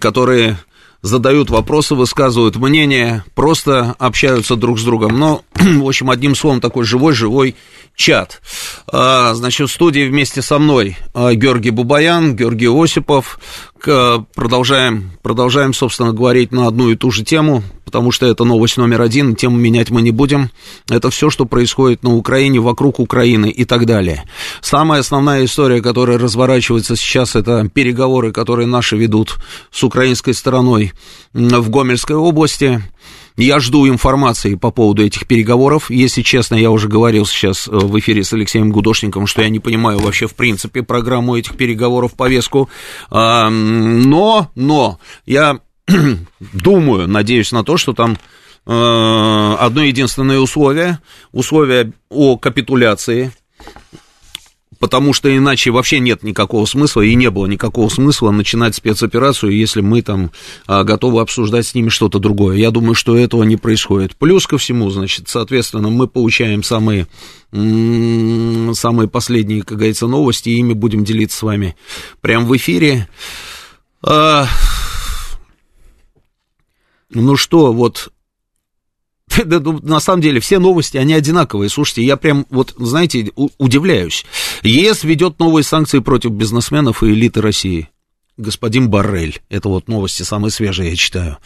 которые 0.02 0.58
задают 1.02 1.50
вопросы, 1.50 1.96
высказывают 1.96 2.56
мнение, 2.56 3.24
просто 3.36 3.96
общаются 4.00 4.55
друг 4.55 4.80
с 4.80 4.84
другом. 4.84 5.20
Но, 5.20 5.44
в 5.54 5.88
общем, 5.88 6.10
одним 6.10 6.36
словом, 6.36 6.62
такой 6.62 6.86
живой-живой 6.86 7.55
чат. 7.96 8.42
А, 8.88 9.34
значит, 9.34 9.70
в 9.70 9.74
студии 9.74 10.08
вместе 10.08 10.41
со 10.41 10.60
мной 10.60 10.98
а, 11.14 11.34
Георгий 11.34 11.72
Бубаян, 11.72 12.36
Георгий 12.36 12.68
Осипов. 12.68 13.40
Продолжаем, 13.88 15.12
продолжаем, 15.21 15.74
собственно, 15.74 16.12
говорить 16.12 16.52
на 16.52 16.68
одну 16.68 16.90
и 16.90 16.98
ту 16.98 17.10
же 17.10 17.24
тему, 17.24 17.63
потому 17.85 18.12
что 18.12 18.26
это 18.26 18.43
новость 18.43 18.76
номер 18.76 19.02
один, 19.02 19.34
тему 19.34 19.55
менять 19.55 19.91
мы 19.91 20.02
не 20.02 20.12
будем. 20.12 20.49
Это 20.90 21.10
все, 21.10 21.30
что 21.30 21.46
происходит 21.46 22.04
на 22.04 22.13
Украине, 22.13 22.60
вокруг 22.60 22.99
Украины 22.99 23.49
и 23.49 23.63
так 23.63 23.85
далее. 23.85 24.26
Самая 24.60 24.99
основная 24.99 25.46
история, 25.46 25.82
которая 25.82 26.18
разворачивается 26.18 26.98
сейчас, 26.98 27.38
это 27.38 27.70
переговоры, 27.70 28.34
которые 28.34 28.68
наши 28.68 28.98
ведут 28.98 29.38
с 29.71 29.82
украинской 29.85 30.34
стороной 30.34 30.91
в 31.32 31.70
Гомельской 31.70 32.18
области. 32.18 32.84
Я 33.38 33.60
жду 33.60 33.88
информации 33.88 34.55
по 34.55 34.71
поводу 34.71 35.04
этих 35.05 35.27
переговоров. 35.27 35.91
Если 35.91 36.24
честно, 36.24 36.55
я 36.55 36.71
уже 36.71 36.88
говорил 36.88 37.26
сейчас 37.27 37.68
э, 37.68 37.71
в 37.71 37.98
эфире 37.99 38.24
с 38.24 38.34
Алексеем 38.34 38.71
Гудошником, 38.71 39.27
что 39.27 39.43
я 39.43 39.49
не 39.49 39.60
понимаю 39.60 39.99
вообще 39.99 40.26
в 40.26 40.34
принципе 40.34 40.82
программу 40.82 41.38
этих 41.38 41.55
переговоров, 41.55 42.15
повестку. 42.15 42.70
Но, 43.12 44.49
но, 44.55 44.99
я 45.27 45.60
думаю, 46.54 47.08
надеюсь 47.08 47.52
на 47.52 47.63
то, 47.63 47.77
что 47.77 47.93
там 47.93 48.18
э, 48.65 49.55
одно 49.60 49.84
единственное 49.84 50.40
условие, 50.40 50.99
условие 51.32 51.93
о 52.10 52.38
капитуляции 52.38 53.32
потому 54.80 55.14
что 55.14 55.36
иначе 55.36 55.72
вообще 55.72 56.00
нет 56.00 56.24
никакого 56.24 56.66
смысла, 56.66 57.02
и 57.02 57.16
не 57.16 57.30
было 57.30 57.46
никакого 57.46 57.90
смысла 57.90 58.32
начинать 58.32 58.76
спецоперацию, 58.76 59.52
если 59.52 59.82
мы 59.82 60.02
там 60.02 60.32
а, 60.66 60.84
готовы 60.84 61.22
обсуждать 61.22 61.68
с 61.68 61.76
ними 61.76 61.90
что-то 61.90 62.20
другое. 62.20 62.58
Я 62.58 62.72
думаю, 62.72 62.96
что 62.96 63.18
этого 63.18 63.44
не 63.44 63.58
происходит. 63.58 64.16
Плюс 64.16 64.48
ко 64.48 64.58
всему, 64.58 64.90
значит, 64.90 65.30
соответственно, 65.30 65.90
мы 65.90 66.08
получаем 66.08 66.64
самые, 66.64 67.08
самые 67.52 69.08
последние, 69.08 69.64
как 69.64 69.78
говорится, 69.78 70.08
новости, 70.08 70.50
и 70.50 70.58
ими 70.58 70.74
будем 70.74 71.03
делиться 71.03 71.38
с 71.38 71.44
вами 71.44 71.75
прямо 72.22 72.46
в 72.46 72.56
эфире. 72.56 73.08
А, 74.03 74.48
ну 77.09 77.36
что, 77.36 77.74
вот 77.74 78.12
Ну, 79.46 79.80
на 79.84 80.00
самом 80.00 80.22
деле 80.22 80.40
все 80.40 80.60
новости, 80.60 80.98
они 80.98 81.14
одинаковые. 81.14 81.70
Слушайте, 81.70 82.04
я 82.04 82.18
прям, 82.18 82.46
вот, 82.50 82.74
знаете, 82.78 83.32
удивляюсь. 83.58 84.26
ЕС 84.63 85.03
ведет 85.03 85.40
новые 85.40 85.63
санкции 85.63 86.00
против 86.00 86.31
бизнесменов 86.31 87.03
и 87.03 87.07
элиты 87.07 87.41
России. 87.41 87.90
Господин 88.38 88.91
Баррель. 88.91 89.41
Это 89.50 89.68
вот 89.68 89.88
новости 89.88 90.22
самые 90.22 90.51
свежие, 90.51 90.91
я 90.91 90.95
читаю. 90.95 91.38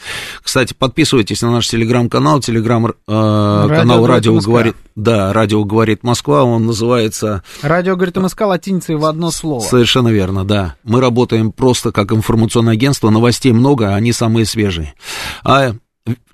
Кстати, 0.44 0.74
подписывайтесь 0.78 1.42
на 1.42 1.50
наш 1.50 1.70
телеграм-канал, 1.70 2.42
телеграм-канал 2.42 3.66
э, 3.66 3.70
радио, 3.70 4.06
радио 4.06 4.40
говорит... 4.40 4.76
Да, 4.98 5.32
радио 5.32 5.64
говорит 5.64 6.04
Москва, 6.04 6.44
он 6.44 6.66
называется... 6.66 7.44
Радио 7.62 7.96
говорит 7.96 8.18
МСК 8.18 8.42
латиницей 8.42 8.98
в 8.98 9.06
одно 9.06 9.32
слово. 9.32 9.62
Совершенно 9.62 10.10
верно, 10.10 10.44
да. 10.44 10.76
Мы 10.84 11.00
работаем 11.00 11.54
просто 11.54 11.94
как 11.94 12.12
информационное 12.12 12.74
агентство, 12.74 13.10
новостей 13.10 13.54
много, 13.54 13.94
а 13.94 13.96
они 13.96 14.12
самые 14.12 14.46
свежие. 14.46 14.94
А 15.46 15.76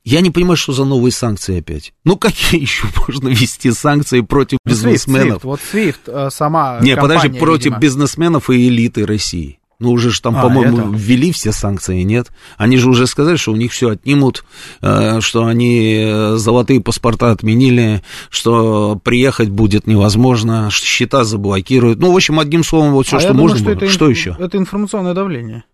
я 0.08 0.22
не 0.22 0.32
понимаю, 0.32 0.56
что 0.56 0.72
за 0.72 0.86
новые 0.86 1.12
санкции 1.12 1.60
опять. 1.60 1.94
Ну, 2.06 2.16
какие 2.16 2.62
еще 2.62 2.88
можно 3.08 3.28
ввести 3.28 3.72
санкции 3.72 4.22
против 4.22 4.60
ну, 4.64 4.72
бизнесменов? 4.72 5.44
SWIFT, 5.44 5.48
вот 5.48 5.60
SWIFT 5.74 5.98
э, 6.08 6.30
сама 6.32 6.80
Не, 6.82 6.96
подожди, 6.96 7.30
против 7.30 7.66
видимо. 7.66 7.80
бизнесменов 7.80 8.50
и 8.50 8.70
элиты 8.70 9.06
России. 9.06 9.60
Ну, 9.80 9.92
уже 9.92 10.10
же 10.10 10.22
там, 10.22 10.38
а, 10.38 10.44
по-моему, 10.44 10.78
это... 10.78 10.90
ввели 10.92 11.32
все 11.32 11.52
санкции, 11.52 12.02
нет? 12.02 12.30
Они 12.58 12.78
же 12.78 12.90
уже 12.90 13.06
сказали, 13.06 13.36
что 13.36 13.52
у 13.52 13.56
них 13.58 13.72
все 13.74 13.90
отнимут, 13.92 14.46
э, 14.82 15.20
что 15.20 15.46
они 15.46 16.04
э, 16.04 16.36
золотые 16.38 16.82
паспорта 16.82 17.32
отменили, 17.32 18.02
что 18.30 19.00
приехать 19.04 19.50
будет 19.50 19.88
невозможно, 19.88 20.72
что 20.72 20.86
счета 20.86 21.26
заблокируют. 21.26 22.00
Ну, 22.00 22.14
в 22.14 22.16
общем, 22.16 22.40
одним 22.40 22.64
словом, 22.64 22.94
вот 22.94 23.08
все, 23.08 23.18
а 23.18 23.20
что 23.20 23.34
можно 23.34 23.58
думаю, 23.58 23.58
что 23.58 23.66
было. 23.66 23.86
Это 23.86 23.94
что 23.94 24.10
еще? 24.10 24.38
Это 24.40 24.58
информационное 24.58 25.14
давление. 25.14 25.66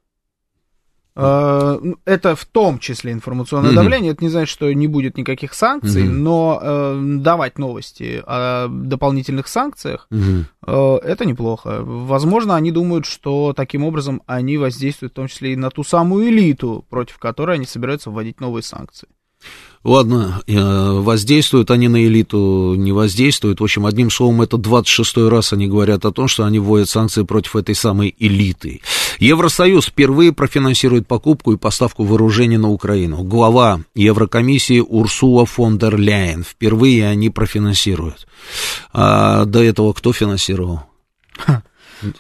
Э, 1.16 1.80
это 2.06 2.36
в 2.36 2.46
том 2.46 2.80
числе 2.80 3.12
информационное 3.12 3.72
mm-hmm. 3.72 3.76
давление. 3.76 4.12
Это 4.14 4.24
не 4.24 4.30
значит, 4.30 4.50
что 4.50 4.72
не 4.74 4.88
будет 4.88 5.18
никаких 5.18 5.54
санкций, 5.54 6.04
mm-hmm. 6.04 6.12
но 6.12 6.60
э, 6.62 7.02
давать 7.20 7.60
новости 7.60 8.24
о 8.26 8.68
дополнительных 8.68 9.48
санкциях 9.48 10.08
mm-hmm. 10.12 10.46
э, 10.66 10.98
это 11.04 11.26
неплохо. 11.26 11.82
Возможно, 11.84 12.56
они 12.56 12.72
думают, 12.72 13.06
что 13.06 13.54
таким 13.54 13.84
образом 13.84 14.24
они 14.26 14.58
воздействуют 14.58 15.14
в 15.14 15.16
том 15.16 15.28
числе 15.28 15.54
и 15.54 15.58
на 15.58 15.70
ту 15.70 15.84
самую 15.84 16.30
элиту, 16.30 16.86
против 16.90 17.20
которой 17.20 17.58
они 17.58 17.66
собираются 17.66 18.10
вводить 18.10 18.40
новые 18.40 18.64
санкции. 18.64 19.08
Ладно, 19.84 20.42
э, 20.48 20.54
воздействуют 21.02 21.70
они 21.70 21.90
на 21.90 22.06
элиту, 22.06 22.74
не 22.76 22.94
воздействуют. 22.94 23.60
В 23.60 23.64
общем, 23.66 23.86
одним 23.86 24.10
словом, 24.10 24.42
это 24.42 24.56
26-й 24.56 25.28
раз 25.28 25.52
они 25.52 25.68
говорят 25.68 26.06
о 26.06 26.12
том, 26.14 26.30
что 26.30 26.46
они 26.46 26.58
вводят 26.60 26.88
санкции 26.88 27.24
против 27.24 27.58
этой 27.58 27.76
самой 27.76 28.16
элиты. 28.18 28.82
Евросоюз 29.20 29.86
впервые 29.88 30.34
профинансирует 30.34 31.08
покупку 31.08 31.54
и 31.54 31.58
поставку 31.58 32.04
вооружений 32.04 32.58
на 32.58 32.70
Украину. 32.70 33.24
Глава 33.24 33.82
Еврокомиссии 33.96 34.80
Урсула 34.80 35.46
фон 35.46 35.78
дер 35.78 35.98
Ляйен. 35.98 36.44
Впервые 36.44 37.08
они 37.08 37.30
профинансируют. 37.30 38.28
А 38.92 39.46
до 39.46 39.64
этого 39.64 39.94
кто 39.94 40.14
финансировал? 40.14 40.82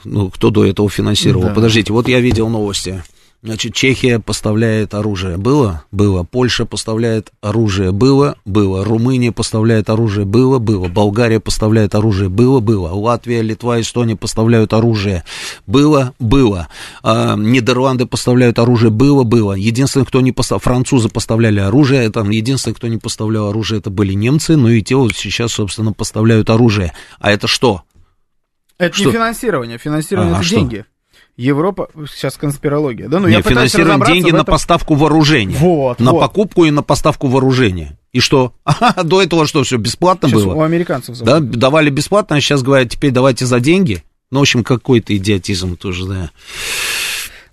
Ну, 0.03 0.29
кто 0.29 0.49
до 0.49 0.65
этого 0.65 0.89
финансировал? 0.89 1.47
Да. 1.47 1.53
Подождите, 1.53 1.91
вот 1.91 2.07
я 2.07 2.19
видел 2.19 2.49
новости. 2.49 3.03
Значит, 3.43 3.73
Чехия 3.73 4.19
поставляет 4.19 4.93
оружие. 4.93 5.35
Было? 5.35 5.83
Было. 5.91 6.23
Польша 6.23 6.65
поставляет 6.65 7.33
оружие. 7.41 7.91
Было? 7.91 8.37
Было. 8.45 8.85
Румыния 8.85 9.33
поставляет 9.33 9.89
оружие. 9.89 10.25
Было? 10.25 10.59
Было. 10.59 10.87
Болгария 10.87 11.41
поставляет 11.41 11.93
оружие. 11.93 12.29
Было? 12.29 12.61
Было. 12.61 12.87
Латвия, 12.93 13.41
Литва, 13.41 13.81
Эстония 13.81 14.15
поставляют 14.15 14.71
оружие. 14.71 15.25
Было? 15.67 16.13
Было. 16.19 16.69
А, 17.03 17.35
Нидерланды 17.35 18.05
поставляют 18.05 18.59
оружие. 18.59 18.91
Было? 18.91 19.23
Было. 19.23 19.51
Единственное, 19.55 20.05
кто 20.05 20.21
не 20.21 20.31
поставлял... 20.31 20.61
Французы 20.61 21.09
поставляли 21.09 21.59
оружие. 21.59 22.09
Там 22.11 22.29
единственное, 22.29 22.75
кто 22.75 22.87
не 22.87 22.97
поставлял 22.97 23.49
оружие, 23.49 23.79
это 23.79 23.89
были 23.89 24.13
немцы. 24.13 24.55
Ну 24.55 24.69
и 24.69 24.81
те 24.81 24.95
вот 24.95 25.17
сейчас, 25.17 25.51
собственно, 25.51 25.91
поставляют 25.91 26.49
оружие. 26.49 26.93
А 27.19 27.29
это 27.29 27.47
что? 27.47 27.81
Это 28.77 28.95
что? 28.95 29.07
не 29.07 29.11
финансирование. 29.11 29.77
Финансирование 29.77 30.33
а, 30.33 30.39
это 30.39 30.47
а 30.47 30.49
деньги. 30.49 30.75
Что? 30.75 30.92
Европа, 31.35 31.89
сейчас 32.11 32.37
конспирология, 32.37 33.07
да? 33.07 33.19
Ну, 33.19 33.27
Нет, 33.27 33.43
я 33.43 33.49
финансируем 33.49 34.03
деньги 34.03 34.31
на 34.31 34.43
поставку 34.43 34.93
вооружения. 34.93 35.57
Вот, 35.57 35.99
на 35.99 36.11
вот. 36.11 36.21
покупку 36.21 36.65
и 36.65 36.71
на 36.71 36.83
поставку 36.83 37.27
вооружения. 37.27 37.97
И 38.11 38.19
что? 38.19 38.53
А, 38.65 39.03
до 39.03 39.21
этого 39.21 39.47
что, 39.47 39.63
все 39.63 39.77
бесплатно 39.77 40.29
сейчас 40.29 40.43
было? 40.43 40.53
у 40.55 40.61
американцев 40.61 41.17
Да, 41.19 41.39
давали 41.39 41.89
бесплатно, 41.89 42.35
а 42.35 42.41
сейчас 42.41 42.61
говорят, 42.61 42.89
теперь 42.89 43.11
давайте 43.11 43.45
за 43.45 43.59
деньги. 43.59 44.03
Ну, 44.29 44.39
в 44.39 44.41
общем, 44.43 44.63
какой-то 44.63 45.15
идиотизм 45.15 45.77
тоже, 45.77 46.05
да. 46.05 46.31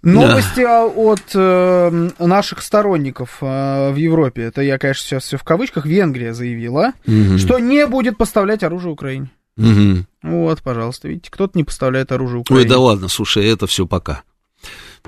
Новости 0.02 0.62
да. 0.62 0.86
от 0.86 1.22
э, 1.34 2.08
наших 2.18 2.62
сторонников 2.62 3.38
э, 3.42 3.92
в 3.92 3.96
Европе, 3.96 4.42
это 4.44 4.62
я, 4.62 4.78
конечно, 4.78 5.04
сейчас 5.04 5.24
все 5.24 5.36
в 5.36 5.44
кавычках, 5.44 5.84
Венгрия 5.84 6.32
заявила, 6.32 6.92
угу. 7.06 7.36
что 7.36 7.58
не 7.58 7.86
будет 7.86 8.16
поставлять 8.16 8.62
оружие 8.62 8.92
Украине. 8.92 9.30
Угу. 9.58 10.06
Вот, 10.22 10.62
пожалуйста, 10.62 11.08
видите, 11.08 11.30
кто-то 11.30 11.56
не 11.56 11.64
поставляет 11.64 12.12
оружие 12.12 12.40
Украине. 12.40 12.64
Ой, 12.64 12.68
да 12.68 12.78
ладно, 12.78 13.08
слушай, 13.08 13.46
это 13.46 13.66
все 13.66 13.86
пока. 13.86 14.22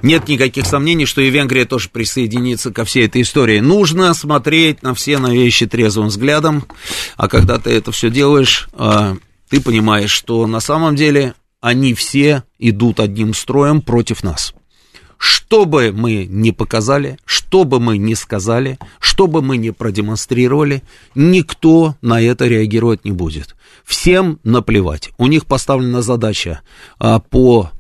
Нет 0.01 0.27
никаких 0.27 0.67
сомнений, 0.67 1.05
что 1.05 1.21
и 1.21 1.31
Венгрия 1.31 1.67
тоже 1.67 1.91
присоединится 1.91 2.73
ко 2.73 2.85
всей 2.85 3.07
этой 3.07 3.23
истории. 3.23 3.61
Нужно 3.61 4.15
смотреть 4.15 4.83
на 4.83 4.95
все 4.95 5.19
на 5.19 5.33
вещи 5.33 5.67
трезвым 5.67 6.09
взглядом, 6.09 6.65
а 7.17 7.29
когда 7.29 7.59
ты 7.59 7.71
это 7.71 7.93
все 7.93 8.11
делаешь, 8.11 8.69
а, 8.73 9.17
ты 9.51 9.61
понимаешь, 9.61 10.11
что 10.11 10.47
на 10.47 10.61
самом 10.61 10.97
деле 10.97 11.35
они 11.61 11.95
все 11.95 12.43
идут 12.59 13.01
одним 13.01 13.35
строем 13.35 13.83
против 13.83 14.25
нас. 14.25 14.55
Что 15.23 15.67
бы 15.67 15.93
мы 15.93 16.27
ни 16.29 16.51
показали, 16.51 17.17
что 17.25 17.63
бы 17.63 17.79
мы 17.79 17.97
ни 17.97 18.15
сказали, 18.15 18.77
что 18.99 19.29
бы 19.29 19.41
мы 19.41 19.57
ни 19.57 19.71
продемонстрировали, 19.71 20.83
никто 21.15 21.95
на 22.03 22.21
это 22.21 22.49
реагировать 22.49 23.05
не 23.05 23.13
будет. 23.13 23.55
Всем 23.85 24.41
наплевать. 24.43 25.11
У 25.19 25.29
них 25.29 25.47
поставлена 25.47 26.03
задача 26.03 26.63
а, 26.99 27.21
по 27.21 27.71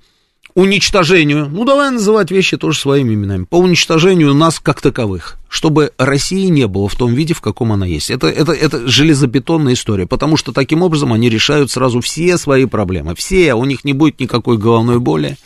уничтожению, 0.54 1.48
ну 1.50 1.64
давай 1.64 1.90
называть 1.90 2.30
вещи 2.30 2.56
тоже 2.56 2.78
своими 2.78 3.14
именами, 3.14 3.44
по 3.44 3.56
уничтожению 3.56 4.34
нас 4.34 4.60
как 4.60 4.80
таковых, 4.80 5.38
чтобы 5.48 5.92
России 5.98 6.46
не 6.46 6.66
было 6.66 6.88
в 6.88 6.94
том 6.94 7.14
виде, 7.14 7.34
в 7.34 7.40
каком 7.40 7.72
она 7.72 7.86
есть. 7.86 8.10
Это, 8.10 8.28
это, 8.28 8.52
это 8.52 8.86
железобетонная 8.86 9.74
история, 9.74 10.06
потому 10.06 10.36
что 10.36 10.52
таким 10.52 10.82
образом 10.82 11.12
они 11.12 11.28
решают 11.28 11.70
сразу 11.70 12.00
все 12.00 12.36
свои 12.38 12.66
проблемы. 12.66 13.14
Все, 13.14 13.54
у 13.54 13.64
них 13.64 13.84
не 13.84 13.92
будет 13.92 14.20
никакой 14.20 14.58
головной 14.58 14.98
боли, 14.98 15.36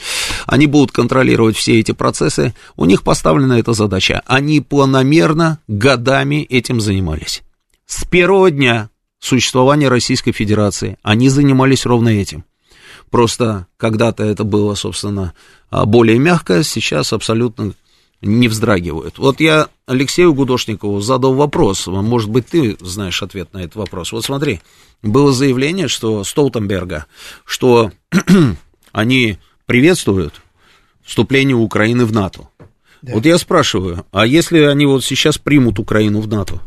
они 0.47 0.67
будут 0.67 0.93
контролировать 0.93 1.56
все 1.56 1.79
эти 1.79 1.93
процессы, 1.93 2.55
у 2.76 2.85
них 2.85 3.02
поставлена 3.02 3.55
эта 3.55 3.73
задача. 3.73 4.23
Они 4.26 4.61
планомерно 4.61 5.61
годами 5.69 6.43
этим 6.43 6.81
занимались. 6.81 7.43
С 7.87 8.05
первого 8.05 8.50
дня 8.50 8.91
существования 9.20 9.88
Российской 9.88 10.32
Федерации 10.32 10.99
они 11.02 11.29
занимались 11.29 11.87
ровно 11.87 12.09
этим– 12.09 12.44
Просто 13.11 13.67
когда-то 13.76 14.25
это 14.25 14.44
было, 14.44 14.75
собственно, 14.75 15.32
а, 15.70 15.87
более 15.87 16.19
мягко, 16.19 16.62
сейчас 16.62 17.12
абсолютно 17.12 17.73
не 18.23 18.49
вздрагивают. 18.49 19.19
Вот 19.19 19.41
я 19.41 19.69
Алексею 19.87 20.35
Гудошникову 20.35 21.00
задал 21.00 21.35
вопрос, 21.35 21.87
может 21.87 22.31
быть, 22.31 22.47
ты 22.47 22.76
знаешь 22.81 23.23
ответ 23.23 23.53
на 23.53 23.58
этот 23.58 23.76
вопрос. 23.76 24.12
Вот 24.12 24.25
смотри, 24.25 24.61
было 25.03 25.32
заявление, 25.32 25.88
что 25.88 26.25
Столтенберга, 26.25 27.06
что 27.44 27.93
они 28.93 29.38
приветствуют 29.67 30.35
вступление 31.05 31.56
Украины 31.56 32.05
в 32.05 32.12
НАТО. 32.12 32.49
Да. 33.02 33.12
Вот 33.14 33.26
я 33.26 33.38
спрашиваю, 33.38 34.05
а 34.11 34.26
если 34.26 34.61
они 34.61 34.87
вот 34.87 35.05
сейчас 35.05 35.38
примут 35.38 35.79
Украину 35.79 36.20
в 36.20 36.29
НАТО? 36.29 36.61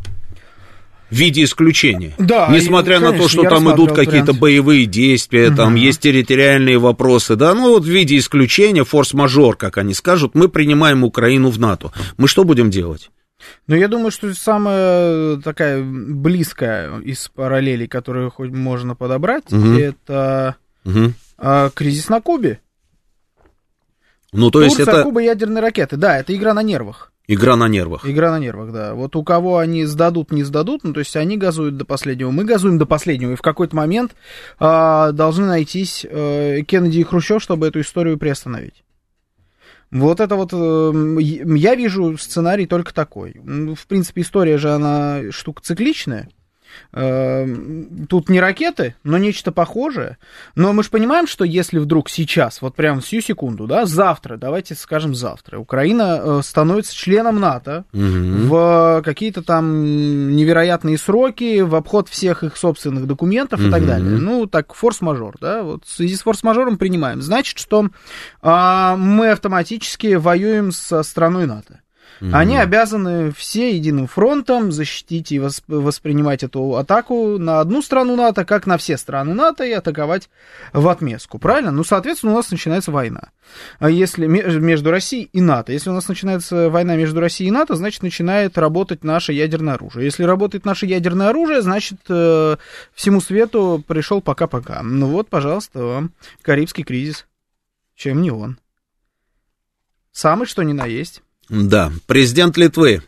В 1.10 1.16
виде 1.16 1.44
исключения. 1.44 2.14
Да, 2.18 2.50
Несмотря 2.52 2.98
и, 2.98 3.00
конечно, 3.00 3.18
на 3.18 3.24
то, 3.24 3.30
что 3.30 3.44
там 3.44 3.74
идут 3.74 3.94
какие-то 3.94 4.34
боевые 4.34 4.86
действия, 4.86 5.50
угу. 5.50 5.58
там 5.58 5.76
есть 5.76 6.02
территориальные 6.02 6.78
вопросы, 6.78 7.36
да, 7.36 7.54
ну 7.54 7.70
вот 7.70 7.84
в 7.84 7.88
виде 7.88 8.18
исключения, 8.18 8.84
форс-мажор, 8.84 9.56
как 9.56 9.78
они 9.78 9.94
скажут, 9.94 10.36
мы 10.36 10.50
принимаем 10.50 11.04
Украину 11.04 11.50
в 11.50 11.60
НАТО. 11.60 11.92
Мы 12.18 12.28
что 12.28 12.44
будем 12.44 12.70
делать? 12.70 13.10
Ну, 13.68 13.76
я 13.76 13.88
думаю, 13.88 14.12
что 14.12 14.34
самая 14.34 15.38
такая 15.38 15.82
близкая 15.82 17.00
из 17.00 17.30
параллелей, 17.30 17.88
которую 17.88 18.32
хоть 18.32 18.52
можно 18.52 18.96
подобрать, 18.96 19.52
угу. 19.52 19.78
это 19.78 20.58
угу. 20.84 21.14
А, 21.38 21.70
кризис 21.70 22.10
на 22.10 22.22
Кубе. 22.22 22.60
Ну, 24.32 24.52
то 24.52 24.60
Турция, 24.60 24.80
есть 24.80 24.90
это... 24.90 25.04
Куба, 25.04 25.22
ядерные 25.22 25.62
ракеты. 25.62 25.98
Да, 25.98 26.18
это 26.18 26.36
игра 26.36 26.54
на 26.54 26.62
нервах. 26.62 27.12
Игра 27.32 27.56
на 27.56 27.68
нервах. 27.68 28.08
Игра 28.08 28.32
на 28.32 28.40
нервах, 28.40 28.72
да. 28.72 28.96
Вот 28.96 29.16
у 29.16 29.24
кого 29.24 29.60
они 29.60 29.86
сдадут, 29.86 30.32
не 30.32 30.44
сдадут, 30.44 30.84
ну, 30.84 30.94
то 30.94 31.00
есть 31.00 31.16
они 31.16 31.38
газуют 31.38 31.78
до 31.78 31.86
последнего, 31.86 32.32
мы 32.32 32.44
газуем 32.44 32.80
до 32.80 32.88
последнего, 32.88 33.34
и 33.34 33.36
в 33.36 33.44
какой-то 33.44 33.76
момент 33.76 34.16
э, 34.60 35.12
должны 35.14 35.46
найтись 35.46 36.08
э, 36.10 36.62
Кеннеди 36.64 37.02
и 37.02 37.04
Хрущев, 37.04 37.40
чтобы 37.40 37.68
эту 37.68 37.82
историю 37.82 38.18
приостановить. 38.18 38.84
Вот 39.92 40.20
это 40.20 40.36
вот, 40.36 40.54
э, 40.54 41.22
я 41.22 41.76
вижу 41.76 42.18
сценарий 42.18 42.66
только 42.66 42.96
такой. 42.96 43.36
В 43.44 43.86
принципе, 43.86 44.24
история 44.24 44.58
же, 44.58 44.72
она 44.72 45.22
штука 45.30 45.62
цикличная. 45.62 46.30
Эм, 46.92 48.08
тут 48.08 48.30
не 48.30 48.40
ракеты, 48.40 48.96
но 49.04 49.18
нечто 49.18 49.52
похожее. 49.52 50.18
Но 50.56 50.74
мы 50.74 50.84
же 50.84 50.90
понимаем, 50.90 51.28
что 51.28 51.44
если 51.44 51.78
вдруг 51.78 52.10
сейчас, 52.10 52.62
вот 52.62 52.76
прямо 52.76 53.02
всю 53.02 53.22
секунду, 53.22 53.68
да, 53.68 53.86
завтра, 53.86 54.38
давайте 54.38 54.76
скажем 54.76 55.14
завтра, 55.14 55.60
Украина 55.60 56.20
э, 56.22 56.42
становится 56.44 56.96
членом 56.96 57.40
НАТО 57.40 57.86
угу. 57.94 58.02
в 58.04 59.02
какие-то 59.04 59.44
там 59.44 60.36
невероятные 60.36 60.98
сроки, 60.98 61.62
в 61.62 61.76
обход 61.76 62.10
всех 62.10 62.44
их 62.44 62.58
собственных 62.58 63.08
документов 63.08 63.60
угу. 63.60 63.70
и 63.70 63.72
так 63.72 63.86
далее. 63.86 64.18
Ну, 64.20 64.48
так, 64.48 64.74
форс-мажор, 64.74 65.36
да, 65.40 65.64
вот 65.64 65.86
в 65.86 65.92
связи 65.92 66.16
с 66.16 66.22
форс-мажором 66.22 66.78
принимаем. 66.78 67.22
Значит, 67.22 67.60
что 67.60 67.90
а, 68.42 68.96
мы 68.96 69.32
автоматически 69.32 70.16
воюем 70.16 70.72
со 70.72 71.04
страной 71.04 71.46
НАТО. 71.46 71.82
Угу. 72.22 72.32
Они 72.34 72.58
обязаны 72.58 73.32
все 73.32 73.76
единым 73.76 74.08
фронтом 74.08 74.72
защитить 74.72 75.32
и 75.32 75.40
воспринимать 75.40 76.44
эту 76.44 76.76
атаку 76.76 77.38
на 77.38 77.62
одну 77.62 77.82
страну 77.82 78.16
НАТО, 78.16 78.44
как 78.46 78.68
на 78.68 78.78
все 78.78 78.98
страны 78.98 79.34
НАТО, 79.34 79.64
и 79.64 79.72
атаковать 79.72 80.30
в 80.74 80.88
отместку. 80.90 81.40
Правильно? 81.40 81.72
Ну, 81.72 81.84
соответственно, 81.84 82.34
у 82.34 82.36
нас 82.36 82.52
начинается 82.52 82.92
война. 82.92 83.30
А 83.80 83.90
если 83.90 84.28
между 84.28 84.92
Россией 84.92 85.30
и 85.32 85.42
НАТО. 85.42 85.72
Если 85.72 85.90
у 85.90 85.94
нас 85.94 86.08
начинается 86.08 86.70
война 86.70 86.96
между 86.96 87.20
Россией 87.20 87.50
и 87.50 87.54
НАТО, 87.54 87.76
значит, 87.76 88.04
начинает 88.04 88.58
работать 88.58 89.04
наше 89.04 89.34
ядерное 89.34 89.76
оружие. 89.76 90.06
Если 90.06 90.24
работает 90.24 90.66
наше 90.66 90.86
ядерное 90.86 91.30
оружие, 91.30 91.62
значит, 91.62 92.00
э, 92.10 92.58
всему 92.94 93.22
свету 93.22 93.84
пришел 93.88 94.22
пока-пока. 94.22 94.84
Ну 94.84 95.08
вот, 95.08 95.30
пожалуйста, 95.30 95.84
вам 95.84 96.14
Карибский 96.42 96.84
кризис. 96.84 97.26
Чем 97.96 98.22
не 98.22 98.32
он? 98.32 98.60
Самый 100.12 100.46
что 100.46 100.64
ни 100.64 100.74
на 100.74 100.86
есть. 100.86 101.22
Да, 101.50 101.92
президент 102.06 102.58
Литвы 102.58 103.04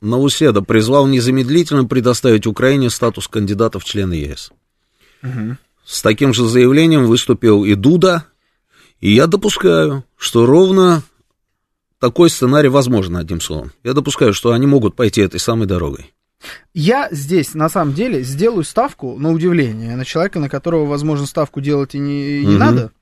Науседа 0.00 0.60
призвал 0.62 1.06
незамедлительно 1.06 1.84
предоставить 1.84 2.46
Украине 2.46 2.90
статус 2.90 3.28
кандидата 3.28 3.78
в 3.78 3.84
члены 3.84 4.14
ЕС. 4.14 4.50
Угу. 5.22 5.56
С 5.84 6.02
таким 6.02 6.34
же 6.34 6.46
заявлением 6.46 7.06
выступил 7.06 7.64
и 7.64 7.74
Дуда, 7.74 8.26
и 9.00 9.12
я 9.12 9.26
допускаю, 9.26 10.04
что 10.16 10.46
ровно 10.46 11.02
такой 11.98 12.30
сценарий 12.30 12.68
возможен, 12.68 13.16
одним 13.16 13.40
словом. 13.40 13.72
Я 13.82 13.94
допускаю, 13.94 14.34
что 14.34 14.52
они 14.52 14.66
могут 14.66 14.96
пойти 14.96 15.22
этой 15.22 15.40
самой 15.40 15.66
дорогой. 15.66 16.12
Я 16.74 17.08
здесь, 17.10 17.54
на 17.54 17.68
самом 17.68 17.94
деле, 17.94 18.22
сделаю 18.22 18.64
ставку 18.64 19.18
на 19.18 19.30
удивление, 19.30 19.96
на 19.96 20.04
человека, 20.04 20.38
на 20.38 20.50
которого, 20.50 20.84
возможно, 20.84 21.26
ставку 21.26 21.60
делать 21.60 21.94
и 21.94 21.98
не, 21.98 22.40
и 22.40 22.46
не 22.46 22.56
угу. 22.56 22.58
надо. 22.58 22.92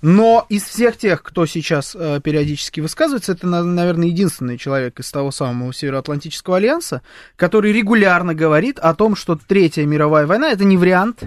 Но 0.00 0.46
из 0.48 0.64
всех 0.64 0.96
тех, 0.96 1.22
кто 1.22 1.46
сейчас 1.46 1.94
э, 1.94 2.20
периодически 2.22 2.80
высказывается, 2.80 3.32
это, 3.32 3.46
наверное, 3.46 4.08
единственный 4.08 4.58
человек 4.58 5.00
из 5.00 5.10
того 5.10 5.30
самого 5.30 5.72
Североатлантического 5.72 6.56
альянса, 6.56 7.02
который 7.36 7.72
регулярно 7.72 8.34
говорит 8.34 8.78
о 8.78 8.94
том, 8.94 9.16
что 9.16 9.36
Третья 9.36 9.84
мировая 9.84 10.26
война 10.26 10.50
это 10.50 10.64
не 10.64 10.76
вариант 10.76 11.24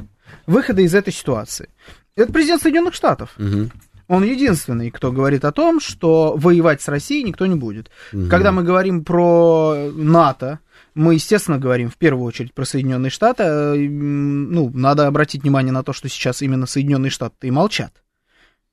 выхода 0.47 0.81
из 0.81 0.93
этой 0.93 1.13
ситуации. 1.13 1.69
Это 2.15 2.31
президент 2.31 2.61
Соединенных 2.61 2.93
Штатов. 2.93 3.31
Угу. 3.37 3.71
Он 4.07 4.23
единственный, 4.23 4.91
кто 4.91 5.11
говорит 5.11 5.45
о 5.45 5.51
том, 5.51 5.79
что 5.79 6.35
воевать 6.37 6.81
с 6.81 6.87
Россией 6.87 7.23
никто 7.23 7.45
не 7.45 7.55
будет. 7.55 7.89
Угу. 8.13 8.27
Когда 8.29 8.51
мы 8.51 8.63
говорим 8.63 9.03
про 9.03 9.89
НАТО, 9.93 10.59
мы, 10.93 11.15
естественно, 11.15 11.57
говорим 11.57 11.89
в 11.89 11.97
первую 11.97 12.25
очередь 12.25 12.53
про 12.53 12.65
Соединенные 12.65 13.09
Штаты. 13.09 13.43
Э, 13.43 13.75
ну, 13.75 14.69
надо 14.73 15.07
обратить 15.07 15.43
внимание 15.43 15.73
на 15.73 15.83
то, 15.83 15.91
что 15.91 16.07
сейчас 16.07 16.41
именно 16.41 16.65
Соединенные 16.65 17.09
Штаты 17.09 17.47
и 17.47 17.51
молчат. 17.51 17.91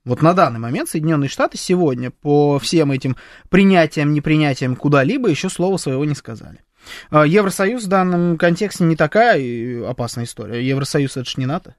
Вот 0.04 0.20
на 0.20 0.34
данный 0.34 0.58
момент 0.58 0.88
Соединенные 0.88 1.28
Штаты 1.28 1.56
сегодня 1.56 2.10
по 2.10 2.58
всем 2.58 2.90
этим 2.90 3.16
принятиям, 3.48 4.12
непринятиям 4.12 4.74
куда-либо 4.74 5.28
еще 5.28 5.48
слова 5.48 5.76
своего 5.76 6.04
не 6.04 6.14
сказали. 6.14 6.64
А 7.10 7.24
Евросоюз 7.24 7.84
в 7.84 7.88
данном 7.88 8.36
контексте 8.36 8.84
не 8.84 8.96
такая 8.96 9.88
опасная 9.88 10.24
история. 10.24 10.66
Евросоюз 10.66 11.16
это 11.16 11.30
же 11.30 11.34
не 11.36 11.46
НАТО. 11.46 11.76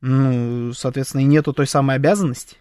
Ну, 0.00 0.72
соответственно, 0.72 1.22
и 1.22 1.24
нету 1.24 1.52
той 1.52 1.66
самой 1.66 1.96
обязанности 1.96 2.56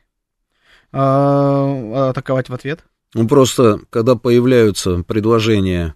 а, 0.91 2.09
атаковать 2.09 2.49
в 2.49 2.53
ответ. 2.53 2.83
Ну, 3.13 3.27
просто, 3.27 3.79
когда 3.89 4.15
появляются 4.15 5.03
предложения 5.03 5.95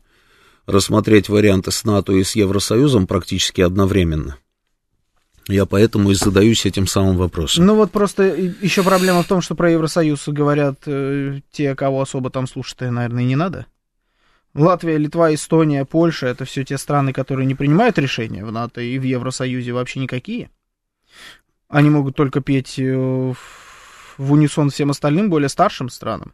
рассмотреть 0.65 1.29
варианты 1.29 1.71
с 1.71 1.83
НАТО 1.83 2.13
и 2.13 2.23
с 2.23 2.35
Евросоюзом 2.35 3.07
практически 3.07 3.61
одновременно, 3.61 4.37
я 5.47 5.65
поэтому 5.65 6.11
и 6.11 6.15
задаюсь 6.15 6.65
этим 6.65 6.87
самым 6.87 7.17
вопросом. 7.17 7.65
Ну 7.65 7.75
вот 7.75 7.91
просто 7.91 8.23
еще 8.23 8.83
проблема 8.83 9.23
в 9.23 9.27
том, 9.27 9.41
что 9.41 9.55
про 9.55 9.71
Евросоюз 9.71 10.27
говорят 10.27 10.81
э, 10.85 11.41
те, 11.51 11.75
кого 11.75 12.01
особо 12.01 12.29
там 12.29 12.47
слушать, 12.47 12.81
наверное, 12.81 13.23
не 13.23 13.35
надо. 13.35 13.65
Латвия, 14.53 14.97
Литва, 14.97 15.33
Эстония, 15.33 15.85
Польша 15.85 16.27
это 16.27 16.45
все 16.45 16.63
те 16.63 16.77
страны, 16.77 17.13
которые 17.13 17.45
не 17.45 17.55
принимают 17.55 17.97
решения 17.97 18.43
в 18.43 18.51
НАТО 18.51 18.81
и 18.81 18.99
в 18.99 19.03
Евросоюзе 19.03 19.71
вообще 19.71 19.99
никакие. 19.99 20.49
Они 21.69 21.89
могут 21.89 22.15
только 22.15 22.41
петь 22.41 22.77
э, 22.77 22.93
в 24.17 24.31
унисон 24.31 24.69
всем 24.69 24.91
остальным, 24.91 25.29
более 25.29 25.49
старшим 25.49 25.89
странам. 25.89 26.33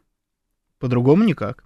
По-другому 0.78 1.24
никак. 1.24 1.64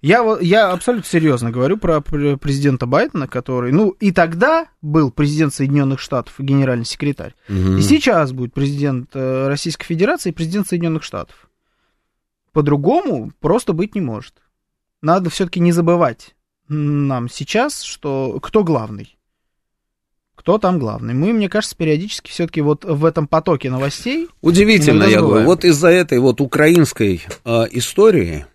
Я, 0.00 0.38
я 0.40 0.70
абсолютно 0.70 1.08
серьезно 1.08 1.50
говорю 1.50 1.76
про 1.76 2.00
президента 2.00 2.86
Байдена, 2.86 3.28
который, 3.28 3.72
ну, 3.72 3.90
и 3.90 4.12
тогда 4.12 4.68
был 4.82 5.10
президент 5.10 5.54
Соединенных 5.54 6.00
Штатов 6.00 6.38
и 6.38 6.42
генеральный 6.42 6.84
секретарь, 6.84 7.34
угу. 7.48 7.76
и 7.76 7.82
сейчас 7.82 8.32
будет 8.32 8.54
президент 8.54 9.10
э, 9.14 9.48
Российской 9.48 9.86
Федерации 9.86 10.30
и 10.30 10.32
президент 10.32 10.68
Соединенных 10.68 11.02
Штатов. 11.02 11.48
По-другому 12.52 13.32
просто 13.40 13.72
быть 13.72 13.94
не 13.94 14.00
может. 14.00 14.34
Надо 15.02 15.28
все-таки 15.30 15.60
не 15.60 15.72
забывать 15.72 16.34
нам 16.68 17.28
сейчас, 17.28 17.82
что 17.82 18.38
кто 18.42 18.64
главный. 18.64 19.16
кто 20.36 20.58
там 20.58 20.78
главный. 20.78 21.12
Мы, 21.12 21.32
мне 21.32 21.48
кажется, 21.48 21.76
периодически 21.76 22.30
все-таки 22.30 22.60
вот 22.60 22.84
в 22.84 23.04
этом 23.04 23.26
потоке 23.26 23.68
новостей... 23.68 24.28
Удивительно, 24.42 25.04
я 25.04 25.20
говорю, 25.20 25.44
вот 25.44 25.64
из-за 25.64 25.88
этой 25.88 26.18
вот 26.18 26.40
украинской 26.40 27.24
э, 27.44 27.64
истории 27.72 28.46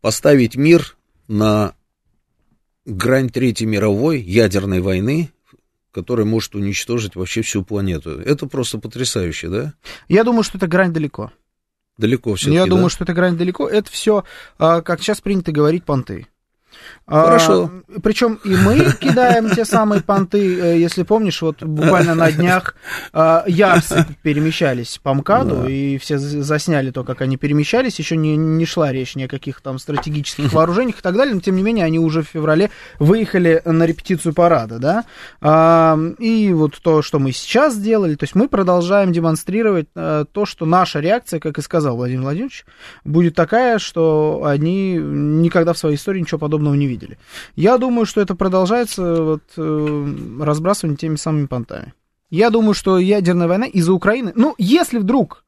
поставить 0.00 0.56
мир 0.56 0.96
на 1.28 1.74
грань 2.86 3.30
Третьей 3.30 3.66
мировой 3.66 4.20
ядерной 4.20 4.80
войны, 4.80 5.30
которая 5.92 6.26
может 6.26 6.54
уничтожить 6.54 7.16
вообще 7.16 7.42
всю 7.42 7.64
планету. 7.64 8.20
Это 8.20 8.46
просто 8.46 8.78
потрясающе, 8.78 9.48
да? 9.48 9.74
Я 10.08 10.24
думаю, 10.24 10.42
что 10.42 10.58
эта 10.58 10.66
грань 10.66 10.92
далеко. 10.92 11.32
Далеко 11.98 12.34
все 12.34 12.52
Я 12.52 12.66
думаю, 12.66 12.88
что 12.88 13.04
эта 13.04 13.12
грань 13.12 13.36
далеко. 13.36 13.68
Это 13.68 13.90
все, 13.90 14.24
а, 14.58 14.80
как 14.80 15.00
сейчас 15.00 15.20
принято 15.20 15.52
говорить, 15.52 15.84
понты. 15.84 16.26
Хорошо. 17.06 17.70
А, 17.88 18.00
причем 18.00 18.38
и 18.44 18.54
мы 18.54 18.92
кидаем 19.00 19.50
те 19.50 19.64
самые 19.64 20.00
понты, 20.00 20.60
э, 20.60 20.78
если 20.78 21.02
помнишь, 21.02 21.42
вот 21.42 21.62
буквально 21.62 22.14
на 22.14 22.30
днях 22.30 22.76
а, 23.12 23.44
ярсы 23.46 24.06
перемещались 24.22 24.98
по 25.02 25.12
МКАДу, 25.12 25.62
да. 25.62 25.70
и 25.70 25.98
все 25.98 26.18
засняли 26.18 26.90
то, 26.90 27.02
как 27.02 27.20
они 27.20 27.36
перемещались, 27.36 27.98
еще 27.98 28.16
не, 28.16 28.36
не 28.36 28.64
шла 28.64 28.92
речь 28.92 29.16
ни 29.16 29.24
о 29.24 29.28
каких 29.28 29.60
там 29.60 29.78
стратегических 29.78 30.52
вооружениях 30.52 31.00
и 31.00 31.02
так 31.02 31.16
далее, 31.16 31.34
но 31.34 31.40
тем 31.40 31.56
не 31.56 31.62
менее 31.62 31.84
они 31.84 31.98
уже 31.98 32.22
в 32.22 32.28
феврале 32.28 32.70
выехали 33.00 33.60
на 33.64 33.84
репетицию 33.84 34.32
парада, 34.32 34.78
да, 34.78 35.04
а, 35.40 35.98
и 36.18 36.52
вот 36.52 36.78
то, 36.80 37.02
что 37.02 37.18
мы 37.18 37.32
сейчас 37.32 37.74
сделали, 37.74 38.14
то 38.14 38.24
есть 38.24 38.36
мы 38.36 38.48
продолжаем 38.48 39.12
демонстрировать 39.12 39.88
а, 39.96 40.26
то, 40.26 40.46
что 40.46 40.64
наша 40.64 41.00
реакция, 41.00 41.40
как 41.40 41.58
и 41.58 41.62
сказал 41.62 41.96
Владимир 41.96 42.22
Владимирович, 42.22 42.64
будет 43.04 43.34
такая, 43.34 43.80
что 43.80 44.42
они 44.44 44.94
никогда 44.94 45.72
в 45.72 45.78
своей 45.78 45.96
истории 45.96 46.20
ничего 46.20 46.38
подобного 46.38 46.59
не 46.74 46.86
видели. 46.86 47.18
Я 47.56 47.78
думаю, 47.78 48.06
что 48.06 48.20
это 48.20 48.34
продолжается 48.34 49.22
вот, 49.22 49.42
э, 49.56 50.14
разбрасывание 50.40 50.96
теми 50.96 51.16
самыми 51.16 51.46
понтами. 51.46 51.94
Я 52.30 52.50
думаю, 52.50 52.74
что 52.74 52.98
ядерная 52.98 53.48
война 53.48 53.66
из-за 53.66 53.92
Украины... 53.92 54.32
Ну, 54.36 54.54
если 54.58 54.98
вдруг 54.98 55.44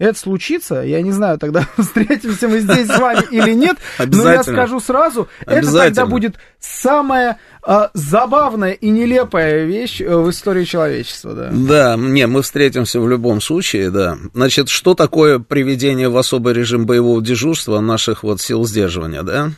это 0.00 0.18
случится, 0.18 0.76
я 0.80 1.02
не 1.02 1.12
знаю, 1.12 1.38
тогда 1.38 1.68
встретимся 1.78 2.48
мы 2.48 2.60
здесь 2.60 2.86
с 2.86 2.98
вами 2.98 3.22
или 3.30 3.52
нет, 3.52 3.76
но 3.98 4.32
я 4.32 4.42
скажу 4.42 4.80
сразу, 4.80 5.28
это 5.44 5.70
тогда 5.70 6.06
будет 6.06 6.36
самая 6.58 7.38
а, 7.62 7.90
забавная 7.92 8.72
и 8.72 8.88
нелепая 8.88 9.66
вещь 9.66 10.00
э, 10.00 10.16
в 10.16 10.30
истории 10.30 10.64
человечества, 10.64 11.34
да. 11.34 11.50
Да, 11.52 11.96
не, 11.96 12.26
мы 12.26 12.40
встретимся 12.40 12.98
в 12.98 13.08
любом 13.08 13.42
случае, 13.42 13.90
да. 13.90 14.16
Значит, 14.32 14.70
что 14.70 14.94
такое 14.94 15.38
приведение 15.38 16.08
в 16.08 16.16
особый 16.16 16.54
режим 16.54 16.86
боевого 16.86 17.20
дежурства 17.20 17.80
наших 17.80 18.22
вот 18.22 18.40
сил 18.40 18.64
сдерживания, 18.64 19.22
да? 19.22 19.50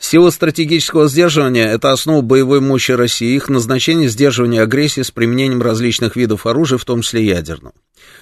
Сила 0.00 0.30
стратегического 0.30 1.08
сдерживания– 1.08 1.66
это 1.72 1.92
основа 1.92 2.22
боевой 2.22 2.60
мощи 2.62 2.92
России, 2.92 3.36
их 3.36 3.50
назначение– 3.50 4.08
сдерживание 4.10 4.62
агрессии 4.62 5.02
с 5.02 5.10
применением 5.10 5.60
различных 5.60 6.16
видов 6.16 6.46
оружия, 6.46 6.78
в 6.78 6.86
том 6.86 7.02
числе 7.02 7.26
ядерного. 7.26 7.74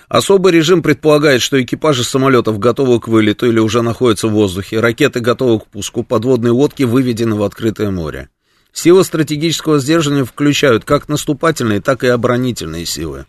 Особый 0.09 0.53
режим 0.53 0.83
предполагает, 0.83 1.41
что 1.41 1.63
экипажи 1.63 2.03
самолетов 2.03 2.59
готовы 2.59 2.99
к 2.99 3.07
вылету 3.07 3.47
или 3.47 3.61
уже 3.61 3.83
находятся 3.83 4.27
в 4.27 4.33
воздухе, 4.33 4.81
ракеты 4.81 5.21
готовы 5.21 5.61
к 5.61 5.67
пуску, 5.67 6.03
подводные 6.03 6.51
лодки 6.51 6.83
выведены 6.83 7.37
в 7.37 7.45
открытое 7.45 7.93
море. 7.93 8.29
Силы 8.73 9.05
стратегического 9.05 9.79
сдерживания 9.79 10.25
включают 10.25 10.85
как 10.85 11.09
наступательные, 11.09 11.81
так 11.81 12.03
и 12.03 12.09
оборонительные 12.09 12.87
силы. 12.87 13.27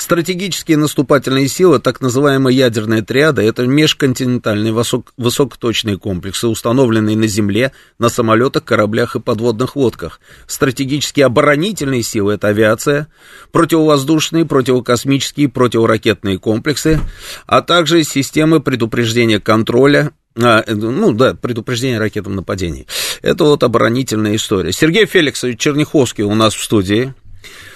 Стратегические 0.00 0.78
наступательные 0.78 1.46
силы, 1.46 1.78
так 1.78 2.00
называемая 2.00 2.54
ядерная 2.54 3.02
триада, 3.02 3.42
это 3.42 3.66
межконтинентальные 3.66 4.72
высок, 4.72 5.12
высокоточные 5.18 5.98
комплексы, 5.98 6.48
установленные 6.48 7.18
на 7.18 7.26
земле, 7.26 7.72
на 7.98 8.08
самолетах, 8.08 8.64
кораблях 8.64 9.14
и 9.14 9.20
подводных 9.20 9.76
лодках. 9.76 10.22
Стратегические 10.46 11.26
оборонительные 11.26 12.02
силы, 12.02 12.32
это 12.32 12.48
авиация, 12.48 13.08
противовоздушные, 13.52 14.46
противокосмические, 14.46 15.50
противоракетные 15.50 16.38
комплексы, 16.38 16.98
а 17.46 17.60
также 17.60 18.02
системы 18.02 18.60
предупреждения 18.60 19.38
контроля, 19.38 20.12
а, 20.34 20.64
ну 20.66 21.12
да, 21.12 21.34
предупреждение 21.34 21.98
ракетам 21.98 22.36
нападений. 22.36 22.86
Это 23.20 23.44
вот 23.44 23.62
оборонительная 23.62 24.36
история. 24.36 24.72
Сергей 24.72 25.04
Феликсович 25.04 25.60
Черняховский 25.60 26.24
у 26.24 26.34
нас 26.34 26.54
в 26.54 26.64
студии. 26.64 27.12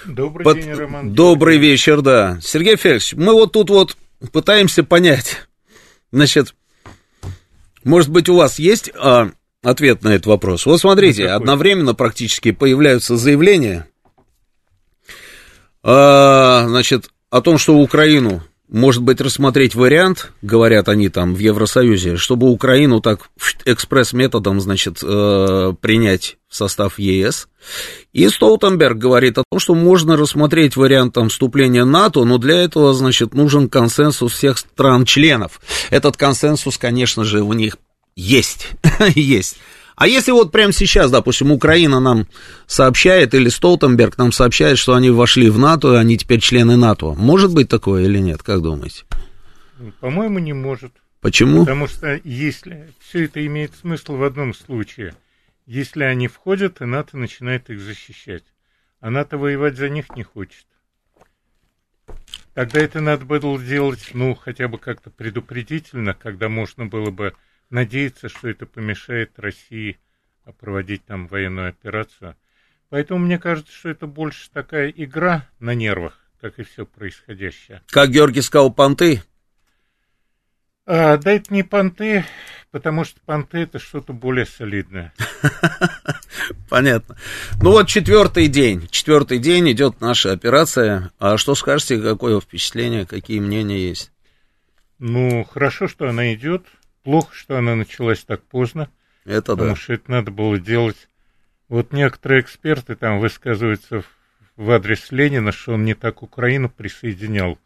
Добрый 0.07 0.43
Под... 0.43 0.59
день, 0.59 0.73
Роман. 0.73 1.13
Добрый 1.13 1.57
вечер, 1.57 2.01
да. 2.01 2.39
Сергей 2.41 2.75
Феликсович, 2.75 3.15
мы 3.15 3.33
вот 3.33 3.53
тут 3.53 3.69
вот 3.69 3.97
пытаемся 4.31 4.83
понять, 4.83 5.47
значит, 6.11 6.55
может 7.83 8.09
быть, 8.09 8.29
у 8.29 8.35
вас 8.35 8.57
есть 8.59 8.91
а, 8.95 9.31
ответ 9.63 10.03
на 10.03 10.09
этот 10.09 10.25
вопрос? 10.27 10.65
Вот 10.65 10.79
смотрите, 10.79 11.27
ну, 11.27 11.35
одновременно 11.35 11.93
практически 11.93 12.51
появляются 12.51 13.15
заявления, 13.15 13.87
а, 15.83 16.65
значит, 16.67 17.09
о 17.29 17.41
том, 17.41 17.57
что 17.57 17.77
Украину 17.77 18.43
может 18.69 19.03
быть, 19.03 19.21
рассмотреть 19.21 19.75
вариант, 19.75 20.31
говорят 20.41 20.89
они 20.89 21.09
там 21.09 21.35
в 21.35 21.39
Евросоюзе, 21.39 22.17
чтобы 22.17 22.49
Украину 22.49 22.99
так 22.99 23.29
экспресс-методом, 23.65 24.59
значит, 24.59 24.99
э, 25.03 25.73
принять 25.79 26.37
в 26.49 26.55
состав 26.55 26.97
ЕС. 26.97 27.47
И 28.11 28.27
Столтенберг 28.27 28.97
говорит 28.97 29.37
о 29.37 29.43
том, 29.49 29.59
что 29.59 29.75
можно 29.75 30.17
рассмотреть 30.17 30.75
вариант 30.75 31.13
там, 31.13 31.29
вступления 31.29 31.85
НАТО, 31.85 32.23
но 32.23 32.37
для 32.37 32.55
этого, 32.57 32.93
значит, 32.93 33.33
нужен 33.33 33.69
консенсус 33.69 34.33
всех 34.33 34.57
стран-членов. 34.57 35.61
Этот 35.91 36.17
консенсус, 36.17 36.77
конечно 36.77 37.23
же, 37.23 37.41
у 37.41 37.53
них 37.53 37.77
есть. 38.15 38.69
есть. 39.15 39.57
А 39.95 40.07
если 40.07 40.31
вот 40.31 40.51
прямо 40.51 40.73
сейчас, 40.73 41.09
допустим, 41.09 41.51
Украина 41.51 41.99
нам 41.99 42.27
сообщает, 42.67 43.33
или 43.33 43.47
Столтенберг 43.47 44.17
нам 44.17 44.31
сообщает, 44.31 44.77
что 44.77 44.93
они 44.93 45.09
вошли 45.09 45.49
в 45.49 45.57
НАТО, 45.57 45.97
они 45.97 46.17
теперь 46.17 46.41
члены 46.41 46.75
НАТО, 46.75 47.13
может 47.13 47.53
быть 47.53 47.69
такое 47.69 48.03
или 48.03 48.19
нет, 48.19 48.43
как 48.43 48.61
думаете? 48.61 49.05
По-моему, 50.01 50.39
не 50.39 50.53
может. 50.53 50.91
Почему? 51.21 51.61
Потому 51.61 51.87
что 51.87 52.19
если 52.23 52.93
все 52.99 53.25
это 53.25 53.45
имеет 53.45 53.71
смысл 53.75 54.17
в 54.17 54.23
одном 54.23 54.53
случае, 54.53 55.15
если 55.65 56.03
они 56.03 56.27
входят, 56.27 56.81
и 56.81 56.85
НАТО 56.85 57.17
начинает 57.17 57.69
их 57.69 57.79
защищать, 57.79 58.43
а 58.99 59.09
НАТО 59.09 59.37
воевать 59.37 59.77
за 59.77 59.89
них 59.89 60.15
не 60.15 60.23
хочет. 60.23 60.65
Тогда 62.53 62.79
это 62.79 63.01
надо 63.01 63.25
было 63.25 63.59
делать, 63.59 64.11
ну, 64.13 64.35
хотя 64.35 64.67
бы 64.67 64.77
как-то 64.77 65.09
предупредительно, 65.09 66.13
когда 66.13 66.47
можно 66.47 66.85
было 66.85 67.11
бы 67.11 67.33
надеяться, 67.69 68.29
что 68.29 68.49
это 68.49 68.65
помешает 68.65 69.37
России 69.37 69.97
проводить 70.59 71.05
там 71.05 71.27
военную 71.27 71.69
операцию. 71.69 72.35
Поэтому 72.89 73.19
мне 73.25 73.39
кажется, 73.39 73.73
что 73.73 73.89
это 73.89 74.07
больше 74.07 74.49
такая 74.51 74.89
игра 74.89 75.47
на 75.59 75.73
нервах, 75.73 76.19
как 76.39 76.59
и 76.59 76.63
все 76.63 76.85
происходящее. 76.85 77.81
Как 77.87 78.09
Георгий 78.09 78.41
сказал, 78.41 78.71
понты? 78.71 79.23
А, 80.85 81.17
да 81.17 81.31
это 81.31 81.51
не 81.51 81.63
понты, 81.63 82.25
потому 82.69 83.03
что 83.03 83.19
понты 83.25 83.59
это 83.59 83.79
что-то 83.79 84.13
более 84.13 84.45
солидное. 84.45 85.13
Понятно. 86.69 87.17
Ну 87.59 87.71
вот 87.71 87.87
четвертый 87.87 88.47
день. 88.47 88.87
Четвертый 88.91 89.39
день 89.39 89.71
идет 89.71 89.99
наша 89.99 90.31
операция. 90.31 91.11
А 91.17 91.37
что 91.37 91.55
скажете, 91.55 91.99
какое 91.99 92.39
впечатление, 92.39 93.07
какие 93.07 93.39
мнения 93.39 93.89
есть? 93.89 94.11
Ну, 94.99 95.43
хорошо, 95.43 95.87
что 95.87 96.07
она 96.07 96.33
идет. 96.35 96.65
Плохо, 97.05 97.35
что 97.35 97.59
она 97.59 97.75
началась 97.75 98.23
так 98.23 98.41
поздно. 98.41 98.89
Это 99.25 99.53
потому 99.53 99.69
да. 99.69 99.75
что 99.75 99.93
это 99.93 100.09
надо 100.09 100.31
было 100.31 100.57
делать. 100.57 101.07
Вот 101.69 101.93
некоторые 101.93 102.41
эксперты 102.41 102.95
там 102.95 103.19
высказываются 103.19 104.03
в 104.57 104.71
адрес 104.71 105.11
Ленина, 105.11 105.51
что 105.51 105.73
он 105.75 105.85
не 105.85 105.93
так 105.93 106.23
Украину 106.23 106.67
присоединял. 106.67 107.59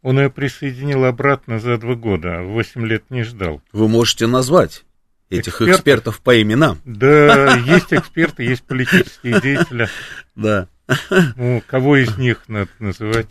Он 0.00 0.18
ее 0.18 0.30
присоединил 0.30 1.04
обратно 1.04 1.60
за 1.60 1.76
два 1.76 1.96
года, 1.96 2.38
а 2.38 2.42
восемь 2.42 2.86
лет 2.86 3.04
не 3.10 3.24
ждал. 3.24 3.60
Вы 3.72 3.88
можете 3.88 4.26
назвать 4.26 4.84
этих 5.28 5.56
экспертов, 5.56 5.76
экспертов 5.76 6.20
по 6.22 6.40
именам. 6.40 6.80
Да, 6.86 7.56
есть 7.56 7.92
эксперты, 7.92 8.44
есть 8.44 8.62
политические 8.64 9.40
деятели. 9.40 9.88
Да. 10.34 10.68
Ну, 11.36 11.62
кого 11.66 11.96
из 11.96 12.16
них 12.16 12.48
надо 12.48 12.70
называть? 12.78 13.26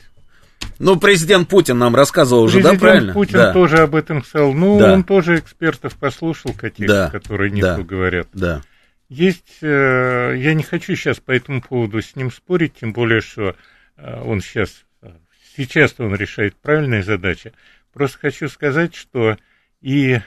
Ну, 0.80 0.98
президент 0.98 1.50
Путин 1.50 1.78
нам 1.80 1.96
рассказывал 1.96 2.44
уже, 2.44 2.60
президент 2.60 2.80
да, 2.80 2.86
правильно? 2.88 3.14
Путин 3.14 3.38
да. 3.38 3.54
тоже 3.54 3.80
об 3.80 3.96
этом 3.96 4.24
сказал. 4.24 4.54
Ну, 4.54 4.80
да. 4.80 4.94
он 4.94 5.04
тоже 5.04 5.40
экспертов 5.40 5.96
послушал 5.96 6.54
каких-то, 6.54 6.94
да. 6.94 7.10
которые 7.10 7.52
не 7.52 7.62
да. 7.62 7.76
то 7.76 7.84
говорят. 7.84 8.28
Да. 8.34 8.62
Есть, 9.10 9.58
э, 9.62 10.36
я 10.38 10.54
не 10.54 10.64
хочу 10.64 10.96
сейчас 10.96 11.20
по 11.20 11.32
этому 11.32 11.62
поводу 11.62 12.02
с 12.02 12.16
ним 12.16 12.32
спорить, 12.32 12.76
тем 12.80 12.94
более, 12.94 13.22
что 13.22 13.56
э, 13.96 14.22
он 14.22 14.42
сейчас, 14.42 14.86
сейчас 15.56 15.96
он 15.98 16.14
решает 16.14 16.56
правильные 16.56 17.04
задачи. 17.04 17.54
Просто 17.94 18.20
хочу 18.20 18.50
сказать, 18.50 18.94
что 18.94 19.38
и 19.82 20.20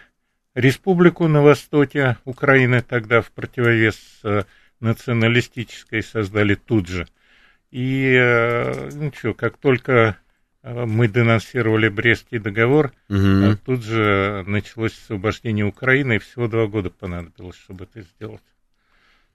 республику 0.55 1.29
на 1.29 1.43
востоке 1.43 2.17
Украины 2.25 2.83
тогда 2.83 3.21
в 3.21 3.31
противовес 3.31 3.99
э, 4.25 4.43
националистической 4.81 6.03
создали 6.03 6.55
тут 6.55 6.89
же. 6.89 7.07
И, 7.71 8.89
ну 8.93 9.13
что, 9.15 9.35
как 9.35 9.57
только 9.59 10.17
Э, 10.63 10.85
мы 10.85 11.09
денонсировали 11.09 11.89
Брестский 11.89 12.39
договор, 12.39 12.93
угу. 13.09 13.57
тут 13.65 13.83
же 13.83 14.45
началось 14.47 14.93
освобождение 14.93 15.65
Украины, 15.65 16.17
и 16.17 16.19
всего 16.19 16.49
два 16.49 16.67
года 16.67 16.91
понадобилось, 16.91 17.57
чтобы 17.57 17.85
это 17.85 18.03
сделать. 18.03 18.43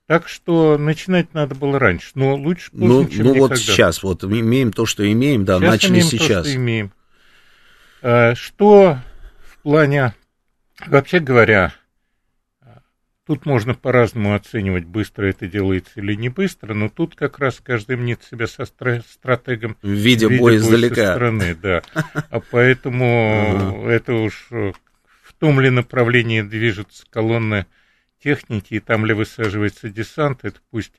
Так 0.08 0.28
что 0.28 0.78
начинать 0.78 1.34
надо 1.34 1.56
было 1.56 1.80
раньше, 1.80 2.12
но 2.14 2.36
лучше 2.36 2.70
поздно, 2.70 2.88
ну, 2.88 3.08
чем 3.08 3.24
Ну 3.24 3.34
никогда. 3.34 3.56
вот 3.56 3.58
сейчас, 3.58 4.04
вот 4.04 4.24
имеем 4.24 4.72
то, 4.72 4.86
что 4.86 5.12
имеем, 5.12 5.46
да, 5.46 5.58
сейчас 5.58 5.72
начали 5.72 5.92
имеем 5.94 6.06
сейчас. 6.06 6.44
То, 6.44 6.50
что 6.50 6.56
имеем. 6.56 6.92
Что 8.36 9.00
в 9.40 9.58
плане, 9.64 10.14
вообще 10.86 11.20
говоря, 11.20 11.74
тут 13.26 13.46
можно 13.46 13.74
по-разному 13.74 14.36
оценивать, 14.36 14.86
быстро 14.86 15.26
это 15.28 15.48
делается 15.48 16.00
или 16.00 16.14
не 16.16 16.30
быстро, 16.30 16.74
но 16.74 16.90
тут 16.90 17.16
как 17.16 17.40
раз 17.40 17.60
каждый 17.62 17.96
мнит 17.96 18.24
себя 18.24 18.48
со 18.48 18.66
стратегом. 18.66 19.78
Видя 19.82 20.30
бой 20.30 20.58
издалека. 20.58 20.96
Со 20.96 21.12
стороны, 21.12 21.56
да. 21.56 21.82
А 22.30 22.40
поэтому 22.40 23.86
это 23.88 24.14
уж 24.14 24.48
в 24.50 24.74
том 25.40 25.60
ли 25.60 25.70
направлении 25.70 26.42
движется 26.42 27.06
колонна 27.10 27.68
техники, 28.24 28.76
и 28.76 28.80
там 28.80 29.06
ли 29.06 29.14
высаживается 29.14 29.90
десант, 29.90 30.40
это 30.44 30.60
пусть 30.72 30.94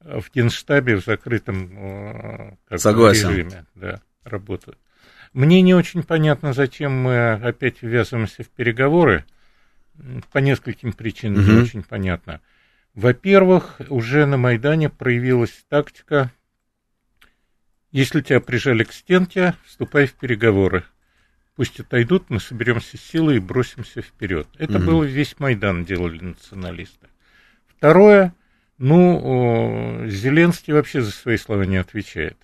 э, 0.00 0.20
в 0.20 0.30
генштабе 0.32 0.96
в 0.96 1.04
закрытом 1.04 2.56
э, 2.70 2.76
Согласен. 2.76 3.30
режиме 3.30 3.66
да, 3.74 4.00
работают. 4.24 4.78
Мне 5.32 5.60
не 5.62 5.74
очень 5.74 6.02
понятно, 6.02 6.52
зачем 6.52 6.92
мы 6.92 7.32
опять 7.32 7.82
ввязываемся 7.82 8.44
в 8.44 8.48
переговоры. 8.48 9.24
По 10.32 10.38
нескольким 10.38 10.92
причинам 10.92 11.42
угу. 11.42 11.50
не 11.52 11.58
очень 11.60 11.82
понятно. 11.82 12.40
Во-первых, 12.94 13.80
уже 13.88 14.26
на 14.26 14.36
Майдане 14.36 14.88
проявилась 14.88 15.64
тактика, 15.68 16.32
если 17.90 18.20
тебя 18.20 18.40
прижали 18.40 18.84
к 18.84 18.92
стенке, 18.92 19.54
вступай 19.64 20.06
в 20.06 20.14
переговоры 20.14 20.84
пусть 21.58 21.80
отойдут, 21.80 22.30
мы 22.30 22.38
соберемся 22.38 22.96
силой 22.96 23.38
и 23.38 23.40
бросимся 23.40 24.00
вперед. 24.00 24.46
Это 24.58 24.78
угу. 24.78 24.84
было 24.84 25.04
весь 25.04 25.40
Майдан 25.40 25.84
делали 25.84 26.20
националисты. 26.20 27.08
Второе, 27.66 28.32
ну, 28.78 30.04
Зеленский 30.06 30.72
вообще 30.72 31.02
за 31.02 31.10
свои 31.10 31.36
слова 31.36 31.64
не 31.64 31.76
отвечает. 31.76 32.36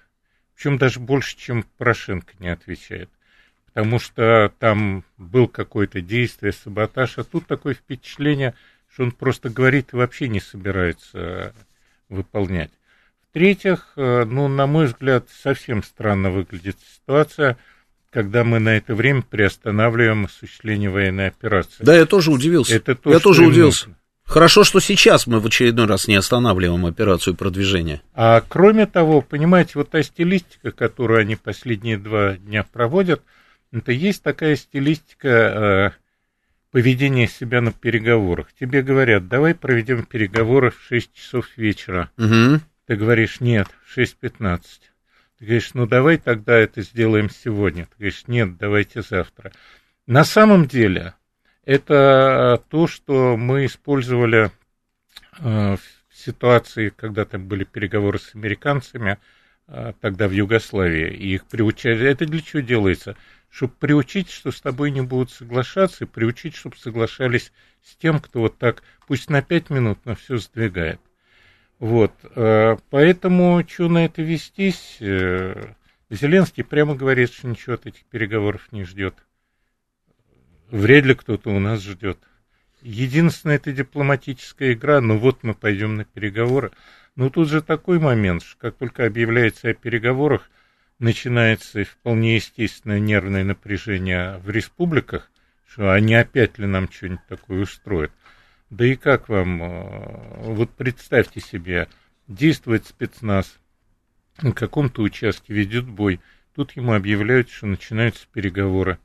Причем 0.57 0.79
даже 0.79 0.99
больше, 0.99 1.37
чем 1.37 1.63
Порошенко 1.79 2.33
не 2.41 2.49
отвечает. 2.49 3.09
Потому 3.75 3.99
что 3.99 4.53
там 4.59 5.05
был 5.19 5.49
какое-то 5.49 6.01
действие, 6.01 6.53
саботаж, 6.53 7.19
а 7.19 7.25
тут 7.25 7.47
такое 7.47 7.75
впечатление, 7.75 8.55
что 8.93 9.03
он 9.03 9.13
просто 9.13 9.51
говорит 9.51 9.93
и 9.93 9.97
вообще 9.97 10.29
не 10.29 10.41
собирается 10.41 11.53
выполнять. 12.09 12.71
В-третьих, 13.29 13.93
э, 13.97 14.25
ну, 14.25 14.49
на 14.49 14.67
мой 14.67 14.87
взгляд, 14.87 15.29
совсем 15.29 15.83
странно 15.83 16.31
выглядит 16.31 16.79
ситуация– 16.95 17.59
когда 18.15 18.45
мы 18.45 18.61
на 18.61 18.77
это 18.77 18.95
время 18.95 19.23
приостанавливаем 19.23 20.27
осуществление 20.27 20.89
военной 20.89 21.27
операции. 21.27 21.83
Да, 21.83 21.97
я 21.97 22.07
тоже 22.07 22.31
удивился. 22.31 22.77
Это 22.77 22.95
то, 22.95 23.11
я 23.11 23.19
тоже 23.19 23.43
удивился. 23.45 23.89
Нужно. 23.89 24.01
Хорошо, 24.25 24.63
что 24.63 24.81
сейчас 24.81 25.27
мы 25.27 25.41
в 25.41 25.47
очередной 25.47 25.87
раз 25.87 26.07
не 26.07 26.15
останавливаем 26.15 26.87
операцию 26.87 27.35
продвижения. 27.35 28.01
А 28.15 28.41
кроме 28.49 28.87
того, 28.87 29.21
понимаете, 29.21 29.73
вот 29.75 29.91
та 29.91 30.03
стилистика, 30.03 30.71
которую 30.71 31.21
они 31.21 31.35
последние 31.35 31.99
два 31.99 32.37
дня 32.37 32.65
проводят, 32.73 33.21
это 33.79 33.93
есть 33.93 34.23
такая 34.23 34.57
стилистика 34.57 35.29
э, 35.29 35.91
поведения 36.71 37.27
себя 37.27 37.61
на 37.61 37.73
переговорах. 37.73 38.53
Тебе 38.59 38.83
говорят, 38.83 39.29
давай 39.29 39.55
проведем 39.55 40.05
переговоры 40.05 40.71
в 40.71 40.81
6 40.89 41.13
часов 41.13 41.49
вечера. 41.57 42.11
Угу. 42.17 42.61
Ты 42.87 42.97
говоришь, 42.97 43.41
нет, 43.41 43.69
в 43.85 43.99
6.15. 43.99 44.61
Ты 45.39 45.45
говоришь, 45.45 45.75
ну 45.75 45.87
давай 45.87 46.19
тогда 46.19 46.57
это 46.57 46.83
сделаем 46.83 47.31
сегодня. 47.31 47.87
Ты 47.87 47.91
говоришь, 47.99 48.25
нет, 48.29 48.57
давайте 48.57 49.03
завтра. 49.03 49.53
На 50.07 50.25
самом 50.25 50.67
деле, 50.67 51.15
это 51.65 52.63
то, 52.69 52.87
что 52.87 53.37
мы 53.37 53.67
использовали 53.67 54.51
э, 55.39 55.77
в 55.77 55.81
ситуации, 56.13 56.91
когда 56.91 57.25
там 57.25 57.49
были 57.49 57.65
переговоры 57.65 58.19
с 58.19 58.35
американцами, 58.35 59.19
э, 59.67 59.93
тогда 60.01 60.29
в 60.29 60.33
Югославии, 60.33 61.13
и 61.13 61.35
их 61.35 61.47
приучали. 61.47 62.07
Это 62.07 62.27
для 62.27 62.41
чего 62.41 62.61
делается? 62.61 63.17
Чтобы 63.55 63.75
приучить, 63.79 64.31
что 64.31 64.51
с 64.51 64.61
тобой 64.61 64.91
не 64.91 65.01
будут 65.01 65.31
соглашаться, 65.31 66.03
и 66.03 66.09
приучить, 66.09 66.57
чтобы 66.57 66.77
соглашались 66.77 67.53
с 67.85 67.95
тем, 67.95 68.19
кто 68.19 68.41
вот 68.41 68.59
так, 68.59 68.83
пусть 69.07 69.31
на 69.31 69.43
пять 69.43 69.71
минут, 69.71 70.01
но 70.05 70.17
все 70.17 70.39
сдвигает. 70.39 71.01
Вот, 71.79 72.11
э, 72.35 72.77
поэтому, 72.91 73.65
что 73.65 73.89
на 73.89 74.07
это 74.07 74.23
вестись, 74.23 74.97
э, 74.99 75.75
Зеленский 76.11 76.65
прямо 76.65 76.97
говорит, 76.97 77.33
что 77.33 77.47
ничего 77.47 77.77
от 77.77 77.87
этих 77.87 78.05
переговоров 78.07 78.73
не 78.73 78.83
ждет. 78.83 79.15
Вряд 80.73 81.05
ли 81.05 81.15
кто-то 81.15 81.51
у 81.51 81.61
нас 81.61 81.81
ждет. 81.81 82.19
Единственное, 82.83 83.57
это 83.57 83.71
дипломатическая 83.71 84.73
игра, 84.73 85.01
ну 85.01 85.17
вот 85.17 85.45
мы 85.45 85.55
пойдем 85.55 85.95
на 85.95 86.05
переговоры. 86.05 86.73
Но 87.15 87.31
тут 87.31 87.49
же 87.49 87.63
такой 87.63 88.01
момент, 88.01 88.43
что 88.43 88.59
как 88.59 88.79
только 88.79 89.07
объявляется 89.07 89.69
о 89.69 89.75
переговорах, 89.75 90.51
начинается 90.99 91.85
вполне 91.85 92.37
естественное 92.37 93.01
нервное 93.01 93.45
напряжение 93.45 94.39
в 94.39 94.51
республиках, 94.51 95.31
что 95.67 95.93
они 95.93 96.15
опять 96.15 96.59
ли 96.59 96.67
нам 96.67 96.91
что-нибудь 96.91 97.27
такое 97.29 97.63
устроят. 97.63 98.13
Да 98.71 98.87
и 98.87 98.97
как 98.97 99.29
вам, 99.29 99.63
э, 99.63 100.53
вот 100.53 100.71
представьте 100.71 101.41
себе, 101.41 101.89
действует 102.29 102.87
спецназ, 102.87 103.59
на 104.43 104.53
каком-то 104.53 105.03
участке 105.03 105.55
ведет 105.55 105.87
бой, 105.87 106.21
тут 106.55 106.73
ему 106.73 106.93
объявляют, 106.95 107.51
что 107.51 107.67
начинаются 107.67 108.27
переговоры. 108.33 108.99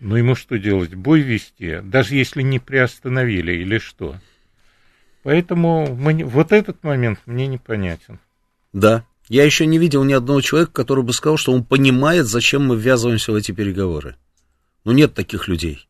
Ну 0.00 0.16
ему 0.16 0.34
что 0.34 0.58
делать? 0.58 0.94
Бой 0.94 1.20
вести, 1.20 1.80
даже 1.82 2.14
если 2.14 2.42
не 2.42 2.58
приостановили 2.58 3.52
или 3.52 3.78
что? 3.78 4.16
Поэтому 5.22 5.94
мы, 5.94 6.24
вот 6.24 6.52
этот 6.52 6.82
момент 6.84 7.20
мне 7.26 7.46
непонятен. 7.46 8.20
Да, 8.72 9.04
я 9.28 9.44
еще 9.44 9.66
не 9.66 9.78
видел 9.78 10.04
ни 10.04 10.12
одного 10.12 10.40
человека, 10.40 10.72
который 10.72 11.04
бы 11.04 11.12
сказал, 11.12 11.36
что 11.36 11.52
он 11.52 11.64
понимает, 11.64 12.26
зачем 12.26 12.66
мы 12.66 12.76
ввязываемся 12.76 13.32
в 13.32 13.34
эти 13.34 13.52
переговоры. 13.52 14.16
Ну 14.84 14.92
нет 14.92 15.14
таких 15.14 15.48
людей. 15.48 15.86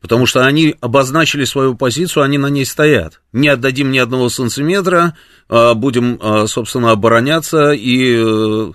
Потому 0.00 0.26
что 0.26 0.44
они 0.44 0.76
обозначили 0.80 1.44
свою 1.44 1.74
позицию, 1.74 2.22
они 2.22 2.38
на 2.38 2.46
ней 2.46 2.64
стоят. 2.64 3.22
Не 3.32 3.48
отдадим 3.48 3.90
ни 3.90 3.98
одного 3.98 4.28
сантиметра, 4.28 5.16
а, 5.48 5.74
будем, 5.74 6.18
а, 6.20 6.46
собственно, 6.46 6.92
обороняться 6.92 7.72
и 7.72 8.14
э, 8.16 8.72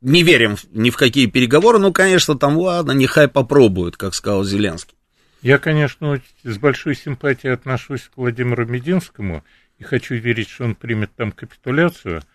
не 0.00 0.22
верим 0.22 0.56
ни 0.70 0.90
в 0.90 0.96
какие 0.96 1.26
переговоры. 1.26 1.78
Ну, 1.78 1.92
конечно, 1.92 2.38
там, 2.38 2.56
ладно, 2.56 2.92
нехай 2.92 3.28
попробуют, 3.28 3.96
как 3.96 4.14
сказал 4.14 4.44
Зеленский. 4.44 4.94
Я, 5.42 5.58
конечно, 5.58 6.22
с 6.44 6.56
большой 6.56 6.94
симпатией 6.94 7.52
отношусь 7.52 8.02
к 8.02 8.16
Владимиру 8.16 8.64
Мединскому 8.64 9.42
и 9.78 9.84
хочу 9.84 10.14
верить, 10.14 10.48
что 10.48 10.64
он 10.64 10.76
примет 10.76 11.10
там 11.14 11.32
капитуляцию– 11.32 12.22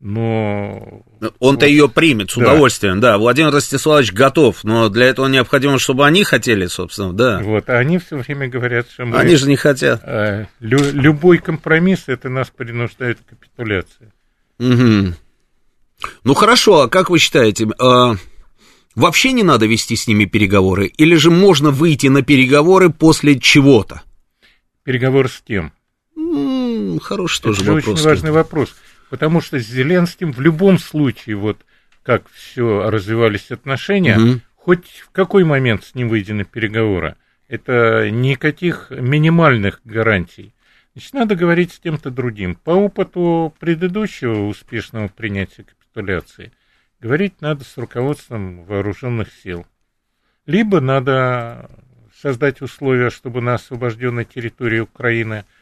но... 0.00 1.02
Он-то 1.38 1.64
вот, 1.64 1.70
ее 1.70 1.88
примет 1.88 2.30
с 2.30 2.36
удовольствием, 2.36 3.00
да. 3.00 3.16
Владимир 3.16 3.50
Ростиславович 3.50 4.12
готов, 4.12 4.62
но 4.62 4.88
для 4.88 5.06
этого 5.06 5.26
необходимо, 5.26 5.78
чтобы 5.78 6.06
они 6.06 6.22
хотели, 6.22 6.66
собственно, 6.66 7.12
да. 7.12 7.40
Вот, 7.42 7.68
а 7.70 7.78
они 7.78 7.98
все 7.98 8.16
время 8.16 8.48
говорят, 8.48 8.90
что 8.90 9.06
мы... 9.06 9.16
Они 9.18 9.36
же 9.36 9.48
не 9.48 9.56
хотят. 9.56 10.00
А, 10.04 10.46
лю, 10.60 10.78
любой 10.92 11.38
компромисс, 11.38 12.04
это 12.08 12.28
нас 12.28 12.50
принуждает 12.50 13.18
к 13.20 13.30
капитуляции. 13.30 14.12
Угу. 14.58 15.14
Ну, 16.24 16.34
хорошо, 16.34 16.82
а 16.82 16.88
как 16.88 17.08
вы 17.08 17.18
считаете, 17.18 17.66
а, 17.78 18.16
вообще 18.94 19.32
не 19.32 19.42
надо 19.42 19.66
вести 19.66 19.96
с 19.96 20.06
ними 20.06 20.26
переговоры? 20.26 20.88
Или 20.88 21.14
же 21.16 21.30
можно 21.30 21.70
выйти 21.70 22.08
на 22.08 22.22
переговоры 22.22 22.90
после 22.90 23.38
чего-то? 23.40 24.02
Переговоры 24.84 25.30
с 25.30 25.42
кем? 25.44 25.72
М-м, 26.16 27.00
хороший 27.00 27.42
тоже 27.42 27.62
это 27.62 27.72
вопрос. 27.72 27.94
очень 27.94 28.04
важный 28.04 28.30
вопрос. 28.30 28.74
Потому 29.10 29.40
что 29.40 29.58
с 29.60 29.66
Зеленским 29.66 30.32
в 30.32 30.40
любом 30.40 30.78
случае, 30.78 31.36
вот 31.36 31.64
как 32.02 32.28
все 32.30 32.90
развивались 32.90 33.50
отношения, 33.50 34.18
угу. 34.18 34.40
хоть 34.56 34.86
в 35.04 35.10
какой 35.10 35.44
момент 35.44 35.84
с 35.84 35.94
ним 35.94 36.08
выйдя 36.08 36.34
на 36.34 36.44
переговоры, 36.44 37.16
это 37.48 38.10
никаких 38.10 38.90
минимальных 38.90 39.80
гарантий. 39.84 40.54
Значит, 40.94 41.12
надо 41.12 41.36
говорить 41.36 41.72
с 41.72 41.78
кем-то 41.78 42.10
другим. 42.10 42.54
По 42.56 42.70
опыту 42.70 43.54
предыдущего 43.60 44.46
успешного 44.46 45.08
принятия 45.08 45.64
капитуляции, 45.64 46.52
говорить 47.00 47.40
надо 47.40 47.64
с 47.64 47.76
руководством 47.76 48.64
вооруженных 48.64 49.28
сил. 49.32 49.66
Либо 50.46 50.80
надо 50.80 51.70
создать 52.20 52.62
условия, 52.62 53.10
чтобы 53.10 53.40
на 53.40 53.54
освобожденной 53.54 54.24
территории 54.24 54.80
Украины– 54.80 55.44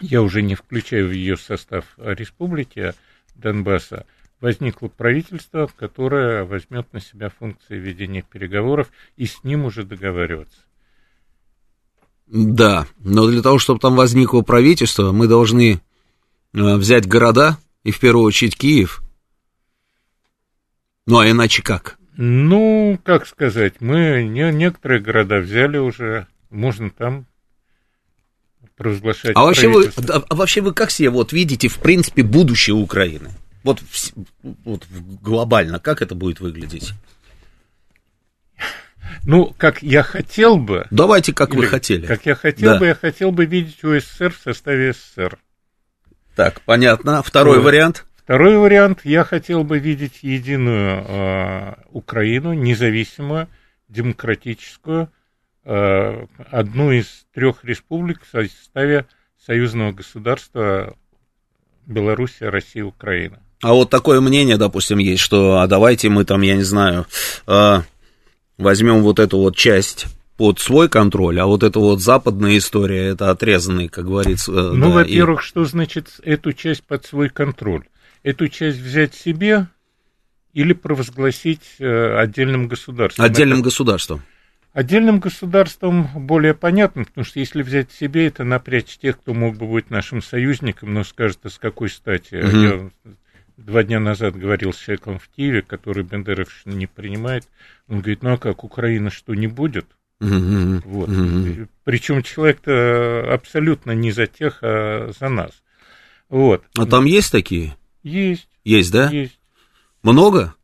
я 0.00 0.22
уже 0.22 0.42
не 0.42 0.54
включаю 0.54 1.08
в 1.08 1.12
ее 1.12 1.36
состав 1.36 1.84
республики 1.96 2.94
Донбасса, 3.34 4.06
возникло 4.40 4.88
правительство, 4.88 5.70
которое 5.76 6.44
возьмет 6.44 6.92
на 6.92 7.00
себя 7.00 7.30
функции 7.30 7.78
ведения 7.78 8.22
переговоров 8.22 8.90
и 9.16 9.26
с 9.26 9.44
ним 9.44 9.64
уже 9.64 9.84
договариваться. 9.84 10.58
Да, 12.26 12.86
но 12.98 13.28
для 13.28 13.42
того, 13.42 13.58
чтобы 13.58 13.78
там 13.78 13.94
возникло 13.94 14.40
правительство, 14.42 15.12
мы 15.12 15.28
должны 15.28 15.74
э, 15.74 15.78
взять 16.52 17.06
города, 17.06 17.58
и 17.84 17.90
в 17.90 18.00
первую 18.00 18.24
очередь 18.24 18.56
Киев. 18.56 19.02
Ну, 21.06 21.18
а 21.18 21.28
иначе 21.28 21.62
как? 21.62 21.98
Ну, 22.16 22.98
как 23.04 23.26
сказать, 23.26 23.80
мы 23.80 24.24
не, 24.24 24.50
некоторые 24.52 25.00
города 25.00 25.38
взяли 25.38 25.78
уже, 25.78 26.26
можно 26.50 26.90
там 26.90 27.26
провозглашать 28.82 29.32
а 29.34 29.42
вообще, 29.42 29.68
вы, 29.68 29.90
а, 30.08 30.22
а 30.28 30.34
вообще 30.34 30.60
вы 30.60 30.74
как 30.74 30.90
себе 30.90 31.10
вот 31.10 31.32
видите, 31.32 31.68
в 31.68 31.78
принципе, 31.78 32.22
будущее 32.22 32.74
Украины? 32.74 33.30
Вот, 33.62 33.80
вот 34.64 34.86
глобально, 35.22 35.78
как 35.78 36.02
это 36.02 36.14
будет 36.14 36.40
выглядеть? 36.40 36.92
Ну, 39.24 39.54
как 39.56 39.82
я 39.82 40.02
хотел 40.02 40.56
бы... 40.56 40.86
Давайте, 40.90 41.32
как 41.32 41.54
вы 41.54 41.66
хотели. 41.66 42.06
Как 42.06 42.26
я 42.26 42.34
хотел 42.34 42.72
да. 42.72 42.78
бы, 42.78 42.86
я 42.86 42.94
хотел 42.94 43.30
бы 43.30 43.44
видеть 43.44 43.84
УССР 43.84 44.32
в 44.32 44.42
составе 44.42 44.92
СССР. 44.92 45.38
Так, 46.34 46.60
понятно. 46.62 47.22
Второй 47.22 47.58
вот. 47.58 47.66
вариант? 47.66 48.04
Второй 48.16 48.56
вариант, 48.56 49.00
я 49.04 49.24
хотел 49.24 49.62
бы 49.64 49.78
видеть 49.78 50.22
единую 50.22 51.04
э, 51.06 51.74
Украину, 51.90 52.52
независимую, 52.52 53.48
демократическую, 53.88 55.10
одну 55.64 56.90
из 56.90 57.24
трех 57.32 57.64
республик 57.64 58.22
в 58.22 58.30
составе 58.30 59.06
союзного 59.44 59.92
государства 59.92 60.96
Белоруссия, 61.86 62.48
Россия, 62.48 62.84
Украина. 62.84 63.40
А 63.62 63.74
вот 63.74 63.90
такое 63.90 64.20
мнение, 64.20 64.56
допустим, 64.56 64.98
есть, 64.98 65.22
что 65.22 65.60
а 65.60 65.66
давайте 65.68 66.08
мы 66.08 66.24
там, 66.24 66.42
я 66.42 66.56
не 66.56 66.64
знаю, 66.64 67.06
э, 67.46 67.80
возьмем 68.58 69.02
вот 69.02 69.20
эту 69.20 69.38
вот 69.38 69.56
часть 69.56 70.06
под 70.36 70.58
свой 70.58 70.88
контроль, 70.88 71.38
а 71.38 71.46
вот 71.46 71.62
эта 71.62 71.78
вот 71.78 72.00
западная 72.00 72.58
история, 72.58 73.06
это 73.08 73.30
отрезанный, 73.30 73.88
как 73.88 74.06
говорится. 74.06 74.50
Э, 74.50 74.72
ну, 74.72 74.88
да, 74.88 74.94
во-первых, 74.96 75.42
и... 75.42 75.44
что 75.44 75.64
значит 75.64 76.08
эту 76.24 76.52
часть 76.52 76.82
под 76.82 77.06
свой 77.06 77.28
контроль? 77.28 77.84
Эту 78.24 78.48
часть 78.48 78.78
взять 78.78 79.14
себе 79.14 79.68
или 80.52 80.72
провозгласить 80.72 81.76
э, 81.78 82.16
отдельным 82.16 82.66
государством? 82.66 83.24
Отдельным 83.24 83.58
это... 83.58 83.66
государством. 83.66 84.22
Отдельным 84.72 85.20
государством 85.20 86.08
более 86.26 86.54
понятно, 86.54 87.04
потому 87.04 87.24
что 87.24 87.40
если 87.40 87.62
взять 87.62 87.92
себе, 87.92 88.26
это 88.26 88.42
напрячь 88.42 88.96
тех, 88.96 89.18
кто 89.18 89.34
мог 89.34 89.56
бы 89.56 89.66
быть 89.66 89.90
нашим 89.90 90.22
союзником, 90.22 90.94
но 90.94 91.04
скажет, 91.04 91.40
а 91.42 91.50
с 91.50 91.58
какой 91.58 91.90
стати? 91.90 92.36
Угу. 92.36 92.56
Я 92.56 92.90
два 93.58 93.82
дня 93.82 94.00
назад 94.00 94.36
говорил 94.36 94.72
с 94.72 94.78
человеком 94.78 95.18
в 95.18 95.28
Киеве, 95.28 95.62
который 95.62 96.04
Бендеровщину 96.04 96.74
не 96.74 96.86
принимает. 96.86 97.46
Он 97.88 97.98
говорит, 98.00 98.22
ну 98.22 98.32
а 98.32 98.38
как, 98.38 98.64
Украина 98.64 99.10
что, 99.10 99.34
не 99.34 99.46
будет? 99.46 99.86
Uh-huh. 100.20 100.80
Вот. 100.84 101.08
Uh-huh. 101.08 101.68
Причем 101.84 102.22
человек-то 102.22 103.32
абсолютно 103.32 103.90
не 103.90 104.12
за 104.12 104.26
тех, 104.26 104.58
а 104.62 105.10
за 105.18 105.28
нас. 105.28 105.50
Вот. 106.28 106.64
А 106.78 106.86
там 106.86 107.04
есть 107.04 107.32
такие? 107.32 107.76
Есть. 108.02 108.48
Есть, 108.64 108.92
да? 108.92 109.10
Есть. 109.10 109.38
Много? 110.02 110.54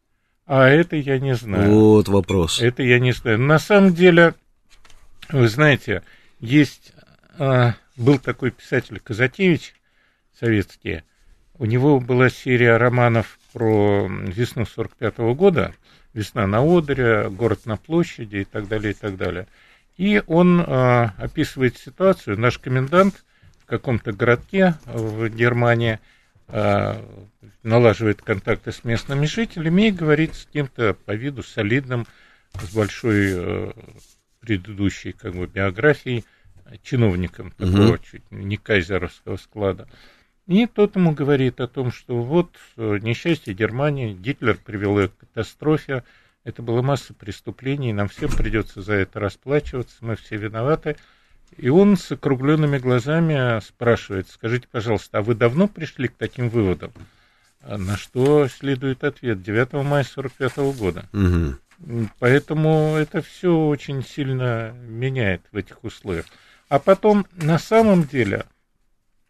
А 0.49 0.67
это 0.67 0.97
я 0.97 1.19
не 1.19 1.35
знаю. 1.35 1.71
Вот 1.71 2.09
вопрос. 2.09 2.61
Это 2.61 2.83
я 2.83 2.99
не 2.99 3.13
знаю. 3.13 3.39
На 3.39 3.59
самом 3.59 3.93
деле, 3.93 4.35
вы 5.29 5.47
знаете, 5.47 6.03
есть 6.41 6.95
а, 7.39 7.75
был 7.97 8.19
такой 8.19 8.51
писатель 8.51 8.99
Казатевич 8.99 9.75
советский. 10.41 11.03
У 11.59 11.67
него 11.67 12.01
была 12.01 12.31
серия 12.31 12.79
романов 12.79 13.39
про 13.53 14.09
весну 14.09 14.65
45 14.65 15.15
-го 15.17 15.35
года 15.35 15.75
весна 16.15 16.47
на 16.47 16.63
Одере, 16.63 17.29
город 17.29 17.67
на 17.67 17.77
площади 17.77 18.37
и 18.37 18.45
так 18.45 18.69
далее, 18.69 18.93
и 18.93 18.95
так 18.95 19.19
далее. 19.19 19.47
И 19.99 20.23
он 20.27 20.61
э, 20.61 21.11
описывает 21.19 21.77
ситуацию. 21.77 22.41
Наш 22.41 22.59
комендант 22.59 23.23
в 23.59 23.67
каком-то 23.67 24.13
городке 24.13 24.77
в 24.87 25.29
Германии 25.29 25.99
налаживает 27.63 28.23
контакты 28.23 28.73
с 28.73 28.85
местными 28.85 29.27
жителями 29.27 29.89
и 29.89 29.93
говорит 29.93 30.35
с 30.35 30.47
кем-то 30.47 30.95
по 30.95 31.13
виду 31.13 31.43
солидным, 31.43 32.07
с 32.55 32.75
большой 32.75 33.33
э, 33.33 33.73
предыдущей 34.41 35.13
как 35.13 35.35
бы, 35.35 35.47
биографией, 35.47 36.25
чиновником 36.83 37.51
такого 37.53 37.95
угу. 37.95 37.99
чуть 37.99 38.31
не 38.31 38.57
кайзеровского 38.57 39.37
склада. 39.37 39.89
И 40.47 40.67
тот 40.67 40.97
ему 40.97 41.13
говорит 41.13 41.61
о 41.61 41.69
том, 41.69 41.93
что 41.93 42.23
вот 42.23 42.57
э, 42.77 42.99
несчастье 43.03 43.53
Германии, 43.53 44.15
Гитлер 44.15 44.57
привел 44.57 44.99
ее 44.99 45.09
к 45.09 45.19
катастрофе, 45.19 46.05
это 46.45 46.63
была 46.63 46.81
масса 46.81 47.13
преступлений, 47.13 47.93
нам 47.93 48.09
всем 48.09 48.31
придется 48.31 48.81
за 48.81 48.95
это 48.95 49.21
расплачиваться, 49.21 49.97
мы 50.01 50.17
все 50.17 50.37
виноваты. 50.37 50.97
И 51.59 51.69
он 51.69 51.97
с 51.97 52.13
округленными 52.13 52.79
глазами 52.79 53.61
спрашивает, 53.61 54.29
скажите, 54.29 54.69
пожалуйста, 54.71 55.19
а 55.19 55.23
вы 55.23 55.35
давно 55.35 55.67
пришли 55.67 56.07
к 56.07 56.15
таким 56.15 56.49
выводам? 56.49 56.93
А 57.61 57.77
на 57.77 57.97
что 57.97 58.47
следует 58.47 59.03
ответ 59.03 59.43
9 59.43 59.73
мая 59.85 60.05
45 60.05 60.57
года. 60.79 61.09
Угу. 61.13 62.09
Поэтому 62.21 62.95
это 62.97 63.23
все 63.23 63.53
очень 63.53 64.05
сильно 64.05 64.73
меняет 64.73 65.43
в 65.51 65.57
этих 65.57 65.83
условиях. 65.83 66.27
А 66.69 66.79
потом, 66.79 67.27
на 67.33 67.59
самом 67.59 68.05
деле, 68.05 68.45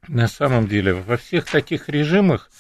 на 0.07 0.29
самом 0.29 0.69
деле 0.69 0.93
во 0.93 1.17
всех 1.17 1.47
таких 1.47 1.89
режимах 1.89 2.51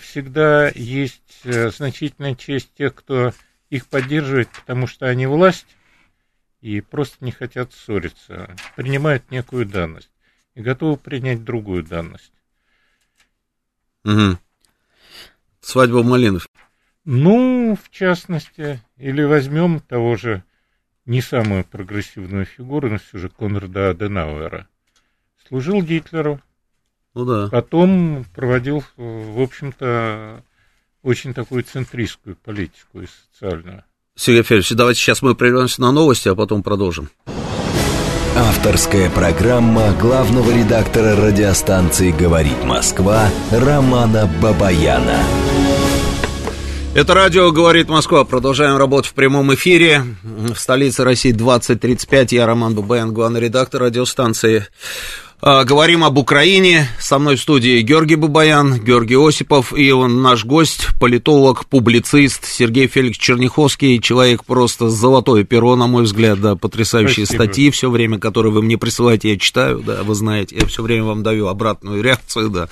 всегда 0.00 0.70
есть 0.74 1.40
э, 1.44 1.70
значительная 1.70 2.36
часть 2.36 2.72
тех, 2.74 2.94
кто 2.94 3.32
их 3.70 3.86
поддерживает, 3.86 4.48
потому 4.50 4.86
что 4.86 5.06
они 5.06 5.26
власть 5.26 5.66
и 6.60 6.80
просто 6.80 7.24
не 7.24 7.32
хотят 7.32 7.72
ссориться, 7.72 8.54
принимают 8.76 9.30
некую 9.30 9.66
данность 9.66 10.10
и 10.54 10.62
готовы 10.62 10.96
принять 10.96 11.44
другую 11.44 11.82
данность. 11.82 12.32
Угу. 14.04 14.38
Свадьба 15.60 16.02
Малинов. 16.02 16.48
Ну, 17.04 17.76
в 17.82 17.90
частности, 17.90 18.82
или 18.96 19.22
возьмем 19.22 19.80
того 19.80 20.16
же 20.16 20.44
не 21.06 21.22
самую 21.22 21.64
прогрессивную 21.64 22.44
фигуру, 22.44 22.90
но 22.90 22.98
все 22.98 23.18
же 23.18 23.28
Конрада 23.28 23.90
Аденауэра. 23.90 24.68
Служил 25.46 25.82
Гитлеру, 25.82 26.40
ну 27.14 27.24
да. 27.24 27.48
Потом 27.48 28.24
проводил, 28.34 28.84
в 28.96 29.40
общем-то, 29.40 30.44
очень 31.02 31.34
такую 31.34 31.64
центристскую 31.64 32.36
политику 32.36 33.02
и 33.02 33.06
социальную. 33.06 33.84
Сергей 34.16 34.42
Федорович, 34.42 34.70
давайте 34.70 35.00
сейчас 35.00 35.22
мы 35.22 35.34
прервемся 35.34 35.80
на 35.80 35.92
новости, 35.92 36.28
а 36.28 36.34
потом 36.34 36.62
продолжим. 36.62 37.10
Авторская 38.36 39.10
программа 39.10 39.92
главного 40.00 40.50
редактора 40.50 41.16
радиостанции 41.16 42.10
«Говорит 42.10 42.64
Москва» 42.64 43.28
Романа 43.50 44.30
Бабаяна. 44.40 45.18
Это 46.92 47.14
радио 47.14 47.52
«Говорит 47.52 47.88
Москва». 47.88 48.24
Продолжаем 48.24 48.76
работать 48.76 49.10
в 49.10 49.14
прямом 49.14 49.54
эфире. 49.54 50.02
В 50.22 50.56
столице 50.56 51.04
России 51.04 51.32
2035. 51.32 52.32
Я 52.32 52.46
Роман 52.46 52.74
Бабаян, 52.74 53.12
главный 53.12 53.40
редактор 53.40 53.82
радиостанции. 53.82 54.66
А, 55.42 55.64
говорим 55.64 56.04
об 56.04 56.18
Украине. 56.18 56.88
Со 56.98 57.18
мной 57.18 57.36
в 57.36 57.40
студии 57.40 57.80
Георгий 57.80 58.16
Бабаян, 58.16 58.78
Георгий 58.78 59.16
Осипов 59.16 59.72
и 59.76 59.90
он 59.90 60.20
наш 60.20 60.44
гость, 60.44 60.88
политолог, 61.00 61.64
публицист 61.66 62.44
Сергей 62.44 62.88
Феликс 62.88 63.16
Черняховский. 63.16 64.00
Человек 64.00 64.44
просто 64.44 64.90
золотое 64.90 65.44
перо, 65.44 65.76
на 65.76 65.86
мой 65.86 66.02
взгляд, 66.02 66.40
да, 66.40 66.56
потрясающие 66.56 67.24
Спасибо. 67.24 67.44
статьи 67.44 67.70
все 67.70 67.88
время, 67.88 68.18
которые 68.18 68.52
вы 68.52 68.60
мне 68.60 68.76
присылаете, 68.76 69.30
я 69.32 69.38
читаю, 69.38 69.80
да, 69.80 70.02
вы 70.02 70.14
знаете, 70.14 70.56
я 70.60 70.66
все 70.66 70.82
время 70.82 71.04
вам 71.04 71.22
даю 71.22 71.46
обратную 71.46 72.02
реакцию, 72.02 72.50
да. 72.50 72.68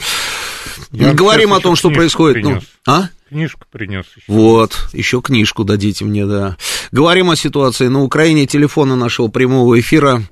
Я 0.92 1.14
Говорим 1.14 1.54
о 1.54 1.60
том, 1.60 1.74
что 1.74 1.90
происходит. 1.90 2.44
Ну, 2.44 2.60
а? 2.86 3.08
Книжку 3.28 3.66
принес 3.70 4.06
еще. 4.16 4.24
Вот, 4.26 4.88
еще 4.94 5.20
книжку 5.20 5.64
дадите 5.64 6.04
мне, 6.04 6.24
да. 6.24 6.56
Говорим 6.92 7.28
о 7.30 7.36
ситуации 7.36 7.88
на 7.88 8.02
Украине. 8.02 8.46
Телефона 8.46 8.96
нашего 8.96 9.28
прямого 9.28 9.78
эфира 9.78 10.22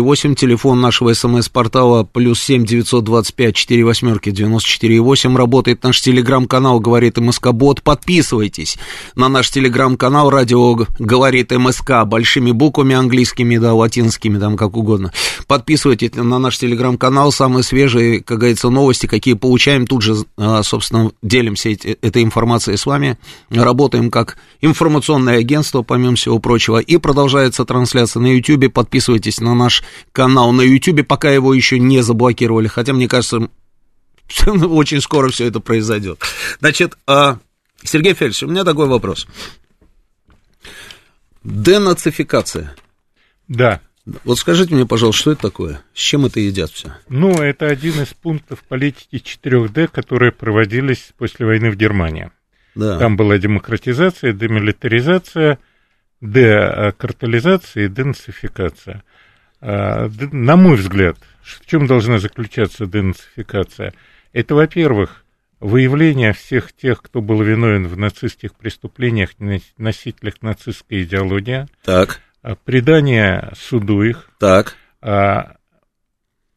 8 0.00 0.34
Телефон 0.34 0.80
нашего 0.80 1.12
смс-портала 1.12 2.04
плюс 2.04 2.40
7 2.40 2.64
925 2.64 3.54
4 3.54 3.84
восьмерки 3.84 4.30
94,8. 4.30 5.36
Работает 5.36 5.82
наш 5.82 6.00
телеграм-канал 6.00 6.80
«Говорит 6.80 7.18
МСК 7.18 7.48
Бот». 7.52 7.82
Подписывайтесь 7.82 8.78
на 9.14 9.28
наш 9.28 9.50
телеграм-канал 9.50 10.30
«Радио 10.30 10.86
Говорит 10.98 11.50
МСК» 11.50 12.04
большими 12.06 12.52
буквами 12.52 12.94
английскими, 12.94 13.58
да, 13.58 13.74
латинскими, 13.74 14.38
там 14.38 14.56
как 14.56 14.76
угодно. 14.76 15.12
Подписывайтесь 15.46 16.14
на 16.14 16.38
наш 16.38 16.58
телеграм-канал. 16.58 17.32
Самые 17.32 17.62
свежие, 17.62 18.22
как 18.22 18.38
говорится, 18.38 18.70
новости 18.70 19.06
какие 19.10 19.34
получаем, 19.34 19.86
тут 19.86 20.02
же, 20.02 20.14
а, 20.36 20.62
собственно, 20.62 21.10
делимся 21.20 21.70
этой 21.70 22.22
информацией 22.22 22.76
с 22.76 22.86
вами, 22.86 23.18
работаем 23.50 24.10
как 24.10 24.38
информационное 24.60 25.38
агентство, 25.38 25.82
помимо 25.82 26.14
всего 26.14 26.38
прочего, 26.38 26.78
и 26.78 26.96
продолжается 26.96 27.64
трансляция 27.64 28.20
на 28.20 28.32
YouTube, 28.32 28.72
подписывайтесь 28.72 29.40
на 29.40 29.54
наш 29.54 29.82
канал 30.12 30.52
на 30.52 30.62
YouTube, 30.62 31.06
пока 31.06 31.30
его 31.30 31.52
еще 31.52 31.80
не 31.80 32.02
заблокировали, 32.02 32.68
хотя, 32.68 32.92
мне 32.92 33.08
кажется, 33.08 33.48
очень 34.46 35.00
скоро 35.00 35.28
все 35.30 35.46
это 35.46 35.58
произойдет. 35.58 36.20
Значит, 36.60 36.96
а, 37.06 37.38
Сергей 37.82 38.14
Фельдович, 38.14 38.44
у 38.44 38.46
меня 38.46 38.62
такой 38.62 38.86
вопрос. 38.86 39.26
Денацификация. 41.42 42.76
Да. 43.48 43.80
Вот 44.06 44.38
скажите 44.38 44.74
мне, 44.74 44.86
пожалуйста, 44.86 45.20
что 45.20 45.32
это 45.32 45.42
такое? 45.42 45.82
С 45.94 46.00
чем 46.00 46.26
это 46.26 46.40
едят 46.40 46.70
все? 46.70 46.92
Ну, 47.08 47.32
это 47.34 47.66
один 47.66 48.00
из 48.02 48.08
пунктов 48.08 48.62
политики 48.64 49.16
4D, 49.16 49.88
которые 49.88 50.32
проводились 50.32 51.12
после 51.18 51.46
войны 51.46 51.70
в 51.70 51.76
Германии. 51.76 52.30
Да. 52.74 52.98
Там 52.98 53.16
была 53.16 53.38
демократизация, 53.38 54.32
демилитаризация, 54.32 55.58
декартализация 56.20 57.86
и 57.86 57.88
денацификация. 57.88 59.02
А, 59.60 60.08
на 60.32 60.56
мой 60.56 60.76
взгляд, 60.76 61.18
в 61.42 61.66
чем 61.66 61.86
должна 61.86 62.18
заключаться 62.18 62.86
денацификация? 62.86 63.92
Это, 64.32 64.54
во-первых, 64.54 65.24
выявление 65.58 66.32
всех 66.32 66.72
тех, 66.72 67.02
кто 67.02 67.20
был 67.20 67.42
виновен 67.42 67.86
в 67.86 67.96
нацистских 67.98 68.54
преступлениях, 68.54 69.30
носителях 69.76 70.40
нацистской 70.40 71.02
идеологии. 71.02 71.66
Так. 71.84 72.20
А, 72.42 72.54
предание 72.54 73.52
суду 73.56 74.02
их. 74.02 74.30
Так. 74.38 74.76
А, 75.00 75.56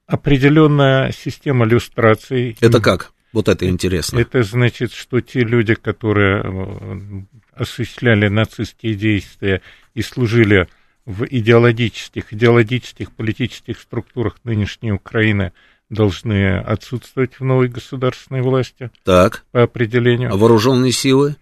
определенная 0.07 1.11
система 1.11 1.65
люстрации. 1.65 2.55
Это 2.61 2.79
как? 2.81 3.11
Вот 3.33 3.49
это 3.49 3.67
интересно. 3.67 4.19
Это 4.19 4.43
значит, 4.43 4.93
что 4.93 5.19
те 5.19 5.39
люди, 5.39 5.73
которые 5.73 6.43
э, 6.43 7.21
осуществляли 7.55 8.27
нацистские 8.27 8.93
действия 8.93 9.61
и 9.95 10.03
служили 10.03 10.67
в 11.05 11.25
идеологических, 11.25 12.31
идеологических 12.31 13.11
политических 13.11 13.79
структурах 13.79 14.35
нынешней 14.43 14.91
Украины, 14.91 15.51
должны 15.89 16.59
отсутствовать 16.59 17.39
в 17.39 17.43
новой 17.43 17.69
государственной 17.69 18.41
власти. 18.41 18.91
Так. 19.03 19.45
По 19.51 19.63
определению. 19.63 20.31
А 20.31 20.37
вооруженные 20.37 20.91
силы? 20.91 21.35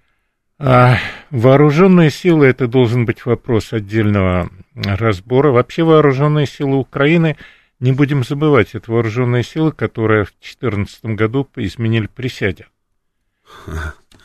А, 0.63 0.99
вооруженные 1.31 2.11
силы 2.11 2.45
это 2.45 2.67
должен 2.67 3.05
быть 3.05 3.25
вопрос 3.25 3.73
отдельного 3.73 4.49
разбора. 4.75 5.51
Вообще 5.51 5.83
вооруженные 5.83 6.45
силы 6.45 6.77
Украины 6.77 7.35
не 7.79 7.91
будем 7.91 8.23
забывать, 8.23 8.75
это 8.75 8.91
вооруженные 8.91 9.43
силы, 9.43 9.71
которые 9.71 10.25
в 10.25 10.33
2014 10.39 11.05
году 11.05 11.47
изменили 11.55 12.05
присяде. 12.05 12.67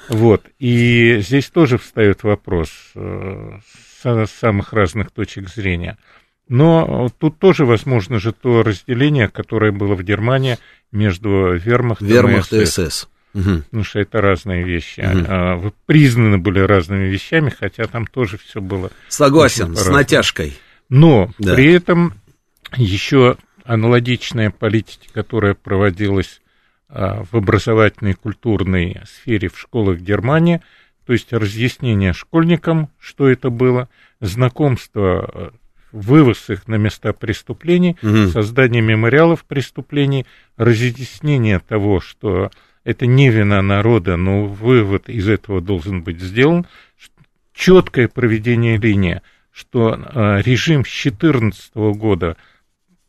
Вот. 0.09 0.44
И 0.59 1.20
здесь 1.20 1.49
тоже 1.49 1.79
встает 1.79 2.22
вопрос 2.22 2.68
э, 2.94 3.59
с 4.03 4.31
самых 4.31 4.72
разных 4.75 5.11
точек 5.11 5.49
зрения. 5.49 5.96
Но 6.49 7.09
тут 7.18 7.38
тоже 7.38 7.64
возможно 7.64 8.20
же 8.20 8.33
то 8.33 8.62
разделение, 8.62 9.29
которое 9.29 9.72
было 9.72 9.94
в 9.94 10.03
Германии 10.03 10.59
между 10.92 11.55
вермахтом 11.55 12.07
Вермахт 12.07 12.53
и 12.53 12.66
СС. 12.66 12.75
СС. 12.75 13.09
Угу. 13.34 13.62
Потому 13.64 13.84
что 13.84 14.00
это 14.00 14.20
разные 14.20 14.64
вещи. 14.64 15.00
Угу. 15.00 15.26
А, 15.28 15.70
признаны 15.86 16.38
были 16.38 16.60
разными 16.60 17.06
вещами, 17.06 17.50
хотя 17.50 17.86
там 17.86 18.06
тоже 18.06 18.38
все 18.38 18.60
было. 18.60 18.90
Согласен, 19.08 19.76
с 19.76 19.88
натяжкой. 19.88 20.56
Но 20.88 21.30
да. 21.38 21.54
при 21.54 21.72
этом 21.72 22.14
еще 22.76 23.36
аналогичная 23.64 24.50
политика, 24.50 25.12
которая 25.12 25.54
проводилась 25.54 26.40
а, 26.88 27.24
в 27.30 27.36
образовательной 27.36 28.12
и 28.12 28.14
культурной 28.14 29.00
сфере 29.04 29.48
в 29.48 29.58
школах 29.58 29.98
Германии, 29.98 30.62
то 31.04 31.12
есть 31.12 31.32
разъяснение 31.32 32.12
школьникам, 32.12 32.90
что 32.98 33.28
это 33.28 33.50
было, 33.50 33.88
знакомство, 34.20 35.52
вывоз 35.92 36.50
их 36.50 36.68
на 36.68 36.76
места 36.76 37.12
преступлений, 37.12 37.96
угу. 38.02 38.28
создание 38.28 38.82
мемориалов 38.82 39.44
преступлений, 39.44 40.26
разъяснение 40.56 41.58
того, 41.58 42.00
что 42.00 42.50
это 42.87 43.05
не 43.05 43.31
вина 43.31 43.62
народа, 43.62 44.16
но 44.16 44.46
вывод 44.46 45.09
из 45.09 45.29
этого 45.29 45.61
должен 45.61 46.03
быть 46.03 46.20
сделан, 46.20 46.66
четкое 47.53 48.07
проведение 48.07 48.77
линии, 48.77 49.22
что 49.51 49.94
э, 49.94 50.42
режим 50.42 50.85
с 50.85 51.03
2014 51.03 51.75
года 51.75 52.37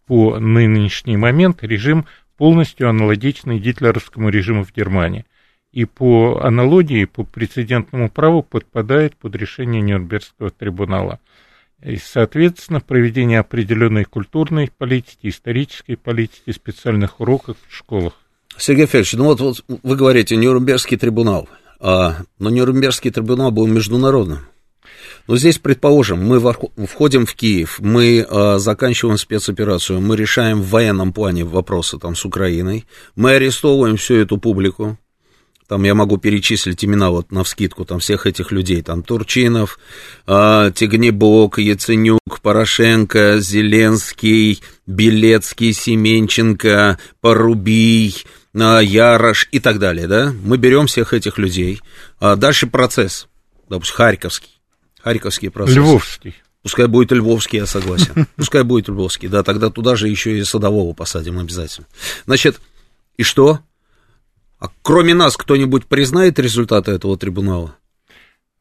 по 0.08 0.40
нынешний 0.40 1.16
момент 1.16 1.64
режим 1.64 2.08
полностью 2.38 2.90
аналогичный 2.90 3.60
гитлеровскому 3.60 4.30
режиму 4.30 4.64
в 4.64 4.74
Германии. 4.74 5.28
И 5.72 5.86
по 5.86 6.42
аналогии, 6.42 7.06
по 7.06 7.24
прецедентному 7.24 8.10
праву 8.10 8.42
подпадает 8.42 9.16
под 9.16 9.36
решение 9.36 9.84
Нюрнбергского 9.84 10.50
трибунала. 10.50 11.20
И, 11.84 11.98
соответственно, 11.98 12.80
проведение 12.80 13.38
определенной 13.38 14.06
культурной 14.06 14.72
политики, 14.76 15.28
исторической 15.28 15.98
политики, 15.98 16.50
специальных 16.50 17.20
уроков 17.20 17.58
в 17.68 17.76
школах. 17.76 18.14
Сергей 18.60 18.86
Федорович, 18.86 19.14
ну 19.14 19.26
вот, 19.26 19.40
вот 19.40 19.64
вы 19.84 19.96
говорите, 19.96 20.36
Нюрнбергский 20.36 20.98
трибунал, 20.98 21.48
а, 21.80 22.18
но 22.40 22.50
Нюрнбергский 22.50 23.12
трибунал 23.12 23.52
был 23.52 23.68
международным. 23.68 24.40
Но 25.28 25.36
здесь, 25.36 25.58
предположим, 25.58 26.26
мы 26.26 26.40
входим 26.88 27.26
в 27.26 27.36
Киев, 27.36 27.80
мы 27.80 28.26
э, 28.28 28.58
заканчиваем 28.60 29.18
спецоперацию, 29.18 30.00
мы 30.00 30.16
решаем 30.16 30.62
в 30.62 30.70
военном 30.70 31.12
плане 31.12 31.44
вопросы 31.44 31.98
там 32.00 32.16
с 32.16 32.24
Украиной, 32.24 32.86
мы 33.16 33.32
арестовываем 33.32 33.98
всю 33.98 34.16
эту 34.16 34.38
публику, 34.38 34.98
там 35.68 35.84
я 35.84 35.96
могу 35.96 36.18
перечислить 36.18 36.84
имена 36.86 37.10
вот 37.10 37.32
на 37.34 37.44
вскидку 37.44 37.84
там 37.84 38.00
всех 38.00 38.26
этих 38.26 38.54
людей, 38.54 38.82
там 38.82 39.04
Турчинов, 39.04 39.80
э, 40.26 40.72
Тигнебок, 40.74 41.60
Яценюк, 41.60 42.40
Порошенко, 42.42 43.40
Зеленский, 43.40 44.62
Белецкий, 44.86 45.74
Семенченко, 45.74 46.98
Порубий, 47.20 48.16
Ярош 48.58 49.48
и 49.52 49.60
так 49.60 49.78
далее, 49.78 50.08
да, 50.08 50.34
мы 50.44 50.58
берем 50.58 50.88
всех 50.88 51.14
этих 51.14 51.38
людей, 51.38 51.82
а 52.20 52.36
дальше 52.36 52.66
процесс, 52.68 53.28
допустим, 53.70 53.96
Харьковский, 53.96 54.60
Харьковский 55.00 55.52
процесс. 55.52 55.76
Львовский. 55.76 56.36
Пускай 56.64 56.88
будет 56.88 57.12
Львовский, 57.12 57.60
я 57.60 57.66
согласен. 57.66 58.28
Пускай 58.36 58.64
будет 58.64 58.90
Львовский, 58.90 59.30
да, 59.30 59.44
тогда 59.44 59.70
туда 59.70 59.96
же 59.96 60.10
еще 60.10 60.38
и 60.38 60.44
Садового 60.44 60.94
посадим 60.94 61.40
обязательно. 61.40 61.88
Значит, 62.26 62.60
и 63.16 63.24
что? 63.24 63.60
А 64.60 64.70
кроме 64.82 65.14
нас 65.14 65.38
кто-нибудь 65.38 65.86
признает 65.86 66.40
результаты 66.40 66.92
этого 66.92 67.16
трибунала? 67.16 67.76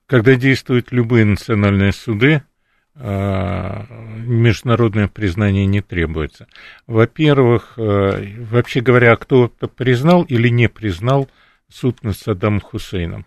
Когда 0.07 0.35
действуют 0.35 0.93
любые 0.93 1.25
национальные 1.25 1.93
суды, 1.93 2.35
а, 2.35 2.43
международное 2.99 5.09
признание 5.09 5.67
не 5.67 5.83
требуется. 5.83 6.47
Во-первых, 6.87 7.75
э, 7.77 8.45
вообще 8.51 8.81
говоря, 8.81 9.15
кто-то 9.17 9.69
признал 9.69 10.23
или 10.23 10.49
не 10.49 10.69
признал 10.69 11.29
суд 11.69 12.03
над 12.03 12.17
Саддамом 12.17 12.61
Хусейном? 12.61 13.27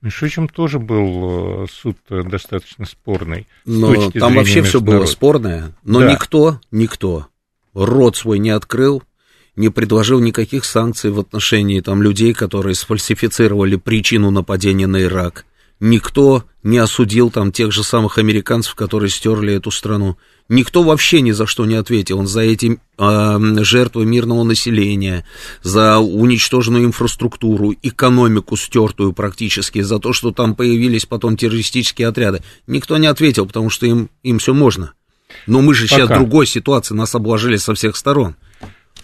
Мишучем 0.00 0.48
тоже 0.48 0.80
был 0.80 1.64
э, 1.64 1.66
суд 1.70 1.96
э, 2.10 2.24
достаточно 2.24 2.84
спорный. 2.84 3.46
Но 3.64 4.10
там 4.10 4.34
вообще 4.34 4.62
все 4.62 4.80
было 4.80 5.06
спорное, 5.06 5.72
но 5.84 6.00
да. 6.00 6.12
никто, 6.12 6.60
никто 6.72 7.28
рот 7.74 8.16
свой 8.16 8.38
не 8.38 8.50
открыл, 8.50 9.02
не 9.56 9.68
предложил 9.68 10.20
никаких 10.20 10.64
санкций 10.64 11.10
в 11.10 11.20
отношении 11.20 11.80
там 11.80 12.02
людей, 12.02 12.32
которые 12.32 12.74
сфальсифицировали 12.74 13.76
причину 13.76 14.30
нападения 14.30 14.86
на 14.86 15.02
Ирак. 15.02 15.44
Никто 15.80 16.44
не 16.62 16.78
осудил 16.78 17.30
там 17.30 17.52
тех 17.52 17.72
же 17.72 17.84
самых 17.84 18.18
американцев, 18.18 18.74
которые 18.74 19.10
стерли 19.10 19.54
эту 19.54 19.70
страну. 19.70 20.16
Никто 20.48 20.82
вообще 20.82 21.20
ни 21.20 21.30
за 21.30 21.46
что 21.46 21.66
не 21.66 21.74
ответил. 21.74 22.18
Он 22.18 22.26
за 22.26 22.40
эти 22.40 22.78
э, 22.98 23.38
жертвы 23.64 24.06
мирного 24.06 24.44
населения, 24.44 25.24
за 25.62 25.98
уничтоженную 25.98 26.84
инфраструктуру, 26.84 27.74
экономику 27.82 28.56
стертую 28.56 29.12
практически, 29.12 29.80
за 29.80 29.98
то, 29.98 30.12
что 30.12 30.32
там 30.32 30.54
появились 30.54 31.06
потом 31.06 31.36
террористические 31.36 32.08
отряды. 32.08 32.42
Никто 32.66 32.96
не 32.98 33.06
ответил, 33.06 33.46
потому 33.46 33.70
что 33.70 33.86
им, 33.86 34.10
им 34.22 34.38
все 34.38 34.54
можно. 34.54 34.92
Но 35.46 35.60
мы 35.60 35.74
же 35.74 35.86
Пока. 35.86 35.96
сейчас 35.96 36.10
в 36.10 36.14
другой 36.14 36.46
ситуации, 36.46 36.94
нас 36.94 37.14
обложили 37.14 37.56
со 37.56 37.74
всех 37.74 37.96
сторон. 37.96 38.36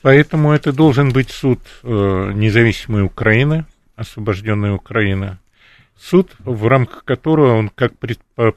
Поэтому 0.02 0.52
это 0.52 0.72
должен 0.72 1.12
быть 1.12 1.30
суд 1.30 1.61
э, 1.83 2.33
независимой 2.35 3.02
Украины, 3.02 3.66
освобожденной 3.96 4.74
Украины, 4.74 5.38
суд, 6.00 6.30
в 6.38 6.66
рамках 6.66 7.04
которого 7.04 7.54
он 7.54 7.68
как 7.68 7.98
пред, 7.98 8.18
по 8.34 8.54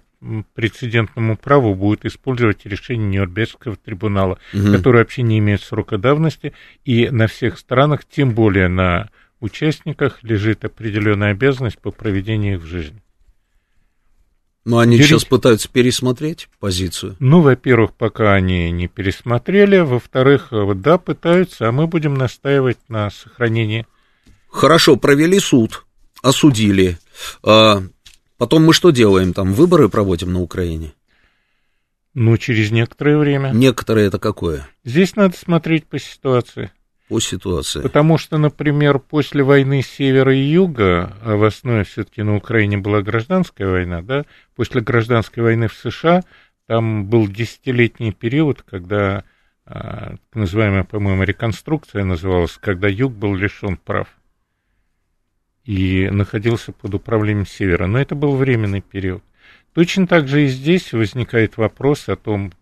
прецедентному 0.56 1.36
праву 1.36 1.76
будет 1.76 2.06
использовать 2.06 2.66
решение 2.66 3.20
Нюрнбергского 3.20 3.76
трибунала, 3.76 4.40
угу. 4.54 4.72
которое 4.72 5.00
вообще 5.00 5.22
не 5.22 5.40
имеет 5.40 5.62
срока 5.62 5.98
давности, 5.98 6.54
и 6.86 7.10
на 7.10 7.28
всех 7.28 7.58
странах, 7.58 8.06
тем 8.06 8.34
более 8.34 8.70
на 8.70 9.10
участниках, 9.40 10.24
лежит 10.24 10.64
определенная 10.64 11.32
обязанность 11.32 11.80
по 11.80 11.92
проведению 11.92 12.56
их 12.56 12.64
в 12.64 12.66
жизнь. 12.66 13.02
Но 14.66 14.80
они 14.80 14.96
Юрий... 14.96 15.08
сейчас 15.08 15.26
пытаются 15.26 15.68
пересмотреть 15.68 16.48
позицию. 16.62 17.18
Ну, 17.20 17.42
во-первых, 17.42 17.94
пока 17.94 18.34
они 18.34 18.72
не 18.72 18.88
пересмотрели, 18.88 19.80
во-вторых, 19.80 20.54
да, 20.76 20.98
пытаются, 20.98 21.68
а 21.68 21.74
мы 21.74 21.88
будем 21.88 22.14
настаивать 22.14 22.78
на 22.88 23.10
сохранении. 23.10 23.86
Хорошо, 24.50 24.96
провели 24.96 25.40
суд, 25.40 25.83
осудили. 26.24 26.98
А, 27.44 27.84
потом 28.38 28.66
мы 28.66 28.74
что 28.74 28.90
делаем? 28.90 29.34
Там 29.34 29.54
выборы 29.54 29.90
проводим 29.90 30.34
на 30.34 30.42
Украине? 30.42 30.94
Ну, 32.16 32.38
через 32.38 32.72
некоторое 32.72 33.18
время. 33.18 33.52
Некоторое 33.54 34.08
это 34.08 34.18
какое? 34.18 34.68
Здесь 34.84 35.16
надо 35.16 35.36
смотреть 35.38 35.86
по 35.86 36.00
ситуации. 36.00 36.72
По 37.10 37.20
ситуации. 37.20 37.82
Потому 37.82 38.18
что, 38.18 38.38
например, 38.38 38.98
после 38.98 39.44
войны 39.44 39.84
севера 39.84 40.34
и 40.34 40.40
юга, 40.40 41.18
а 41.22 41.36
в 41.36 41.44
основе 41.44 41.84
все-таки 41.84 42.24
на 42.24 42.36
Украине 42.36 42.78
была 42.78 43.02
гражданская 43.02 43.68
война, 43.68 44.02
да, 44.02 44.26
после 44.56 44.82
гражданской 44.82 45.44
войны 45.44 45.68
в 45.68 45.74
США 45.74 46.24
там 46.66 47.08
был 47.08 47.28
десятилетний 47.28 48.14
период, 48.14 48.62
когда 48.62 49.26
а, 49.66 50.12
так 50.12 50.36
называемая, 50.36 50.86
по-моему, 50.86 51.24
реконструкция 51.24 52.06
называлась, 52.06 52.58
когда 52.62 52.88
юг 52.88 53.12
был 53.12 53.36
лишен 53.36 53.76
прав 53.78 54.08
и 55.66 56.10
находился 56.10 56.72
под 56.72 56.94
управлением 56.94 57.46
севера. 57.46 57.88
Но 57.88 58.00
это 58.00 58.16
был 58.16 58.36
временный 58.36 58.82
период. 58.82 59.24
Точно 59.74 60.08
так 60.08 60.28
же 60.28 60.46
и 60.46 60.48
здесь 60.48 60.94
возникает 60.94 61.58
вопрос 61.58 62.10
о 62.10 62.16
том, 62.16 62.54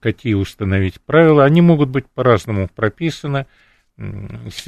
какие 0.00 0.34
установить 0.34 1.00
правила. 1.00 1.44
Они 1.44 1.60
могут 1.60 1.88
быть 1.88 2.06
по-разному 2.06 2.68
прописаны. 2.68 3.46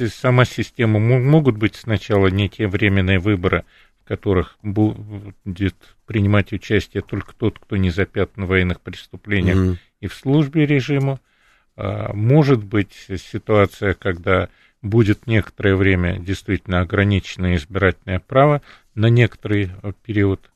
Сама 0.09 0.45
система 0.45 0.99
могут 0.99 1.57
быть 1.57 1.75
сначала 1.75 2.27
некие 2.27 2.67
временные 2.67 3.19
выборы, 3.19 3.63
в 4.03 4.07
которых 4.07 4.57
будет 4.63 5.75
принимать 6.05 6.51
участие 6.51 7.03
только 7.03 7.33
тот, 7.35 7.59
кто 7.59 7.77
не 7.77 7.91
запятнан 7.91 8.47
в 8.47 8.49
военных 8.49 8.81
преступлениях 8.81 9.57
mm-hmm. 9.57 9.77
и 10.01 10.07
в 10.07 10.13
службе 10.15 10.65
режима. 10.65 11.19
А, 11.75 12.11
может 12.13 12.63
быть 12.63 12.93
ситуация, 13.17 13.93
когда 13.93 14.49
будет 14.81 15.27
некоторое 15.27 15.75
время 15.75 16.19
действительно 16.19 16.81
ограниченное 16.81 17.55
избирательное 17.55 18.19
право 18.19 18.61
на 18.95 19.07
некоторый 19.07 19.71
период 20.03 20.51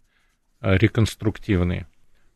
а, 0.60 0.76
реконструктивный. 0.78 1.86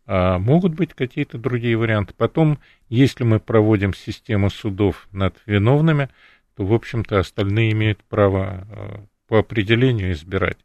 А 0.06 0.40
могут 0.40 0.74
быть 0.74 0.94
какие-то 0.94 1.38
другие 1.38 1.78
варианты. 1.78 2.14
Потом, 2.16 2.60
если 2.90 3.24
мы 3.24 3.40
проводим 3.40 3.94
систему 3.94 4.50
судов 4.50 5.08
над 5.12 5.36
виновными, 5.46 6.10
то, 6.56 6.66
в 6.66 6.74
общем-то, 6.74 7.20
остальные 7.20 7.72
имеют 7.74 8.04
право 8.06 8.46
а, 8.46 9.06
по 9.28 9.40
определению 9.40 10.12
избирать. 10.14 10.58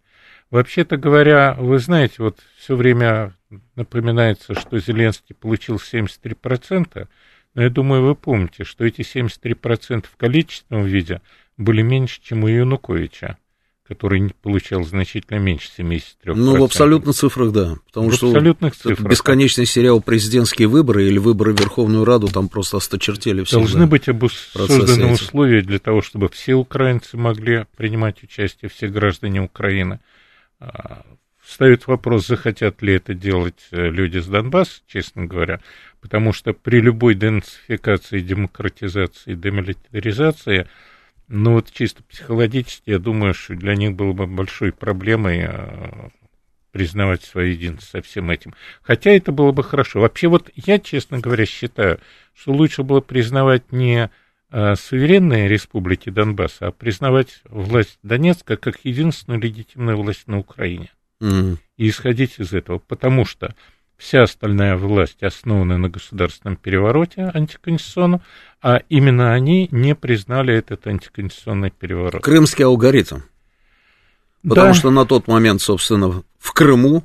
Вообще-то 0.51 0.97
говоря, 0.97 1.55
вы 1.59 1.79
знаете, 1.79 2.17
вот 2.19 2.41
все 2.59 2.77
время 2.77 3.35
напоминается, 3.75 4.55
что 4.55 4.79
Зеленский 4.79 5.35
получил 5.35 5.77
73%, 5.77 7.09
но 7.55 7.63
я 7.63 7.71
думаю, 7.71 8.03
вы 8.03 8.15
помните, 8.15 8.65
что 8.65 8.85
эти 8.85 9.01
73% 9.01 10.07
в 10.11 10.17
количественном 10.17 10.85
виде 10.85 11.21
были 11.57 11.83
меньше, 11.83 12.21
чем 12.23 12.45
у 12.45 12.49
Януковича 12.49 13.37
который 13.93 14.33
получал 14.41 14.85
значительно 14.85 15.39
меньше 15.39 15.69
73%. 15.77 16.35
Ну, 16.35 16.57
в 16.57 16.63
абсолютных 16.63 17.15
цифрах, 17.15 17.53
да. 17.53 17.77
Потому 17.87 18.11
в 18.11 18.15
что 18.15 18.29
абсолютных 18.29 18.75
цифрах. 18.75 19.11
бесконечный 19.11 19.67
сериал 19.67 20.01
«Президентские 20.01 20.69
выборы» 20.69 21.09
или 21.09 21.19
«Выборы 21.19 21.53
в 21.53 21.61
Верховную 21.61 22.05
Раду» 22.05 22.29
там 22.29 22.49
просто 22.49 22.79
осточертели 22.79 23.43
все. 23.45 23.59
Должны 23.59 23.87
быть 23.87 24.05
созданы 24.05 25.13
условия 25.13 25.63
для 25.63 25.79
того, 25.79 26.01
чтобы 26.01 26.29
все 26.29 26.55
украинцы 26.55 27.17
могли 27.17 27.67
принимать 27.77 28.23
участие, 28.23 28.71
все 28.71 28.89
граждане 28.89 29.43
Украины. 29.43 30.01
Ставит 31.45 31.87
вопрос, 31.87 32.27
захотят 32.27 32.83
ли 32.83 32.95
это 32.95 33.15
делать 33.15 33.67
э, 33.71 33.91
люди 33.91 34.19
с 34.19 34.27
Донбасса, 34.27 34.81
честно 34.87 35.27
говоря, 35.27 35.61
потому 36.01 36.33
что 36.33 36.53
при 36.53 36.81
любой 36.81 37.15
денацификации, 37.15 38.21
демократизации, 38.21 39.35
демилитаризации– 39.35 40.69
ну 41.35 41.55
вот 41.55 41.71
чисто 41.71 42.03
психологически, 42.03 42.91
я 42.91 42.99
думаю, 42.99 43.33
что 43.33 43.55
для 43.55 43.75
них 43.75 43.95
было 43.95 44.13
бы 44.13 44.27
большой 44.27 44.71
проблемой 44.71 45.47
а, 45.47 46.11
признавать 46.73 47.23
свое 47.23 47.53
единство 47.53 47.99
со 47.99 48.03
всем 48.03 48.31
этим. 48.31 48.55
Хотя 48.83 49.13
это 49.13 49.33
было 49.33 49.51
бы 49.51 49.63
хорошо. 49.65 50.01
Вообще 50.01 50.29
вот 50.29 50.51
я, 50.55 50.79
честно 50.79 51.21
говоря, 51.21 51.47
считаю, 51.47 52.01
что 52.35 52.53
лучше 52.53 52.83
было 52.83 53.01
признавать 53.01 53.73
не 53.73 54.11
а, 54.51 54.77
суверенные 54.77 55.49
республики 55.49 56.11
Донбасса, 56.11 56.67
а 56.67 56.71
признавать 56.71 57.41
власть 57.45 57.99
Донецка 58.03 58.59
как 58.59 58.81
единственную 58.85 59.41
легитимную 59.41 59.97
власть 59.97 60.29
на 60.29 60.39
Украине. 60.39 60.91
Mm. 61.23 61.57
И 61.77 61.89
исходить 61.89 62.35
из 62.39 62.53
этого, 62.53 62.79
потому 62.79 63.25
что 63.25 63.55
вся 63.97 64.25
остальная 64.25 64.77
власть 64.77 65.23
основана 65.23 65.79
на 65.79 65.89
государственном 65.89 66.57
перевороте 66.57 67.31
антиконституционном, 67.33 68.21
а 68.61 68.83
именно 68.89 69.33
они 69.33 69.69
не 69.71 69.95
признали 69.95 70.53
этот 70.53 70.87
антиконституционный 70.89 71.71
переворот. 71.71 72.23
Крымский 72.23 72.65
алгоритм. 72.65 73.21
Потому 74.43 74.69
да. 74.69 74.75
что 74.75 74.91
на 74.91 75.07
тот 75.07 75.29
момент, 75.29 75.63
собственно, 75.63 76.25
в 76.39 76.53
Крыму 76.53 77.05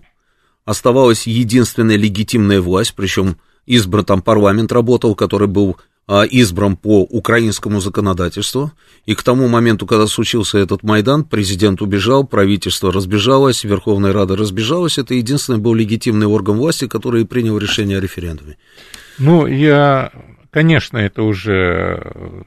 оставалась 0.65 1.27
единственная 1.27 1.97
легитимная 1.97 2.59
власть, 2.61 2.95
причем 2.95 3.37
избран 3.67 4.03
там 4.03 4.21
парламент 4.23 4.71
работал, 4.71 5.13
который 5.13 5.47
был 5.47 5.77
избран 6.07 6.77
по 6.77 7.01
украинскому 7.01 7.81
законодательству, 7.81 8.71
и 9.05 9.13
к 9.13 9.23
тому 9.23 9.49
моменту, 9.49 9.85
когда 9.85 10.07
случился 10.07 10.57
этот 10.57 10.81
Майдан, 10.83 11.25
президент 11.25 11.81
убежал, 11.81 12.25
правительство 12.25 12.93
разбежалось, 12.93 13.65
Верховная 13.65 14.13
Рада 14.13 14.37
разбежалась, 14.37 14.97
это 14.97 15.13
единственный 15.15 15.59
был 15.59 15.73
легитимный 15.73 16.25
орган 16.25 16.57
власти, 16.57 16.87
который 16.87 17.25
принял 17.25 17.57
решение 17.57 17.97
о 17.97 18.01
референдуме. 18.01 18.57
Ну, 19.19 19.47
я, 19.47 20.13
конечно, 20.49 20.97
это 20.97 21.23
уже 21.23 22.01
э, 22.03 22.41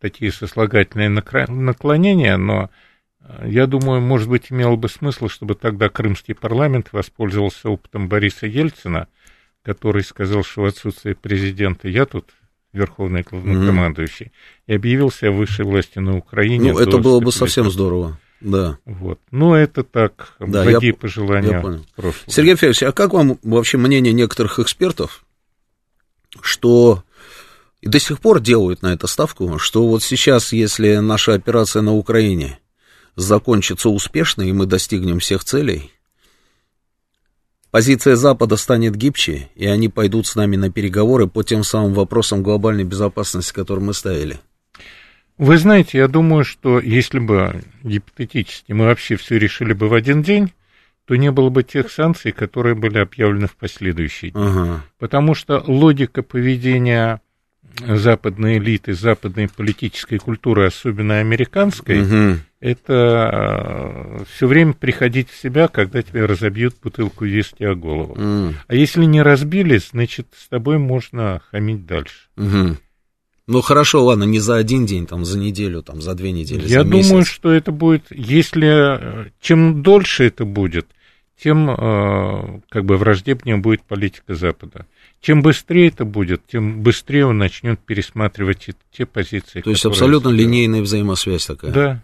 такие 0.00 0.30
сослагательные 0.30 1.08
наклонения, 1.08 2.36
но 2.36 2.70
э, 3.22 3.48
я 3.48 3.66
думаю, 3.66 4.00
может 4.00 4.28
быть, 4.28 4.46
имело 4.50 4.76
бы 4.76 4.88
смысл, 4.88 5.26
чтобы 5.26 5.56
тогда 5.56 5.88
крымский 5.88 6.36
парламент 6.36 6.90
воспользовался 6.92 7.70
опытом 7.70 8.08
Бориса 8.08 8.46
Ельцина, 8.46 9.08
который 9.64 10.04
сказал, 10.04 10.44
что 10.44 10.62
в 10.62 10.66
отсутствие 10.66 11.16
президента 11.16 11.88
я 11.88 12.06
тут 12.06 12.26
верховный 12.72 13.22
главнокомандующий, 13.22 14.26
mm-hmm. 14.26 14.62
и 14.68 14.74
объявил 14.74 15.10
себя 15.10 15.32
высшей 15.32 15.64
властью 15.64 16.02
на 16.02 16.16
Украине. 16.16 16.72
Ну, 16.72 16.78
это 16.78 16.98
было 16.98 17.20
бы 17.20 17.32
совсем 17.32 17.70
здорово. 17.70 18.18
Да. 18.40 18.78
Вот. 18.86 19.20
Ну, 19.30 19.54
это 19.54 19.82
так, 19.84 20.34
да, 20.38 20.64
благие 20.64 20.92
я, 20.92 20.94
пожелания 20.94 21.50
я 21.50 21.60
понял. 21.60 21.84
прошлого. 21.94 22.24
Сергей 22.26 22.54
Федорович, 22.54 22.82
а 22.84 22.92
как 22.92 23.12
вам 23.12 23.38
вообще 23.42 23.76
мнение 23.76 24.14
некоторых 24.14 24.58
экспертов, 24.58 25.24
что 26.40 27.04
и 27.80 27.88
до 27.88 27.98
сих 27.98 28.20
пор 28.20 28.40
делают 28.40 28.82
на 28.82 28.92
это 28.92 29.06
ставку, 29.06 29.58
что 29.58 29.86
вот 29.86 30.02
сейчас, 30.02 30.52
если 30.52 30.96
наша 30.96 31.34
операция 31.34 31.82
на 31.82 31.94
Украине 31.94 32.58
закончится 33.16 33.90
успешно, 33.90 34.42
и 34.42 34.52
мы 34.52 34.66
достигнем 34.66 35.18
всех 35.18 35.44
целей, 35.44 35.90
позиция 37.70 38.16
Запада 38.16 38.56
станет 38.56 38.96
гибче, 38.96 39.48
и 39.54 39.66
они 39.66 39.88
пойдут 39.88 40.26
с 40.26 40.36
нами 40.36 40.56
на 40.56 40.70
переговоры 40.70 41.26
по 41.26 41.42
тем 41.42 41.64
самым 41.64 41.94
вопросам 41.94 42.42
глобальной 42.42 42.84
безопасности, 42.84 43.52
которые 43.52 43.84
мы 43.84 43.94
ставили. 43.94 44.38
Вы 45.38 45.56
знаете, 45.56 45.98
я 45.98 46.08
думаю, 46.08 46.44
что 46.44 46.80
если 46.80 47.18
бы 47.18 47.62
гипотетически 47.82 48.72
мы 48.72 48.84
вообще 48.84 49.16
все 49.16 49.38
решили 49.38 49.72
бы 49.72 49.88
в 49.88 49.94
один 49.94 50.22
день, 50.22 50.52
то 51.06 51.16
не 51.16 51.30
было 51.32 51.48
бы 51.48 51.62
тех 51.62 51.90
санкций, 51.90 52.30
которые 52.30 52.74
были 52.74 52.98
объявлены 52.98 53.46
в 53.46 53.56
последующие 53.56 54.30
дни. 54.32 54.42
Ага. 54.42 54.84
Потому 54.98 55.34
что 55.34 55.64
логика 55.66 56.22
поведения 56.22 57.20
западной 57.86 58.58
элиты, 58.58 58.94
западной 58.94 59.48
политической 59.48 60.18
культуры, 60.18 60.66
особенно 60.66 61.18
американской, 61.18 62.02
угу. 62.02 62.40
это 62.60 64.20
э, 64.20 64.24
все 64.34 64.46
время 64.46 64.72
приходить 64.72 65.30
в 65.30 65.40
себя, 65.40 65.68
когда 65.68 66.02
тебе 66.02 66.24
разобьют 66.26 66.76
бутылку 66.82 67.24
виски 67.24 67.64
о 67.64 67.74
голову. 67.74 68.12
Угу. 68.12 68.54
А 68.66 68.74
если 68.74 69.04
не 69.04 69.22
разбили, 69.22 69.78
значит, 69.78 70.28
с 70.36 70.48
тобой 70.48 70.78
можно 70.78 71.40
хамить 71.50 71.86
дальше. 71.86 72.28
Угу. 72.36 72.76
Ну 73.46 73.62
хорошо, 73.62 74.04
ладно, 74.04 74.24
не 74.24 74.38
за 74.38 74.56
один 74.56 74.86
день, 74.86 75.06
там 75.06 75.24
за 75.24 75.36
неделю, 75.36 75.82
там 75.82 76.00
за 76.00 76.14
две 76.14 76.30
недели. 76.30 76.68
Я 76.68 76.84
за 76.84 76.88
думаю, 76.88 77.24
что 77.24 77.50
это 77.50 77.72
будет, 77.72 78.04
если 78.10 79.24
э, 79.26 79.30
чем 79.40 79.82
дольше 79.82 80.24
это 80.24 80.44
будет, 80.44 80.86
тем 81.42 81.70
э, 81.70 82.60
как 82.68 82.84
бы 82.84 82.96
враждебнее 82.96 83.56
будет 83.56 83.82
политика 83.82 84.34
Запада. 84.34 84.86
Чем 85.20 85.42
быстрее 85.42 85.88
это 85.88 86.04
будет, 86.04 86.46
тем 86.46 86.82
быстрее 86.82 87.26
он 87.26 87.38
начнет 87.38 87.78
пересматривать 87.80 88.70
те 88.90 89.04
позиции. 89.06 89.60
То 89.60 89.70
есть 89.70 89.84
абсолютно 89.84 90.30
линейная 90.30 90.80
взаимосвязь 90.80 91.46
такая. 91.46 91.72
Да. 91.72 92.02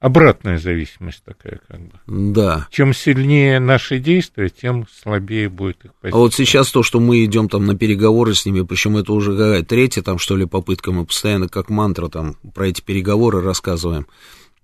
Обратная 0.00 0.58
зависимость 0.58 1.22
такая, 1.24 1.60
как 1.66 1.80
бы. 1.80 1.92
Да. 2.06 2.68
Чем 2.70 2.92
сильнее 2.92 3.58
наши 3.58 3.98
действия, 3.98 4.50
тем 4.50 4.86
слабее 5.02 5.48
будет 5.48 5.84
их 5.84 5.94
позиция. 5.94 6.18
А 6.18 6.20
вот 6.20 6.34
сейчас 6.34 6.70
то, 6.70 6.82
что 6.82 7.00
мы 7.00 7.24
идем 7.24 7.48
там 7.48 7.64
на 7.64 7.76
переговоры 7.76 8.34
с 8.34 8.44
ними, 8.44 8.62
причем 8.62 8.98
это 8.98 9.12
уже 9.12 9.32
какая 9.32 9.62
третья 9.62 10.02
там, 10.02 10.18
что 10.18 10.36
ли, 10.36 10.44
попытка, 10.44 10.92
мы 10.92 11.06
постоянно 11.06 11.48
как 11.48 11.70
мантра 11.70 12.08
там 12.08 12.36
про 12.54 12.68
эти 12.68 12.82
переговоры 12.82 13.40
рассказываем. 13.40 14.06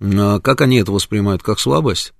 А 0.00 0.40
как 0.40 0.60
они 0.60 0.78
это 0.78 0.92
воспринимают, 0.92 1.42
как 1.42 1.58
слабость? 1.58 2.12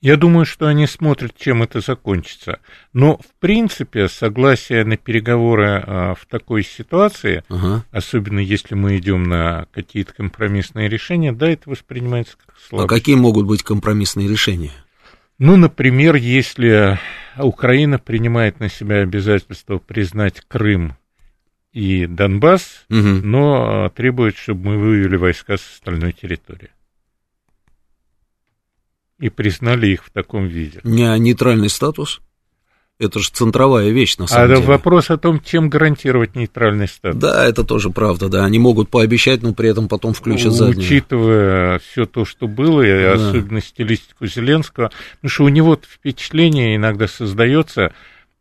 Я 0.00 0.16
думаю, 0.16 0.46
что 0.46 0.66
они 0.66 0.86
смотрят, 0.86 1.36
чем 1.36 1.62
это 1.62 1.80
закончится. 1.80 2.60
Но, 2.92 3.18
в 3.18 3.40
принципе, 3.40 4.08
согласие 4.08 4.84
на 4.84 4.96
переговоры 4.96 5.82
а, 5.84 6.14
в 6.14 6.24
такой 6.26 6.62
ситуации, 6.62 7.42
ага. 7.48 7.84
особенно 7.90 8.38
если 8.38 8.74
мы 8.74 8.98
идем 8.98 9.24
на 9.24 9.66
какие-то 9.72 10.14
компромиссные 10.14 10.88
решения, 10.88 11.32
да, 11.32 11.50
это 11.50 11.68
воспринимается 11.68 12.36
как 12.44 12.56
слабость. 12.58 12.92
А 12.92 12.94
какие 12.94 13.16
могут 13.16 13.46
быть 13.46 13.62
компромиссные 13.62 14.28
решения? 14.28 14.72
Ну, 15.38 15.56
например, 15.56 16.14
если 16.16 16.98
Украина 17.36 17.98
принимает 17.98 18.60
на 18.60 18.68
себя 18.68 18.98
обязательство 18.98 19.78
признать 19.78 20.42
Крым 20.46 20.96
и 21.72 22.06
Донбасс, 22.06 22.86
угу. 22.88 22.98
но 22.98 23.84
а, 23.86 23.90
требует, 23.90 24.36
чтобы 24.36 24.70
мы 24.70 24.78
вывели 24.78 25.16
войска 25.16 25.56
с 25.56 25.74
остальной 25.74 26.12
территории 26.12 26.70
и 29.18 29.28
признали 29.28 29.88
их 29.88 30.04
в 30.04 30.10
таком 30.10 30.46
виде. 30.46 30.80
Не 30.84 31.18
нейтральный 31.18 31.68
статус? 31.68 32.20
Это 33.00 33.20
же 33.20 33.30
центровая 33.30 33.90
вещь, 33.90 34.16
на 34.16 34.26
самом 34.26 34.44
а 34.44 34.54
деле. 34.56 34.66
вопрос 34.66 35.10
о 35.10 35.16
том, 35.16 35.40
чем 35.40 35.70
гарантировать 35.70 36.34
нейтральный 36.34 36.88
статус. 36.88 37.20
Да, 37.20 37.44
это 37.44 37.62
тоже 37.62 37.90
правда, 37.90 38.28
да. 38.28 38.44
Они 38.44 38.58
могут 38.58 38.88
пообещать, 38.88 39.40
но 39.42 39.54
при 39.54 39.68
этом 39.68 39.86
потом 39.86 40.14
включат 40.14 40.52
заднюю. 40.52 40.78
Учитывая 40.78 41.78
все 41.78 42.06
то, 42.06 42.24
что 42.24 42.48
было, 42.48 42.82
и 42.82 43.04
Да. 43.04 43.12
особенно 43.14 43.60
стилистику 43.60 44.26
Зеленского, 44.26 44.90
потому 45.20 45.30
что 45.30 45.44
у 45.44 45.48
него 45.48 45.80
впечатление 45.80 46.74
иногда 46.74 47.06
создается, 47.06 47.92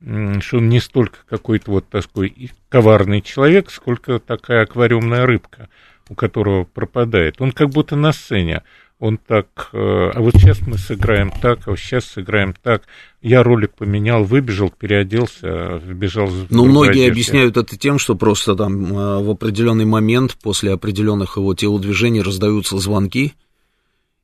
что 0.01 0.57
он 0.57 0.69
не 0.69 0.79
столько 0.79 1.19
какой-то 1.29 1.69
вот 1.69 1.89
такой 1.89 2.51
коварный 2.69 3.21
человек, 3.21 3.69
сколько 3.69 4.17
такая 4.17 4.63
аквариумная 4.63 5.27
рыбка, 5.27 5.69
у 6.09 6.15
которого 6.15 6.63
пропадает. 6.63 7.35
Он 7.39 7.51
как 7.51 7.69
будто 7.69 7.95
на 7.95 8.11
сцене. 8.11 8.63
Он 8.99 9.19
так, 9.19 9.69
э, 9.73 9.77
а 9.77 10.19
вот 10.19 10.33
сейчас 10.33 10.59
мы 10.65 10.79
сыграем 10.79 11.31
так, 11.31 11.67
а 11.67 11.69
вот 11.69 11.79
сейчас 11.79 12.05
сыграем 12.05 12.55
так. 12.63 12.81
Я 13.21 13.43
ролик 13.43 13.75
поменял, 13.75 14.23
выбежал, 14.23 14.71
переоделся, 14.71 15.79
вбежал 15.83 16.29
Ну, 16.49 16.65
многие 16.65 16.89
одежде. 17.03 17.11
объясняют 17.11 17.57
это 17.57 17.77
тем, 17.77 17.99
что 17.99 18.15
просто 18.15 18.55
там 18.55 18.85
э, 18.91 19.23
в 19.23 19.29
определенный 19.29 19.85
момент 19.85 20.35
после 20.41 20.71
определенных 20.73 21.37
его 21.37 21.53
телодвижений 21.53 22.21
раздаются 22.21 22.79
звонки, 22.79 23.33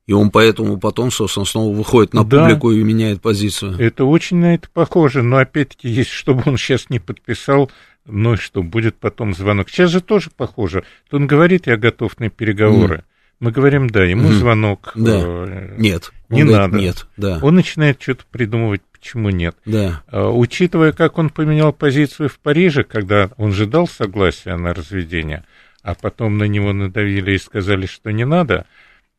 и 0.07 0.13
он 0.13 0.31
поэтому 0.31 0.79
потом, 0.79 1.11
собственно, 1.11 1.45
снова 1.45 1.71
выходит 1.75 2.15
на 2.15 2.23
Да. 2.23 2.43
публику 2.45 2.71
и 2.71 2.81
меняет 2.83 3.21
позицию. 3.21 3.77
Это 3.79 4.05
очень 4.05 4.37
на 4.37 4.55
это 4.55 4.67
похоже, 4.73 5.21
но 5.21 5.37
опять-таки, 5.37 5.87
есть, 5.87 6.09
чтобы 6.09 6.41
он 6.47 6.57
сейчас 6.57 6.89
не 6.89 6.97
подписал, 6.97 7.69
ну 8.05 8.33
и 8.33 8.37
что, 8.37 8.63
будет 8.63 8.95
потом 8.95 9.35
звонок. 9.35 9.69
Сейчас 9.69 9.91
же 9.91 10.01
тоже 10.01 10.31
похоже. 10.35 10.83
То 11.11 11.17
он 11.17 11.27
говорит, 11.27 11.67
я 11.67 11.77
готов 11.77 12.19
на 12.19 12.31
переговоры. 12.31 13.03
Мы 13.39 13.51
говорим, 13.51 13.89
да, 13.89 14.03
ему 14.03 14.29
Мгм. 14.29 14.33
звонок. 14.37 14.91
Да. 14.95 15.21
э, 15.23 15.75
Нет. 15.77 16.11
Не 16.29 16.43
говорит, 16.43 16.57
надо. 16.59 16.77
Нет, 16.77 17.07
да. 17.17 17.39
Он 17.41 17.55
начинает 17.55 18.01
что-то 18.01 18.23
придумывать, 18.31 18.81
почему 18.93 19.29
нет. 19.29 19.55
Да. 19.65 20.01
А, 20.07 20.29
Учитывая, 20.29 20.93
как 20.93 21.17
он 21.17 21.29
поменял 21.29 21.73
позицию 21.73 22.29
в 22.29 22.39
Париже, 22.39 22.83
когда 22.83 23.29
он 23.37 23.51
же 23.51 23.65
дал 23.65 23.87
согласие 23.87 24.55
на 24.55 24.73
разведение, 24.73 25.43
а 25.81 25.93
потом 25.95 26.37
на 26.37 26.45
него 26.45 26.71
надавили 26.71 27.33
и 27.33 27.37
сказали, 27.37 27.85
что 27.85 28.11
не 28.11 28.25
надо, 28.25 28.65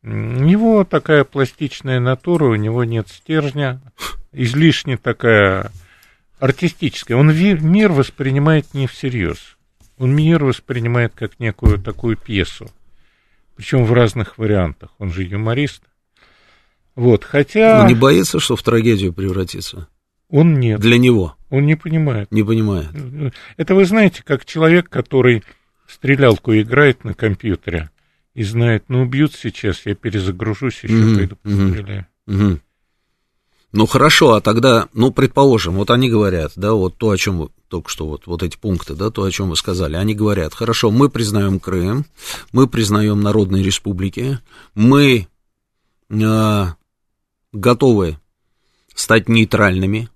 у 0.03 0.07
него 0.09 0.83
такая 0.83 1.23
пластичная 1.23 1.99
натура, 1.99 2.45
у 2.45 2.55
него 2.55 2.83
нет 2.83 3.07
стержня, 3.09 3.81
излишне 4.31 4.97
такая 4.97 5.71
артистическая. 6.39 7.17
Он 7.17 7.33
мир 7.35 7.91
воспринимает 7.91 8.73
не 8.73 8.87
всерьез. 8.87 9.57
Он 9.97 10.13
мир 10.15 10.43
воспринимает 10.43 11.13
как 11.15 11.39
некую 11.39 11.79
такую 11.79 12.17
пьесу. 12.17 12.69
Причем 13.55 13.85
в 13.85 13.93
разных 13.93 14.37
вариантах. 14.37 14.91
Он 14.97 15.11
же 15.11 15.23
юморист. 15.23 15.83
Вот, 16.95 17.23
хотя 17.23 17.81
Он 17.81 17.87
не 17.87 17.95
боится, 17.95 18.39
что 18.39 18.55
в 18.55 18.63
трагедию 18.63 19.13
превратится? 19.13 19.87
он 20.29 20.55
нет, 20.59 20.79
Для 20.79 20.97
него. 20.97 21.35
он 21.49 21.65
не 21.65 21.75
понимает. 21.75 22.31
Не 22.31 22.43
понимает. 22.43 22.89
Это 23.57 23.75
вы 23.75 23.85
знаете, 23.85 24.23
как 24.23 24.43
человек, 24.45 24.89
который 24.89 25.43
в 25.85 25.93
стрелялку 25.93 26.53
играет 26.53 27.03
на 27.03 27.13
компьютере 27.13 27.91
и 28.33 28.43
знает, 28.43 28.85
ну 28.87 29.03
убьют 29.03 29.33
сейчас, 29.35 29.85
я 29.85 29.93
перезагружусь, 29.95 30.83
еще 30.83 30.95
Мгм, 30.95 31.15
пойду 31.15 31.35
постреляю. 31.37 32.07
Мгм. 32.25 32.59
Ну 33.71 33.85
хорошо, 33.85 34.33
а 34.33 34.41
тогда, 34.41 34.87
ну, 34.93 35.11
предположим, 35.11 35.75
вот 35.75 35.91
они 35.91 36.09
говорят, 36.09 36.53
да, 36.55 36.73
вот 36.73 36.97
то, 36.97 37.09
о 37.09 37.17
чем 37.17 37.39
вы 37.39 37.49
только 37.67 37.89
что, 37.89 38.07
вот, 38.07 38.25
вот 38.25 38.41
эти 38.41 38.57
пункты, 38.57 38.95
да, 38.95 39.09
то, 39.09 39.23
о 39.23 39.31
чем 39.31 39.49
вы 39.49 39.57
сказали, 39.57 39.95
они 39.95 40.13
говорят, 40.13 40.53
хорошо, 40.53 40.91
мы 40.91 41.09
признаем 41.09 41.59
Крым, 41.59 42.05
мы 42.53 42.67
признаем 42.67 43.21
народные 43.21 43.63
республики, 43.63 44.39
мы 44.75 45.27
э, 46.09 46.65
готовы 47.51 48.19
стать 48.93 49.27
нейтральными. 49.27 50.09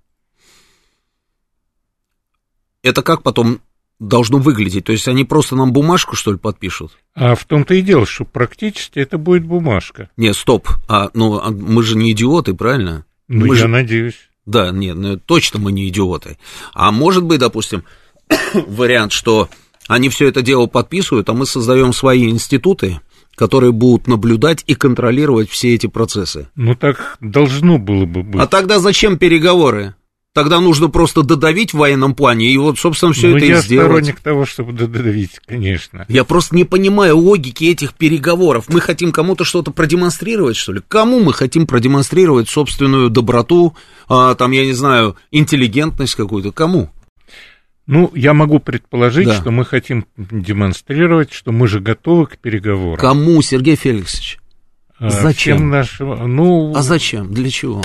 Это 2.81 3.01
как 3.01 3.23
потом 3.23 3.59
должно 3.99 4.37
выглядеть? 4.37 4.85
То 4.85 4.91
есть 4.91 5.07
они 5.07 5.25
просто 5.25 5.55
нам 5.55 5.73
бумажку, 5.73 6.15
что 6.15 6.31
ли, 6.31 6.37
подпишут? 6.37 6.97
А 7.13 7.35
в 7.35 7.43
том-то 7.43 7.73
и 7.73 7.81
дело, 7.81 8.05
что 8.05 8.25
практически 8.25 8.99
это 8.99 9.17
будет 9.17 9.45
бумажка. 9.45 10.09
Нет, 10.17 10.35
стоп, 10.35 10.69
а, 10.87 11.09
ну, 11.13 11.39
а 11.39 11.51
мы 11.51 11.83
же 11.83 11.97
не 11.97 12.11
идиоты, 12.11 12.53
правильно? 12.53 13.05
Ну, 13.29 13.45
Мы 13.45 13.55
я 13.55 13.61
же- 13.61 13.67
надеюсь. 13.67 14.15
Да, 14.45 14.71
нет, 14.71 14.95
ну, 14.97 15.17
точно 15.17 15.59
мы 15.59 15.71
не 15.71 15.87
идиоты. 15.87 16.37
А 16.73 16.91
может 16.91 17.23
быть, 17.23 17.39
допустим, 17.39 17.83
вариант, 18.67 19.11
что 19.11 19.47
они 19.87 20.09
все 20.09 20.27
это 20.27 20.41
дело 20.41 20.65
подписывают, 20.65 21.29
а 21.29 21.33
мы 21.33 21.45
создаем 21.45 21.93
свои 21.93 22.29
институты, 22.29 22.99
которые 23.35 23.71
будут 23.71 24.07
наблюдать 24.07 24.63
и 24.65 24.73
контролировать 24.75 25.49
все 25.49 25.75
эти 25.75 25.87
процессы. 25.87 26.49
Ну, 26.55 26.75
так 26.75 27.17
должно 27.21 27.77
было 27.77 28.05
бы 28.05 28.23
быть. 28.23 28.41
А 28.41 28.47
тогда 28.47 28.79
зачем 28.79 29.17
переговоры? 29.17 29.95
Тогда 30.33 30.59
нужно 30.59 30.89
просто 30.89 31.23
додавить 31.23 31.73
в 31.73 31.77
военном 31.77 32.13
плане, 32.13 32.45
и 32.51 32.57
вот, 32.57 32.77
собственно, 32.77 33.13
все 33.13 33.29
Ну, 33.29 33.37
это 33.37 33.45
я 33.47 33.57
и 33.57 33.61
сделать. 33.61 33.87
сторонник 33.87 34.19
того, 34.19 34.45
чтобы 34.45 34.73
додавить, 34.73 35.39
конечно. 35.45 36.05
Я 36.07 36.23
просто 36.23 36.55
не 36.55 36.65
понимаю 36.65 37.17
логики 37.17 37.63
этих 37.65 37.95
переговоров. 37.95 38.65
Мы 38.69 38.79
хотим 38.79 39.11
кому-то 39.11 39.43
что-то 39.43 39.71
продемонстрировать, 39.71 40.55
что 40.55 40.73
ли? 40.73 40.81
Кому 40.87 41.19
мы 41.19 41.33
хотим 41.33 41.65
продемонстрировать 41.65 42.47
собственную 42.47 43.09
доброту, 43.09 43.75
а, 44.07 44.35
там, 44.35 44.51
я 44.51 44.65
не 44.65 44.73
знаю, 44.73 45.15
интеллигентность 45.31 46.13
какую-то? 46.13 46.51
Кому? 46.51 46.91
Ну, 47.87 48.11
я 48.13 48.35
могу 48.35 48.59
предположить, 48.59 49.25
Да. 49.27 49.33
что 49.41 49.49
мы 49.49 49.65
хотим 49.65 50.05
демонстрировать, 50.15 51.33
что 51.33 51.51
мы 51.51 51.67
же 51.67 51.79
готовы 51.79 52.27
к 52.27 52.37
переговорам. 52.37 52.97
Кому, 52.99 53.41
Сергей 53.41 53.75
Феликсович? 53.75 54.37
А, 54.99 55.09
Зачем? 55.09 55.57
всем 55.57 55.69
нашим- 55.71 56.35
ну, 56.35 56.71
А 56.75 56.83
зачем? 56.83 57.33
Для 57.33 57.49
чего? 57.49 57.81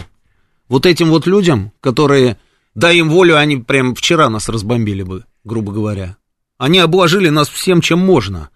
Вот 0.69 0.87
этим 0.87 1.11
вот 1.11 1.27
людям, 1.27 1.73
которые, 1.81 2.39
дай 2.75 2.99
им 2.99 3.11
волю, 3.11 3.37
они 3.37 3.59
прям 3.59 3.95
вчера 3.95 4.29
нас 4.29 4.49
разбомбили 4.49 5.03
бы, 5.03 5.25
грубо 5.45 5.73
говоря. 5.73 6.17
Они 6.59 6.79
обложили 6.79 7.29
нас 7.29 7.49
всем, 7.49 7.81
чем 7.81 7.99
можно. 7.99 8.51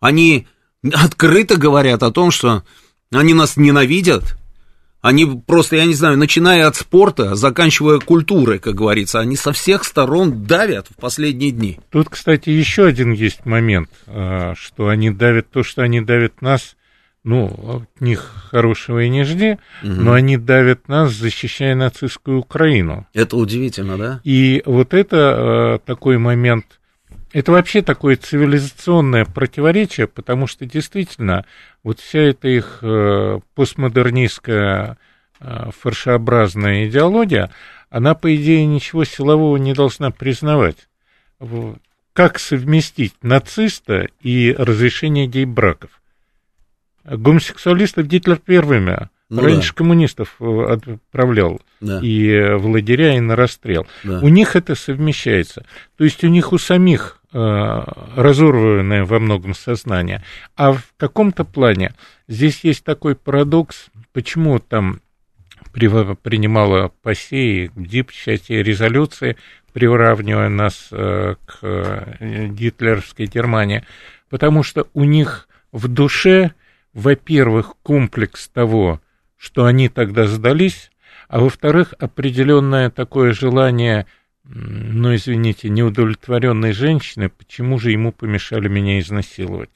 Они 0.00 0.46
открыто 0.92 1.56
говорят 1.56 2.02
о 2.02 2.10
том, 2.10 2.30
что 2.30 2.62
они 3.10 3.34
нас 3.34 3.56
ненавидят. 3.56 4.36
Они 5.00 5.26
просто, 5.26 5.76
я 5.76 5.84
не 5.84 5.92
знаю, 5.92 6.16
начиная 6.16 6.66
от 6.66 6.76
спорта, 6.76 7.34
заканчивая 7.34 7.98
культурой, 7.98 8.58
как 8.58 8.74
говорится, 8.74 9.20
они 9.20 9.36
со 9.36 9.52
всех 9.52 9.84
сторон 9.84 10.44
давят 10.44 10.86
в 10.88 10.96
последние 10.96 11.50
дни. 11.50 11.78
Тут, 11.90 12.08
кстати, 12.08 12.48
еще 12.48 12.86
один 12.86 13.12
есть 13.12 13.44
момент, 13.44 13.90
а, 14.06 14.54
что 14.56 14.88
они 14.88 15.10
давят, 15.10 15.50
то, 15.50 15.62
что 15.62 15.82
они 15.82 16.00
давят 16.00 16.40
нас, 16.40 16.76
ну, 17.24 17.46
от 17.80 18.00
них 18.02 18.48
хорошего 18.50 19.02
и 19.02 19.08
не 19.08 19.24
жди, 19.24 19.56
но 19.82 20.12
они 20.12 20.36
давят 20.36 20.88
нас, 20.88 21.12
защищая 21.12 21.74
нацистскую 21.74 22.38
Украину. 22.38 23.06
Это 23.14 23.36
удивительно, 23.36 23.96
да? 23.96 24.20
И 24.24 24.62
вот 24.66 24.92
это 24.92 25.78
э, 25.80 25.86
такой 25.86 26.18
момент, 26.18 26.80
это 27.32 27.50
вообще 27.50 27.80
такое 27.80 28.16
цивилизационное 28.16 29.24
противоречие, 29.24 30.06
потому 30.06 30.46
что 30.46 30.66
действительно 30.66 31.46
вот 31.82 31.98
вся 31.98 32.20
эта 32.20 32.48
их 32.48 32.80
э, 32.82 33.40
постмодернистская 33.54 34.98
э, 35.40 35.70
фаршеобразная 35.80 36.86
идеология, 36.88 37.50
она, 37.88 38.14
по 38.14 38.34
идее, 38.36 38.66
ничего 38.66 39.04
силового 39.04 39.56
не 39.56 39.72
должна 39.72 40.10
признавать. 40.10 40.88
Как 42.12 42.38
совместить 42.38 43.14
нациста 43.22 44.08
и 44.20 44.54
разрешение 44.56 45.26
гей-браков? 45.26 45.90
Гомосексуалистов 47.04 48.06
Гитлер 48.06 48.36
первыми, 48.36 49.08
Ну 49.30 49.42
раньше 49.42 49.70
да. 49.70 49.76
коммунистов 49.76 50.36
э, 50.40 50.66
отправлял 50.72 51.60
Да, 51.80 52.00
и 52.02 52.28
э, 52.30 52.56
в 52.56 52.66
лагеря, 52.66 53.16
и 53.16 53.20
на 53.20 53.36
расстрел. 53.36 53.86
да. 54.04 54.20
У 54.20 54.28
них 54.28 54.56
это 54.56 54.74
совмещается. 54.74 55.64
То 55.96 56.04
есть 56.04 56.24
у 56.24 56.28
них 56.28 56.52
у 56.52 56.58
самих 56.58 57.20
э, 57.32 57.38
разорванное 58.16 59.04
во 59.04 59.18
многом 59.18 59.54
сознание. 59.54 60.22
А 60.56 60.72
в 60.72 60.82
каком-то 60.96 61.44
плане 61.44 61.94
здесь 62.28 62.60
есть 62.64 62.84
такой 62.84 63.16
парадокс, 63.16 63.86
почему 64.12 64.58
там 64.58 65.00
принимала 65.72 66.92
ПАСЕ 67.02 67.36
и 67.64 67.70
ДИП 67.74 68.12
части 68.12 68.52
резолюции, 68.52 69.36
приравнивая 69.72 70.48
нас 70.48 70.88
э, 70.92 71.34
к 71.46 71.58
э, 71.62 72.48
гитлеровской 72.48 73.26
Германии, 73.26 73.84
потому 74.30 74.62
что 74.62 74.86
у 74.94 75.02
них 75.04 75.48
в 75.72 75.88
душе, 75.88 76.52
во-первых, 76.94 77.74
комплекс 77.82 78.48
того, 78.48 79.00
что 79.36 79.66
они 79.66 79.88
тогда 79.88 80.26
сдались, 80.26 80.90
а 81.28 81.40
во-вторых, 81.40 81.94
определенное 81.98 82.90
такое 82.90 83.32
желание, 83.32 84.06
ну, 84.44 85.14
извините, 85.14 85.68
неудовлетворенной 85.68 86.72
женщины, 86.72 87.28
почему 87.28 87.78
же 87.78 87.90
ему 87.90 88.12
помешали 88.12 88.68
меня 88.68 89.00
изнасиловать. 89.00 89.70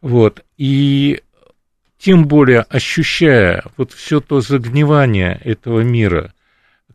Вот, 0.00 0.44
и 0.56 1.22
тем 1.98 2.26
более 2.26 2.60
ощущая 2.60 3.64
вот 3.76 3.92
все 3.92 4.20
то 4.20 4.40
загнивание 4.40 5.40
этого 5.44 5.80
мира, 5.80 6.33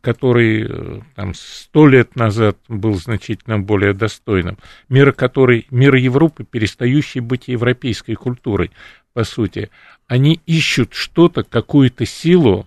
который 0.00 0.66
э, 0.66 1.00
там 1.14 1.34
сто 1.34 1.86
лет 1.86 2.16
назад 2.16 2.56
был 2.68 2.94
значительно 2.94 3.58
более 3.58 3.92
достойным, 3.92 4.58
мира, 4.88 5.12
который, 5.12 5.66
мир 5.70 5.94
Европы, 5.94 6.44
перестающий 6.44 7.20
быть 7.20 7.48
европейской 7.48 8.14
культурой, 8.14 8.70
по 9.12 9.24
сути, 9.24 9.70
они 10.06 10.40
ищут 10.46 10.94
что-то, 10.94 11.42
какую-то 11.42 12.06
силу, 12.06 12.66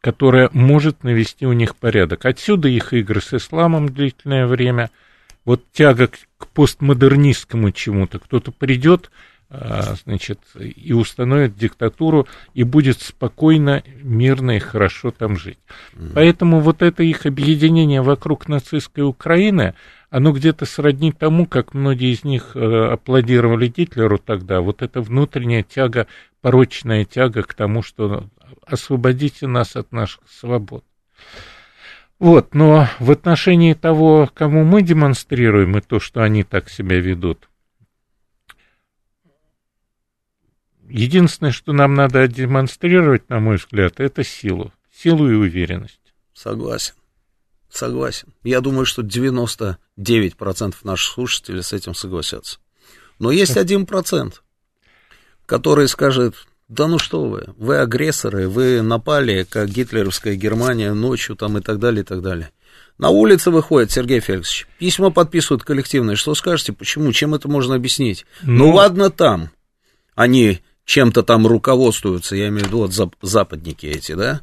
которая 0.00 0.50
может 0.52 1.02
навести 1.04 1.46
у 1.46 1.52
них 1.52 1.76
порядок. 1.76 2.26
Отсюда 2.26 2.68
их 2.68 2.92
игры 2.92 3.20
с 3.20 3.34
исламом 3.34 3.88
длительное 3.88 4.46
время, 4.46 4.90
вот 5.44 5.64
тяга 5.72 6.08
к 6.38 6.46
постмодернистскому 6.48 7.70
чему-то. 7.72 8.18
Кто-то 8.18 8.52
придет, 8.52 9.10
значит, 9.48 10.40
и 10.58 10.92
установит 10.92 11.56
диктатуру, 11.56 12.26
и 12.54 12.64
будет 12.64 13.00
спокойно, 13.00 13.82
мирно 14.02 14.56
и 14.56 14.58
хорошо 14.58 15.12
там 15.12 15.36
жить. 15.36 15.58
Mm. 15.94 16.12
Поэтому 16.14 16.60
вот 16.60 16.82
это 16.82 17.02
их 17.02 17.26
объединение 17.26 18.02
вокруг 18.02 18.48
нацистской 18.48 19.04
Украины, 19.04 19.74
оно 20.10 20.32
где-то 20.32 20.66
сродни 20.66 21.12
тому, 21.12 21.46
как 21.46 21.74
многие 21.74 22.12
из 22.12 22.24
них 22.24 22.52
э, 22.54 22.92
аплодировали 22.92 23.68
Гитлеру 23.68 24.18
тогда, 24.18 24.60
вот 24.60 24.82
эта 24.82 25.00
внутренняя 25.00 25.62
тяга, 25.62 26.08
порочная 26.40 27.04
тяга 27.04 27.42
к 27.42 27.54
тому, 27.54 27.82
что 27.82 28.24
освободите 28.66 29.46
нас 29.46 29.76
от 29.76 29.92
наших 29.92 30.22
свобод. 30.28 30.84
Вот, 32.18 32.54
но 32.54 32.88
в 32.98 33.10
отношении 33.10 33.74
того, 33.74 34.28
кому 34.32 34.64
мы 34.64 34.82
демонстрируем, 34.82 35.76
и 35.76 35.80
то, 35.82 36.00
что 36.00 36.22
они 36.22 36.44
так 36.44 36.70
себя 36.70 36.98
ведут, 36.98 37.48
единственное, 40.88 41.52
что 41.52 41.72
нам 41.72 41.94
надо 41.94 42.26
демонстрировать, 42.28 43.28
на 43.28 43.40
мой 43.40 43.56
взгляд, 43.56 44.00
это 44.00 44.24
силу. 44.24 44.72
Силу 44.94 45.30
и 45.30 45.34
уверенность. 45.34 46.00
Согласен. 46.32 46.94
Согласен. 47.70 48.28
Я 48.42 48.60
думаю, 48.60 48.86
что 48.86 49.02
99% 49.02 49.76
наших 50.84 51.12
слушателей 51.12 51.62
с 51.62 51.72
этим 51.72 51.94
согласятся. 51.94 52.58
Но 53.18 53.30
есть 53.30 53.56
один 53.56 53.86
процент, 53.86 54.42
который 55.46 55.88
скажет, 55.88 56.34
да 56.68 56.86
ну 56.86 56.98
что 56.98 57.24
вы, 57.24 57.54
вы 57.56 57.78
агрессоры, 57.78 58.48
вы 58.48 58.82
напали, 58.82 59.46
как 59.48 59.68
гитлеровская 59.68 60.34
Германия 60.34 60.92
ночью 60.92 61.36
там 61.36 61.58
и 61.58 61.60
так 61.60 61.78
далее, 61.78 62.02
и 62.02 62.04
так 62.04 62.22
далее. 62.22 62.50
На 62.98 63.10
улице 63.10 63.50
выходит 63.50 63.90
Сергей 63.90 64.20
Феликсович, 64.20 64.66
письма 64.78 65.10
подписывают 65.10 65.62
коллективные. 65.62 66.16
Что 66.16 66.34
скажете, 66.34 66.72
почему, 66.72 67.12
чем 67.12 67.34
это 67.34 67.46
можно 67.48 67.74
объяснить? 67.74 68.24
Ну, 68.42 68.66
ну 68.66 68.74
ладно 68.74 69.10
там, 69.10 69.50
они 70.14 70.60
чем-то 70.86 71.22
там 71.22 71.46
руководствуются, 71.46 72.36
я 72.36 72.48
имею 72.48 72.64
в 72.64 72.68
виду 72.68 72.78
вот 72.78 73.14
западники 73.20 73.86
эти, 73.86 74.12
да? 74.12 74.40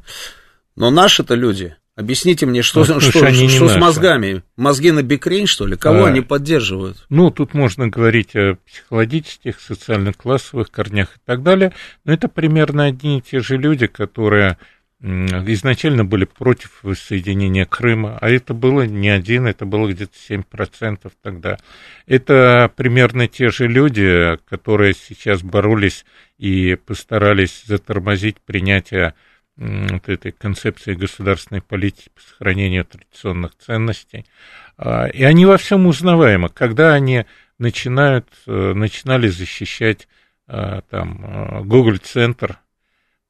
Но 0.76 0.90
наши-то 0.90 1.34
люди, 1.34 1.76
Объясните 1.96 2.44
мне, 2.44 2.62
что, 2.62 2.80
ну, 2.80 2.84
что, 2.86 3.00
что, 3.00 3.32
что 3.48 3.68
с 3.68 3.76
мозгами? 3.76 4.42
Мозги 4.56 4.90
на 4.90 5.04
бикрень, 5.04 5.46
что 5.46 5.64
ли? 5.64 5.76
Кого 5.76 6.06
а, 6.06 6.08
они 6.08 6.22
поддерживают? 6.22 7.06
Ну, 7.08 7.30
тут 7.30 7.54
можно 7.54 7.86
говорить 7.86 8.34
о 8.34 8.56
психологических, 8.66 9.60
социально-классовых 9.60 10.72
корнях 10.72 11.10
и 11.16 11.20
так 11.24 11.44
далее, 11.44 11.72
но 12.04 12.12
это 12.12 12.26
примерно 12.26 12.86
одни 12.86 13.18
и 13.18 13.20
те 13.20 13.38
же 13.38 13.56
люди, 13.56 13.86
которые 13.86 14.58
изначально 15.04 16.04
были 16.04 16.24
против 16.24 16.82
воссоединения 16.82 17.66
Крыма, 17.66 18.16
а 18.20 18.30
это 18.30 18.54
было 18.54 18.86
не 18.86 19.10
один, 19.10 19.46
это 19.46 19.66
было 19.66 19.92
где-то 19.92 20.14
7% 20.28 21.12
тогда. 21.22 21.58
Это 22.06 22.72
примерно 22.74 23.28
те 23.28 23.50
же 23.50 23.68
люди, 23.68 24.38
которые 24.48 24.94
сейчас 24.94 25.42
боролись 25.42 26.06
и 26.38 26.76
постарались 26.76 27.64
затормозить 27.66 28.40
принятие 28.40 29.14
вот 29.56 30.08
этой 30.08 30.32
концепции 30.32 30.94
государственной 30.94 31.60
политики 31.60 32.08
по 32.14 32.20
сохранению 32.22 32.84
традиционных 32.84 33.56
ценностей. 33.56 34.24
А, 34.76 35.06
и 35.06 35.22
они 35.22 35.46
во 35.46 35.58
всем 35.58 35.86
узнаваемы. 35.86 36.48
Когда 36.48 36.94
они 36.94 37.24
начинают, 37.58 38.26
э, 38.46 38.72
начинали 38.74 39.28
защищать 39.28 40.08
а, 40.48 40.80
там 40.90 41.24
э, 41.24 41.62
Google 41.64 41.98
центр 41.98 42.58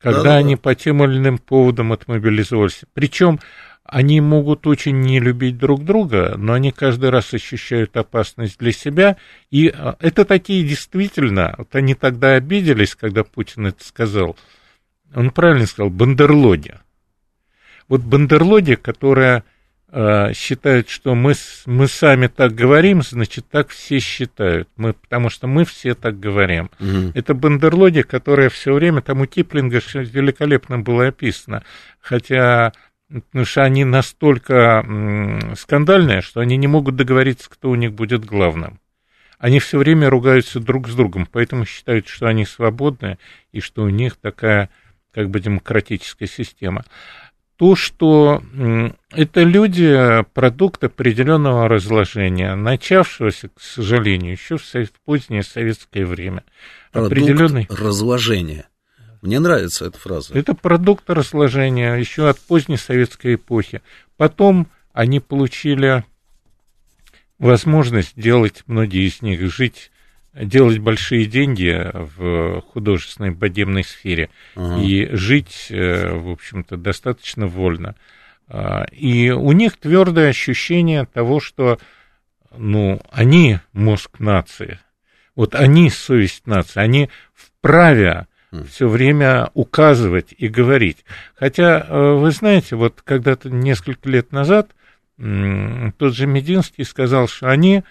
когда 0.04 0.22
да, 0.22 0.36
они 0.36 0.54
да. 0.54 0.60
по 0.60 0.74
тем 0.74 1.02
или 1.02 1.16
иным 1.16 1.38
поводам 1.38 1.90
отмобилизовались. 1.90 2.82
Причем 2.92 3.40
они 3.84 4.20
могут 4.20 4.66
очень 4.66 5.00
не 5.00 5.18
любить 5.18 5.56
друг 5.56 5.82
друга, 5.82 6.34
но 6.36 6.52
они 6.52 6.72
каждый 6.72 7.08
раз 7.08 7.32
ощущают 7.32 7.96
опасность 7.96 8.58
для 8.58 8.72
себя. 8.72 9.16
И 9.50 9.68
а, 9.68 9.96
это 10.00 10.26
такие 10.26 10.62
действительно, 10.62 11.54
вот 11.56 11.74
они 11.74 11.94
тогда 11.94 12.34
обиделись, 12.34 12.94
когда 12.94 13.24
Путин 13.24 13.68
это 13.68 13.82
сказал, 13.82 14.36
он 15.14 15.30
правильно 15.30 15.64
сказал, 15.66 15.88
бандерлоги. 15.88 16.74
Вот 17.88 18.02
бандерлоги, 18.02 18.74
которая 18.74 19.42
э, 19.94 20.32
считает, 20.34 20.88
что 20.88 21.14
мы, 21.14 21.34
мы 21.66 21.86
сами 21.86 22.26
так 22.26 22.52
говорим, 22.52 23.02
значит, 23.02 23.46
так 23.48 23.68
все 23.68 24.00
считают, 24.00 24.68
мы, 24.76 24.92
потому 24.92 25.30
что 25.30 25.46
мы 25.46 25.64
все 25.64 25.94
так 25.94 26.18
говорим. 26.18 26.70
Угу. 26.80 27.12
Это 27.14 27.34
бандерлоги, 27.34 28.02
которая 28.02 28.48
все 28.48 28.74
время, 28.74 29.00
там 29.00 29.20
у 29.20 29.26
Киплинга 29.26 29.80
великолепно 29.94 30.80
было 30.80 31.08
описано, 31.08 31.62
хотя 32.00 32.72
потому 33.08 33.44
что 33.44 33.62
они 33.62 33.84
настолько 33.84 34.84
скандальные, 35.56 36.20
что 36.22 36.40
они 36.40 36.56
не 36.56 36.66
могут 36.66 36.96
договориться, 36.96 37.48
кто 37.48 37.70
у 37.70 37.74
них 37.76 37.92
будет 37.92 38.24
главным. 38.24 38.80
Они 39.38 39.60
все 39.60 39.78
время 39.78 40.10
ругаются 40.10 40.58
друг 40.58 40.88
с 40.88 40.94
другом, 40.94 41.28
поэтому 41.30 41.66
считают, 41.66 42.08
что 42.08 42.26
они 42.26 42.44
свободны 42.46 43.18
и 43.52 43.60
что 43.60 43.82
у 43.82 43.88
них 43.88 44.16
такая 44.16 44.70
как 45.12 45.30
бы 45.30 45.38
демократическая 45.38 46.26
система. 46.26 46.84
То, 47.56 47.76
что 47.76 48.42
это 49.12 49.42
люди, 49.42 50.24
продукт 50.34 50.82
определенного 50.82 51.68
разложения, 51.68 52.56
начавшегося, 52.56 53.48
к 53.48 53.60
сожалению, 53.60 54.32
еще 54.32 54.58
в 54.58 54.92
позднее 55.04 55.44
советское 55.44 56.04
время. 56.04 56.42
Продукт 56.90 57.12
определенный... 57.12 57.66
разложения. 57.70 58.68
Мне 59.22 59.38
нравится 59.38 59.86
эта 59.86 59.98
фраза. 59.98 60.36
Это 60.36 60.54
продукт 60.54 61.08
разложения 61.08 61.94
еще 61.94 62.28
от 62.28 62.38
поздней 62.40 62.76
советской 62.76 63.36
эпохи. 63.36 63.82
Потом 64.16 64.68
они 64.92 65.20
получили 65.20 66.04
возможность 67.38 68.12
делать, 68.16 68.64
многие 68.66 69.06
из 69.06 69.22
них, 69.22 69.40
жить 69.50 69.90
делать 70.34 70.78
большие 70.78 71.26
деньги 71.26 71.90
в 71.92 72.62
художественной 72.72 73.30
богемной 73.30 73.84
сфере 73.84 74.30
uh-huh. 74.56 74.84
и 74.84 75.14
жить, 75.14 75.68
э, 75.70 76.12
в 76.12 76.30
общем-то, 76.30 76.76
достаточно 76.76 77.46
вольно. 77.46 77.94
А, 78.48 78.84
и 78.92 79.30
у 79.30 79.52
них 79.52 79.76
твердое 79.76 80.30
ощущение 80.30 81.06
того, 81.06 81.40
что 81.40 81.78
ну, 82.56 83.00
они 83.10 83.58
мозг 83.72 84.18
нации, 84.18 84.80
вот 85.34 85.54
они 85.54 85.90
совесть 85.90 86.46
нации, 86.46 86.80
они 86.80 87.10
вправе 87.32 88.26
все 88.68 88.88
время 88.88 89.50
указывать 89.54 90.32
и 90.36 90.46
говорить. 90.46 91.04
Хотя, 91.34 91.80
э, 91.80 92.12
вы 92.14 92.30
знаете, 92.30 92.76
вот 92.76 93.02
когда-то 93.02 93.50
несколько 93.50 94.08
лет 94.08 94.32
назад 94.32 94.70
тот 95.16 96.14
же 96.14 96.26
Мединский 96.26 96.84
сказал, 96.84 97.28
что 97.28 97.48
они 97.48 97.84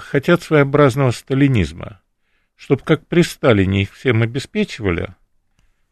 хотят 0.00 0.42
своеобразного 0.42 1.10
сталинизма, 1.10 2.00
чтобы 2.56 2.82
как 2.82 3.06
при 3.06 3.22
Сталине 3.22 3.82
их 3.82 3.94
всем 3.94 4.22
обеспечивали, 4.22 5.14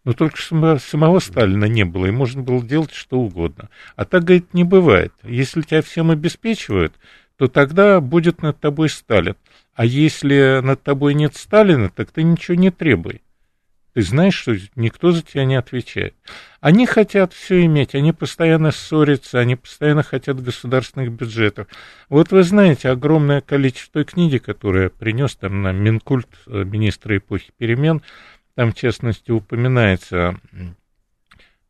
но 0.07 0.12
только 0.12 0.41
самого 0.41 1.18
Сталина 1.18 1.64
не 1.64 1.84
было, 1.84 2.07
и 2.07 2.12
можно 2.12 2.41
было 2.41 2.62
делать 2.64 2.93
что 2.93 3.18
угодно. 3.18 3.70
А 3.97 4.05
так, 4.05 4.22
говорит, 4.22 4.55
не 4.55 4.62
бывает. 4.62 5.12
Если 5.24 5.62
тебя 5.62 5.82
всем 5.82 6.12
обеспечивают, 6.12 6.95
то 7.37 7.49
тогда 7.49 8.01
будет 8.01 8.41
над 8.41 8.61
тобой 8.61 8.89
Сталин. 8.89 9.34
А 9.74 9.84
если 9.84 10.61
над 10.62 10.80
тобой 10.82 11.14
нет 11.14 11.34
Сталина, 11.34 11.91
так 11.91 12.12
ты 12.12 12.22
ничего 12.22 12.55
не 12.57 12.70
требуй. 12.70 13.20
Ты 13.97 14.03
знаешь, 14.03 14.34
что 14.34 14.55
никто 14.74 15.11
за 15.11 15.22
тебя 15.22 15.47
не 15.47 15.55
отвечает. 15.55 16.14
Они 16.61 16.84
хотят 16.84 17.32
все 17.32 17.64
иметь, 17.64 17.94
они 17.94 18.12
постоянно 18.12 18.70
ссорятся, 18.70 19.38
они 19.38 19.57
постоянно 19.57 20.03
хотят 20.03 20.38
государственных 20.42 21.12
бюджетов. 21.12 21.66
Вот 22.11 22.30
вы 22.30 22.42
знаете, 22.42 22.90
огромное 22.90 23.40
количество 23.40 24.05
той 24.05 24.05
книги, 24.05 24.36
которую 24.36 24.84
я 24.84 24.90
принес 24.90 25.34
там 25.36 25.62
на 25.62 25.72
Минкульт 25.72 26.28
э, 26.47 26.64
министра 26.64 27.16
эпохи 27.16 27.53
перемен, 27.57 28.03
там, 28.55 28.72
в 28.72 28.74
частности, 28.74 29.30
упоминается, 29.30 30.38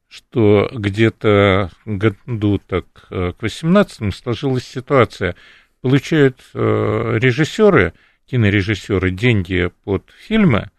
что 0.08 0.68
где-то 0.72 1.70
году 1.84 2.58
так 2.58 2.86
э, 3.10 3.34
к 3.38 3.40
18 3.40 4.12
сложилась 4.12 4.64
ситуация, 4.64 5.36
получают 5.80 6.40
э, 6.54 7.18
режиссеры, 7.20 7.92
кинорежиссеры 8.28 9.12
деньги 9.12 9.70
под 9.84 10.10
фильмы, 10.26 10.70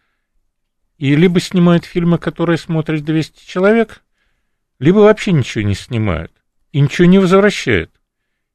и 0.98 1.16
либо 1.16 1.40
снимают 1.40 1.86
фильмы, 1.86 2.18
которые 2.18 2.58
смотрят 2.58 3.04
200 3.04 3.48
человек, 3.48 4.02
либо 4.80 5.00
вообще 5.00 5.32
ничего 5.32 5.64
не 5.64 5.76
снимают 5.76 6.32
и 6.72 6.80
ничего 6.80 7.08
не 7.08 7.20
возвращают. 7.20 7.92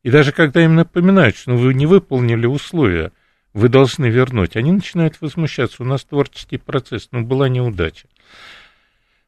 И 0.02 0.10
даже 0.10 0.32
когда 0.32 0.62
им 0.64 0.74
напоминают, 0.74 1.36
что 1.36 1.52
ну, 1.52 1.56
вы 1.56 1.74
не 1.74 1.86
выполнили 1.86 2.46
условия, 2.46 3.12
вы 3.52 3.68
должны 3.68 4.06
вернуть, 4.06 4.56
они 4.56 4.72
начинают 4.72 5.20
возмущаться. 5.20 5.82
У 5.82 5.86
нас 5.86 6.04
творческий 6.04 6.58
процесс, 6.58 7.08
но 7.12 7.22
была 7.22 7.48
неудача. 7.48 8.08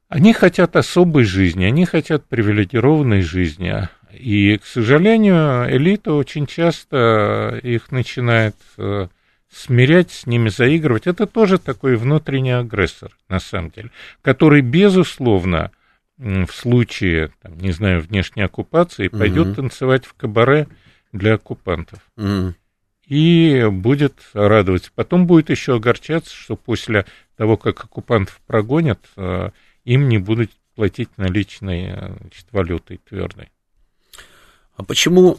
Они 0.08 0.32
хотят 0.32 0.76
особой 0.76 1.24
жизни, 1.24 1.64
они 1.64 1.86
хотят 1.86 2.26
привилегированной 2.26 3.22
жизни. 3.22 3.88
И, 4.12 4.58
к 4.58 4.64
сожалению, 4.64 5.66
элита 5.68 6.12
очень 6.12 6.46
часто 6.46 7.58
их 7.62 7.90
начинает 7.90 8.56
э, 8.78 9.08
смирять, 9.54 10.10
с 10.10 10.26
ними 10.26 10.48
заигрывать, 10.48 11.06
это 11.06 11.26
тоже 11.26 11.58
такой 11.58 11.96
внутренний 11.96 12.50
агрессор, 12.52 13.16
на 13.28 13.38
самом 13.40 13.70
деле, 13.70 13.90
который, 14.20 14.60
безусловно, 14.60 15.70
в 16.16 16.48
случае, 16.50 17.32
там, 17.42 17.58
не 17.58 17.72
знаю, 17.72 18.00
внешней 18.00 18.42
оккупации, 18.42 19.08
пойдет 19.08 19.48
угу. 19.48 19.54
танцевать 19.56 20.04
в 20.04 20.14
кабаре 20.14 20.68
для 21.12 21.34
оккупантов. 21.34 22.00
Угу. 22.16 22.54
И 23.06 23.66
будет 23.70 24.14
радоваться. 24.32 24.90
Потом 24.94 25.26
будет 25.26 25.50
еще 25.50 25.76
огорчаться, 25.76 26.34
что 26.34 26.56
после 26.56 27.04
того, 27.36 27.56
как 27.56 27.84
оккупантов 27.84 28.40
прогонят, 28.46 29.00
э, 29.16 29.50
им 29.84 30.08
не 30.08 30.18
будут 30.18 30.50
платить 30.74 31.10
наличной 31.16 31.92
значит, 32.20 32.46
валютой 32.50 32.98
твердой. 32.98 33.50
А 34.76 34.84
почему 34.84 35.38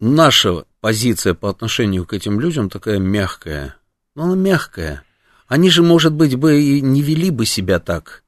наша 0.00 0.64
позиция 0.80 1.34
по 1.34 1.48
отношению 1.48 2.06
к 2.06 2.12
этим 2.12 2.40
людям 2.40 2.70
такая 2.70 2.98
мягкая? 2.98 3.76
Ну, 4.14 4.24
она 4.24 4.34
мягкая. 4.34 5.02
Они 5.46 5.70
же, 5.70 5.82
может 5.82 6.12
быть, 6.12 6.34
бы 6.36 6.60
и 6.60 6.80
не 6.80 7.02
вели 7.02 7.30
бы 7.30 7.46
себя 7.46 7.78
так, 7.78 8.24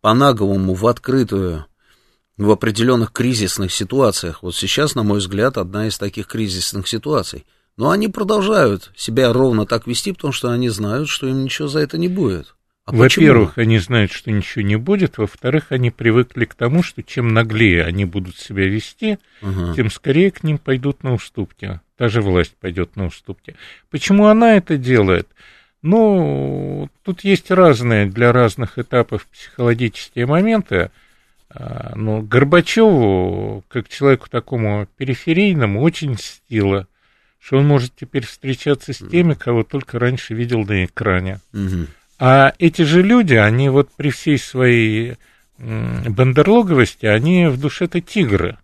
по-наговому, 0.00 0.74
в 0.74 0.86
открытую, 0.86 1.66
в 2.36 2.50
определенных 2.50 3.12
кризисных 3.12 3.72
ситуациях. 3.72 4.42
Вот 4.42 4.54
сейчас, 4.54 4.94
на 4.94 5.02
мой 5.02 5.18
взгляд, 5.18 5.58
одна 5.58 5.86
из 5.86 5.98
таких 5.98 6.26
кризисных 6.26 6.88
ситуаций. 6.88 7.44
Но 7.76 7.90
они 7.90 8.08
продолжают 8.08 8.90
себя 8.96 9.32
ровно 9.32 9.66
так 9.66 9.86
вести, 9.86 10.12
потому 10.12 10.32
что 10.32 10.50
они 10.50 10.68
знают, 10.68 11.08
что 11.08 11.26
им 11.26 11.44
ничего 11.44 11.68
за 11.68 11.80
это 11.80 11.98
не 11.98 12.08
будет. 12.08 12.54
А 12.92 12.94
Во-первых, 12.94 13.56
они 13.56 13.78
знают, 13.78 14.12
что 14.12 14.30
ничего 14.30 14.62
не 14.62 14.76
будет. 14.76 15.16
Во-вторых, 15.16 15.72
они 15.72 15.90
привыкли 15.90 16.44
к 16.44 16.54
тому, 16.54 16.82
что 16.82 17.02
чем 17.02 17.32
наглее 17.32 17.84
они 17.84 18.04
будут 18.04 18.36
себя 18.36 18.68
вести, 18.68 19.18
угу. 19.40 19.74
тем 19.74 19.90
скорее 19.90 20.30
к 20.30 20.42
ним 20.42 20.58
пойдут 20.58 21.02
на 21.02 21.14
уступки. 21.14 21.80
Та 21.96 22.10
же 22.10 22.20
власть 22.20 22.54
пойдет 22.60 22.94
на 22.96 23.06
уступки. 23.06 23.56
Почему 23.90 24.26
она 24.26 24.58
это 24.58 24.76
делает? 24.76 25.26
Ну, 25.80 26.90
тут 27.02 27.24
есть 27.24 27.50
разные 27.50 28.04
для 28.04 28.30
разных 28.30 28.78
этапов 28.78 29.26
психологические 29.26 30.26
моменты. 30.26 30.90
А, 31.48 31.94
но 31.96 32.20
Горбачеву, 32.20 33.64
как 33.68 33.88
человеку 33.88 34.28
такому 34.28 34.86
периферийному, 34.98 35.80
очень 35.80 36.18
стило, 36.18 36.86
что 37.40 37.56
он 37.56 37.66
может 37.66 37.92
теперь 37.96 38.26
встречаться 38.26 38.92
с 38.92 38.98
теми, 38.98 39.32
кого 39.32 39.62
только 39.62 39.98
раньше 39.98 40.34
видел 40.34 40.62
на 40.66 40.84
экране. 40.84 41.40
Угу. 41.54 41.86
А 42.24 42.54
эти 42.60 42.82
же 42.82 43.02
люди, 43.02 43.34
они 43.34 43.68
вот 43.68 43.90
при 43.96 44.10
всей 44.10 44.38
своей 44.38 45.16
бандерлоговости, 45.58 47.04
они 47.04 47.46
в 47.48 47.58
душе-то 47.58 48.00
тигры. 48.00 48.58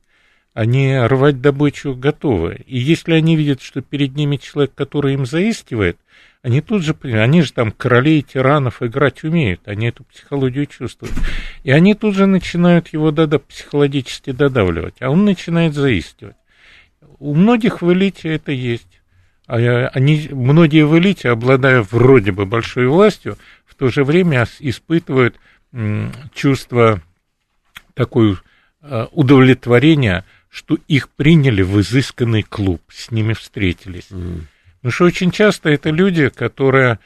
Они 0.54 0.96
рвать 0.96 1.40
добычу 1.40 1.96
готовы. 1.96 2.62
И 2.68 2.78
если 2.78 3.14
они 3.14 3.34
видят, 3.34 3.60
что 3.60 3.82
перед 3.82 4.14
ними 4.14 4.36
человек, 4.36 4.74
который 4.76 5.14
им 5.14 5.26
заискивает, 5.26 5.98
они 6.40 6.60
тут 6.60 6.84
же, 6.84 6.96
они 7.02 7.42
же 7.42 7.52
там 7.52 7.72
королей 7.72 8.22
тиранов 8.22 8.80
играть 8.80 9.24
умеют, 9.24 9.66
они 9.66 9.88
эту 9.88 10.04
психологию 10.04 10.66
чувствуют. 10.66 11.16
И 11.64 11.72
они 11.72 11.94
тут 11.94 12.14
же 12.14 12.26
начинают 12.26 12.92
его 12.92 13.10
дада, 13.10 13.40
психологически 13.40 14.30
додавливать, 14.30 14.94
а 15.00 15.10
он 15.10 15.24
начинает 15.24 15.74
заискивать. 15.74 16.36
У 17.18 17.34
многих 17.34 17.82
в 17.82 17.92
элите 17.92 18.28
это 18.28 18.52
есть. 18.52 18.87
А 19.48 19.56
они, 19.94 20.28
многие 20.30 20.84
в 20.84 20.96
элите, 20.98 21.30
обладая 21.30 21.80
вроде 21.80 22.32
бы 22.32 22.44
большой 22.44 22.86
властью, 22.86 23.38
в 23.64 23.74
то 23.74 23.88
же 23.88 24.04
время 24.04 24.46
испытывают 24.60 25.36
чувство 26.34 27.02
такое 27.94 28.36
а, 28.80 29.08
удовлетворения, 29.10 30.24
что 30.50 30.78
их 30.86 31.08
приняли 31.08 31.62
в 31.62 31.80
изысканный 31.80 32.42
клуб, 32.42 32.82
с 32.90 33.10
ними 33.10 33.32
встретились. 33.32 34.08
Mm. 34.10 34.42
Потому 34.76 34.92
что 34.92 35.04
очень 35.04 35.30
часто 35.30 35.70
это 35.70 35.90
люди, 35.90 36.28
которые 36.28 36.98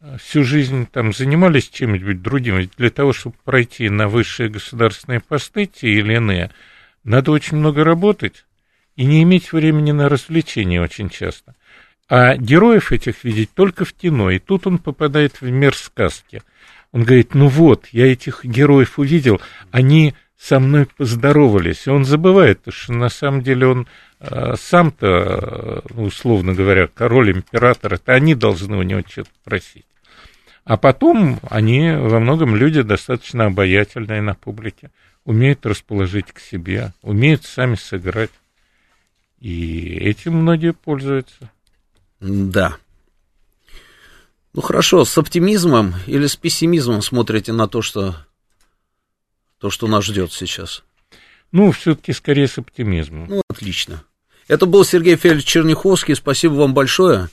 а, 0.00 0.16
всю 0.18 0.44
жизнь 0.44 0.86
там 0.90 1.12
занимались 1.12 1.68
чем-нибудь 1.68 2.22
другим. 2.22 2.68
Для 2.76 2.90
того, 2.90 3.12
чтобы 3.12 3.36
пройти 3.44 3.88
на 3.88 4.08
высшие 4.08 4.48
государственные 4.48 5.20
посты, 5.20 5.66
те 5.66 5.88
или 5.88 6.14
иные, 6.14 6.50
надо 7.04 7.32
очень 7.32 7.56
много 7.56 7.84
работать 7.84 8.44
и 8.96 9.04
не 9.04 9.22
иметь 9.22 9.52
времени 9.52 9.92
на 9.92 10.08
развлечения 10.08 10.80
очень 10.80 11.08
часто. 11.08 11.54
А 12.08 12.36
героев 12.36 12.92
этих 12.92 13.24
видеть 13.24 13.50
только 13.54 13.84
в 13.84 13.92
кино. 13.92 14.30
И 14.30 14.38
тут 14.38 14.66
он 14.66 14.78
попадает 14.78 15.40
в 15.40 15.48
мир 15.48 15.74
сказки. 15.74 16.42
Он 16.92 17.02
говорит, 17.02 17.34
ну 17.34 17.48
вот, 17.48 17.86
я 17.92 18.12
этих 18.12 18.44
героев 18.44 18.98
увидел, 18.98 19.40
они 19.70 20.14
со 20.38 20.60
мной 20.60 20.86
поздоровались. 20.86 21.86
И 21.86 21.90
он 21.90 22.04
забывает, 22.04 22.60
что 22.68 22.92
на 22.92 23.08
самом 23.08 23.42
деле 23.42 23.66
он 23.66 23.88
э, 24.20 24.54
сам-то, 24.56 25.82
ну, 25.90 26.04
условно 26.04 26.52
говоря, 26.54 26.86
король, 26.86 27.32
император, 27.32 27.94
это 27.94 28.12
они 28.12 28.34
должны 28.34 28.76
у 28.76 28.82
него 28.82 29.02
что-то 29.08 29.30
просить. 29.42 29.86
А 30.64 30.76
потом 30.76 31.40
они 31.50 31.92
во 31.92 32.20
многом 32.20 32.56
люди 32.56 32.82
достаточно 32.82 33.46
обаятельные 33.46 34.22
на 34.22 34.34
публике, 34.34 34.90
умеют 35.24 35.66
расположить 35.66 36.32
к 36.32 36.38
себе, 36.38 36.92
умеют 37.02 37.44
сами 37.44 37.74
сыграть. 37.74 38.30
И 39.40 39.96
этим 39.96 40.36
многие 40.36 40.72
пользуются. 40.72 41.50
Да. 42.24 42.78
Ну 44.54 44.62
хорошо, 44.62 45.04
с 45.04 45.18
оптимизмом 45.18 45.94
или 46.06 46.26
с 46.26 46.36
пессимизмом 46.36 47.02
смотрите 47.02 47.52
на 47.52 47.68
то, 47.68 47.82
что, 47.82 48.16
то, 49.58 49.68
что 49.68 49.86
нас 49.88 50.04
ждет 50.04 50.32
сейчас? 50.32 50.84
Ну, 51.52 51.70
все-таки 51.72 52.12
скорее 52.12 52.48
с 52.48 52.56
оптимизмом. 52.58 53.26
Ну, 53.28 53.42
отлично. 53.48 54.04
Это 54.48 54.66
был 54.66 54.84
Сергей 54.84 55.16
Федорович 55.16 55.44
Черняховский. 55.44 56.14
Спасибо 56.14 56.54
вам 56.54 56.74
большое. 56.74 57.28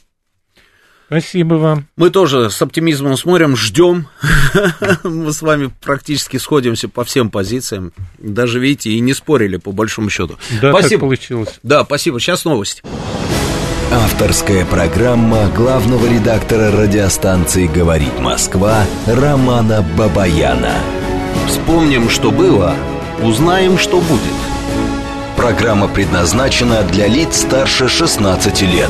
Спасибо 1.07 1.55
вам. 1.55 1.87
Мы 1.95 2.09
тоже 2.09 2.49
с 2.49 2.61
оптимизмом 2.61 3.17
смотрим, 3.17 3.55
ждем. 3.55 4.07
Мы 5.03 5.33
с 5.33 5.41
вами 5.41 5.71
практически 5.81 6.37
сходимся 6.37 6.87
по 6.87 7.03
всем 7.03 7.29
позициям. 7.29 7.93
Даже, 8.17 8.59
видите, 8.59 8.91
и 8.91 8.99
не 8.99 9.13
спорили, 9.13 9.57
по 9.57 9.71
большому 9.71 10.09
счету. 10.09 10.37
Да, 10.61 10.71
спасибо. 10.71 10.89
так 10.89 10.99
получилось. 10.99 11.59
Да, 11.63 11.83
спасибо. 11.83 12.19
Сейчас 12.19 12.45
новости. 12.45 12.81
Авторская 14.11 14.65
программа 14.65 15.47
главного 15.47 16.05
редактора 16.05 16.69
радиостанции 16.69 17.65
«Говорит 17.65 18.19
Москва» 18.19 18.83
Романа 19.07 19.85
Бабаяна. 19.97 20.73
Вспомним, 21.47 22.09
что 22.09 22.29
было, 22.29 22.75
узнаем, 23.23 23.77
что 23.77 24.01
будет. 24.01 24.35
Программа 25.37 25.87
предназначена 25.87 26.83
для 26.83 27.07
лиц 27.07 27.37
старше 27.37 27.87
16 27.87 28.61
лет. 28.63 28.89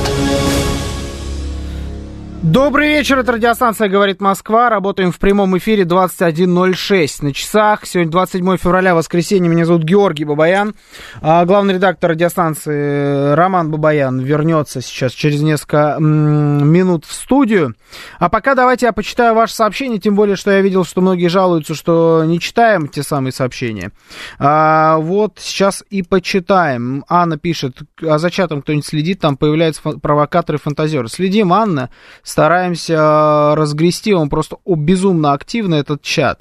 Добрый 2.44 2.88
вечер, 2.88 3.20
это 3.20 3.34
радиостанция 3.34 3.88
«Говорит 3.88 4.20
Москва». 4.20 4.72
Работаем 4.72 5.12
в 5.12 5.20
прямом 5.20 5.60
эфире 5.60 5.84
21.06 5.84 7.24
на 7.24 7.34
часах. 7.36 7.86
Сегодня 7.86 8.12
27 8.12 8.58
февраля, 8.58 8.96
воскресенье. 8.96 9.48
Меня 9.48 9.64
зовут 9.64 9.84
Георгий 9.84 10.26
Бабаян. 10.26 10.74
А 11.22 11.46
главный 11.46 11.76
редактор 11.76 12.12
радиостанции 12.12 13.36
Роман 13.36 13.70
Бабаян 13.70 14.20
вернется 14.22 14.82
сейчас 14.82 15.12
через 15.12 15.44
несколько 15.44 15.98
минут 16.00 17.06
в 17.06 17.14
студию. 17.14 17.76
А 18.18 18.28
пока 18.28 18.56
давайте 18.56 18.88
я 18.88 18.92
почитаю 18.92 19.36
ваше 19.36 19.54
сообщение, 19.54 20.00
тем 20.00 20.16
более, 20.16 20.36
что 20.36 20.50
я 20.50 20.62
видел, 20.62 20.84
что 20.84 21.02
многие 21.02 21.28
жалуются, 21.28 21.76
что 21.76 22.24
не 22.26 22.40
читаем 22.40 22.88
те 22.88 23.04
самые 23.04 23.34
сообщения. 23.34 23.92
А, 24.40 24.98
вот 24.98 25.38
сейчас 25.38 25.84
и 25.92 26.02
почитаем. 26.02 27.06
Анна 27.08 27.38
пишет, 27.38 27.78
а 28.02 28.18
за 28.18 28.32
чатом 28.32 28.64
кто-нибудь 28.64 28.88
следит, 28.88 29.20
там 29.20 29.38
появляются 29.38 29.84
провокаторы 29.84 30.58
фантазеры. 30.58 31.08
Следим, 31.08 31.54
Анна 31.54 31.92
стараемся 32.32 32.94
э, 32.94 33.54
разгрести, 33.56 34.14
он 34.14 34.30
просто 34.30 34.58
безумно 34.66 35.34
активно 35.34 35.76
этот 35.76 36.02
чат. 36.02 36.40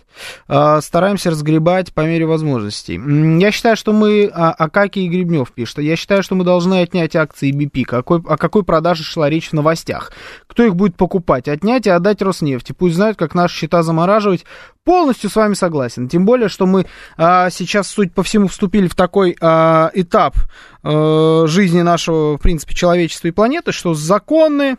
Э, 0.48 0.78
стараемся 0.80 1.30
разгребать 1.30 1.92
по 1.92 2.02
мере 2.02 2.26
возможностей. 2.26 3.00
Я 3.40 3.50
считаю, 3.50 3.76
что 3.76 3.92
мы, 3.92 4.26
Акаки 4.32 5.00
и 5.00 5.08
Гребнев 5.08 5.50
пишет, 5.52 5.78
я 5.78 5.96
считаю, 5.96 6.22
что 6.22 6.36
мы 6.36 6.44
должны 6.44 6.80
отнять 6.80 7.16
акции 7.16 7.52
BP. 7.52 7.84
Какой, 7.84 8.22
о 8.26 8.36
какой 8.36 8.62
продаже 8.62 9.02
шла 9.02 9.28
речь 9.28 9.50
в 9.50 9.52
новостях? 9.52 10.12
Кто 10.46 10.62
их 10.62 10.76
будет 10.76 10.96
покупать? 10.96 11.48
Отнять 11.48 11.86
и 11.86 11.90
отдать 11.90 12.22
Роснефти. 12.22 12.72
Пусть 12.72 12.94
знают, 12.94 13.18
как 13.18 13.34
наши 13.34 13.56
счета 13.56 13.82
замораживать. 13.82 14.44
Полностью 14.84 15.28
с 15.28 15.36
вами 15.36 15.54
согласен. 15.54 16.08
Тем 16.08 16.24
более, 16.24 16.48
что 16.48 16.66
мы 16.66 16.86
а, 17.16 17.50
сейчас, 17.50 17.88
суть 17.88 18.14
по 18.14 18.22
всему, 18.22 18.48
вступили 18.48 18.88
в 18.88 18.94
такой 18.94 19.36
а, 19.40 19.90
этап 19.92 20.36
а, 20.82 21.44
жизни 21.46 21.82
нашего, 21.82 22.38
в 22.38 22.40
принципе, 22.40 22.74
человечества 22.74 23.28
и 23.28 23.32
планеты, 23.32 23.72
что 23.72 23.92
законы, 23.94 24.76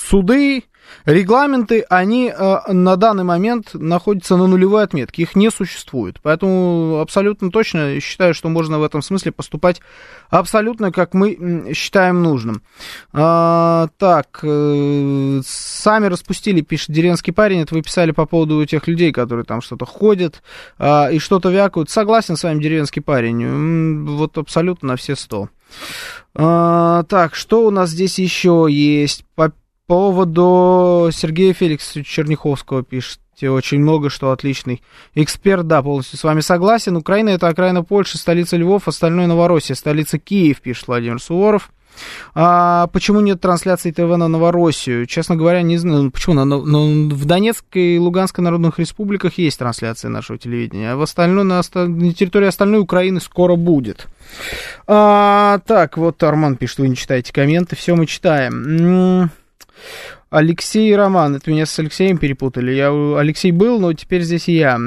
суды, 0.00 0.64
регламенты, 1.04 1.84
они 1.88 2.32
э, 2.34 2.72
на 2.72 2.96
данный 2.96 3.24
момент 3.24 3.70
находятся 3.74 4.36
на 4.36 4.46
нулевой 4.46 4.82
отметке, 4.82 5.22
их 5.22 5.36
не 5.36 5.50
существует. 5.50 6.20
Поэтому 6.22 6.98
абсолютно 7.00 7.50
точно 7.50 8.00
считаю, 8.00 8.34
что 8.34 8.48
можно 8.48 8.78
в 8.78 8.82
этом 8.82 9.02
смысле 9.02 9.32
поступать 9.32 9.80
абсолютно 10.28 10.92
как 10.92 11.14
мы 11.14 11.72
считаем 11.74 12.22
нужным. 12.22 12.62
А, 13.12 13.88
так, 13.98 14.40
э, 14.42 15.40
сами 15.44 16.06
распустили, 16.06 16.60
пишет 16.60 16.90
деревенский 16.90 17.32
парень, 17.32 17.60
это 17.60 17.74
вы 17.74 17.82
писали 17.82 18.12
по 18.12 18.26
поводу 18.26 18.64
тех 18.66 18.86
людей, 18.88 19.12
которые 19.12 19.44
там 19.44 19.60
что-то 19.60 19.84
ходят 19.84 20.42
а, 20.78 21.08
и 21.10 21.18
что-то 21.18 21.50
вякают. 21.50 21.90
Согласен 21.90 22.36
с 22.36 22.42
вами, 22.42 22.62
деревенский 22.62 23.02
парень, 23.02 24.06
вот 24.06 24.38
абсолютно 24.38 24.88
на 24.88 24.96
все 24.96 25.14
сто. 25.14 25.48
А, 26.34 27.04
так, 27.04 27.34
что 27.34 27.66
у 27.66 27.70
нас 27.70 27.90
здесь 27.90 28.18
еще 28.18 28.66
есть? 28.68 29.24
Поводу 29.90 31.10
Сергея 31.12 31.52
Феликсовича 31.52 32.08
Черняховского 32.08 32.84
пишет. 32.84 33.18
пишете 33.40 33.50
очень 33.50 33.80
много, 33.80 34.08
что 34.10 34.30
отличный 34.30 34.82
эксперт, 35.14 35.66
да, 35.66 35.82
полностью 35.82 36.18
с 36.18 36.24
вами 36.24 36.40
согласен. 36.40 36.96
Украина 36.96 37.30
это 37.30 37.48
окраина 37.48 37.82
Польши, 37.82 38.18
столица 38.18 38.56
Львов, 38.56 38.86
остальное 38.86 39.26
Новороссия, 39.26 39.74
столица 39.74 40.18
Киев, 40.18 40.60
пишет 40.60 40.86
Владимир 40.86 41.20
Суворов. 41.20 41.70
А 42.34 42.86
почему 42.92 43.20
нет 43.20 43.40
трансляции 43.40 43.90
ТВ 43.90 44.16
на 44.16 44.28
Новороссию? 44.28 45.06
Честно 45.06 45.34
говоря, 45.34 45.62
не 45.62 45.76
знаю. 45.76 46.04
Ну, 46.04 46.10
почему? 46.12 46.34
Но, 46.34 46.44
но 46.44 46.84
в 47.12 47.24
Донецкой 47.24 47.96
и 47.96 47.98
Луганской 47.98 48.44
народных 48.44 48.78
республиках 48.78 49.38
есть 49.38 49.58
трансляция 49.58 50.08
нашего 50.08 50.38
телевидения, 50.38 50.92
а 50.92 50.96
в 50.96 51.02
остальной, 51.02 51.42
на, 51.42 51.60
на 51.74 52.14
территории 52.14 52.46
остальной 52.46 52.80
Украины 52.80 53.20
скоро 53.20 53.56
будет. 53.56 54.06
А, 54.86 55.58
так, 55.66 55.98
вот 55.98 56.22
Арман 56.22 56.54
пишет, 56.54 56.78
вы 56.78 56.88
не 56.88 56.96
читаете 56.96 57.32
комменты. 57.32 57.74
Все 57.74 57.96
мы 57.96 58.06
читаем. 58.06 59.30
Алексей 60.30 60.94
Роман. 60.94 61.36
Это 61.36 61.50
меня 61.50 61.66
с 61.66 61.78
Алексеем 61.78 62.18
перепутали. 62.18 62.72
Я 62.72 62.90
Алексей 63.18 63.52
был, 63.52 63.80
но 63.80 63.92
теперь 63.92 64.22
здесь 64.22 64.48
я. 64.48 64.78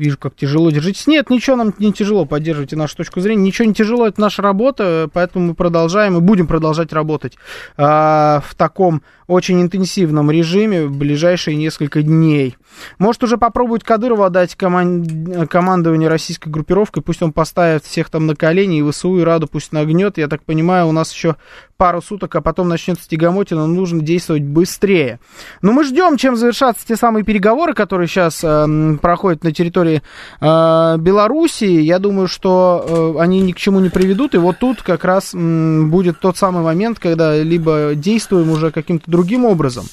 Вижу, 0.00 0.16
как 0.16 0.34
тяжело 0.34 0.70
держитесь. 0.70 1.06
Нет, 1.06 1.28
ничего 1.28 1.56
нам 1.56 1.74
не 1.78 1.92
тяжело, 1.92 2.24
поддерживайте 2.24 2.74
нашу 2.74 2.96
точку 2.96 3.20
зрения. 3.20 3.42
Ничего 3.42 3.68
не 3.68 3.74
тяжело, 3.74 4.06
это 4.06 4.18
наша 4.18 4.40
работа, 4.40 5.10
поэтому 5.12 5.48
мы 5.48 5.54
продолжаем 5.54 6.16
и 6.16 6.20
будем 6.20 6.46
продолжать 6.46 6.90
работать 6.94 7.36
а, 7.76 8.42
в 8.46 8.54
таком 8.54 9.02
очень 9.30 9.62
интенсивном 9.62 10.30
режиме 10.30 10.86
в 10.86 10.96
ближайшие 10.96 11.56
несколько 11.56 12.02
дней. 12.02 12.56
Может 12.98 13.22
уже 13.22 13.38
попробовать 13.38 13.84
Кадырова 13.84 14.26
отдать 14.26 14.56
коман... 14.56 15.46
командование 15.48 16.08
российской 16.08 16.48
группировкой, 16.48 17.02
пусть 17.02 17.22
он 17.22 17.32
поставит 17.32 17.84
всех 17.84 18.10
там 18.10 18.26
на 18.26 18.34
колени, 18.34 18.78
и 18.78 18.90
ВСУ, 18.90 19.18
и 19.18 19.22
Раду 19.22 19.46
пусть 19.46 19.72
нагнет. 19.72 20.18
Я 20.18 20.26
так 20.26 20.42
понимаю, 20.42 20.88
у 20.88 20.92
нас 20.92 21.12
еще 21.12 21.36
пару 21.76 22.02
суток, 22.02 22.34
а 22.36 22.42
потом 22.42 22.68
начнется 22.68 23.08
тягомотина, 23.08 23.66
нужно 23.66 24.02
действовать 24.02 24.42
быстрее. 24.42 25.18
Но 25.62 25.72
мы 25.72 25.84
ждем, 25.84 26.18
чем 26.18 26.36
завершатся 26.36 26.86
те 26.86 26.94
самые 26.94 27.24
переговоры, 27.24 27.72
которые 27.72 28.06
сейчас 28.06 28.40
э, 28.42 28.98
проходят 29.00 29.44
на 29.44 29.52
территории 29.52 30.02
э, 30.42 30.96
Белоруссии. 30.98 31.80
Я 31.80 31.98
думаю, 31.98 32.28
что 32.28 33.14
э, 33.16 33.22
они 33.22 33.40
ни 33.40 33.52
к 33.52 33.56
чему 33.56 33.80
не 33.80 33.88
приведут, 33.88 34.34
и 34.34 34.38
вот 34.38 34.58
тут 34.58 34.82
как 34.82 35.04
раз 35.04 35.30
э, 35.32 35.82
будет 35.84 36.20
тот 36.20 36.36
самый 36.36 36.62
момент, 36.62 36.98
когда 36.98 37.38
либо 37.42 37.92
действуем 37.94 38.50
уже 38.50 38.70
каким-то 38.72 39.10
другим 39.10 39.19
образом, 39.44 39.86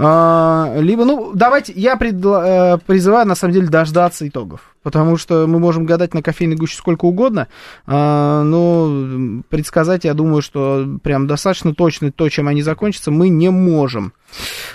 а, 0.00 0.76
либо, 0.78 1.04
ну, 1.04 1.32
давайте, 1.34 1.72
я 1.74 1.96
предла- 1.96 2.76
э, 2.76 2.78
призываю, 2.86 3.26
на 3.26 3.34
самом 3.34 3.54
деле, 3.54 3.66
дождаться 3.66 4.28
итогов. 4.28 4.76
Потому 4.82 5.16
что 5.16 5.46
мы 5.46 5.58
можем 5.58 5.86
гадать 5.86 6.14
на 6.14 6.22
кофейной 6.22 6.56
гуще 6.56 6.76
сколько 6.76 7.04
угодно, 7.04 7.48
а, 7.86 8.44
но 8.44 9.42
предсказать, 9.48 10.04
я 10.04 10.14
думаю, 10.14 10.40
что 10.40 10.86
прям 11.02 11.26
достаточно 11.26 11.74
точно 11.74 12.12
то, 12.12 12.28
чем 12.28 12.48
они 12.48 12.62
закончатся, 12.62 13.10
мы 13.10 13.28
не 13.28 13.50
можем. 13.50 14.12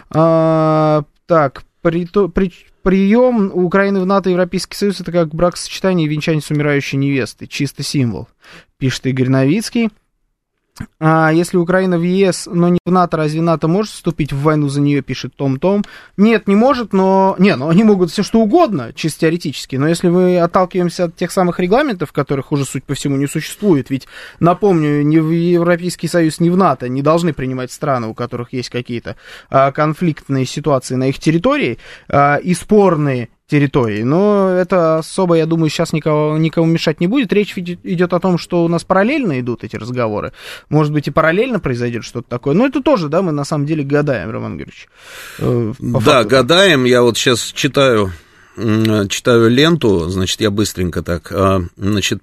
А, 0.10 1.04
так, 1.26 1.64
при, 1.82 2.06
при, 2.06 2.52
прием 2.82 3.52
Украины 3.54 4.02
в 4.02 4.06
НАТО 4.06 4.30
и 4.30 4.34
Европейский 4.34 4.76
Союз 4.76 5.00
это 5.00 5.12
как 5.12 5.34
бракосочетание 5.34 6.06
и 6.06 6.10
венчание 6.10 6.42
с 6.42 6.52
умирающей 6.52 6.98
невестой. 6.98 7.48
Чисто 7.48 7.82
символ, 7.82 8.28
пишет 8.78 9.06
Игорь 9.08 9.30
Новицкий. 9.30 9.90
А 11.00 11.32
если 11.32 11.58
Украина 11.58 11.98
в 12.00 12.02
ЕС, 12.02 12.48
но 12.52 12.70
не 12.70 12.80
в 12.84 12.92
НАТО, 12.92 13.18
разве 13.18 13.42
НАТО 13.42 13.68
может 13.68 13.92
вступить 13.92 14.34
в 14.34 14.42
войну 14.42 14.70
за 14.70 14.82
нее, 14.82 15.02
пишет 15.02 15.36
Том 15.36 15.60
Том? 15.60 15.84
Нет, 16.18 16.48
не 16.48 16.56
может, 16.56 16.94
но... 16.94 17.36
Не, 17.38 17.56
ну 17.56 17.70
они 17.70 17.84
могут 17.84 18.10
все 18.10 18.24
что 18.24 18.40
угодно, 18.40 18.92
чисто 18.94 19.22
теоретически, 19.22 19.76
но 19.76 19.88
если 19.88 20.10
мы 20.10 20.40
отталкиваемся 20.40 21.06
от 21.06 21.16
тех 21.16 21.32
самых 21.32 21.60
регламентов, 21.60 22.12
которых 22.12 22.52
уже, 22.52 22.66
суть 22.66 22.86
по 22.86 22.96
всему, 22.96 23.18
не 23.18 23.28
существует, 23.28 23.90
ведь, 23.92 24.08
напомню, 24.40 25.04
ни 25.04 25.20
в 25.20 25.30
Европейский 25.30 26.08
Союз, 26.08 26.40
ни 26.40 26.50
в 26.50 26.58
НАТО 26.58 26.90
не 26.90 27.02
должны 27.04 27.34
принимать 27.34 27.72
страны, 27.72 28.08
у 28.08 28.16
которых 28.16 28.54
есть 28.54 28.70
какие-то 28.70 29.16
а, 29.50 29.72
конфликтные 29.72 30.46
ситуации 30.46 30.96
на 30.96 31.10
их 31.10 31.20
территории 31.20 31.78
а, 32.10 32.38
и 32.38 32.54
спорные 32.56 33.30
территории. 33.48 34.04
Но 34.04 34.50
это 34.50 35.00
особо, 35.00 35.36
я 35.36 35.46
думаю, 35.46 35.70
сейчас 35.70 35.94
никого, 35.94 36.38
никому 36.38 36.68
мешать 36.68 37.00
не 37.00 37.08
будет. 37.08 37.34
Речь 37.34 37.58
идет 37.58 38.14
о 38.14 38.20
том, 38.20 38.38
что 38.38 38.64
у 38.64 38.68
нас 38.68 38.84
параллельно 38.84 39.40
идут 39.40 39.64
эти 39.64 39.76
разговоры. 39.76 40.34
Может 40.70 40.94
быть, 40.94 41.08
и 41.08 41.12
параллельно 41.12 41.60
произойдет 41.60 42.04
что-то 42.04 42.30
такое. 42.30 42.54
Но 42.54 42.66
это 42.66 42.82
тоже, 42.82 43.10
да, 43.10 43.22
мы 43.22 43.32
на 43.32 43.44
самом 43.44 43.66
деле 43.66 43.84
гадаем, 43.84 44.32
Роман 44.32 44.58
Георгиевич. 44.58 44.88
Э, 45.40 45.74
да, 45.80 46.24
гадаем. 46.24 46.86
Я 46.86 47.02
вот 47.02 47.18
сейчас 47.18 47.52
читаю, 47.54 48.12
читаю 48.56 49.50
ленту, 49.50 50.10
значит, 50.10 50.42
я 50.42 50.52
быстренько 50.52 51.04
так, 51.04 51.32
а, 51.32 51.62
значит, 51.76 52.22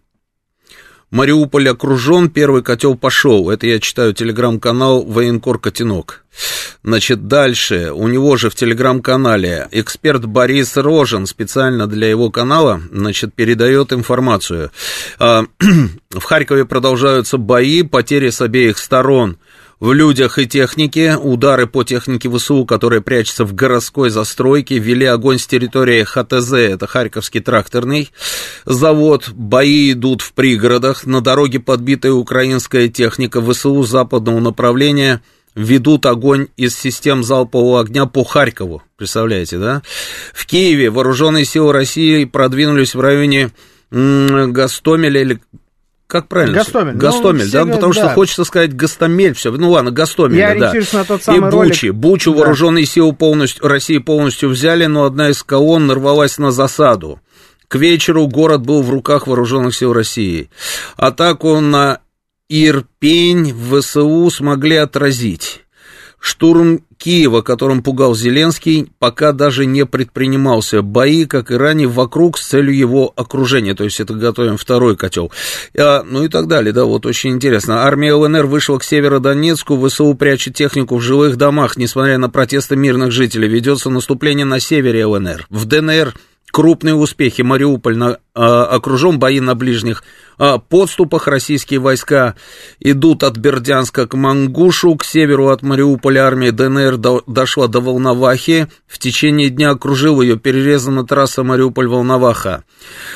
Мариуполь 1.10 1.68
окружен, 1.68 2.30
первый 2.30 2.62
котел 2.62 2.94
пошел. 2.94 3.50
Это 3.50 3.66
я 3.66 3.80
читаю 3.80 4.12
телеграм-канал 4.12 5.02
Военкор 5.02 5.58
Котенок. 5.58 6.24
Значит, 6.84 7.26
дальше. 7.26 7.90
У 7.92 8.06
него 8.06 8.36
же 8.36 8.48
в 8.48 8.54
телеграм-канале 8.54 9.66
эксперт 9.72 10.24
Борис 10.24 10.76
Рожен 10.76 11.26
специально 11.26 11.88
для 11.88 12.08
его 12.08 12.30
канала, 12.30 12.80
значит, 12.92 13.34
передает 13.34 13.92
информацию. 13.92 14.70
А, 15.18 15.44
в 16.10 16.22
Харькове 16.22 16.64
продолжаются 16.64 17.38
бои, 17.38 17.82
потери 17.82 18.30
с 18.30 18.40
обеих 18.40 18.78
сторон 18.78 19.36
в 19.80 19.92
людях 19.94 20.38
и 20.38 20.46
технике. 20.46 21.16
Удары 21.16 21.66
по 21.66 21.82
технике 21.82 22.30
ВСУ, 22.30 22.64
которая 22.66 23.00
прячется 23.00 23.44
в 23.44 23.54
городской 23.54 24.10
застройке, 24.10 24.78
вели 24.78 25.06
огонь 25.06 25.38
с 25.38 25.46
территории 25.46 26.04
ХТЗ, 26.04 26.52
это 26.52 26.86
Харьковский 26.86 27.40
тракторный 27.40 28.10
завод. 28.66 29.30
Бои 29.30 29.92
идут 29.92 30.20
в 30.20 30.34
пригородах, 30.34 31.06
на 31.06 31.20
дороге 31.22 31.58
подбитая 31.58 32.12
украинская 32.12 32.88
техника 32.88 33.40
ВСУ 33.42 33.82
западного 33.82 34.38
направления 34.40 35.22
ведут 35.56 36.06
огонь 36.06 36.46
из 36.56 36.78
систем 36.78 37.24
залпового 37.24 37.80
огня 37.80 38.06
по 38.06 38.22
Харькову. 38.22 38.82
Представляете, 38.96 39.58
да? 39.58 39.82
В 40.32 40.46
Киеве 40.46 40.90
вооруженные 40.90 41.44
силы 41.44 41.72
России 41.72 42.24
продвинулись 42.24 42.94
в 42.94 43.00
районе 43.00 43.50
Гастомеля 43.90 45.20
или 45.20 45.40
как 46.10 46.26
правильно? 46.26 46.58
Гастомель. 46.58 46.96
Гастомель, 46.96 47.44
ну, 47.46 47.52
да, 47.52 47.64
все, 47.64 47.72
потому 47.72 47.92
да. 47.94 48.00
что 48.00 48.08
хочется 48.10 48.44
сказать 48.44 48.74
Гастомель, 48.74 49.34
все. 49.34 49.52
Ну 49.52 49.70
ладно, 49.70 49.92
Гастомель, 49.92 50.38
Я 50.38 50.56
да. 50.56 50.72
на 50.92 51.04
тот 51.04 51.22
самый 51.22 51.48
И 51.48 51.50
Бучи. 51.50 51.86
Ролик. 51.86 51.94
Бучу 51.94 52.32
да. 52.32 52.38
вооруженные 52.38 52.84
силы 52.84 53.12
полностью, 53.12 53.66
России 53.66 53.98
полностью 53.98 54.48
взяли, 54.48 54.86
но 54.86 55.04
одна 55.04 55.30
из 55.30 55.42
колонн 55.44 55.86
нарвалась 55.86 56.38
на 56.38 56.50
засаду. 56.50 57.20
К 57.68 57.76
вечеру 57.76 58.26
город 58.26 58.62
был 58.62 58.82
в 58.82 58.90
руках 58.90 59.28
вооруженных 59.28 59.76
сил 59.76 59.92
России. 59.92 60.50
Атаку 60.96 61.60
на 61.60 62.00
Ирпень 62.48 63.54
ВСУ 63.54 64.28
смогли 64.30 64.76
отразить. 64.76 65.60
Штурм 66.20 66.82
Киева, 66.98 67.40
которым 67.40 67.82
пугал 67.82 68.14
Зеленский, 68.14 68.92
пока 68.98 69.32
даже 69.32 69.64
не 69.64 69.86
предпринимался. 69.86 70.82
Бои, 70.82 71.24
как 71.24 71.50
и 71.50 71.54
ранее, 71.54 71.88
вокруг 71.88 72.36
с 72.36 72.46
целью 72.46 72.76
его 72.76 73.12
окружения. 73.16 73.74
То 73.74 73.84
есть 73.84 74.00
это 74.00 74.12
готовим 74.12 74.58
второй 74.58 74.96
котел. 74.96 75.32
А, 75.78 76.02
ну 76.02 76.24
и 76.24 76.28
так 76.28 76.46
далее, 76.46 76.74
да, 76.74 76.84
вот 76.84 77.06
очень 77.06 77.30
интересно. 77.30 77.84
Армия 77.84 78.12
ЛНР 78.12 78.44
вышла 78.46 78.78
к 78.78 78.84
Северодонецку, 78.84 79.88
ВСУ 79.88 80.12
прячет 80.14 80.54
технику 80.54 80.96
в 80.96 81.00
жилых 81.00 81.36
домах, 81.36 81.78
несмотря 81.78 82.18
на 82.18 82.28
протесты 82.28 82.76
мирных 82.76 83.12
жителей. 83.12 83.48
Ведется 83.48 83.88
наступление 83.88 84.44
на 84.44 84.60
севере 84.60 85.06
ЛНР. 85.06 85.46
В 85.48 85.64
ДНР 85.64 86.14
крупные 86.50 86.94
успехи. 86.94 87.40
Мариуполь 87.40 87.96
на, 87.96 88.18
а, 88.34 88.64
окружен, 88.66 89.18
бои 89.18 89.40
на 89.40 89.54
ближних 89.54 90.02
подступах. 90.68 91.28
Российские 91.28 91.80
войска 91.80 92.34
идут 92.80 93.22
от 93.22 93.36
Бердянска 93.36 94.06
к 94.06 94.14
Мангушу, 94.14 94.96
к 94.96 95.04
северу 95.04 95.48
от 95.48 95.62
Мариуполя 95.62 96.26
армия 96.26 96.52
ДНР 96.52 96.96
до, 96.96 97.22
дошла 97.26 97.68
до 97.68 97.80
Волновахи. 97.80 98.68
В 98.86 98.98
течение 98.98 99.50
дня 99.50 99.70
окружил 99.70 100.20
ее, 100.20 100.36
перерезана 100.36 101.06
трасса 101.06 101.42
Мариуполь-Волноваха. 101.42 102.64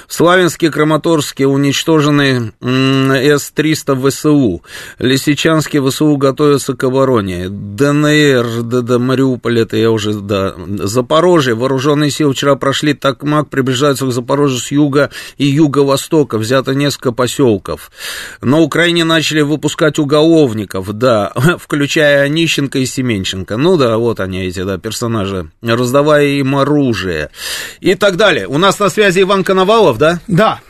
В 0.07 0.14
Славянске, 0.14 0.70
Краматорске 0.70 1.47
уничтожены 1.47 2.53
С-300 2.61 4.11
ВСУ. 4.11 4.62
Лисичанске 4.99 5.83
ВСУ 5.83 6.16
готовятся 6.16 6.75
к 6.75 6.85
обороне. 6.85 7.49
ДНР, 7.49 8.62
да, 8.62 8.99
Мариуполь, 8.99 9.61
это 9.61 9.77
я 9.77 9.91
уже, 9.91 10.14
да. 10.14 10.55
Запорожье, 10.79 11.55
вооруженные 11.55 12.11
силы 12.11 12.35
вчера 12.35 12.55
прошли 12.57 12.95
Такмак, 12.95 13.49
приближаются 13.49 14.07
к 14.07 14.12
Запорожью 14.12 14.59
с 14.59 14.70
юга 14.70 15.11
и 15.39 15.47
юго-востока. 15.47 16.39
Взято 16.39 16.75
несколько 16.75 17.12
поселков. 17.15 17.91
На 18.43 18.61
Украине 18.61 19.05
начали 19.05 19.41
выпускать 19.41 19.99
уголовников, 19.99 20.93
да, 20.93 21.33
включая 21.59 22.25
Онищенко 22.25 22.79
и 22.79 22.87
Семенченко. 22.87 23.57
Ну 23.57 23.77
да, 23.77 23.97
вот 23.97 24.21
они 24.21 24.45
эти, 24.45 24.62
да, 24.62 24.77
персонажи, 24.79 25.51
раздавая 25.62 26.27
им 26.27 26.57
оружие 26.57 27.31
и 27.81 27.95
так 27.95 28.17
далее. 28.17 28.47
У 28.47 28.59
нас 28.59 28.79
на 28.79 28.91
связи 28.91 29.23
Иван 29.23 29.45
Коновалов, 29.45 29.99
да? 29.99 30.21
Да. 30.27 30.61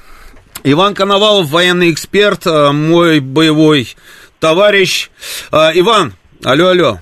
Иван 0.62 0.94
Коновалов, 0.94 1.48
военный 1.48 1.90
эксперт, 1.90 2.46
э, 2.46 2.72
мой 2.72 3.20
боевой 3.20 3.96
товарищ. 4.40 5.10
Э, 5.52 5.70
Иван, 5.74 6.14
алло, 6.42 6.68
алло. 6.68 7.00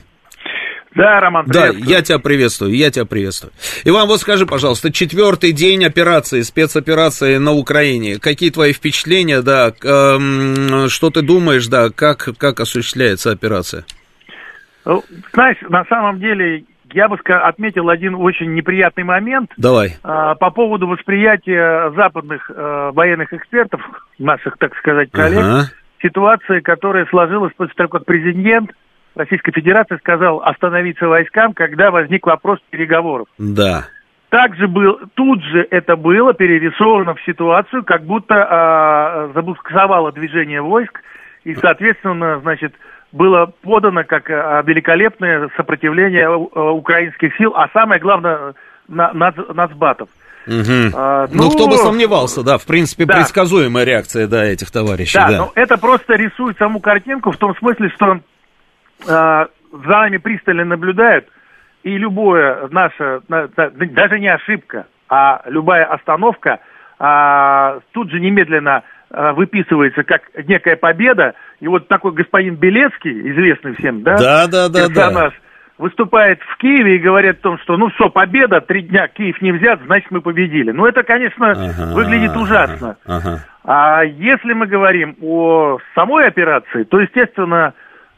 Да, 0.95 1.21
Роман, 1.21 1.47
Да, 1.47 1.69
я 1.69 2.03
тебя 2.03 2.19
приветствую, 2.19 2.75
я 2.75 2.91
тебя 2.91 3.07
приветствую. 3.07 3.53
Иван, 3.85 4.09
вот 4.09 4.21
скажи, 4.21 4.47
пожалуйста, 4.47 4.93
четвертый 4.93 5.53
день 5.53 5.85
операции, 5.85 6.43
спецоперации 6.43 7.39
на 7.39 7.53
Украине. 7.53 8.19
Какие 8.19 8.51
твои 8.51 8.73
впечатления, 8.73 9.43
да, 9.43 9.73
эм, 9.83 10.89
что 10.89 11.11
ты 11.11 11.23
думаешь, 11.23 11.67
да, 11.67 11.91
как, 11.91 12.29
как 12.37 12.61
осуществляется 12.61 13.31
операция? 13.31 13.85
Ну, 14.85 15.03
знаешь, 15.33 15.59
на 15.69 15.85
самом 15.87 16.19
деле 16.19 16.65
я 16.93 17.09
бы 17.09 17.17
отметил 17.17 17.89
один 17.89 18.15
очень 18.15 18.53
неприятный 18.55 19.05
момент. 19.05 19.51
Давай. 19.57 19.97
А, 20.03 20.35
по 20.35 20.51
поводу 20.51 20.87
восприятия 20.87 21.91
западных 21.97 22.51
а, 22.55 22.93
военных 22.93 23.33
экспертов, 23.33 23.81
наших, 24.19 24.59
так 24.59 24.77
сказать, 24.77 25.11
коллег, 25.11 25.39
ага. 25.39 25.65
ситуации, 26.03 26.61
которая 26.61 27.07
сложилась 27.07 27.53
после 27.57 27.75
того, 27.75 27.89
как 27.89 28.05
президент 28.05 28.73
Российской 29.15 29.53
Федерации 29.53 29.97
сказал 29.99 30.43
остановиться 30.43 31.07
войскам, 31.07 31.53
когда 31.53 31.91
возник 31.91 32.27
вопрос 32.27 32.59
переговоров. 32.71 33.27
Да. 33.39 33.87
Также 34.31 34.67
был, 34.67 34.99
тут 35.15 35.43
же 35.43 35.67
это 35.71 35.97
было 35.97 36.33
перерисовано 36.33 37.15
в 37.15 37.23
ситуацию, 37.23 37.85
как 37.85 38.05
будто 38.05 38.35
а, 38.35 39.31
забуксовало 39.35 40.11
движение 40.13 40.63
войск, 40.63 41.01
и, 41.45 41.55
соответственно, 41.55 42.41
значит, 42.41 42.73
было 43.13 43.53
подано 43.61 44.05
как 44.05 44.31
а, 44.31 44.63
великолепное 44.63 45.51
сопротивление 45.55 46.27
а, 46.29 46.71
украинских 46.71 47.37
сил, 47.37 47.53
а 47.55 47.69
самое 47.75 48.01
главное, 48.01 48.55
на, 48.89 49.13
нац, 49.13 49.35
нацбатов. 49.53 50.09
Угу. 50.47 50.95
А, 50.95 51.29
ну, 51.31 51.45
ну, 51.45 51.51
кто 51.51 51.69
бы 51.69 51.77
сомневался, 51.77 52.43
да, 52.43 52.57
в 52.57 52.65
принципе, 52.65 53.05
да. 53.05 53.17
предсказуемая 53.17 53.85
реакция, 53.85 54.27
да, 54.27 54.45
этих 54.45 54.71
товарищей. 54.71 55.19
Да, 55.19 55.29
да, 55.29 55.39
но 55.39 55.53
это 55.55 55.77
просто 55.77 56.15
рисует 56.15 56.57
саму 56.57 56.81
картинку 56.81 57.31
в 57.31 57.37
том 57.37 57.55
смысле, 57.57 57.91
что 57.91 58.21
за 59.05 59.49
нами 59.73 60.19
пристально 60.19 60.65
наблюдают, 60.65 61.27
и 61.83 61.97
любое 61.99 62.69
наше, 62.71 63.21
даже 63.29 64.19
не 64.19 64.29
ошибка, 64.29 64.87
а 65.09 65.43
любая 65.47 65.85
остановка 65.85 66.61
а, 66.99 67.81
тут 67.93 68.11
же 68.11 68.21
немедленно 68.21 68.85
а, 69.11 69.33
выписывается 69.33 70.05
как 70.05 70.23
некая 70.47 70.77
победа. 70.77 71.35
И 71.61 71.67
вот 71.67 71.89
такой 71.89 72.13
господин 72.13 72.55
Белецкий, 72.55 73.31
известный 73.33 73.75
всем, 73.77 74.03
да, 74.03 74.17
да, 74.17 74.47
да, 74.47 74.69
да, 74.69 74.87
персонаж, 74.87 75.33
да. 75.33 75.85
выступает 75.85 76.41
в 76.43 76.57
Киеве 76.59 76.97
и 76.97 77.01
говорит 77.01 77.41
о 77.41 77.43
том, 77.43 77.59
что 77.59 77.77
ну 77.77 77.91
все, 77.91 78.09
победа, 78.09 78.61
три 78.61 78.83
дня 78.83 79.09
Киев 79.09 79.43
не 79.43 79.53
взят, 79.53 79.81
значит 79.85 80.11
мы 80.13 80.21
победили. 80.21 80.71
Ну 80.71 80.87
это, 80.87 81.03
конечно, 81.03 81.51
ага, 81.51 81.95
выглядит 81.95 82.37
ужасно. 82.37 82.97
Ага. 83.05 83.41
А 83.65 84.03
если 84.05 84.53
мы 84.53 84.67
говорим 84.67 85.17
о 85.21 85.79
самой 85.95 86.27
операции, 86.27 86.85
то, 86.85 87.01
естественно, 87.01 87.67
а, 87.67 87.73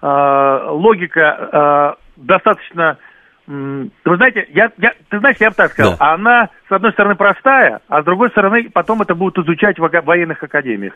логика 0.07 1.49
а, 1.53 1.97
достаточно 2.17 2.99
вы 3.47 4.17
знаете, 4.17 4.47
я, 4.55 4.71
я, 4.79 4.95
ты 5.11 5.19
знаешь, 5.19 5.37
я 5.39 5.51
бы 5.51 5.55
так 5.55 5.73
сказал, 5.73 5.97
да. 5.99 6.15
она, 6.15 6.49
с 6.67 6.73
одной 6.73 6.93
стороны, 6.93 7.15
простая, 7.15 7.81
а 7.89 8.01
с 8.01 8.05
другой 8.05 8.31
стороны, 8.31 8.71
потом 8.73 9.03
это 9.03 9.15
будут 9.15 9.45
изучать 9.45 9.79
в 9.79 9.87
военных 9.87 10.43
академиях. 10.43 10.95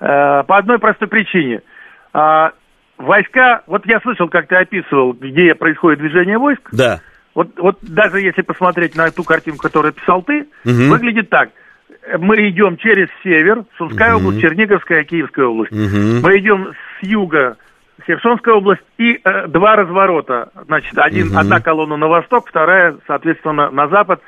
Э, 0.00 0.42
по 0.44 0.56
одной 0.56 0.78
простой 0.78 1.08
причине. 1.08 1.60
Э, 2.14 2.50
войска, 2.96 3.62
вот 3.66 3.84
я 3.86 4.00
слышал, 4.00 4.28
как 4.28 4.48
ты 4.48 4.56
описывал, 4.56 5.12
где 5.12 5.54
происходит 5.54 6.00
движение 6.00 6.38
войск. 6.38 6.68
Да. 6.72 7.00
Вот, 7.34 7.48
вот 7.58 7.78
даже 7.82 8.20
если 8.20 8.42
посмотреть 8.42 8.96
на 8.96 9.10
ту 9.10 9.22
картинку, 9.22 9.62
которую 9.62 9.92
писал 9.92 10.22
ты, 10.22 10.46
угу. 10.64 10.90
выглядит 10.90 11.28
так. 11.30 11.50
Мы 12.18 12.48
идем 12.48 12.76
через 12.76 13.08
север, 13.22 13.64
Сумская 13.76 14.14
угу. 14.14 14.28
область, 14.28 14.40
Черниговская, 14.40 15.04
Киевская 15.04 15.46
область. 15.46 15.72
Угу. 15.72 16.26
Мы 16.26 16.38
идем 16.38 16.72
с 16.72 17.06
юга 17.06 17.56
Херсонская 18.06 18.54
область 18.54 18.82
и 18.98 19.20
э, 19.22 19.46
два 19.48 19.76
разворота. 19.76 20.50
Значит, 20.66 20.98
один, 20.98 21.28
угу. 21.28 21.38
одна 21.38 21.60
колонна 21.60 21.96
на 21.96 22.08
восток, 22.08 22.48
вторая, 22.48 22.96
соответственно, 23.06 23.70
на 23.70 23.88
запад. 23.88 24.20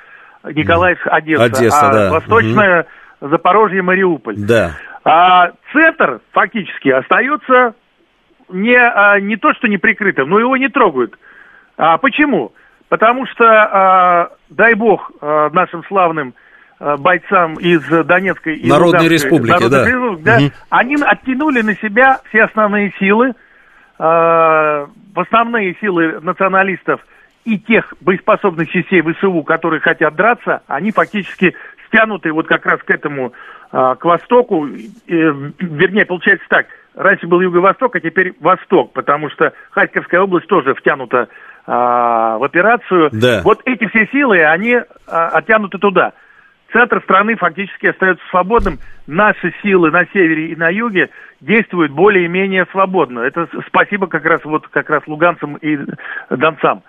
Николаевск, 0.45 1.07
Одесса. 1.07 1.45
Одесса, 1.45 1.89
а 1.89 1.93
да. 1.93 2.13
восточная 2.13 2.87
угу. 3.21 3.31
Запорожье, 3.31 3.83
Мариуполь. 3.83 4.37
Да. 4.37 4.73
А 5.05 5.53
центр 5.73 6.21
фактически 6.33 6.89
остается 6.89 7.75
не, 8.49 8.77
а, 8.77 9.19
не 9.21 9.37
то, 9.37 9.53
что 9.55 9.69
не 9.69 9.79
прикрытым, 9.79 10.29
но 10.29 10.39
его 10.39 10.57
не 10.57 10.69
трогают. 10.69 11.19
А 11.77 11.99
почему? 11.99 12.53
Потому 12.89 13.27
что, 13.27 13.45
а, 13.45 14.31
дай 14.51 14.75
бог 14.75 15.11
а, 15.21 15.51
нашим 15.51 15.85
славным 15.85 16.35
а, 16.79 16.97
бойцам 16.97 17.55
из 17.55 17.83
Донецкой 17.83 18.57
и 18.57 18.69
Народной 18.69 18.87
Луганской, 18.87 19.09
Республики, 19.09 19.53
Народной 19.53 19.79
да. 19.79 19.87
Республики, 19.87 20.25
да, 20.25 20.37
угу. 20.37 20.53
они 20.71 20.97
оттянули 21.03 21.63
на 21.63 21.75
себя 21.77 22.21
все 22.29 22.45
основные 22.45 22.93
силы, 22.99 23.33
э, 23.99 24.87
основные 25.15 25.77
силы 25.81 26.21
националистов 26.21 27.01
и 27.45 27.59
тех 27.59 27.95
боеспособных 28.01 28.69
частей 28.69 29.03
ВСУ, 29.03 29.43
которые 29.43 29.81
хотят 29.81 30.15
драться, 30.17 30.63
они 30.67 30.91
фактически 30.91 31.55
стянуты 31.89 32.33
вот 32.33 32.47
как 32.47 32.67
раз 32.67 32.81
к 32.83 32.91
этому, 32.91 33.33
э, 33.73 33.95
к 33.99 34.05
востоку, 34.05 34.67
э, 34.67 34.73
вернее, 35.07 36.05
получается 36.05 36.47
так, 36.49 36.67
раньше 36.95 37.27
был 37.27 37.41
юго-восток, 37.41 37.95
а 37.97 38.01
теперь 38.01 38.35
восток, 38.41 38.93
потому 38.93 39.31
что 39.31 39.53
Харьковская 39.71 40.21
область 40.21 40.49
тоже 40.49 40.75
втянута 40.75 41.29
э, 41.67 41.71
в 41.71 42.45
операцию. 42.45 43.11
Да. 43.13 43.43
Вот 43.45 43.61
эти 43.65 43.87
все 43.89 44.07
силы, 44.13 44.45
они 44.45 44.77
оттянуты 45.07 45.79
туда 45.79 46.13
центр 46.77 47.01
страны 47.03 47.37
фактически 47.37 47.87
остается 47.87 48.23
свободным. 48.29 48.79
Наши 49.07 49.55
силы 49.63 49.91
на 49.91 50.05
севере 50.13 50.49
и 50.49 50.57
на 50.57 50.69
юге 50.69 51.09
действуют 51.41 51.93
более-менее 51.93 52.67
свободно. 52.71 53.21
Это 53.21 53.49
спасибо 53.67 54.07
как 54.09 54.27
раз 54.27 54.45
вот 54.45 54.69
как 54.69 54.91
раз 54.91 55.03
луганцам 55.07 55.57
и 55.57 55.79
донцам. 56.29 56.83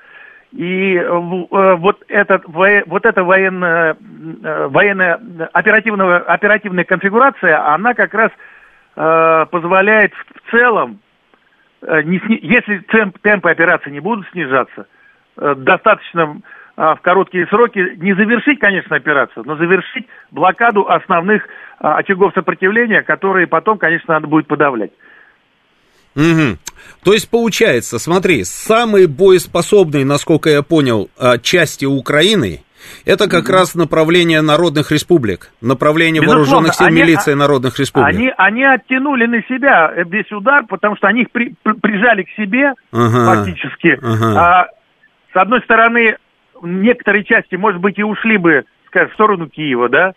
И 0.51 0.95
э, 0.95 1.09
вот, 1.09 2.03
этот, 2.07 2.43
вот 2.45 3.05
эта 3.05 3.23
военная, 3.23 3.95
э, 4.43 4.67
военная 4.67 5.19
оперативная, 5.53 6.19
оперативная 6.19 6.83
конфигурация, 6.83 7.73
она 7.73 7.93
как 7.93 8.13
раз 8.13 8.31
э, 8.95 9.45
позволяет 9.51 10.13
в 10.13 10.51
целом, 10.51 10.99
э, 11.81 12.01
если 12.05 12.79
темп, 12.89 13.19
темпы 13.19 13.51
операции 13.51 13.91
не 13.91 13.99
будут 13.99 14.27
снижаться, 14.31 14.87
э, 15.37 15.55
достаточно 15.57 16.37
в 16.77 16.99
короткие 17.01 17.47
сроки 17.47 17.79
не 17.97 18.13
завершить, 18.13 18.59
конечно, 18.59 18.95
операцию, 18.95 19.43
но 19.45 19.55
завершить 19.57 20.05
блокаду 20.29 20.87
основных 20.87 21.43
а, 21.79 21.97
очагов 21.97 22.33
сопротивления, 22.35 23.01
которые 23.01 23.47
потом, 23.47 23.79
конечно, 23.79 24.13
надо 24.13 24.27
будет 24.27 24.47
подавлять. 24.47 24.91
Угу. 26.15 26.57
То 27.03 27.13
есть 27.13 27.29
получается, 27.29 27.99
смотри, 27.99 28.43
самые 28.43 29.07
боеспособные, 29.07 30.05
насколько 30.05 30.49
я 30.49 30.61
понял, 30.61 31.09
а, 31.19 31.39
части 31.39 31.85
Украины 31.85 32.61
это 33.05 33.27
как 33.27 33.49
раз 33.49 33.75
направление 33.75 34.41
народных 34.41 34.91
республик, 34.91 35.51
направление 35.61 36.21
Безусловно, 36.21 36.45
вооруженных 36.45 36.75
сил 36.75 36.87
они, 36.87 37.01
милиции 37.01 37.33
народных 37.33 37.79
республик. 37.79 38.15
Они, 38.15 38.31
они 38.37 38.63
оттянули 38.63 39.25
на 39.25 39.41
себя 39.43 39.91
весь 40.05 40.31
удар, 40.31 40.65
потому 40.67 40.95
что 40.95 41.07
они 41.07 41.23
их 41.23 41.31
при, 41.31 41.55
при, 41.63 41.73
прижали 41.73 42.23
к 42.23 42.29
себе 42.37 42.73
ага, 42.91 43.35
фактически. 43.35 43.99
Ага. 44.01 44.39
А, 44.39 44.67
с 45.33 45.35
одной 45.35 45.61
стороны, 45.61 46.17
некоторые 46.61 47.23
части, 47.23 47.55
может 47.55 47.81
быть, 47.81 47.97
и 47.97 48.03
ушли 48.03 48.37
бы, 48.37 48.65
скажем, 48.87 49.09
в 49.09 49.13
сторону 49.13 49.47
Киева, 49.47 49.89
да, 49.89 50.13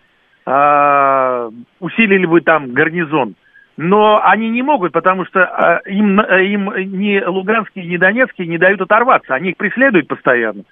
а, 0.46 1.50
усилили 1.80 2.26
бы 2.26 2.40
там 2.40 2.72
гарнизон. 2.72 3.34
Но 3.76 4.20
они 4.22 4.50
не 4.50 4.62
могут, 4.62 4.92
потому 4.92 5.24
что 5.24 5.44
а, 5.44 5.80
им, 5.86 6.20
им 6.20 6.72
ни 6.98 7.22
Луганские, 7.24 7.86
ни 7.86 7.96
Донецкие 7.96 8.46
не 8.46 8.58
дают 8.58 8.80
оторваться. 8.80 9.34
Они 9.34 9.50
их 9.50 9.56
преследуют 9.56 10.08
постоянно. 10.08 10.64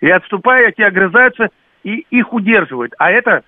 И 0.00 0.10
отступая, 0.10 0.72
те 0.72 0.86
огрызаются 0.86 1.48
и 1.82 2.06
их 2.10 2.32
удерживают. 2.32 2.94
А 2.98 3.10
это, 3.10 3.42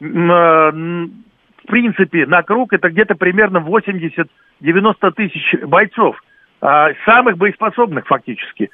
а, 0.00 0.70
в 0.72 1.66
принципе, 1.66 2.26
на 2.26 2.42
круг 2.42 2.72
это 2.72 2.90
где-то 2.90 3.14
примерно 3.14 3.58
80-90 3.58 5.10
тысяч 5.12 5.54
бойцов. 5.62 6.20
А, 6.60 6.90
самых 7.04 7.36
боеспособных 7.36 8.06
фактически. 8.06 8.70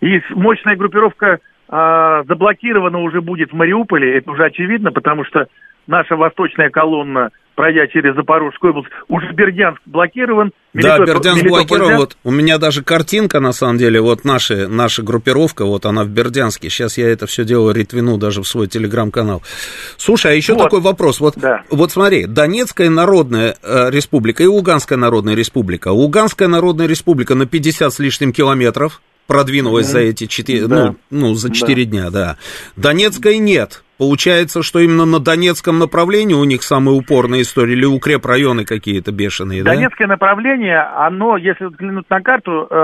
И 0.00 0.22
мощная 0.30 0.76
группировка 0.76 1.40
а, 1.72 2.22
заблокировано 2.24 2.98
уже 2.98 3.22
будет 3.22 3.50
в 3.50 3.54
Мариуполе, 3.54 4.18
это 4.18 4.30
уже 4.30 4.44
очевидно, 4.44 4.92
потому 4.92 5.24
что 5.24 5.46
наша 5.86 6.16
восточная 6.16 6.68
колонна, 6.68 7.30
пройдя 7.54 7.86
через 7.86 8.14
Запорожскую 8.14 8.74
область, 8.74 8.90
уже 9.08 9.32
Бердянск 9.32 9.80
блокирован. 9.86 10.52
Да, 10.74 10.98
Бердянск 10.98 11.44
блокирован. 11.44 11.96
Вот 11.96 12.18
у 12.24 12.30
меня 12.30 12.58
даже 12.58 12.84
картинка, 12.84 13.40
на 13.40 13.52
самом 13.52 13.78
деле, 13.78 14.02
вот 14.02 14.22
наша, 14.26 14.68
наша 14.68 15.02
группировка, 15.02 15.64
вот 15.64 15.86
она 15.86 16.04
в 16.04 16.08
Бердянске. 16.08 16.68
Сейчас 16.68 16.98
я 16.98 17.08
это 17.08 17.26
все 17.26 17.42
дело 17.42 17.70
ретвину 17.70 18.18
даже 18.18 18.42
в 18.42 18.46
свой 18.46 18.66
телеграм-канал. 18.66 19.42
Слушай, 19.96 20.32
а 20.32 20.34
еще 20.34 20.52
вот. 20.52 20.64
такой 20.64 20.82
вопрос. 20.82 21.20
Вот, 21.20 21.38
да. 21.38 21.62
вот 21.70 21.90
смотри, 21.90 22.26
Донецкая 22.26 22.90
народная 22.90 23.56
э, 23.62 23.88
республика 23.90 24.42
и 24.42 24.46
Луганская 24.46 24.98
народная 24.98 25.34
республика. 25.34 25.88
Луганская 25.88 26.48
народная 26.48 26.86
республика 26.86 27.34
на 27.34 27.46
50 27.46 27.94
с 27.94 27.98
лишним 27.98 28.34
километров 28.34 29.00
продвинулась 29.26 29.86
mm-hmm. 29.86 29.90
за 29.90 29.98
эти 30.00 30.26
четыре, 30.26 30.66
да. 30.66 30.86
ну, 30.86 30.96
ну, 31.10 31.34
за 31.34 31.52
четыре 31.52 31.84
да. 31.84 31.90
дня, 31.90 32.10
да. 32.10 32.36
Донецкой 32.76 33.38
нет. 33.38 33.82
Получается, 34.02 34.64
что 34.64 34.80
именно 34.80 35.04
на 35.04 35.20
Донецком 35.20 35.78
направлении 35.78 36.34
у 36.34 36.42
них 36.42 36.64
самая 36.64 36.96
упорная 36.96 37.42
история, 37.42 37.74
или 37.74 37.84
укрепрайоны 37.84 38.64
какие-то 38.64 39.12
бешеные, 39.12 39.62
Донецкое 39.62 40.08
да? 40.08 40.14
направление, 40.14 40.80
оно, 40.80 41.36
если 41.36 41.66
взглянуть 41.66 42.10
на 42.10 42.20
карту, 42.20 42.66
э, 42.68 42.74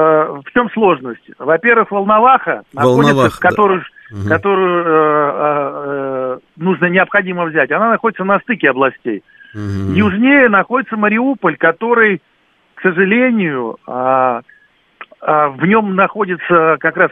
в 0.44 0.52
чем 0.52 0.70
сложность? 0.70 1.28
Во-первых, 1.38 1.90
Волноваха, 1.90 2.62
Волноваха 2.72 3.38
да. 3.42 3.48
которую, 3.48 3.82
угу. 4.12 4.28
которую 4.28 4.84
э, 4.84 5.32
э, 5.74 6.38
нужно, 6.56 6.86
необходимо 6.86 7.46
взять, 7.46 7.72
она 7.72 7.90
находится 7.90 8.22
на 8.22 8.38
стыке 8.38 8.70
областей. 8.70 9.24
Угу. 9.54 9.94
Южнее 9.94 10.48
находится 10.48 10.96
Мариуполь, 10.96 11.56
который, 11.56 12.22
к 12.76 12.82
сожалению, 12.82 13.76
э, 13.88 14.40
в 15.28 15.66
нем 15.66 15.94
находится 15.94 16.76
как 16.80 16.96
раз 16.96 17.10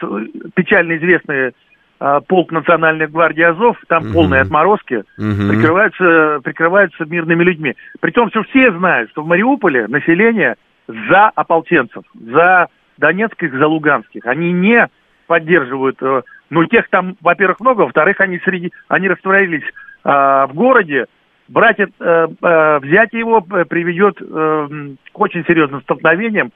печально 0.54 0.96
известный 0.96 1.52
а, 1.98 2.20
полк 2.20 2.52
Национальной 2.52 3.06
гвардии 3.06 3.42
Азов, 3.42 3.78
там 3.88 4.06
угу. 4.06 4.12
полные 4.12 4.42
отморозки, 4.42 4.96
угу. 5.18 5.48
прикрываются, 5.48 6.40
прикрываются 6.44 7.04
мирными 7.06 7.42
людьми. 7.42 7.74
Притом, 8.00 8.28
что 8.30 8.42
все 8.44 8.70
знают, 8.72 9.10
что 9.10 9.22
в 9.22 9.26
Мариуполе 9.26 9.86
население 9.86 10.56
за 10.88 11.28
ополченцев, 11.28 12.04
за 12.14 12.68
донецких, 12.98 13.52
за 13.52 13.66
луганских. 13.66 14.26
Они 14.26 14.52
не 14.52 14.88
поддерживают, 15.26 15.96
э, 16.02 16.22
ну, 16.50 16.64
тех 16.66 16.88
там, 16.88 17.16
во-первых, 17.20 17.60
много, 17.60 17.82
во-вторых, 17.82 18.20
они 18.20 18.38
среди, 18.44 18.72
они 18.88 19.08
растворились 19.08 19.64
э, 19.64 20.08
в 20.08 20.50
городе, 20.52 21.06
брать, 21.48 21.80
э, 21.80 21.86
э, 21.98 22.78
взять 22.80 23.12
его 23.12 23.40
приведет 23.40 24.20
э, 24.20 24.68
к 25.12 25.18
очень 25.18 25.44
серьезным 25.46 25.82
столкновениям, 25.82 26.52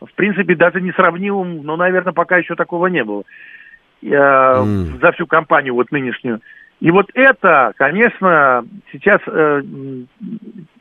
в 0.00 0.12
принципе, 0.14 0.54
даже 0.54 0.80
несравнимым, 0.80 1.62
но, 1.62 1.76
наверное, 1.76 2.12
пока 2.12 2.38
еще 2.38 2.54
такого 2.54 2.86
не 2.86 3.04
было 3.04 3.24
э, 4.02 4.06
mm. 4.06 5.00
за 5.00 5.12
всю 5.12 5.26
кампанию 5.26 5.74
вот 5.74 5.90
нынешнюю. 5.92 6.40
И 6.80 6.90
вот 6.90 7.10
это, 7.14 7.72
конечно, 7.76 8.64
сейчас 8.90 9.20
э, 9.26 9.62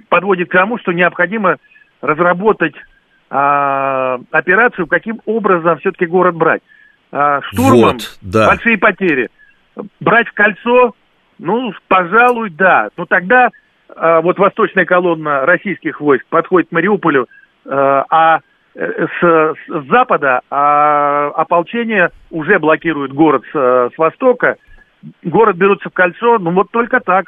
подводит 0.08 0.50
к 0.50 0.54
тому, 0.54 0.78
что 0.80 0.94
необходимо 0.94 1.58
разработать 2.02 2.76
э, 2.76 4.18
операцию, 4.32 4.88
каким 4.88 5.20
образом 5.26 5.78
все-таки 5.80 6.06
город 6.06 6.36
брать. 6.36 6.62
Э, 7.12 7.42
штурмом 7.52 7.94
вот, 7.94 8.18
да. 8.22 8.48
большие 8.48 8.78
потери. 8.78 9.30
Брать 10.00 10.28
в 10.30 10.34
кольцо, 10.34 10.96
ну, 11.38 11.74
пожалуй, 11.88 12.50
да. 12.52 12.90
Но 12.96 13.06
тогда 13.06 13.50
э, 13.90 14.22
вот 14.22 14.40
восточная 14.40 14.86
колонна 14.86 15.46
российских 15.46 16.00
войск 16.00 16.26
подходит 16.30 16.70
к 16.70 16.72
Мариуполю, 16.72 17.28
э, 17.66 17.70
а 17.70 18.40
с, 18.76 19.22
с 19.22 19.90
запада 19.90 20.42
а 20.50 21.28
ополчение 21.36 22.10
уже 22.30 22.60
блокирует 22.60 23.14
город 23.14 23.44
с, 23.52 23.92
с 23.94 23.98
востока, 23.98 24.58
город 25.24 25.58
берутся 25.58 25.90
в 25.90 25.94
кольцо, 25.94 26.38
ну 26.40 26.52
вот 26.52 26.72
только 26.72 27.00
так 27.00 27.26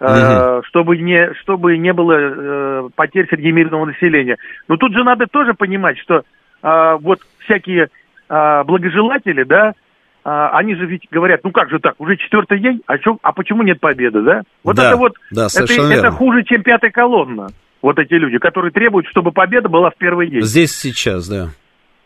угу. 0.00 0.62
чтобы 0.66 0.96
не 0.96 1.32
чтобы 1.42 1.76
не 1.78 1.92
было 1.92 2.16
э, 2.18 2.88
потерь 2.94 3.28
среди 3.28 3.52
мирного 3.52 3.86
населения. 3.86 4.36
Но 4.68 4.76
тут 4.76 4.92
же 4.92 5.04
надо 5.04 5.26
тоже 5.26 5.54
понимать, 5.54 5.98
что 5.98 6.22
э, 6.62 6.96
вот 7.00 7.20
всякие 7.44 7.88
э, 8.28 8.64
благожелатели, 8.64 9.44
да, 9.44 9.70
э, 10.24 10.48
они 10.52 10.74
же 10.74 10.86
ведь 10.86 11.08
говорят, 11.10 11.40
ну 11.44 11.50
как 11.50 11.70
же 11.70 11.78
так, 11.78 11.94
уже 11.98 12.16
четвертый 12.16 12.60
день, 12.60 12.82
а, 12.86 12.98
чё, 12.98 13.18
а 13.22 13.32
почему 13.32 13.62
нет 13.62 13.80
победы, 13.80 14.22
да? 14.22 14.42
Вот 14.62 14.76
да, 14.76 14.88
это 14.88 14.96
вот, 14.96 15.12
да, 15.30 15.46
это, 15.46 15.72
это 15.72 16.10
хуже, 16.10 16.44
чем 16.44 16.62
пятая 16.62 16.90
колонна. 16.90 17.48
Вот 17.84 17.98
эти 17.98 18.14
люди, 18.14 18.38
которые 18.38 18.72
требуют, 18.72 19.06
чтобы 19.08 19.30
победа 19.30 19.68
была 19.68 19.90
в 19.90 19.96
первый 19.96 20.30
день. 20.30 20.40
Здесь 20.40 20.74
сейчас, 20.74 21.28
да. 21.28 21.50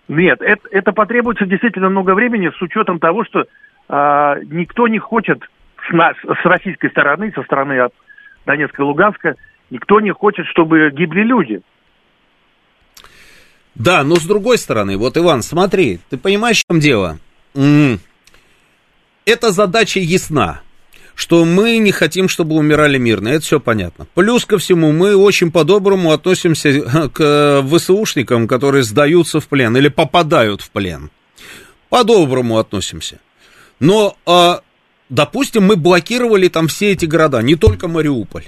Нет, 0.09 0.41
это, 0.41 0.63
это 0.73 0.91
потребуется 0.91 1.47
действительно 1.47 1.89
много 1.89 2.17
времени 2.17 2.51
с 2.51 2.61
учетом 2.61 2.99
того, 2.99 3.25
что 3.25 3.43
э, 3.43 4.43
никто 4.51 4.89
не 4.89 4.99
хочет 4.99 5.39
с, 5.89 5.93
нас, 5.93 6.17
с 6.17 6.45
российской 6.45 6.91
стороны, 6.91 7.31
со 7.33 7.45
стороны 7.45 7.79
от 7.79 7.93
Донецка 8.45 8.83
и 8.83 8.85
Луганска, 8.85 9.37
никто 9.71 10.01
не 10.01 10.13
хочет, 10.13 10.47
чтобы 10.47 10.91
гибли 10.91 11.23
люди. 11.23 11.61
Да, 13.77 14.03
но 14.03 14.17
с 14.17 14.27
другой 14.27 14.59
стороны, 14.59 14.97
вот, 14.97 15.17
Иван, 15.17 15.43
смотри, 15.43 16.01
ты 16.11 16.19
понимаешь, 16.19 16.61
в 16.61 16.73
чем 16.73 16.81
дело? 16.81 17.19
Эта 19.25 19.53
задача 19.53 20.01
ясна, 20.01 20.61
что 21.19 21.45
мы 21.45 21.79
не 21.79 21.91
хотим, 21.91 22.29
чтобы 22.29 22.55
умирали 22.55 22.97
мирно, 22.97 23.27
это 23.27 23.45
все 23.45 23.59
понятно. 23.59 24.07
Плюс 24.15 24.45
ко 24.45 24.57
всему, 24.57 24.93
мы 24.93 25.17
очень 25.17 25.51
по-доброму 25.51 26.13
относимся 26.13 27.11
к 27.13 27.65
ВСУшникам, 27.69 28.47
которые 28.47 28.85
сдаются 28.85 29.41
в 29.41 29.49
плен 29.49 29.77
или 29.77 29.89
попадают 29.89 30.63
в 30.63 30.71
плен. 30.71 31.11
По-доброму 31.89 32.59
относимся. 32.59 33.19
Но 33.81 34.17
а, 34.27 34.61
допустим, 35.09 35.65
мы 35.65 35.75
блокировали 35.75 36.47
там 36.47 36.69
все 36.69 36.93
эти 36.93 37.07
города, 37.07 37.43
не 37.43 37.57
только 37.57 37.89
Мариуполь. 37.89 38.45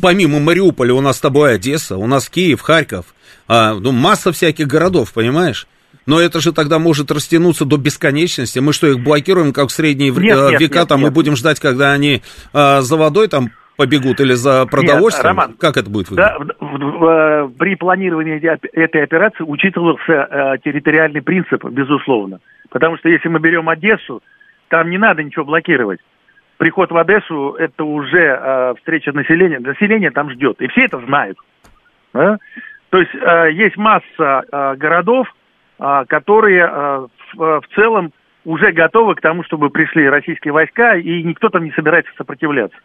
Помимо 0.00 0.38
Мариуполя 0.38 0.94
у 0.94 1.00
нас 1.00 1.16
с 1.16 1.20
тобой 1.20 1.56
Одесса, 1.56 1.96
у 1.96 2.06
нас 2.06 2.28
Киев, 2.28 2.60
Харьков, 2.60 3.06
а, 3.48 3.74
ну, 3.74 3.90
масса 3.90 4.30
всяких 4.30 4.68
городов, 4.68 5.12
понимаешь? 5.12 5.66
Но 6.08 6.18
это 6.18 6.40
же 6.40 6.54
тогда 6.54 6.78
может 6.78 7.10
растянуться 7.10 7.66
до 7.66 7.76
бесконечности. 7.76 8.60
Мы 8.60 8.72
что, 8.72 8.86
их 8.86 9.04
блокируем, 9.04 9.52
как 9.52 9.68
в 9.68 9.72
средние 9.72 10.10
нет, 10.10 10.38
э, 10.38 10.50
нет, 10.52 10.60
века, 10.62 10.78
нет, 10.78 10.88
там 10.88 11.00
нет. 11.00 11.10
мы 11.10 11.14
будем 11.14 11.36
ждать, 11.36 11.60
когда 11.60 11.92
они 11.92 12.22
а, 12.54 12.80
за 12.80 12.96
водой 12.96 13.28
там 13.28 13.50
побегут 13.76 14.18
или 14.20 14.32
за 14.32 14.64
продовольствием? 14.64 15.36
Нет, 15.36 15.38
Роман, 15.38 15.56
как 15.58 15.76
это 15.76 15.90
будет 15.90 16.08
выглядеть? 16.08 16.32
Да, 16.32 16.38
в, 16.38 16.78
в, 16.78 17.48
в, 17.48 17.58
при 17.58 17.74
планировании 17.74 18.38
этой 18.38 19.02
операции 19.02 19.44
учитывался 19.44 20.12
э, 20.12 20.58
территориальный 20.64 21.20
принцип, 21.20 21.62
безусловно. 21.66 22.40
Потому 22.70 22.96
что 22.96 23.10
если 23.10 23.28
мы 23.28 23.38
берем 23.38 23.68
Одессу, 23.68 24.22
там 24.68 24.88
не 24.88 24.96
надо 24.96 25.22
ничего 25.22 25.44
блокировать. 25.44 26.00
Приход 26.56 26.90
в 26.90 26.96
Одессу– 26.96 27.52
это 27.58 27.84
уже 27.84 28.24
э, 28.24 28.74
встреча 28.78 29.12
населения. 29.12 29.58
Население 29.58 30.10
там 30.10 30.30
ждет. 30.30 30.58
И 30.62 30.68
все 30.68 30.86
это 30.86 30.98
знают. 31.00 31.36
Да? 32.14 32.38
То 32.88 32.98
есть 32.98 33.14
э, 33.14 33.52
есть 33.52 33.76
масса 33.76 34.42
э, 34.50 34.74
городов, 34.76 35.28
э, 35.28 35.37
которые 35.78 36.68
э, 36.70 37.06
в, 37.34 37.60
в 37.60 37.74
целом 37.74 38.12
уже 38.44 38.72
готовы 38.72 39.14
к 39.14 39.20
тому, 39.20 39.44
чтобы 39.44 39.70
пришли 39.70 40.08
российские 40.08 40.52
войска, 40.52 40.96
и 40.96 41.22
никто 41.22 41.48
там 41.48 41.64
не 41.64 41.72
собирается 41.72 42.10
сопротивляться. 42.16 42.78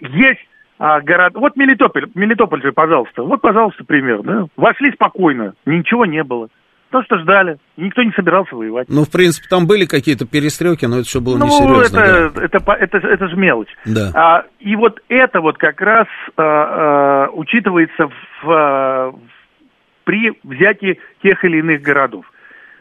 Есть 0.00 0.40
город... 0.78 1.34
Вот 1.34 1.56
Мелитополь, 1.56 2.08
Мелитополь 2.14 2.62
же, 2.62 2.72
пожалуйста. 2.72 3.22
Вот, 3.22 3.40
пожалуйста, 3.40 3.84
пример. 3.84 4.22
Да? 4.22 4.46
Вошли 4.56 4.90
спокойно, 4.92 5.54
ничего 5.64 6.06
не 6.06 6.24
было. 6.24 6.48
То, 6.90 7.02
что 7.02 7.18
ждали. 7.18 7.58
Никто 7.76 8.02
не 8.02 8.12
собирался 8.12 8.54
воевать. 8.54 8.88
Ну, 8.88 9.04
в 9.04 9.10
принципе, 9.10 9.48
там 9.48 9.66
были 9.66 9.86
какие-то 9.86 10.24
перестрелки, 10.24 10.86
но 10.86 10.98
это 10.98 11.04
все 11.06 11.20
было 11.20 11.36
ну, 11.36 11.46
несерьезно. 11.46 11.98
Это, 11.98 12.30
да. 12.30 12.44
это, 12.44 12.58
это, 12.58 12.72
это, 12.72 13.08
это 13.08 13.28
же 13.28 13.36
мелочь. 13.36 13.68
Да. 13.84 14.12
А, 14.14 14.44
и 14.60 14.76
вот 14.76 15.00
это 15.08 15.40
вот 15.40 15.58
как 15.58 15.80
раз 15.80 16.06
а, 16.36 16.42
а, 16.42 17.28
учитывается 17.32 18.06
в, 18.06 18.50
а, 18.50 19.12
при 20.06 20.38
взятии 20.44 20.98
тех 21.22 21.44
или 21.44 21.58
иных 21.58 21.82
городов. 21.82 22.24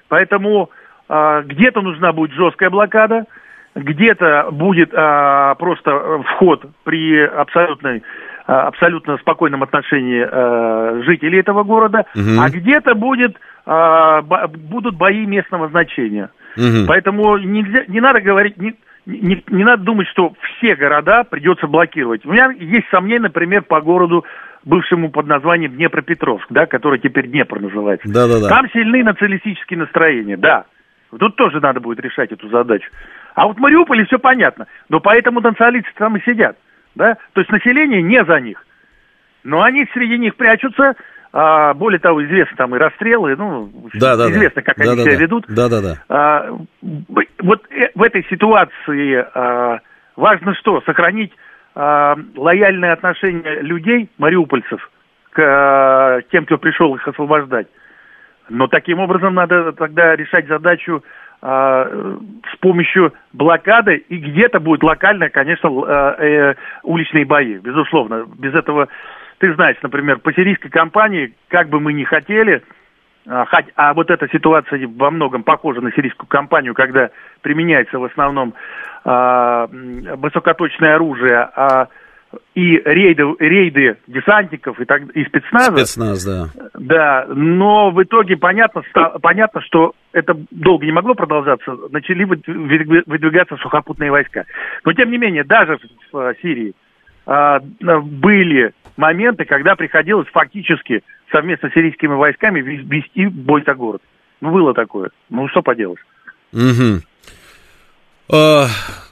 Поэтому 0.08 0.70
а, 1.10 1.42
где-то 1.42 1.82
нужна 1.82 2.14
будет 2.14 2.32
жесткая 2.34 2.70
блокада, 2.70 3.26
где-то 3.74 4.50
будет 4.52 4.92
а, 4.94 5.56
просто 5.56 6.22
вход 6.24 6.66
при 6.86 7.20
абсолютной 7.20 8.04
абсолютно 8.48 9.18
спокойном 9.18 9.64
отношении 9.64 10.24
э, 10.24 11.02
жителей 11.04 11.40
этого 11.40 11.64
города, 11.64 12.06
угу. 12.14 12.40
а 12.40 12.48
где-то 12.48 12.94
будет 12.94 13.38
э, 13.66 14.22
будут 14.70 14.96
бои 14.96 15.26
местного 15.26 15.68
значения. 15.70 16.30
Угу. 16.56 16.86
Поэтому 16.88 17.40
нельзя, 17.40 17.86
не 17.88 18.00
надо 18.00 18.22
говорить, 18.22 18.56
не, 18.58 18.76
не, 19.08 19.44
не 19.50 19.64
надо 19.64 19.82
думать, 19.82 20.08
что 20.10 20.34
все 20.44 20.76
города 20.76 21.24
придется 21.24 21.66
блокировать. 21.66 22.24
У 22.24 22.32
меня 22.32 22.52
есть 22.52 22.88
сомнения, 22.90 23.22
например, 23.22 23.64
по 23.64 23.82
городу 23.82 24.24
бывшему 24.66 25.12
под 25.12 25.28
названием 25.28 25.74
Днепропетровск, 25.74 26.48
да, 26.50 26.66
который 26.66 27.00
теперь 27.00 27.28
Днепр 27.28 27.62
называется. 27.62 28.08
Да, 28.10 28.28
да, 28.28 28.42
да. 28.42 28.50
Там 28.50 28.70
сильны 28.72 29.04
националистические 29.04 29.80
настроения, 29.80 30.36
да. 30.36 30.66
Тут 31.18 31.36
тоже 31.36 31.62
надо 31.62 31.80
будет 31.80 32.00
решать 32.00 32.32
эту 32.32 32.50
задачу. 32.50 32.90
А 33.36 33.48
вот 33.48 33.58
в 33.58 33.60
Мариуполе 33.60 34.06
все 34.06 34.20
понятно. 34.20 34.68
Но 34.90 35.00
поэтому 35.00 35.40
националисты 35.40 35.92
там 35.96 36.18
и 36.18 36.24
сидят. 36.26 36.58
Да? 36.96 37.16
То 37.34 37.42
есть 37.42 37.52
население 37.52 38.02
не 38.02 38.24
за 38.26 38.40
них. 38.40 38.66
Но 39.44 39.62
они 39.62 39.88
среди 39.94 40.18
них 40.18 40.36
прячутся, 40.36 40.96
а, 41.32 41.74
более 41.74 42.00
того, 42.00 42.26
известны 42.26 42.58
там 42.58 42.76
и 42.76 42.80
расстрелы, 42.80 43.36
ну, 43.36 43.70
да, 43.94 44.16
да, 44.16 44.32
известно, 44.32 44.62
как 44.62 44.78
да, 44.78 44.84
они 44.84 44.96
да, 44.96 45.04
себя 45.04 45.16
да. 45.16 45.22
ведут. 45.22 45.46
Да, 45.48 45.70
да, 45.70 45.82
да. 45.82 45.96
А, 46.10 46.50
вот 46.82 47.64
э, 47.70 47.90
в 47.94 48.02
этой 48.02 48.26
ситуации 48.30 49.26
а, 49.34 49.80
важно 50.16 50.56
что? 50.56 50.82
Сохранить 50.86 51.34
лояльное 51.76 52.94
отношение 52.94 53.62
людей, 53.62 54.10
мариупольцев, 54.18 54.90
к 55.32 55.40
а, 55.42 56.22
тем, 56.32 56.46
кто 56.46 56.58
пришел 56.58 56.96
их 56.96 57.06
освобождать. 57.08 57.68
Но 58.50 58.68
таким 58.68 59.00
образом 59.00 59.34
надо 59.34 59.74
тогда 59.74 60.16
решать 60.16 60.48
задачу 60.48 61.04
а, 61.42 62.18
с 62.54 62.58
помощью 62.58 63.14
блокады, 63.34 63.98
и 64.08 64.18
где-то 64.18 64.60
будет 64.60 64.84
локально, 64.84 65.30
конечно, 65.30 65.68
э, 65.68 66.16
э, 66.20 66.56
уличные 66.84 67.26
бои, 67.26 67.58
безусловно. 67.58 68.26
Без 68.40 68.54
этого 68.54 68.88
ты 69.40 69.54
знаешь, 69.56 69.78
например, 69.82 70.20
по 70.20 70.34
сирийской 70.34 70.70
кампании, 70.70 71.34
как 71.50 71.70
бы 71.70 71.80
мы 71.80 71.92
ни 71.94 72.04
хотели, 72.04 72.64
а, 73.28 73.46
а 73.76 73.94
вот 73.94 74.10
эта 74.10 74.28
ситуация 74.30 74.88
во 74.88 75.12
многом 75.12 75.44
похожа 75.44 75.82
на 75.82 75.92
сирийскую 75.92 76.28
кампанию, 76.28 76.74
когда 76.74 77.10
применяется 77.42 77.98
в 77.98 78.04
основном 78.04 78.54
а, 79.04 79.68
высокоточное 79.68 80.96
оружие, 80.96 81.50
а, 81.56 81.88
и 82.54 82.82
рейды, 82.84 83.24
рейды 83.40 83.98
десантников 84.08 84.80
и, 84.80 84.86
так, 84.86 85.04
и 85.14 85.24
спецназа. 85.26 85.72
Спецназ, 85.78 86.26
да. 86.26 86.50
Да, 86.74 87.26
но 87.30 87.92
в 87.92 88.04
итоге 88.04 88.38
понятно, 88.38 88.84
понятно, 89.22 89.62
что 89.62 89.94
это 90.12 90.36
долго 90.52 90.86
не 90.86 90.92
могло 90.92 91.14
продолжаться, 91.14 91.76
начали 91.92 92.26
выдвигаться 92.26 93.58
сухопутные 93.58 94.12
войска. 94.12 94.46
Но 94.84 94.94
тем 94.94 95.12
не 95.12 95.18
менее, 95.18 95.44
даже 95.44 95.78
в 96.12 96.36
Сирии 96.42 96.74
а, 97.26 97.60
были 97.60 98.74
моменты, 98.98 99.46
когда 99.46 99.76
приходилось 99.76 100.28
фактически 100.28 101.04
совместно 101.32 101.70
с 101.70 101.74
сирийскими 101.74 102.14
войсками 102.14 102.62
вести 102.62 103.28
бой 103.28 103.64
за 103.66 103.74
город. 103.74 104.02
Ну, 104.42 104.52
было 104.52 104.74
такое. 104.74 105.10
Ну, 105.30 105.48
что 105.50 105.62
поделаешь. 105.62 106.06
Угу. 106.54 107.02
А, 108.32 108.68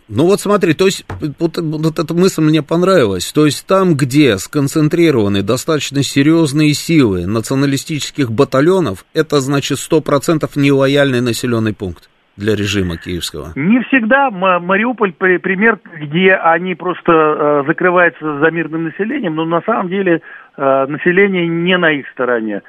ну 0.09 0.25
вот 0.25 0.39
смотри, 0.39 0.73
то 0.73 0.85
есть 0.85 1.05
вот, 1.39 1.57
вот 1.57 1.99
эта 1.99 2.13
мысль 2.13 2.41
мне 2.41 2.61
понравилась. 2.61 3.31
То 3.31 3.45
есть 3.45 3.65
там, 3.67 3.95
где 3.95 4.37
сконцентрированы 4.37 5.43
достаточно 5.43 6.03
серьезные 6.03 6.73
силы 6.73 7.25
националистических 7.25 8.31
батальонов, 8.31 9.05
это 9.13 9.39
значит 9.39 9.77
100% 9.77 10.49
нелояльный 10.55 11.21
населенный 11.21 11.73
пункт 11.73 12.09
для 12.37 12.55
режима 12.55 12.97
киевского? 12.97 13.53
Не 13.55 13.81
всегда. 13.83 14.29
Мариуполь 14.31 15.13
пример, 15.13 15.79
где 15.99 16.33
они 16.33 16.75
просто 16.75 17.11
э, 17.11 17.63
закрываются 17.67 18.39
за 18.39 18.51
мирным 18.51 18.85
населением, 18.85 19.35
но 19.35 19.45
на 19.45 19.61
самом 19.61 19.89
деле 19.89 20.21
население 20.57 21.47
не 21.47 21.77
на 21.77 21.91
их 21.91 22.07
стороне. 22.09 22.61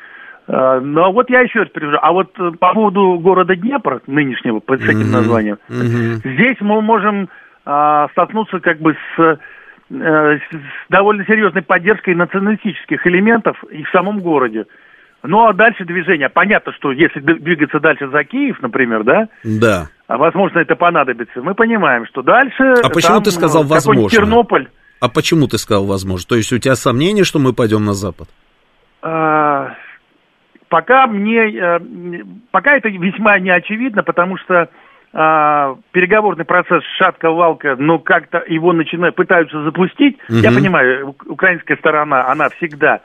Э, 0.46 0.80
ну, 0.80 1.04
а 1.04 1.10
вот 1.10 1.30
я 1.30 1.40
еще 1.40 1.60
раз 1.60 1.68
привожу. 1.70 1.98
А 2.00 2.12
вот 2.12 2.32
по 2.34 2.74
поводу 2.74 3.18
города 3.18 3.54
Днепр, 3.56 4.02
нынешнего, 4.06 4.60
с 4.60 4.72
этим 4.72 5.02
mm-hmm. 5.02 5.12
названием, 5.12 5.58
mm-hmm. 5.68 6.34
здесь 6.34 6.56
мы 6.60 6.80
можем 6.82 7.28
столкнуться 7.62 8.60
как 8.60 8.78
бы 8.78 8.94
с 9.16 9.38
с 9.90 10.88
довольно 10.88 11.24
серьезной 11.24 11.62
поддержкой 11.62 12.14
националистических 12.14 13.06
элементов 13.06 13.62
и 13.70 13.82
в 13.82 13.88
самом 13.90 14.20
городе. 14.20 14.64
Ну, 15.22 15.46
а 15.46 15.54
дальше 15.54 15.84
движение. 15.84 16.28
Понятно, 16.28 16.72
что 16.72 16.92
если 16.92 17.20
двигаться 17.20 17.80
дальше 17.80 18.08
за 18.08 18.24
Киев, 18.24 18.60
например, 18.60 19.04
да? 19.04 19.28
Да. 19.42 19.88
А 20.06 20.18
возможно, 20.18 20.58
это 20.58 20.76
понадобится. 20.76 21.40
Мы 21.40 21.54
понимаем, 21.54 22.06
что 22.06 22.22
дальше... 22.22 22.74
А 22.82 22.90
почему 22.90 23.20
ты 23.20 23.30
сказал 23.30 23.64
возможно? 23.64 24.08
Тернополь. 24.08 24.68
А 25.04 25.08
почему 25.10 25.46
ты 25.48 25.58
сказал 25.58 25.84
возможно? 25.84 26.26
То 26.26 26.36
есть 26.36 26.50
у 26.50 26.58
тебя 26.58 26.74
сомнения, 26.76 27.24
что 27.24 27.38
мы 27.38 27.52
пойдем 27.52 27.84
на 27.84 27.92
Запад? 27.92 28.26
А, 29.02 29.74
пока 30.70 31.06
мне... 31.06 31.40
Э, 31.54 31.78
пока 32.50 32.74
это 32.78 32.88
весьма 32.88 33.38
не 33.38 33.50
очевидно, 33.50 34.02
потому 34.02 34.38
что 34.38 34.70
а, 35.12 35.76
переговорный 35.92 36.46
процесс 36.46 36.82
шатка-валка, 36.98 37.76
но 37.76 37.98
как-то 37.98 38.42
его 38.48 38.72
начинают, 38.72 39.14
пытаются 39.14 39.62
запустить. 39.62 40.16
Угу. 40.30 40.38
Я 40.38 40.50
понимаю, 40.50 41.14
украинская 41.26 41.76
сторона, 41.76 42.26
она 42.26 42.48
всегда 42.56 43.02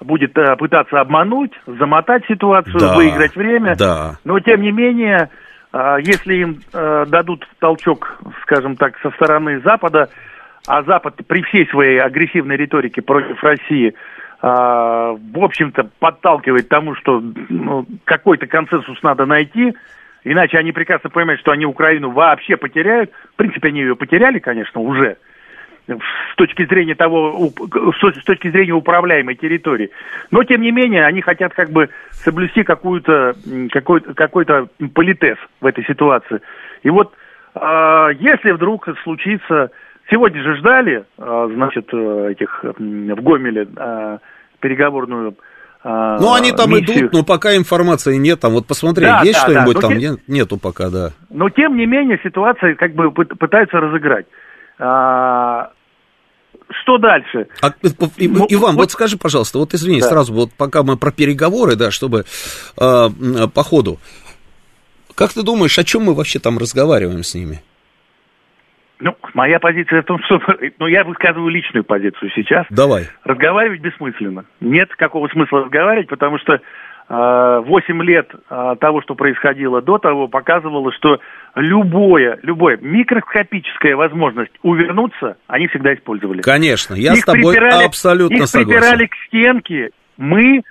будет 0.00 0.38
э, 0.38 0.56
пытаться 0.56 0.98
обмануть, 0.98 1.52
замотать 1.66 2.24
ситуацию, 2.26 2.80
да, 2.80 2.96
выиграть 2.96 3.36
время. 3.36 3.76
Да. 3.76 4.16
Но 4.24 4.40
тем 4.40 4.62
не 4.62 4.72
менее, 4.72 5.28
э, 5.74 5.96
если 6.00 6.36
им 6.36 6.60
э, 6.72 7.04
дадут 7.06 7.46
толчок, 7.58 8.18
скажем 8.44 8.76
так, 8.76 8.94
со 9.02 9.10
стороны 9.10 9.60
Запада, 9.60 10.08
а 10.66 10.82
Запад 10.82 11.14
при 11.26 11.42
всей 11.42 11.66
своей 11.68 11.98
агрессивной 11.98 12.56
риторике 12.56 13.02
против 13.02 13.42
России, 13.42 13.94
в 14.40 15.18
общем-то, 15.38 15.88
подталкивает 15.98 16.66
к 16.66 16.68
тому, 16.68 16.94
что 16.96 17.22
ну, 17.48 17.86
какой-то 18.04 18.46
консенсус 18.46 19.02
надо 19.02 19.24
найти, 19.24 19.74
иначе 20.22 20.58
они 20.58 20.72
прекрасно 20.72 21.08
понимают, 21.10 21.40
что 21.40 21.52
они 21.52 21.64
Украину 21.64 22.10
вообще 22.10 22.56
потеряют. 22.56 23.10
В 23.32 23.36
принципе, 23.36 23.68
они 23.68 23.80
ее 23.80 23.96
потеряли, 23.96 24.38
конечно, 24.38 24.80
уже 24.80 25.16
с 25.86 26.36
точки 26.36 26.66
зрения 26.66 26.94
того, 26.94 27.50
с 27.50 28.24
точки 28.24 28.50
зрения 28.50 28.72
управляемой 28.72 29.34
территории. 29.34 29.90
Но, 30.30 30.44
тем 30.44 30.62
не 30.62 30.72
менее, 30.72 31.04
они 31.04 31.20
хотят 31.20 31.52
как 31.54 31.70
бы 31.70 31.90
соблюсти 32.10 32.62
какую-то, 32.64 33.34
какой-то, 33.70 34.14
какой-то 34.14 34.68
политез 34.94 35.36
в 35.60 35.66
этой 35.66 35.84
ситуации. 35.84 36.40
И 36.82 36.90
вот, 36.90 37.14
э, 37.54 38.08
если 38.18 38.50
вдруг 38.52 38.88
случится... 39.02 39.70
Сегодня 40.10 40.42
же 40.42 40.56
ждали, 40.56 41.04
э, 41.18 41.48
значит, 41.54 41.88
э, 41.92 42.32
этих 42.32 42.62
в 42.62 43.22
Гомеле 43.22 43.66
э, 43.76 44.18
переговорную 44.60 45.36
ну, 45.86 46.32
они 46.32 46.50
там 46.52 46.70
миссию. 46.70 47.00
идут, 47.00 47.12
но 47.12 47.24
пока 47.24 47.54
информации 47.56 48.16
нет. 48.16 48.40
Там 48.40 48.52
вот 48.52 48.66
посмотри, 48.66 49.04
да, 49.04 49.20
есть 49.20 49.38
да, 49.38 49.40
что-нибудь 49.40 49.74
да. 49.74 49.80
там? 49.82 50.00
Тем... 50.00 50.18
Нету 50.26 50.56
пока, 50.56 50.88
да. 50.88 51.12
Но 51.28 51.50
тем 51.50 51.76
не 51.76 51.84
менее 51.84 52.18
ситуация 52.24 52.74
как 52.74 52.94
бы 52.94 53.10
пытаются 53.10 53.76
разыграть. 53.76 54.24
А, 54.78 55.72
что 56.70 56.96
дальше? 56.96 57.48
А, 57.60 57.72
ну, 57.82 58.46
Иван, 58.48 58.76
вот, 58.76 58.82
вот 58.82 58.90
скажи, 58.92 59.18
пожалуйста, 59.18 59.58
вот 59.58 59.74
извини, 59.74 60.00
да. 60.00 60.08
сразу, 60.08 60.32
вот 60.32 60.52
пока 60.56 60.82
мы 60.82 60.96
про 60.96 61.10
переговоры, 61.10 61.76
да, 61.76 61.90
чтобы 61.90 62.24
э, 62.80 63.08
по 63.54 63.62
ходу. 63.62 63.98
Как 65.14 65.32
ты 65.32 65.42
думаешь, 65.42 65.78
о 65.78 65.84
чем 65.84 66.04
мы 66.04 66.14
вообще 66.14 66.38
там 66.38 66.58
разговариваем 66.58 67.22
с 67.22 67.34
ними? 67.34 67.62
Моя 69.34 69.58
позиция 69.58 70.02
в 70.02 70.06
том, 70.06 70.18
что... 70.24 70.40
Ну, 70.78 70.86
я 70.86 71.04
высказываю 71.04 71.50
личную 71.50 71.84
позицию 71.84 72.30
сейчас. 72.34 72.66
Давай. 72.70 73.08
Разговаривать 73.24 73.80
бессмысленно. 73.80 74.44
Нет 74.60 74.90
какого 74.96 75.28
смысла 75.28 75.64
разговаривать, 75.64 76.08
потому 76.08 76.38
что 76.38 76.60
8 77.08 78.02
лет 78.02 78.30
а, 78.48 78.76
того, 78.76 79.02
что 79.02 79.14
происходило 79.14 79.82
до 79.82 79.98
того, 79.98 80.26
показывало, 80.26 80.90
что 80.92 81.18
любое, 81.54 82.38
любое 82.42 82.78
микроскопическая 82.78 83.94
возможность 83.94 84.52
увернуться, 84.62 85.36
они 85.46 85.68
всегда 85.68 85.94
использовали. 85.94 86.40
Конечно, 86.40 86.94
я 86.94 87.12
их 87.12 87.18
с 87.18 87.24
тобой 87.24 87.58
абсолютно 87.84 88.34
их 88.36 88.46
согласен. 88.46 88.70
Их 88.70 88.80
припирали 88.80 89.06
к 89.06 89.14
стенке, 89.26 89.90
мы, 90.16 90.62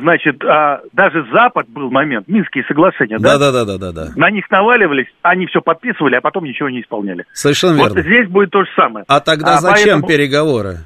значит, 0.00 0.44
а, 0.44 0.80
даже 0.92 1.24
Запад 1.32 1.68
был 1.68 1.90
момент, 1.90 2.28
Минские 2.28 2.64
соглашения, 2.64 3.18
да? 3.18 3.38
Да, 3.38 3.52
да, 3.52 3.64
да, 3.64 3.78
да, 3.78 3.92
да. 3.92 4.06
На 4.16 4.30
них 4.30 4.50
наваливались, 4.50 5.06
они 5.22 5.46
все 5.46 5.60
подписывали, 5.60 6.16
а 6.16 6.20
потом 6.20 6.44
ничего 6.44 6.68
не 6.68 6.80
исполняли. 6.80 7.24
Совершенно 7.32 7.76
вот 7.76 7.94
верно. 7.94 8.02
здесь 8.02 8.28
будет 8.28 8.50
то 8.50 8.64
же 8.64 8.70
самое. 8.74 9.04
А 9.08 9.20
тогда 9.20 9.54
а 9.54 9.56
зачем 9.58 10.00
поэтому... 10.00 10.08
переговоры? 10.08 10.78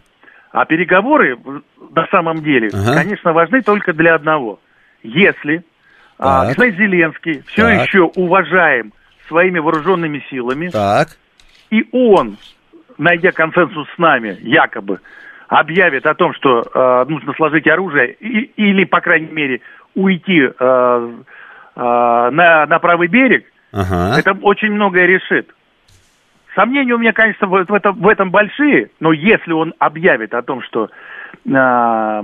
А 0.53 0.65
переговоры 0.67 1.37
на 1.95 2.07
самом 2.11 2.43
деле, 2.43 2.69
ага. 2.73 2.95
конечно, 2.95 3.33
важны 3.33 3.63
только 3.63 3.93
для 3.93 4.15
одного– 4.15 4.61
если 5.05 5.63
а, 6.19 6.47
господин 6.47 6.77
Зеленский 6.77 7.43
все 7.47 7.63
так. 7.63 7.87
еще 7.87 8.03
уважаем 8.17 8.93
своими 9.29 9.59
вооруженными 9.59 10.25
силами, 10.31 10.69
так. 10.69 11.09
и 11.71 11.87
он, 11.93 12.37
найдя 12.99 13.31
консенсус 13.31 13.87
с 13.95 13.99
нами, 13.99 14.39
якобы, 14.41 15.01
объявит 15.49 16.07
о 16.07 16.15
том, 16.15 16.35
что 16.35 16.63
э, 16.63 17.05
нужно 17.09 17.33
сложить 17.35 17.67
оружие 17.67 18.13
и, 18.15 18.51
или, 18.57 18.85
по 18.85 19.01
крайней 19.01 19.33
мере, 19.33 19.61
уйти 19.95 20.43
э, 20.43 20.53
э, 21.77 21.81
на, 21.81 22.67
на 22.67 22.79
правый 22.79 23.09
берег, 23.09 23.45
ага. 23.73 24.19
это 24.19 24.33
очень 24.43 24.73
многое 24.73 25.07
решит. 25.07 25.51
Сомнения 26.55 26.95
у 26.95 26.99
меня, 26.99 27.13
конечно, 27.13 27.47
в, 27.47 27.65
в, 27.65 27.75
этом, 27.75 27.97
в 27.97 28.09
этом 28.09 28.31
большие, 28.31 28.91
но 29.01 29.13
если 29.13 29.53
он 29.53 29.75
объявит 29.79 30.35
о 30.35 30.43
том, 30.43 30.63
что 30.63 30.89
э, 31.45 32.23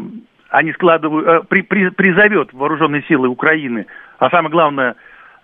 они 0.51 0.73
складывают, 0.73 1.27
э, 1.27 1.47
при, 1.49 1.63
при, 1.63 1.89
призовет 1.91 2.53
вооруженные 2.53 3.03
силы 3.03 3.29
Украины, 3.29 3.87
а 4.19 4.31
самое 4.31 4.51
главное, 4.51 4.95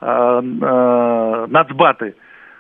э, 0.01 0.07
э, 0.07 1.47
нацбаты, 1.49 2.15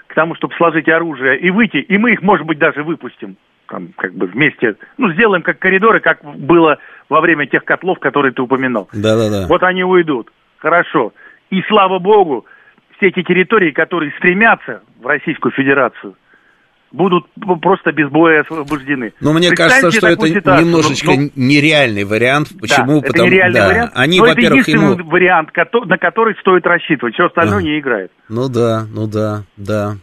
к 0.07 0.15
тому, 0.15 0.35
чтобы 0.37 0.55
сложить 0.55 0.89
оружие 0.89 1.39
и 1.39 1.51
выйти, 1.51 1.79
и 1.79 1.99
мы 1.99 2.13
их, 2.13 2.23
может 2.23 2.47
быть, 2.47 2.59
даже 2.59 2.83
выпустим, 2.83 3.37
там, 3.69 3.89
как 3.97 4.15
бы 4.15 4.27
вместе, 4.27 4.77
ну, 4.99 5.13
сделаем 5.13 5.43
как 5.43 5.59
коридоры, 5.59 6.01
как 6.01 6.23
было 6.25 6.79
во 7.09 7.21
время 7.21 7.47
тех 7.47 7.65
котлов, 7.65 7.99
которые 7.99 8.33
ты 8.33 8.43
упоминал. 8.43 8.89
Да-да-да. 8.93 9.47
Вот 9.49 9.63
они 9.63 9.85
уйдут, 9.85 10.31
хорошо. 10.59 11.13
И 11.51 11.63
слава 11.69 11.99
богу, 11.99 12.47
все 12.97 13.09
эти 13.09 13.23
территории, 13.23 13.71
которые 13.71 14.13
стремятся 14.19 14.83
в 15.01 15.07
Российскую 15.07 15.53
Федерацию– 15.53 16.15
будут 16.93 17.27
просто 17.63 17.93
без 17.93 18.09
боя 18.11 18.41
освобождены. 18.41 19.13
Но 19.21 19.33
мне 19.33 19.51
кажется, 19.51 19.91
что 19.91 20.09
это 20.09 20.27
ситуацию. 20.27 20.67
немножечко 20.67 21.11
ну, 21.13 21.31
нереальный 21.35 22.05
вариант. 22.05 22.49
Почему? 22.61 23.01
Да, 23.01 23.07
Потому, 23.07 23.27
это 23.27 23.35
нереальный 23.35 23.61
да, 23.61 23.69
вариант, 23.69 23.93
они, 23.95 24.19
но 24.19 24.27
это 24.27 24.41
единственный 24.41 24.97
ему... 24.97 25.11
вариант, 25.11 25.51
на 25.55 25.99
который 25.99 26.35
стоит 26.41 26.67
рассчитывать. 26.67 27.15
Все 27.15 27.27
остальное 27.27 27.59
а. 27.59 27.63
не 27.63 27.79
играет. 27.79 28.11
Ну 28.29 28.49
да, 28.49 28.87
ну 28.93 29.07
да, 29.07 29.45
да. 29.57 29.97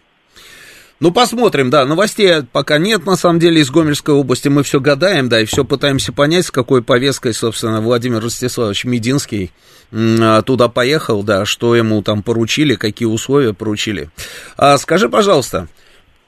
Ну, 1.03 1.11
посмотрим, 1.11 1.69
да, 1.69 1.85
новостей 1.85 2.43
пока 2.49 2.77
нет, 2.77 3.05
на 3.05 3.17
самом 3.17 3.37
деле, 3.37 3.59
из 3.59 3.69
Гомельской 3.69 4.15
области 4.15 4.47
мы 4.47 4.63
все 4.63 4.79
гадаем, 4.79 5.27
да, 5.27 5.41
и 5.41 5.43
все 5.43 5.65
пытаемся 5.65 6.13
понять, 6.13 6.45
с 6.45 6.51
какой 6.51 6.81
повесткой, 6.81 7.33
собственно, 7.33 7.81
Владимир 7.81 8.23
Ростиславович 8.23 8.85
Мединский 8.85 9.51
а, 9.91 10.41
туда 10.43 10.69
поехал, 10.69 11.21
да, 11.21 11.45
что 11.45 11.75
ему 11.75 12.01
там 12.03 12.23
поручили, 12.23 12.75
какие 12.75 13.05
условия 13.05 13.53
поручили. 13.53 14.11
А, 14.55 14.77
скажи, 14.77 15.09
пожалуйста, 15.09 15.67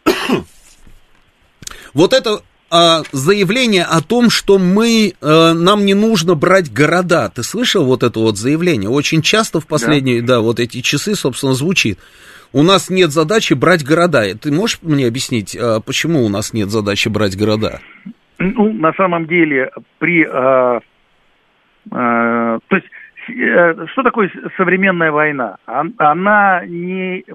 вот 1.94 2.12
это 2.12 2.42
а, 2.70 3.04
заявление 3.14 3.86
о 3.86 4.02
том, 4.02 4.30
что 4.30 4.58
мы, 4.58 5.14
а, 5.22 5.54
нам 5.54 5.86
не 5.86 5.94
нужно 5.94 6.36
брать 6.36 6.70
города. 6.70 7.32
Ты 7.34 7.44
слышал 7.44 7.86
вот 7.86 8.04
это 8.04 8.20
вот 8.20 8.38
заявление? 8.38 8.90
Очень 8.90 9.22
часто 9.22 9.62
в 9.62 9.68
последние, 9.68 10.22
да, 10.22 10.34
да 10.34 10.40
вот 10.42 10.60
эти 10.60 10.82
часы, 10.82 11.16
собственно, 11.16 11.54
звучит. 11.54 11.98
У 12.56 12.64
нас 12.64 12.90
нет 12.90 13.12
задачи 13.12 13.54
брать 13.54 13.84
города. 13.84 14.22
Ты 14.42 14.50
можешь 14.50 14.80
мне 14.82 15.08
объяснить, 15.08 15.58
а, 15.58 15.82
почему 15.82 16.24
у 16.24 16.30
нас 16.30 16.54
нет 16.54 16.70
задачи 16.70 17.10
брать 17.10 17.38
города? 17.38 17.82
Ну, 18.40 18.72
на 18.72 18.94
самом 18.94 19.28
деле, 19.28 19.72
при... 20.00 20.24
А, 20.24 20.80
а, 21.92 22.60
то 22.66 22.76
есть, 22.78 22.88
э, 23.28 23.86
что 23.92 24.04
такое 24.04 24.32
современная 24.56 25.12
война? 25.12 25.58
Она 25.66 26.66
не, 26.66 27.26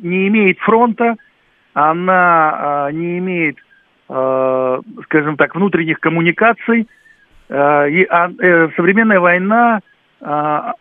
не 0.00 0.28
имеет 0.28 0.58
фронта, 0.60 1.16
она 1.74 2.86
а, 2.86 2.90
не 2.90 3.18
имеет, 3.18 3.58
скажем 4.06 5.36
так, 5.36 5.54
внутренних 5.56 6.00
коммуникаций, 6.00 6.88
э, 7.50 7.90
и, 7.90 8.04
а, 8.04 8.30
э, 8.30 8.70
современная 8.76 9.20
война, 9.20 9.80
э, 10.22 10.72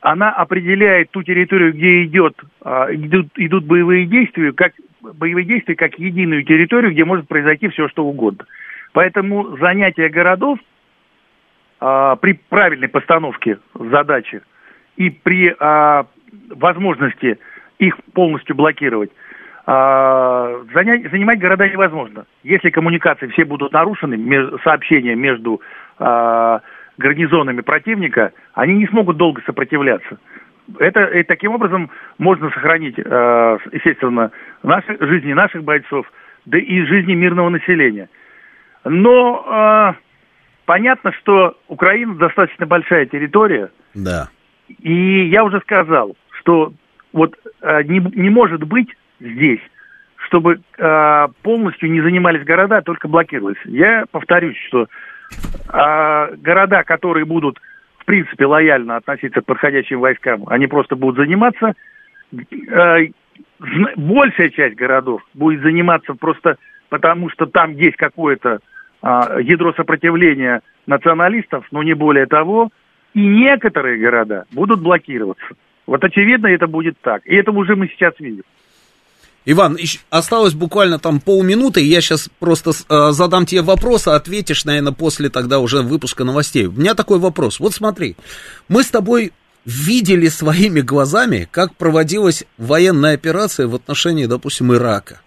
она 0.00 0.30
определяет 0.30 1.10
ту 1.10 1.22
территорию, 1.22 1.72
где 1.72 2.04
идет, 2.04 2.36
э, 2.64 2.94
идут, 2.94 3.28
идут 3.36 3.64
боевые 3.64 4.06
действия, 4.06 4.52
как 4.52 4.72
боевые 5.00 5.44
действия 5.44 5.74
как 5.74 5.98
единую 5.98 6.44
территорию, 6.44 6.92
где 6.92 7.04
может 7.04 7.28
произойти 7.28 7.68
все, 7.68 7.88
что 7.88 8.04
угодно. 8.04 8.44
Поэтому 8.92 9.56
занятие 9.58 10.08
городов 10.08 10.58
а, 11.80 12.16
при 12.16 12.32
правильной 12.48 12.88
постановке 12.88 13.58
задачи 13.74 14.42
и 14.96 15.10
при 15.10 15.54
а, 15.58 16.06
возможности 16.50 17.38
их 17.78 17.96
полностью 18.12 18.54
блокировать, 18.56 19.10
а, 19.66 20.62
занять, 20.74 21.10
занимать 21.10 21.38
города 21.38 21.68
невозможно. 21.68 22.26
Если 22.42 22.70
коммуникации 22.70 23.28
все 23.28 23.44
будут 23.44 23.72
нарушены, 23.72 24.18
сообщения 24.62 25.14
между 25.14 25.60
а, 25.98 26.60
гарнизонами 27.00 27.62
противника, 27.62 28.32
они 28.54 28.74
не 28.74 28.86
смогут 28.86 29.16
долго 29.16 29.42
сопротивляться. 29.44 30.18
Это, 30.78 31.04
и 31.06 31.24
таким 31.24 31.52
образом 31.52 31.90
можно 32.18 32.50
сохранить, 32.50 32.94
а, 33.04 33.58
естественно, 33.72 34.30
наши, 34.62 34.96
жизни 35.00 35.32
наших 35.32 35.64
бойцов, 35.64 36.06
да 36.46 36.58
и 36.58 36.82
жизни 36.82 37.14
мирного 37.14 37.48
населения. 37.48 38.08
Но 38.84 39.44
а, 39.48 39.96
понятно, 40.66 41.12
что 41.12 41.56
Украина 41.66 42.14
достаточно 42.14 42.66
большая 42.66 43.06
территория. 43.06 43.70
Да. 43.94 44.28
И 44.78 45.26
я 45.26 45.42
уже 45.42 45.60
сказал, 45.60 46.16
что 46.38 46.72
вот 47.12 47.34
э, 47.60 47.82
не, 47.82 47.98
не 47.98 48.30
может 48.30 48.62
быть 48.62 48.88
здесь, 49.18 49.60
чтобы 50.26 50.60
э, 50.78 51.28
полностью 51.42 51.90
не 51.90 52.00
занимались 52.00 52.44
города, 52.44 52.76
а 52.76 52.82
только 52.82 53.08
блокировались. 53.08 53.58
Я 53.64 54.04
повторюсь, 54.12 54.56
что 54.68 54.86
э, 55.30 56.36
города, 56.36 56.82
которые 56.84 57.24
будут 57.24 57.58
в 57.98 58.04
принципе 58.04 58.46
лояльно 58.46 58.96
относиться 58.96 59.40
к 59.40 59.46
подходящим 59.46 60.00
войскам, 60.00 60.44
они 60.48 60.66
просто 60.66 60.96
будут 60.96 61.16
заниматься. 61.16 61.74
Э, 62.32 63.08
большая 63.96 64.50
часть 64.50 64.76
городов 64.76 65.22
будет 65.34 65.62
заниматься 65.62 66.14
просто 66.14 66.56
потому, 66.88 67.30
что 67.30 67.46
там 67.46 67.72
есть 67.72 67.96
какое-то 67.96 68.60
а, 69.02 69.40
ядро 69.40 69.72
сопротивления 69.72 70.60
националистов, 70.86 71.66
но 71.70 71.82
не 71.82 71.94
более 71.94 72.26
того, 72.26 72.70
и 73.14 73.26
некоторые 73.26 73.98
города 73.98 74.44
будут 74.52 74.80
блокироваться. 74.80 75.46
Вот 75.86 76.04
очевидно, 76.04 76.48
это 76.48 76.66
будет 76.66 76.96
так. 77.00 77.26
И 77.26 77.34
это 77.34 77.50
уже 77.50 77.76
мы 77.76 77.88
сейчас 77.88 78.14
видим. 78.20 78.44
Иван, 79.46 79.78
осталось 80.10 80.52
буквально 80.52 80.98
там 80.98 81.18
полминуты, 81.18 81.80
я 81.80 82.00
сейчас 82.00 82.28
просто 82.38 82.70
э, 82.70 83.12
задам 83.12 83.46
тебе 83.46 83.62
вопрос, 83.62 84.06
а 84.06 84.16
ответишь, 84.16 84.64
наверное, 84.64 84.92
после 84.92 85.30
тогда 85.30 85.60
уже 85.60 85.80
выпуска 85.82 86.24
новостей. 86.24 86.66
У 86.66 86.72
меня 86.72 86.94
такой 86.94 87.18
вопрос. 87.18 87.58
Вот 87.58 87.72
смотри, 87.74 88.16
мы 88.68 88.84
с 88.84 88.88
тобой 88.88 89.32
видели 89.64 90.28
своими 90.28 90.80
глазами, 90.80 91.48
как 91.50 91.74
проводилась 91.74 92.44
военная 92.58 93.14
операция 93.14 93.66
в 93.66 93.74
отношении, 93.74 94.26
допустим, 94.26 94.74
Ирака. 94.74 95.20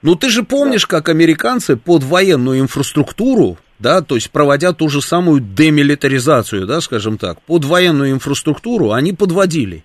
Ну, 0.00 0.14
ты 0.14 0.30
же 0.30 0.44
помнишь, 0.44 0.86
как 0.86 1.08
американцы 1.08 1.76
под 1.76 2.04
военную 2.04 2.60
инфраструктуру, 2.60 3.58
да, 3.80 4.00
то 4.00 4.14
есть 4.14 4.30
проводя 4.30 4.72
ту 4.72 4.88
же 4.88 5.02
самую 5.02 5.40
демилитаризацию, 5.40 6.66
да, 6.66 6.80
скажем 6.80 7.18
так, 7.18 7.42
под 7.42 7.64
военную 7.64 8.12
инфраструктуру 8.12 8.92
они 8.92 9.12
подводили 9.12 9.84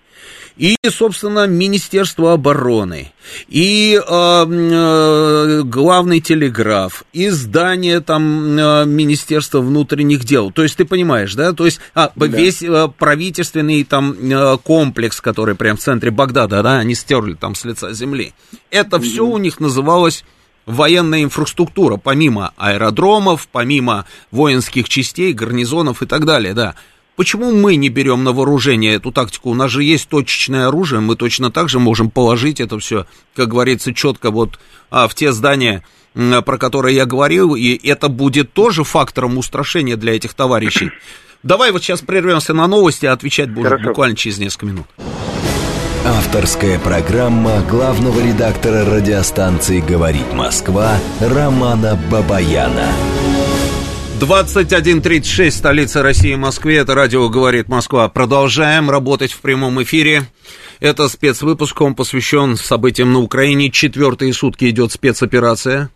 и, 0.56 0.76
собственно, 0.88 1.46
Министерство 1.46 2.32
обороны, 2.32 3.12
и 3.48 4.00
э, 4.00 4.46
э, 4.46 5.62
главный 5.64 6.20
телеграф, 6.20 7.04
и 7.12 7.28
здание 7.30 8.00
там 8.00 8.56
э, 8.56 8.84
Министерства 8.84 9.60
внутренних 9.60 10.24
дел. 10.24 10.52
То 10.52 10.62
есть 10.62 10.76
ты 10.76 10.84
понимаешь, 10.84 11.34
да? 11.34 11.52
То 11.52 11.64
есть 11.64 11.80
а, 11.94 12.12
да. 12.14 12.26
весь 12.26 12.62
э, 12.62 12.88
правительственный 12.96 13.82
там 13.82 14.12
э, 14.12 14.56
комплекс, 14.62 15.20
который 15.20 15.56
прям 15.56 15.76
в 15.76 15.80
центре 15.80 16.12
Багдада, 16.12 16.62
да, 16.62 16.78
они 16.78 16.94
стерли 16.94 17.34
там 17.34 17.56
с 17.56 17.64
лица 17.64 17.92
земли. 17.92 18.32
Это 18.70 18.98
mm-hmm. 18.98 19.02
все 19.02 19.26
у 19.26 19.38
них 19.38 19.58
называлось 19.58 20.24
военная 20.66 21.22
инфраструктура, 21.22 21.96
помимо 21.96 22.52
аэродромов, 22.56 23.48
помимо 23.50 24.06
воинских 24.30 24.88
частей, 24.88 25.32
гарнизонов 25.32 26.02
и 26.02 26.06
так 26.06 26.24
далее, 26.24 26.54
да. 26.54 26.74
Почему 27.16 27.52
мы 27.52 27.76
не 27.76 27.90
берем 27.90 28.24
на 28.24 28.32
вооружение 28.32 28.94
эту 28.94 29.12
тактику? 29.12 29.50
У 29.50 29.54
нас 29.54 29.70
же 29.70 29.84
есть 29.84 30.08
точечное 30.08 30.66
оружие, 30.66 31.00
мы 31.00 31.14
точно 31.14 31.52
так 31.52 31.68
же 31.68 31.78
можем 31.78 32.10
положить 32.10 32.60
это 32.60 32.78
все, 32.78 33.06
как 33.36 33.48
говорится, 33.48 33.94
четко 33.94 34.32
вот 34.32 34.58
а, 34.90 35.06
в 35.06 35.14
те 35.14 35.32
здания, 35.32 35.84
про 36.14 36.58
которые 36.58 36.96
я 36.96 37.06
говорил, 37.06 37.54
и 37.54 37.78
это 37.86 38.08
будет 38.08 38.52
тоже 38.52 38.82
фактором 38.82 39.38
устрашения 39.38 39.96
для 39.96 40.16
этих 40.16 40.34
товарищей. 40.34 40.90
Давай 41.44 41.70
вот 41.70 41.84
сейчас 41.84 42.00
прервемся 42.00 42.54
на 42.54 42.66
новости, 42.66 43.06
а 43.06 43.12
отвечать 43.12 43.50
будем 43.50 43.68
Хорошо. 43.68 43.88
буквально 43.88 44.16
через 44.16 44.38
несколько 44.38 44.66
минут. 44.66 44.86
Авторская 46.06 46.78
программа 46.78 47.60
главного 47.62 48.20
редактора 48.20 48.84
радиостанции 48.84 49.80
«Говорит 49.80 50.32
Москва» 50.32 50.98
Романа 51.20 51.98
Бабаяна. 52.10 52.88
21.36, 54.20 55.50
столица 55.50 56.02
России, 56.02 56.36
Москве. 56.36 56.76
Это 56.76 56.94
радио 56.94 57.28
«Говорит 57.28 57.68
Москва». 57.68 58.08
Продолжаем 58.08 58.88
работать 58.88 59.32
в 59.32 59.40
прямом 59.40 59.82
эфире. 59.82 60.28
Это 60.78 61.08
спецвыпуск, 61.08 61.80
он 61.80 61.94
посвящен 61.94 62.56
событиям 62.56 63.12
на 63.12 63.18
Украине. 63.18 63.70
Четвертые 63.70 64.32
сутки 64.32 64.70
идет 64.70 64.92
спецоперация. 64.92 65.90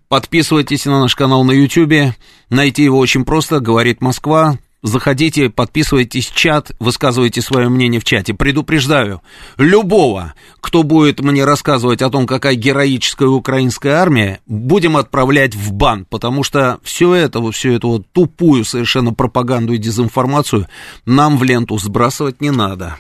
Подписывайтесь 0.10 0.86
на 0.86 1.02
наш 1.02 1.16
канал 1.16 1.44
на 1.44 1.52
YouTube. 1.52 2.14
Найти 2.50 2.84
его 2.84 2.98
очень 2.98 3.26
просто. 3.26 3.60
Говорит 3.60 4.02
Москва. 4.02 4.58
Заходите, 4.84 5.50
подписывайтесь 5.50 6.28
в 6.28 6.36
чат, 6.36 6.72
высказывайте 6.80 7.42
свое 7.42 7.68
мнение 7.68 8.00
в 8.00 8.04
чате. 8.04 8.36
Предупреждаю, 8.36 9.22
любого, 9.58 10.36
кто 10.62 10.84
будет 10.84 11.20
мне 11.20 11.44
рассказывать 11.46 12.04
о 12.04 12.12
том, 12.12 12.28
какая 12.28 12.54
героическая 12.54 13.28
украинская 13.28 13.96
армия, 13.96 14.40
будем 14.46 14.96
отправлять 14.96 15.56
в 15.56 15.74
бан, 15.74 16.06
потому 16.06 16.44
что 16.44 16.80
все 16.84 17.16
это, 17.16 17.42
всю 17.52 17.72
эту 17.72 17.90
вот 17.90 18.04
тупую 18.14 18.64
совершенно 18.64 19.14
пропаганду 19.14 19.74
и 19.74 19.80
дезинформацию 19.80 20.68
нам 21.06 21.38
в 21.38 21.44
ленту 21.44 21.78
сбрасывать 21.80 22.40
не 22.40 22.52
надо. 22.52 22.98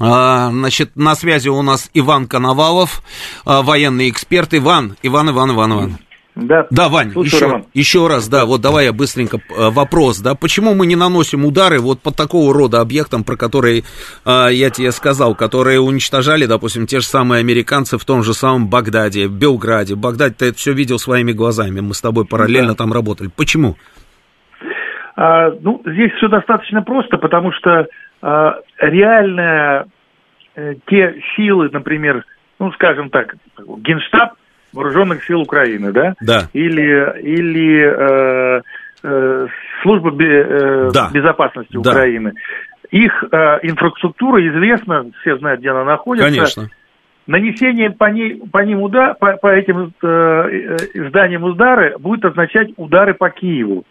А, 0.00 0.50
значит, 0.50 0.96
на 0.96 1.14
связи 1.14 1.48
у 1.48 1.62
нас 1.62 1.88
Иван 1.94 2.26
Коновалов, 2.26 3.02
а, 3.44 3.62
военный 3.62 4.10
эксперт. 4.10 4.52
Иван, 4.52 4.96
Иван, 5.02 5.30
Иван, 5.30 5.52
Иван, 5.52 5.72
Иван. 5.72 5.98
Да, 6.36 6.66
да 6.70 6.88
Вань, 6.88 7.10
еще, 7.10 7.64
еще 7.74 8.08
раз, 8.08 8.28
да, 8.28 8.44
вот 8.44 8.60
давай 8.60 8.86
я 8.86 8.92
быстренько 8.92 9.36
э, 9.36 9.70
вопрос, 9.70 10.18
да, 10.18 10.34
почему 10.34 10.74
мы 10.74 10.86
не 10.86 10.96
наносим 10.96 11.44
удары 11.44 11.78
вот 11.78 12.00
по 12.00 12.10
такого 12.10 12.52
рода 12.52 12.80
объектам, 12.80 13.22
про 13.22 13.36
которые 13.36 13.84
э, 14.26 14.48
я 14.50 14.70
тебе 14.70 14.90
сказал, 14.90 15.36
которые 15.36 15.78
уничтожали, 15.78 16.46
допустим, 16.46 16.88
те 16.88 16.98
же 16.98 17.06
самые 17.06 17.38
американцы 17.38 17.98
в 17.98 18.04
том 18.04 18.24
же 18.24 18.34
самом 18.34 18.68
Багдаде, 18.68 19.28
в 19.28 19.38
Белграде. 19.38 19.94
Багдад, 19.94 20.38
ты 20.38 20.46
это 20.46 20.58
все 20.58 20.72
видел 20.72 20.98
своими 20.98 21.30
глазами, 21.30 21.78
мы 21.78 21.94
с 21.94 22.00
тобой 22.00 22.26
параллельно 22.26 22.70
да. 22.70 22.78
там 22.78 22.92
работали. 22.92 23.30
Почему? 23.36 23.76
А, 25.14 25.52
ну, 25.60 25.82
здесь 25.86 26.12
все 26.14 26.26
достаточно 26.26 26.82
просто, 26.82 27.16
потому 27.16 27.52
что 27.52 27.86
а, 28.22 28.56
реально 28.78 29.86
э, 30.56 30.74
те 30.88 31.14
силы, 31.36 31.70
например, 31.72 32.24
ну, 32.58 32.72
скажем 32.72 33.10
так, 33.10 33.36
Генштаб 33.58 34.32
вооруженных 34.74 35.24
сил 35.24 35.40
Украины, 35.40 35.92
да? 35.92 36.14
Да. 36.20 36.48
Или, 36.52 37.20
или 37.22 38.58
э, 38.58 38.62
э, 39.02 39.46
служба 39.82 40.10
бе, 40.10 40.26
э, 40.26 40.90
да. 40.92 41.10
безопасности 41.12 41.72
да. 41.72 41.90
Украины. 41.90 42.32
Их 42.90 43.24
э, 43.24 43.36
инфраструктура 43.62 44.46
известна, 44.46 45.06
все 45.20 45.36
знают, 45.38 45.60
где 45.60 45.70
она 45.70 45.84
находится. 45.84 46.28
Конечно. 46.28 46.70
Нанесение 47.26 47.90
по, 47.90 48.04
ней, 48.10 48.42
по 48.52 48.58
ним 48.58 48.82
удар, 48.82 49.14
по, 49.14 49.36
по 49.36 49.48
этим 49.48 49.94
э, 50.02 50.06
э, 50.06 51.08
зданиям 51.08 51.44
удары 51.44 51.96
будет 51.98 52.24
означать 52.24 52.68
удары 52.76 53.14
по 53.14 53.30
Киеву, 53.30 53.84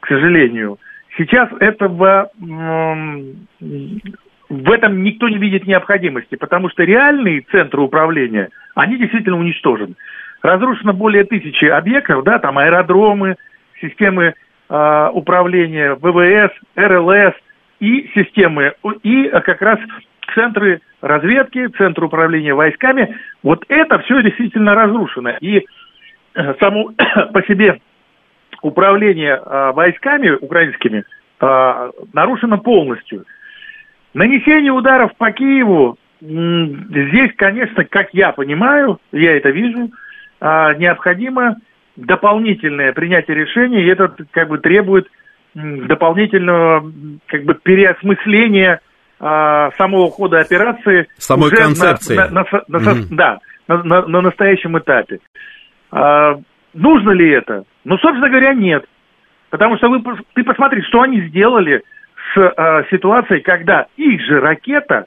к 0.00 0.08
сожалению. 0.08 0.78
Сейчас 1.16 1.48
этого 1.60 2.30
в 4.48 4.70
этом 4.70 5.02
никто 5.02 5.28
не 5.28 5.38
видит 5.38 5.66
необходимости, 5.66 6.36
потому 6.36 6.70
что 6.70 6.84
реальные 6.84 7.42
центры 7.50 7.82
управления, 7.82 8.48
они 8.74 8.96
действительно 8.96 9.38
уничтожены. 9.38 9.94
Разрушено 10.42 10.92
более 10.92 11.24
тысячи 11.24 11.66
объектов, 11.66 12.24
да, 12.24 12.38
там 12.38 12.58
аэродромы, 12.58 13.36
системы 13.80 14.34
э, 14.68 15.08
управления 15.12 15.94
ВВС, 15.94 16.52
РЛС 16.76 17.34
и 17.80 18.10
системы, 18.14 18.72
и 19.02 19.28
как 19.28 19.60
раз 19.60 19.78
центры 20.34 20.80
разведки, 21.00 21.68
центры 21.76 22.06
управления 22.06 22.54
войсками. 22.54 23.16
Вот 23.42 23.64
это 23.68 23.98
все 24.00 24.22
действительно 24.22 24.74
разрушено. 24.74 25.30
И 25.40 25.66
э, 26.34 26.54
само 26.60 26.92
по 27.32 27.42
себе 27.42 27.80
управление 28.62 29.40
э, 29.44 29.72
войсками 29.72 30.30
украинскими 30.30 31.04
э, 31.40 31.90
нарушено 32.12 32.58
полностью. 32.58 33.24
Нанесение 34.14 34.72
ударов 34.72 35.14
по 35.16 35.30
Киеву, 35.30 35.98
здесь, 36.20 37.32
конечно, 37.36 37.84
как 37.84 38.08
я 38.12 38.32
понимаю, 38.32 38.98
я 39.12 39.36
это 39.36 39.50
вижу, 39.50 39.90
а, 40.40 40.74
необходимо 40.74 41.56
дополнительное 41.96 42.92
принятие 42.92 43.36
решений, 43.36 43.82
и 43.82 43.88
это 43.88 44.14
как 44.30 44.48
бы 44.48 44.58
требует 44.58 45.08
дополнительного 45.54 46.92
как 47.26 47.44
бы 47.44 47.54
переосмысления 47.54 48.80
а, 49.20 49.70
самого 49.72 50.10
хода 50.10 50.38
операции. 50.38 51.08
Самой 51.16 51.50
концепции. 51.50 52.16
На, 52.16 52.28
на, 52.28 52.44
на, 52.68 52.78
на, 52.78 52.90
mm-hmm. 52.90 53.06
Да, 53.10 53.38
на, 53.66 53.82
на, 53.82 54.06
на 54.06 54.20
настоящем 54.20 54.78
этапе. 54.78 55.18
А, 55.90 56.36
нужно 56.74 57.10
ли 57.10 57.30
это? 57.30 57.64
Ну, 57.84 57.98
собственно 57.98 58.28
говоря, 58.28 58.54
нет. 58.54 58.84
Потому 59.50 59.76
что 59.78 59.88
вы, 59.88 60.02
ты 60.34 60.44
посмотри, 60.44 60.82
что 60.82 61.00
они 61.00 61.22
сделали 61.28 61.82
э, 62.42 62.84
ситуацией, 62.90 63.40
когда 63.40 63.86
их 63.96 64.20
же 64.22 64.40
ракета 64.40 65.06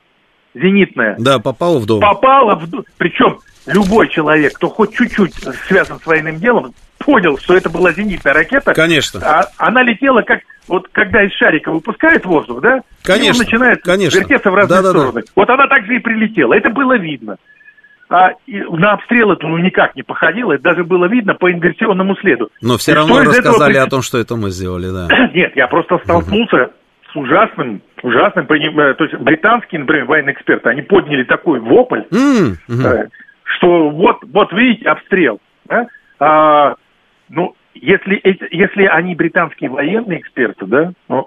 зенитная 0.53 1.15
да, 1.17 1.39
попала 1.39 1.79
в 1.79 1.85
дом. 1.85 2.01
Попала 2.01 2.55
в 2.55 2.69
дом. 2.69 2.83
Причем 2.97 3.39
любой 3.65 4.09
человек, 4.09 4.53
кто 4.53 4.69
хоть 4.69 4.93
чуть-чуть 4.93 5.33
связан 5.67 5.99
с 5.99 6.05
военным 6.05 6.37
делом, 6.37 6.73
понял, 6.97 7.37
что 7.37 7.55
это 7.55 7.69
была 7.69 7.91
зенитная 7.93 8.33
ракета. 8.33 8.73
Конечно. 8.73 9.19
А, 9.23 9.45
она 9.57 9.83
летела 9.83 10.21
как 10.21 10.41
вот 10.67 10.87
когда 10.91 11.23
из 11.23 11.33
шарика 11.33 11.71
выпускает 11.71 12.25
воздух, 12.25 12.61
да? 12.61 12.81
Конечно. 13.03 13.27
И 13.27 13.31
он 13.31 13.45
начинает 13.45 13.81
конечно. 13.81 14.19
вертеться 14.19 14.51
в 14.51 14.55
разные 14.55 14.81
да, 14.81 14.89
стороны. 14.89 15.13
Да, 15.13 15.21
да. 15.21 15.31
Вот 15.35 15.49
она 15.49 15.67
также 15.67 15.95
и 15.95 15.99
прилетела. 15.99 16.53
Это 16.53 16.69
было 16.69 16.97
видно. 16.97 17.37
А 18.09 18.31
на 18.45 18.93
обстрел 18.93 19.31
это 19.31 19.47
ну, 19.47 19.57
никак 19.57 19.95
не 19.95 20.03
походило, 20.03 20.51
это 20.51 20.63
даже 20.63 20.83
было 20.83 21.05
видно 21.05 21.33
по 21.33 21.49
инверсионному 21.49 22.17
следу. 22.17 22.49
Но 22.61 22.77
все 22.77 22.93
равно 22.93 23.23
рассказали 23.23 23.71
этого... 23.71 23.87
о 23.87 23.89
том, 23.89 24.01
что 24.01 24.17
это 24.17 24.35
мы 24.35 24.49
сделали, 24.49 24.89
да. 24.91 25.07
Нет, 25.33 25.53
я 25.55 25.67
просто 25.67 25.97
столкнулся 26.03 26.71
с 27.11 27.15
ужасным, 27.15 27.81
ужасным, 28.03 28.45
э, 28.45 28.93
то 28.93 29.03
есть 29.03 29.15
британские, 29.17 29.81
например, 29.81 30.05
военные 30.05 30.33
эксперты, 30.33 30.69
они 30.69 30.81
подняли 30.81 31.23
такой 31.23 31.59
вопль, 31.59 32.03
mm-hmm. 32.11 33.09
что 33.55 33.89
вот, 33.89 34.17
вот 34.23 34.51
видите, 34.53 34.89
обстрел. 34.89 35.39
Да? 35.65 35.87
А, 36.19 36.75
ну, 37.29 37.55
если, 37.73 38.21
если 38.51 38.83
они 38.85 39.15
британские 39.15 39.69
военные 39.69 40.19
эксперты, 40.19 40.65
да, 40.65 40.91
ну, 41.07 41.25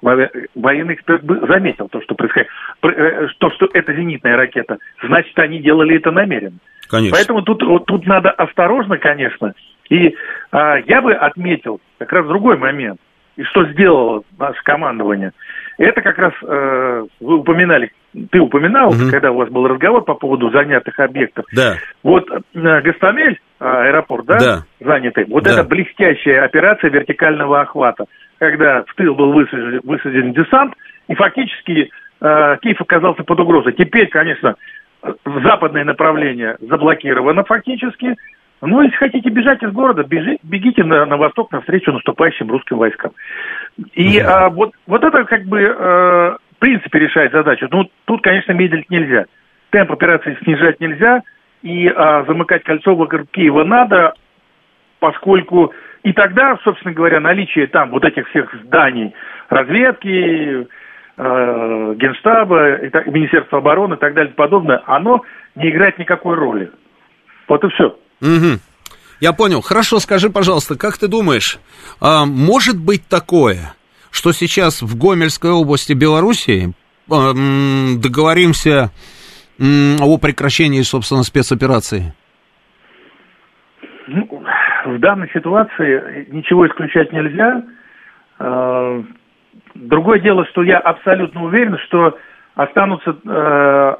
военный 0.54 0.94
эксперт 0.94 1.22
бы 1.24 1.40
заметил 1.46 1.88
то, 1.88 2.00
что 2.02 2.14
происходит, 2.14 2.48
э, 2.82 3.26
то, 3.38 3.50
что 3.50 3.68
это 3.72 3.94
зенитная 3.94 4.36
ракета, 4.36 4.78
значит, 5.02 5.38
они 5.38 5.60
делали 5.60 5.96
это 5.96 6.10
намеренно. 6.10 6.58
Конечно. 6.88 7.16
Поэтому 7.16 7.42
тут, 7.42 7.62
вот, 7.62 7.86
тут 7.86 8.06
надо 8.06 8.30
осторожно, 8.30 8.98
конечно. 8.98 9.54
И 9.88 10.14
а, 10.52 10.76
я 10.86 11.00
бы 11.02 11.12
отметил 11.14 11.80
как 11.98 12.12
раз 12.12 12.26
другой 12.26 12.56
момент. 12.56 13.00
И 13.36 13.42
что 13.44 13.64
сделало 13.72 14.22
наше 14.38 14.62
командование– 14.62 15.32
это 15.78 16.02
как 16.02 16.18
раз 16.18 16.32
э, 16.42 17.04
вы 17.20 17.36
упоминали, 17.38 17.90
ты 18.30 18.38
упоминал, 18.38 18.90
угу. 18.90 19.10
когда 19.10 19.32
у 19.32 19.36
вас 19.36 19.48
был 19.48 19.66
разговор 19.66 20.04
по 20.04 20.14
поводу 20.14 20.50
занятых 20.50 20.98
объектов. 21.00 21.46
Да. 21.52 21.76
Вот 22.02 22.30
э, 22.30 22.40
Гастамель, 22.52 23.40
э, 23.60 23.64
аэропорт, 23.64 24.26
да, 24.26 24.38
да. 24.38 24.62
занятый, 24.80 25.24
вот 25.28 25.44
да. 25.44 25.52
это 25.52 25.64
блестящая 25.64 26.44
операция 26.44 26.90
вертикального 26.90 27.60
охвата, 27.60 28.04
когда 28.38 28.84
в 28.86 28.94
тыл 28.94 29.14
был 29.14 29.32
высажен, 29.32 29.80
высажен 29.82 30.32
десант, 30.32 30.74
и 31.08 31.14
фактически 31.14 31.90
э, 32.20 32.56
Киев 32.62 32.80
оказался 32.80 33.24
под 33.24 33.40
угрозой. 33.40 33.72
Теперь, 33.72 34.08
конечно, 34.08 34.54
западное 35.24 35.84
направление 35.84 36.56
заблокировано 36.60 37.42
фактически, 37.44 38.14
ну, 38.66 38.82
если 38.82 38.96
хотите 38.96 39.28
бежать 39.30 39.62
из 39.62 39.70
города, 39.70 40.04
бежи, 40.04 40.38
бегите 40.42 40.84
на, 40.84 41.04
на 41.06 41.16
восток 41.16 41.52
навстречу 41.52 41.92
наступающим 41.92 42.50
русским 42.50 42.78
войскам. 42.78 43.12
И 43.94 44.18
а, 44.18 44.48
вот, 44.50 44.72
вот 44.86 45.04
это 45.04 45.24
как 45.24 45.44
бы 45.44 45.64
а, 45.64 46.36
в 46.56 46.58
принципе 46.58 46.98
решает 46.98 47.32
задачу. 47.32 47.68
Ну, 47.70 47.90
тут, 48.04 48.22
конечно, 48.22 48.52
медлить 48.52 48.90
нельзя. 48.90 49.26
Темп 49.70 49.92
операции 49.92 50.38
снижать 50.42 50.80
нельзя, 50.80 51.22
и 51.62 51.88
а, 51.88 52.24
замыкать 52.24 52.62
кольцо 52.64 52.94
вокруг 52.94 53.30
Киева 53.30 53.64
надо, 53.64 54.14
поскольку 55.00 55.72
и 56.04 56.12
тогда, 56.12 56.58
собственно 56.62 56.92
говоря, 56.94 57.18
наличие 57.18 57.66
там 57.66 57.90
вот 57.90 58.04
этих 58.04 58.28
всех 58.28 58.54
зданий 58.62 59.14
разведки, 59.48 60.66
э, 61.16 61.94
Генштаба, 61.96 62.74
и 62.74 62.90
так, 62.90 63.06
Министерства 63.06 63.58
обороны 63.58 63.94
и 63.94 63.98
так 63.98 64.12
далее 64.12 64.32
и 64.32 64.36
подобное, 64.36 64.82
оно 64.84 65.22
не 65.54 65.70
играет 65.70 65.98
никакой 65.98 66.36
роли. 66.36 66.70
Вот 67.48 67.64
и 67.64 67.68
все. 67.70 67.98
Угу. 68.24 68.58
Я 69.20 69.32
понял. 69.32 69.60
Хорошо, 69.60 69.98
скажи, 69.98 70.30
пожалуйста, 70.30 70.76
как 70.76 70.96
ты 70.98 71.08
думаешь, 71.08 71.58
а, 72.00 72.24
может 72.24 72.78
быть 72.82 73.06
такое, 73.06 73.74
что 74.10 74.32
сейчас 74.32 74.82
в 74.82 74.98
Гомельской 74.98 75.50
области 75.50 75.92
Белоруссии 75.92 76.72
а, 77.10 77.32
договоримся 78.02 78.90
о 79.58 80.18
прекращении, 80.18 80.82
собственно, 80.82 81.22
спецоперации? 81.22 82.14
Ну, 84.08 84.42
в 84.86 84.98
данной 84.98 85.30
ситуации 85.32 86.26
ничего 86.30 86.66
исключать 86.66 87.12
нельзя. 87.12 87.62
А, 88.38 89.04
другое 89.74 90.18
дело, 90.20 90.46
что 90.46 90.62
я 90.62 90.78
абсолютно 90.78 91.44
уверен, 91.44 91.76
что 91.86 92.18
останутся 92.54 93.10
э, 93.10 93.94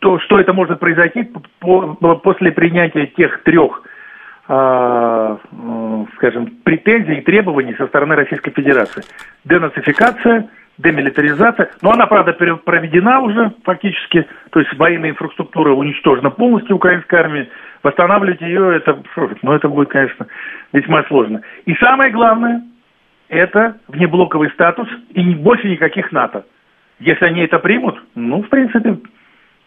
то, 0.00 0.18
что 0.20 0.38
это 0.38 0.52
может 0.52 0.80
произойти 0.80 1.30
по, 1.60 1.94
после 2.16 2.52
принятия 2.52 3.06
тех 3.06 3.42
трех, 3.42 3.82
э, 4.48 5.36
скажем, 6.16 6.46
претензий 6.64 7.16
и 7.16 7.22
требований 7.22 7.74
со 7.74 7.86
стороны 7.86 8.16
Российской 8.16 8.50
Федерации. 8.50 9.04
Денацификация, 9.44 10.48
демилитаризация. 10.78 11.70
Но 11.82 11.90
она, 11.92 12.06
правда, 12.06 12.32
проведена 12.32 13.20
уже 13.20 13.52
фактически, 13.64 14.26
то 14.50 14.60
есть 14.60 14.76
военная 14.76 15.10
инфраструктура 15.10 15.72
уничтожена 15.72 16.30
полностью 16.30 16.76
украинской 16.76 17.16
армией. 17.16 17.48
Восстанавливать 17.82 18.40
ее, 18.40 18.76
это, 18.76 18.98
ну, 19.42 19.52
это 19.52 19.68
будет, 19.68 19.88
конечно, 19.90 20.26
весьма 20.72 21.04
сложно. 21.04 21.42
И 21.64 21.74
самое 21.76 22.10
главное, 22.10 22.62
это 23.28 23.76
внеблоковый 23.86 24.50
статус 24.50 24.88
и 25.10 25.34
больше 25.34 25.68
никаких 25.68 26.10
НАТО. 26.10 26.44
Если 27.00 27.24
они 27.24 27.42
это 27.42 27.58
примут, 27.58 27.96
ну, 28.14 28.42
в 28.42 28.48
принципе, 28.48 28.98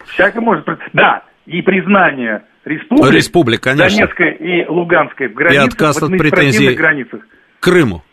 всякое 0.08 0.42
может... 0.42 0.68
Да, 0.94 1.24
и 1.46 1.62
признание 1.62 2.44
республик, 2.66 3.14
Республик 3.14 3.62
конечно. 3.62 3.98
Донецкой 3.98 4.36
и 4.36 4.66
Луганской 4.68 5.28
в 5.30 5.34
границах, 5.34 5.64
и 5.64 5.68
отказ 5.68 6.04
от 6.04 6.10
претензий 6.10 6.74
границах. 6.74 7.22
Крыму. 7.60 8.04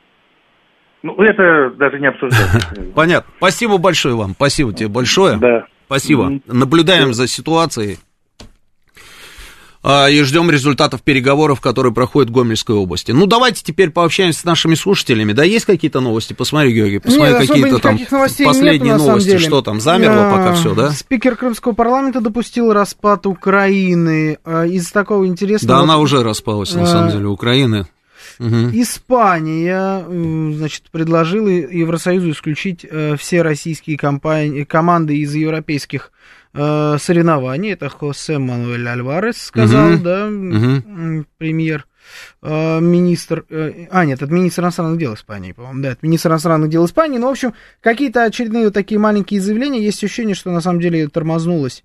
Ну, 1.02 1.14
это 1.22 1.70
даже 1.76 1.98
не 2.00 2.08
обсуждается. 2.08 2.84
Понятно. 2.94 3.32
Спасибо 3.36 3.78
большое 3.78 4.14
вам. 4.14 4.32
Спасибо 4.32 4.72
тебе 4.72 4.88
большое. 4.88 5.38
Да. 5.38 5.66
Спасибо. 5.86 6.40
Наблюдаем 6.46 7.12
за 7.12 7.26
ситуацией. 7.26 7.98
А, 9.82 10.08
и 10.08 10.20
ждем 10.22 10.50
результатов 10.50 11.02
переговоров, 11.02 11.60
которые 11.60 11.92
проходят 11.92 12.30
в 12.30 12.32
Гомельской 12.32 12.74
области. 12.74 13.12
Ну, 13.12 13.26
давайте 13.26 13.62
теперь 13.62 13.90
пообщаемся 13.90 14.40
с 14.40 14.44
нашими 14.44 14.74
слушателями. 14.74 15.32
Да, 15.32 15.44
есть 15.44 15.66
какие-то 15.66 16.00
новости? 16.00 16.32
Посмотри, 16.32 16.72
Георгий, 16.72 16.98
посмотри, 16.98 17.34
нет, 17.34 17.48
какие-то 17.48 17.78
там 17.78 17.98
последние 18.44 18.94
нету, 18.94 19.04
новости. 19.04 19.38
Что 19.38 19.62
там, 19.62 19.80
замерло 19.80 20.28
а, 20.28 20.36
пока 20.36 20.54
все, 20.54 20.74
да? 20.74 20.90
Спикер 20.90 21.36
Крымского 21.36 21.72
парламента 21.72 22.20
допустил 22.20 22.72
распад 22.72 23.26
Украины. 23.26 24.38
А, 24.44 24.64
из 24.66 24.90
такого 24.90 25.26
интересного... 25.26 25.78
Да, 25.78 25.84
она 25.84 25.98
уже 25.98 26.22
распалась, 26.22 26.74
на 26.74 26.86
самом 26.86 27.12
деле, 27.12 27.26
Украины. 27.26 27.86
Угу. 28.40 28.70
Испания, 28.72 30.04
значит, 30.54 30.90
предложила 30.92 31.48
Евросоюзу 31.48 32.30
исключить 32.30 32.86
э, 32.88 33.16
все 33.16 33.42
российские 33.42 33.96
компании, 33.96 34.62
команды 34.62 35.16
из 35.16 35.34
европейских 35.34 36.12
э, 36.54 36.96
соревнований. 37.00 37.72
Это 37.72 37.88
Хосе 37.88 38.38
Мануэль 38.38 38.88
Альварес 38.88 39.40
сказал, 39.42 39.94
угу. 39.94 40.02
да, 40.02 40.26
угу. 40.26 41.24
премьер. 41.38 41.86
Э, 42.42 42.80
министр, 42.80 43.44
э, 43.50 43.86
а 43.90 44.04
нет, 44.04 44.22
это 44.22 44.32
министр 44.32 44.62
иностранных 44.62 44.98
дел 44.98 45.14
Испании, 45.14 45.52
по-моему, 45.52 45.82
да, 45.82 45.90
это 45.90 45.98
министр 46.02 46.30
иностранных 46.30 46.70
дел 46.70 46.86
Испании, 46.86 47.18
но, 47.18 47.22
ну, 47.22 47.28
в 47.28 47.32
общем, 47.32 47.54
какие-то 47.80 48.24
очередные 48.24 48.64
вот 48.64 48.74
такие 48.74 48.98
маленькие 48.98 49.40
заявления, 49.40 49.82
есть 49.82 50.02
ощущение, 50.02 50.34
что 50.34 50.50
на 50.50 50.60
самом 50.60 50.80
деле 50.80 51.08
тормознулось 51.08 51.84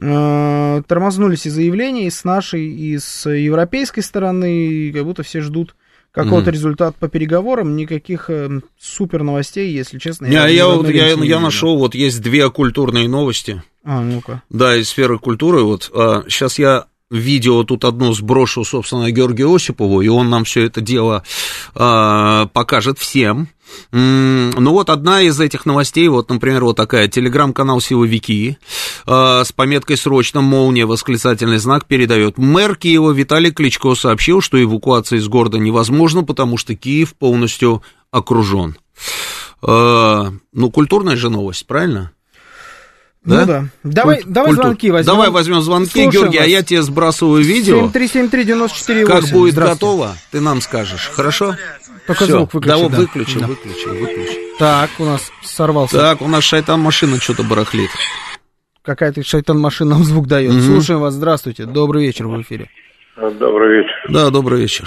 э, 0.00 0.82
тормознулись 0.86 1.46
и 1.46 1.50
заявления 1.50 2.06
и 2.06 2.10
с 2.10 2.24
нашей, 2.24 2.66
и 2.66 2.98
с 2.98 3.28
европейской 3.28 4.00
стороны, 4.00 4.66
и 4.66 4.92
как 4.92 5.04
будто 5.04 5.22
все 5.22 5.40
ждут 5.40 5.74
какого-то 6.14 6.50
mm. 6.50 6.52
результата 6.52 6.96
по 6.98 7.08
переговорам, 7.08 7.74
никаких 7.74 8.30
э, 8.30 8.60
супер 8.78 9.24
новостей, 9.24 9.72
если 9.72 9.98
честно. 9.98 10.26
Не, 10.26 10.34
я, 10.34 10.46
я, 10.46 10.66
вот, 10.68 10.88
я, 10.88 11.08
я 11.08 11.40
нашел, 11.40 11.76
вот 11.76 11.94
есть 11.94 12.22
две 12.22 12.48
культурные 12.50 13.08
новости. 13.08 13.62
А, 13.82 14.00
ну-ка. 14.00 14.42
Да, 14.48 14.76
из 14.76 14.88
сферы 14.88 15.18
культуры. 15.18 15.62
Вот 15.64 15.90
а, 15.92 16.22
сейчас 16.28 16.58
я 16.58 16.86
видео 17.10 17.64
тут 17.64 17.84
одно 17.84 18.12
сброшу, 18.12 18.64
собственно, 18.64 19.10
Георгию 19.10 19.54
Осипову, 19.54 20.00
и 20.00 20.08
он 20.08 20.30
нам 20.30 20.44
все 20.44 20.64
это 20.64 20.80
дело 20.80 21.22
а, 21.74 22.46
покажет 22.46 22.98
всем. 22.98 23.48
Ну 23.90 24.70
вот 24.72 24.90
одна 24.90 25.22
из 25.22 25.40
этих 25.40 25.66
новостей, 25.66 26.06
вот, 26.08 26.28
например, 26.28 26.64
вот 26.64 26.76
такая, 26.76 27.08
телеграм-канал 27.08 27.80
«Силовики» 27.80 28.58
э, 29.06 29.42
с 29.44 29.52
пометкой 29.52 29.96
«Срочно 29.96 30.42
молния» 30.42 30.84
восклицательный 30.86 31.56
знак 31.56 31.86
передает. 31.86 32.36
Мэр 32.36 32.76
Киева 32.76 33.10
Виталий 33.10 33.50
Кличко 33.50 33.94
сообщил, 33.94 34.42
что 34.42 34.62
эвакуация 34.62 35.18
из 35.18 35.26
города 35.28 35.58
невозможна, 35.58 36.22
потому 36.22 36.56
что 36.56 36.76
Киев 36.76 37.14
полностью 37.14 37.82
окружен. 38.10 38.76
Э, 39.62 40.30
ну, 40.52 40.70
культурная 40.70 41.16
же 41.16 41.30
новость, 41.30 41.66
правильно? 41.66 42.12
Да? 43.24 43.40
Ну 43.40 43.46
да. 43.46 43.64
Давай, 43.82 44.16
Культ, 44.16 44.32
давай 44.32 44.52
звонки 44.52 44.90
возьмем. 44.90 45.14
Давай 45.14 45.30
возьмем 45.30 45.60
звонки, 45.62 45.90
Слушаем 45.90 46.10
Георгий, 46.10 46.38
вас. 46.38 46.46
а 46.46 46.48
я 46.50 46.62
тебе 46.62 46.82
сбрасываю 46.82 47.42
видео. 47.42 47.86
7373948. 47.86 49.04
Как 49.06 49.24
будет 49.30 49.54
готово, 49.54 50.12
ты 50.30 50.40
нам 50.40 50.60
скажешь. 50.60 51.10
Хорошо? 51.14 51.54
Только 52.06 52.24
Всё, 52.24 52.38
звук 52.38 52.52
выключи. 52.54 52.68
Да, 52.82 52.88
да. 52.88 52.96
выключи, 52.98 53.38
да. 53.38 53.46
выключи, 53.46 53.88
выключи. 53.88 54.38
Так, 54.58 54.90
у 54.98 55.04
нас 55.04 55.32
сорвался. 55.42 55.98
Так, 55.98 56.20
у 56.20 56.28
нас 56.28 56.44
шайтан 56.44 56.80
машина 56.80 57.16
что-то 57.18 57.42
барахлит. 57.44 57.88
Какая-то 58.82 59.22
шайтан 59.24 59.58
машина 59.58 59.92
нам 59.94 60.04
звук 60.04 60.26
дает. 60.26 60.52
Угу. 60.52 60.60
Слушаем 60.60 61.00
вас, 61.00 61.14
здравствуйте. 61.14 61.64
Добрый 61.64 62.04
вечер 62.04 62.26
в 62.26 62.42
эфире. 62.42 62.68
Добрый 63.16 63.78
вечер. 63.78 63.94
Да, 64.10 64.28
добрый 64.28 64.60
вечер. 64.60 64.86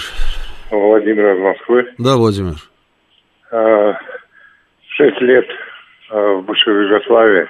Владимир 0.70 1.34
из 1.34 1.40
Москвы. 1.40 1.84
Да, 1.98 2.16
Владимир. 2.16 2.54
А, 3.50 3.94
шесть 4.96 5.20
лет 5.22 5.46
а, 6.10 6.34
в 6.34 6.44
бывшей 6.44 6.72
Югославии 6.86 7.48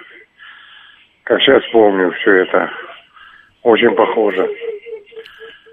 как 1.28 1.42
сейчас 1.42 1.62
помню 1.72 2.10
все 2.12 2.36
это, 2.36 2.70
очень 3.62 3.94
похоже. 3.94 4.48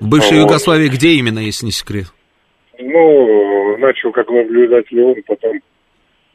В 0.02 0.10
бывшей 0.10 0.40
вот. 0.40 0.49
Югославии 0.49 0.90
где 0.90 1.11
именно, 1.11 1.40
если 1.40 1.68
не 1.68 1.72
секрет? 1.72 2.07
Ну, 2.77 3.77
начал 3.77 4.11
как 4.11 4.27
наблюдатель 4.30 5.02
он, 5.02 5.15
потом 5.26 5.53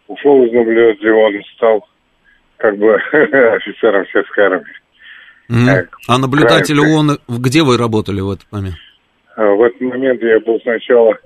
ушел 0.09 0.43
из 0.43 0.53
наблюдателя, 0.53 1.13
он 1.13 1.35
стал 1.55 1.87
как 2.57 2.79
бы 2.79 2.95
офицером 3.13 4.07
сельской 4.07 4.45
армии. 4.45 4.73
Mm. 5.51 5.89
А 6.09 6.19
наблюдатель 6.19 6.81
ООН, 6.81 7.19
где 7.29 7.63
вы 7.63 7.77
работали 7.77 8.23
в 8.23 8.31
этот 8.31 8.51
момент? 8.51 8.77
А, 9.37 9.45
в 9.45 9.63
этот 9.63 9.83
момент 9.83 10.23
я 10.23 10.41
был 10.41 10.59
сначала 10.63 11.19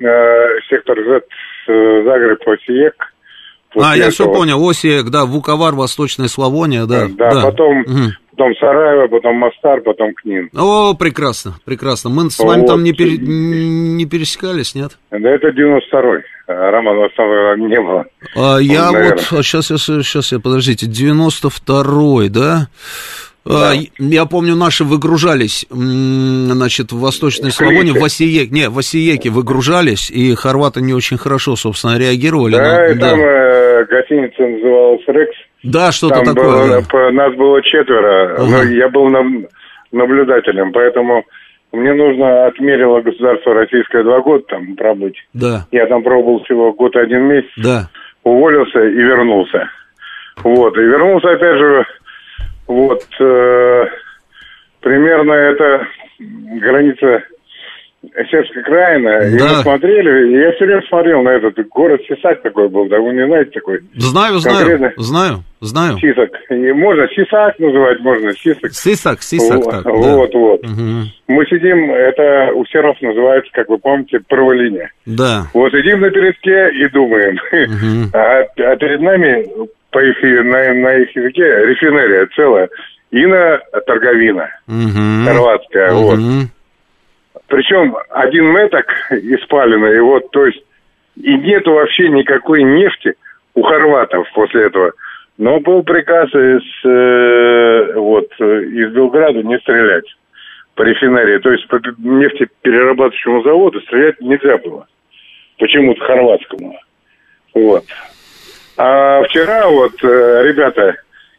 э, 0.00 0.60
сектор 0.68 0.96
Z, 0.96 1.22
э, 1.68 2.02
Загреб, 2.04 2.48
Осиек, 2.48 3.13
а, 3.76 3.96
я 3.96 4.10
все 4.10 4.32
понял, 4.32 4.68
Осиек, 4.68 5.10
да, 5.10 5.24
Вуковар, 5.24 5.74
Восточная 5.74 6.28
Славония, 6.28 6.86
да. 6.86 7.08
Да, 7.08 7.30
да. 7.30 7.42
потом, 7.42 7.80
угу. 7.80 8.12
потом 8.30 8.54
Сараево, 8.56 9.08
потом 9.08 9.36
Мостар, 9.36 9.80
потом 9.80 10.14
Книн. 10.14 10.50
О, 10.56 10.94
прекрасно, 10.94 11.54
прекрасно. 11.64 12.10
Мы 12.10 12.30
с 12.30 12.38
вами 12.38 12.60
вот. 12.60 12.68
там 12.68 12.84
не, 12.84 12.92
пере... 12.92 13.18
не 13.18 14.06
пересекались, 14.06 14.74
нет? 14.74 14.98
Да 15.10 15.30
это 15.30 15.48
92-й. 15.48 16.22
А 16.46 16.70
Роман 16.70 16.98
Востова 16.98 17.56
не 17.56 17.80
было. 17.80 18.04
А, 18.36 18.58
я 18.58 18.90
наверное. 18.90 19.24
вот, 19.30 19.44
сейчас, 19.44 19.70
а 19.70 19.78
сейчас, 19.78 20.32
я, 20.32 20.40
подождите, 20.40 20.86
92-й, 20.86 22.28
да? 22.28 22.68
Да. 23.44 23.74
Я 23.98 24.24
помню, 24.24 24.56
наши 24.56 24.84
выгружались, 24.84 25.66
значит, 25.68 26.92
в 26.92 26.98
Восточной 26.98 27.50
Славоне, 27.50 27.92
в 27.92 28.02
Осиеке, 28.02 28.50
не, 28.50 28.68
в 28.70 28.78
Осиеке 28.78 29.28
выгружались, 29.28 30.10
и 30.10 30.34
хорваты 30.34 30.80
не 30.80 30.94
очень 30.94 31.18
хорошо, 31.18 31.54
собственно, 31.54 31.98
реагировали. 31.98 32.56
Да, 32.56 32.62
на, 32.62 32.86
и 32.86 32.94
да. 32.94 33.10
там 33.10 33.20
э, 33.20 33.63
гостиница 33.88 34.42
называлась 34.42 35.02
«Рекс». 35.06 35.36
Да, 35.62 35.92
что-то 35.92 36.20
такое. 36.22 36.82
Было, 36.82 36.82
да. 36.82 37.10
Нас 37.10 37.34
было 37.34 37.62
четверо, 37.62 38.34
ага. 38.36 38.68
я 38.68 38.88
был 38.88 39.08
наблюдателем, 39.92 40.72
поэтому 40.72 41.24
мне 41.72 41.92
нужно 41.92 42.46
отмерило 42.46 43.00
государство 43.00 43.54
российское 43.54 44.02
два 44.02 44.20
года 44.20 44.44
там 44.48 44.76
пробыть. 44.76 45.16
Да. 45.32 45.66
Я 45.72 45.86
там 45.86 46.02
пробовал 46.02 46.44
всего 46.44 46.72
год 46.72 46.94
один 46.96 47.22
месяц. 47.22 47.50
Да. 47.56 47.88
Уволился 48.22 48.82
и 48.82 48.94
вернулся. 49.02 49.68
Вот, 50.42 50.76
и 50.76 50.80
вернулся 50.80 51.30
опять 51.30 51.58
же 51.58 51.86
вот, 52.66 53.02
э, 53.20 53.84
примерно 54.80 55.32
это 55.32 55.86
граница 56.18 57.24
Сербской 58.30 58.62
краина, 58.62 59.20
да. 59.20 59.26
и 59.26 59.32
мы 59.32 59.48
смотрели, 59.62 60.30
и 60.30 60.40
я 60.40 60.52
все 60.52 60.64
время 60.64 60.82
смотрел 60.88 61.22
на 61.22 61.30
этот 61.30 61.68
город 61.68 62.00
Сисак 62.08 62.42
такой 62.42 62.68
был, 62.68 62.86
да 62.86 62.98
вы 62.98 63.12
не 63.12 63.26
знаете 63.26 63.50
такой? 63.50 63.80
Знаю, 63.94 64.38
знаю, 64.38 64.92
знаю, 64.96 65.44
знаю. 65.60 65.98
Сисак. 65.98 66.30
И 66.50 66.72
можно 66.72 67.06
Сисак 67.08 67.58
называть, 67.58 68.00
можно 68.00 68.32
Сисак. 68.32 68.72
Сисак, 68.72 69.22
Сисак. 69.22 69.64
Вот, 69.64 69.70
так, 69.70 69.84
вот. 69.86 70.32
Да. 70.32 70.38
вот. 70.38 70.64
Угу. 70.64 71.08
Мы 71.28 71.46
сидим, 71.46 71.90
это 71.90 72.52
у 72.54 72.64
сербов 72.66 73.00
называется, 73.00 73.50
как 73.52 73.68
вы 73.68 73.78
помните, 73.78 74.20
проволиния. 74.28 74.90
Да. 75.06 75.46
Вот 75.54 75.72
сидим 75.72 76.00
на 76.00 76.10
передке 76.10 76.70
и 76.70 76.88
думаем. 76.90 77.38
Угу. 77.52 78.10
А, 78.14 78.42
а 78.42 78.76
перед 78.76 79.00
нами 79.00 79.46
по 79.90 79.98
их, 79.98 80.22
на, 80.22 80.74
на 80.74 80.96
их 80.96 81.14
языке 81.16 81.42
рефинерия 81.42 82.28
целая. 82.34 82.68
Ина 83.10 83.60
торговина. 83.86 84.50
Угу. 84.66 85.24
Хорватская. 85.24 85.92
Угу. 85.92 86.00
Вот. 86.00 86.18
Причем 87.54 87.96
один 88.10 88.46
меток 88.46 88.84
испаленный, 89.12 89.98
и 89.98 90.00
вот, 90.00 90.28
то 90.32 90.44
есть, 90.44 90.60
и 91.14 91.36
нету 91.36 91.74
вообще 91.74 92.08
никакой 92.08 92.64
нефти 92.64 93.14
у 93.54 93.62
хорватов 93.62 94.26
после 94.34 94.64
этого. 94.64 94.90
Но 95.38 95.60
был 95.60 95.84
приказ 95.84 96.30
из, 96.30 96.62
э, 96.84 97.92
вот, 97.94 98.26
из 98.40 98.92
Белграда 98.92 99.40
не 99.44 99.56
стрелять 99.60 100.04
по 100.74 100.82
рефинерии. 100.82 101.38
То 101.38 101.52
есть 101.52 101.68
по 101.68 101.76
нефтеперерабатывающему 101.76 103.44
заводу 103.44 103.80
стрелять 103.82 104.20
нельзя 104.20 104.58
было. 104.58 104.88
Почему-то 105.60 106.04
хорватскому. 106.04 106.76
Вот. 107.54 107.84
А 108.76 109.22
вчера 109.22 109.68
вот 109.68 109.92
э, 110.02 110.42
ребята 110.42 110.96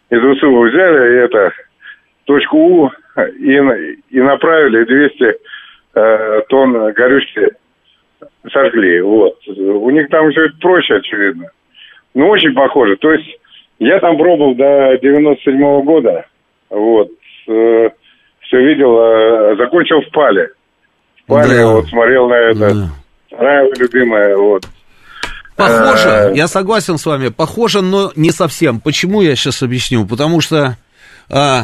из 0.10 0.38
ВСУ 0.38 0.62
взяли 0.62 1.26
это 1.26 1.52
точку 2.24 2.58
У 2.58 2.92
и, 3.38 3.54
и 4.12 4.22
направили 4.22 4.86
200 4.86 5.55
э, 5.96 6.42
тонн 6.50 6.94
горючки 6.94 7.50
сожгли. 8.52 9.02
Вот. 9.02 9.36
У 9.48 9.90
них 9.92 10.10
там 10.10 10.30
все 10.32 10.46
это 10.46 10.56
проще, 10.60 10.96
очевидно. 10.96 11.50
Ну, 12.14 12.30
очень 12.30 12.54
похоже. 12.54 12.96
То 12.98 13.12
есть 13.12 13.40
я 13.80 14.00
там 14.00 14.18
пробовал 14.18 14.56
до 14.56 14.98
97 15.02 15.62
-го 15.62 15.84
года. 15.84 16.26
Вот. 16.70 17.10
Э, 17.48 17.90
все 18.42 18.58
видел. 18.58 18.98
Э, 18.98 19.56
закончил 19.58 20.02
в 20.02 20.12
Пале. 20.12 20.50
В 21.24 21.28
Пале 21.28 21.58
да. 21.58 21.68
вот 21.68 21.88
смотрел 21.88 22.28
на 22.28 22.36
это. 22.36 22.74
Да. 22.74 22.90
Вторая 23.28 23.70
любимая. 23.78 24.38
Вот. 24.38 24.66
Похоже, 25.56 26.10
э, 26.10 26.32
я 26.36 26.48
согласен 26.48 26.98
с 26.98 27.06
вами, 27.06 27.30
похоже, 27.30 27.82
но 27.82 28.12
не 28.16 28.32
совсем. 28.32 28.82
Почему 28.82 29.22
я 29.22 29.36
сейчас 29.36 29.64
объясню? 29.64 30.06
Потому 30.06 30.42
что 30.42 30.76
а, 31.30 31.64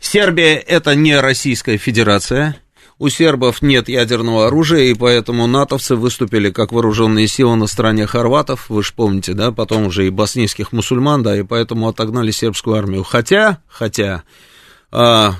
Сербия 0.00 0.56
это 0.56 0.96
не 0.96 1.18
Российская 1.18 1.76
Федерация. 1.76 2.56
У 3.02 3.08
сербов 3.08 3.62
нет 3.62 3.88
ядерного 3.88 4.46
оружия, 4.46 4.82
и 4.82 4.94
поэтому 4.94 5.48
натовцы 5.48 5.96
выступили 5.96 6.52
как 6.52 6.70
вооруженные 6.70 7.26
силы 7.26 7.56
на 7.56 7.66
стороне 7.66 8.06
хорватов, 8.06 8.66
вы 8.68 8.84
же 8.84 8.92
помните, 8.94 9.34
да, 9.34 9.50
потом 9.50 9.86
уже 9.86 10.06
и 10.06 10.10
боснийских 10.10 10.70
мусульман, 10.70 11.24
да, 11.24 11.36
и 11.36 11.42
поэтому 11.42 11.88
отогнали 11.88 12.30
сербскую 12.30 12.76
армию. 12.76 13.02
Хотя, 13.02 13.58
хотя, 13.66 14.22
а, 14.92 15.32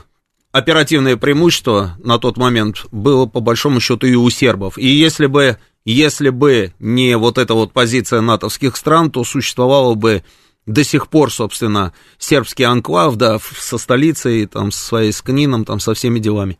оперативное 0.51 1.17
преимущество 1.17 1.97
на 2.03 2.19
тот 2.19 2.37
момент 2.37 2.87
было 2.91 3.27
по 3.27 3.39
большому 3.39 3.79
счету 3.79 4.09
и 4.09 4.17
у 4.17 4.29
сербов. 4.29 4.77
И 4.77 4.89
если 4.89 5.27
бы 5.27 5.57
если 5.85 6.31
бы 6.31 6.73
не 6.81 7.17
вот 7.17 7.39
эта 7.39 7.55
вот 7.55 7.73
позиция 7.73 8.23
натовских 8.23 8.77
стран, 8.77 9.13
то 9.13 9.23
существовало 9.23 9.95
бы 9.95 10.25
до 10.67 10.85
сих 10.85 11.09
пор, 11.09 11.33
собственно, 11.33 11.93
сербский 12.19 12.65
анклав, 12.65 13.17
да, 13.17 13.39
со 13.39 13.79
столицей, 13.79 14.47
там, 14.47 14.71
со 14.71 14.85
своей 14.85 15.13
скнином, 15.13 15.65
там, 15.65 15.81
со 15.81 15.95
всеми 15.95 16.19
делами. 16.19 16.59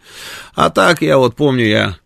А 0.55 0.71
так, 0.71 1.03
я 1.03 1.19
вот 1.19 1.37
помню, 1.37 1.67
я 1.67 1.99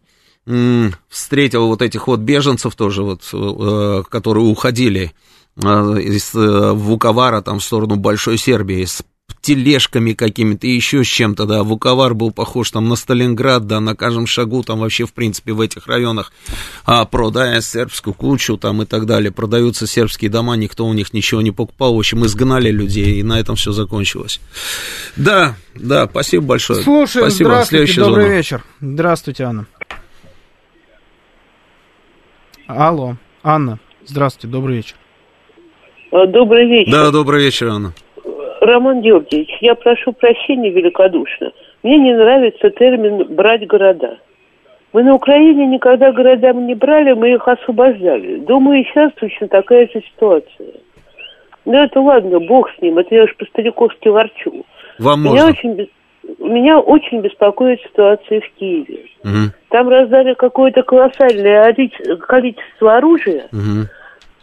встретил 1.08 1.66
вот 1.66 1.82
этих 1.82 2.06
вот 2.06 2.20
беженцев 2.20 2.74
тоже, 2.76 3.02
вот, 3.02 3.22
э, 3.32 4.02
которые 4.08 4.46
уходили 4.46 5.12
э, 5.56 5.68
из 5.68 6.34
э, 6.34 6.72
Вуковара, 6.72 7.42
там, 7.42 7.58
в 7.58 7.64
сторону 7.64 7.96
Большой 7.96 8.38
Сербии, 8.38 8.84
с 8.84 9.02
тележками 9.46 10.12
какими-то, 10.12 10.66
еще 10.66 11.04
с 11.04 11.06
чем-то, 11.06 11.46
да, 11.46 11.62
Вуковар 11.62 12.14
был 12.14 12.32
похож 12.32 12.72
там 12.72 12.88
на 12.88 12.96
Сталинград, 12.96 13.66
да, 13.68 13.78
на 13.78 13.94
каждом 13.94 14.26
шагу 14.26 14.64
там 14.64 14.80
вообще, 14.80 15.06
в 15.06 15.12
принципе, 15.12 15.52
в 15.52 15.60
этих 15.60 15.86
районах, 15.86 16.32
а, 16.84 17.04
продая 17.04 17.60
сербскую 17.60 18.12
кучу 18.12 18.56
там 18.56 18.82
и 18.82 18.86
так 18.86 19.06
далее, 19.06 19.30
продаются 19.30 19.86
сербские 19.86 20.32
дома, 20.32 20.56
никто 20.56 20.84
у 20.84 20.92
них 20.92 21.14
ничего 21.14 21.42
не 21.42 21.52
покупал, 21.52 21.94
в 21.94 21.98
общем, 21.98 22.26
изгнали 22.26 22.72
людей, 22.72 23.20
и 23.20 23.22
на 23.22 23.38
этом 23.38 23.54
все 23.54 23.70
закончилось. 23.70 24.40
Да, 25.14 25.54
да, 25.76 26.08
спасибо 26.08 26.44
большое. 26.44 26.82
Слушаем, 26.82 27.28
спасибо. 27.28 27.50
здравствуйте, 27.50 28.00
добрый 28.00 28.24
звонок. 28.24 28.36
вечер. 28.36 28.64
Здравствуйте, 28.80 29.44
Анна. 29.44 29.66
Алло, 32.66 33.16
Анна, 33.44 33.78
здравствуйте, 34.04 34.48
добрый 34.48 34.78
вечер. 34.78 34.96
А, 36.10 36.26
добрый 36.26 36.66
вечер. 36.68 36.90
Да, 36.90 37.10
добрый 37.12 37.44
вечер, 37.44 37.68
Анна. 37.68 37.94
Роман 38.60 39.00
Георгиевич, 39.00 39.56
я 39.60 39.74
прошу 39.74 40.12
прощения 40.12 40.70
великодушно. 40.70 41.52
Мне 41.82 41.98
не 41.98 42.14
нравится 42.14 42.70
термин 42.70 43.34
«брать 43.34 43.66
города». 43.66 44.18
Мы 44.92 45.02
на 45.02 45.14
Украине 45.14 45.66
никогда 45.66 46.10
города 46.10 46.52
не 46.54 46.74
брали, 46.74 47.12
мы 47.12 47.34
их 47.34 47.46
освобождали. 47.46 48.36
Думаю, 48.36 48.80
и 48.80 48.84
сейчас 48.84 49.12
точно 49.14 49.46
такая 49.48 49.86
же 49.88 50.00
ситуация. 50.00 50.72
Ну, 51.66 51.74
это 51.74 52.00
ладно, 52.00 52.40
бог 52.40 52.70
с 52.70 52.80
ним, 52.80 52.96
это 52.96 53.14
я 53.14 53.24
уж 53.24 53.36
по-стариковски 53.36 54.08
ворчу. 54.08 54.64
Вам 54.98 55.20
меня 55.20 55.30
можно. 55.32 55.50
Очень, 55.50 55.90
меня 56.38 56.78
очень 56.78 57.20
беспокоит 57.20 57.80
ситуация 57.82 58.40
в 58.40 58.48
Киеве. 58.58 59.00
Угу. 59.24 59.52
Там 59.68 59.88
раздали 59.88 60.34
какое-то 60.34 60.82
колоссальное 60.82 61.76
количество 62.26 62.96
оружия, 62.96 63.48
угу. 63.52 63.88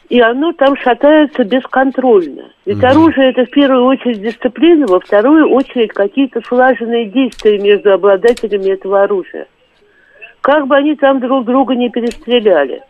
И 0.09 0.19
оно 0.19 0.51
там 0.53 0.75
шатается 0.77 1.43
бесконтрольно. 1.43 2.51
Ведь 2.65 2.77
угу. 2.77 2.87
оружие 2.87 3.31
это 3.31 3.45
в 3.45 3.49
первую 3.49 3.85
очередь 3.85 4.21
дисциплина, 4.21 4.85
во 4.87 4.99
вторую 4.99 5.49
очередь 5.49 5.93
какие-то 5.93 6.41
слаженные 6.41 7.05
действия 7.05 7.57
между 7.57 7.93
обладателями 7.93 8.71
этого 8.71 9.03
оружия. 9.03 9.47
Как 10.41 10.67
бы 10.67 10.75
они 10.75 10.95
там 10.95 11.19
друг 11.19 11.45
друга 11.45 11.75
не 11.75 11.89
перестреляли. 11.89 12.81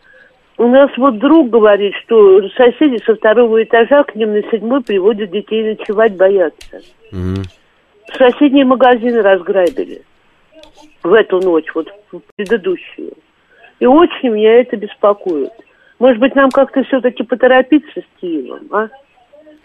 У 0.56 0.68
нас 0.68 0.90
вот 0.96 1.18
друг 1.18 1.50
говорит, 1.50 1.94
что 2.04 2.48
соседи 2.50 3.02
со 3.04 3.14
второго 3.14 3.62
этажа 3.62 4.04
к 4.04 4.14
ним 4.14 4.32
на 4.32 4.42
седьмой 4.50 4.82
приводят 4.82 5.30
детей 5.30 5.64
ночевать, 5.64 6.16
боятся. 6.16 6.80
Угу. 7.12 7.42
Соседние 8.18 8.64
магазины 8.64 9.22
разграбили 9.22 10.02
в 11.02 11.12
эту 11.12 11.40
ночь, 11.40 11.66
вот 11.74 11.88
в 12.12 12.20
предыдущую. 12.36 13.12
И 13.80 13.86
очень 13.86 14.30
меня 14.30 14.60
это 14.60 14.76
беспокоит. 14.76 15.52
Может 15.98 16.18
быть, 16.18 16.34
нам 16.34 16.50
как-то 16.50 16.82
все-таки 16.84 17.22
поторопиться 17.22 18.00
с 18.00 18.20
Киевом, 18.20 18.66
а? 18.72 18.88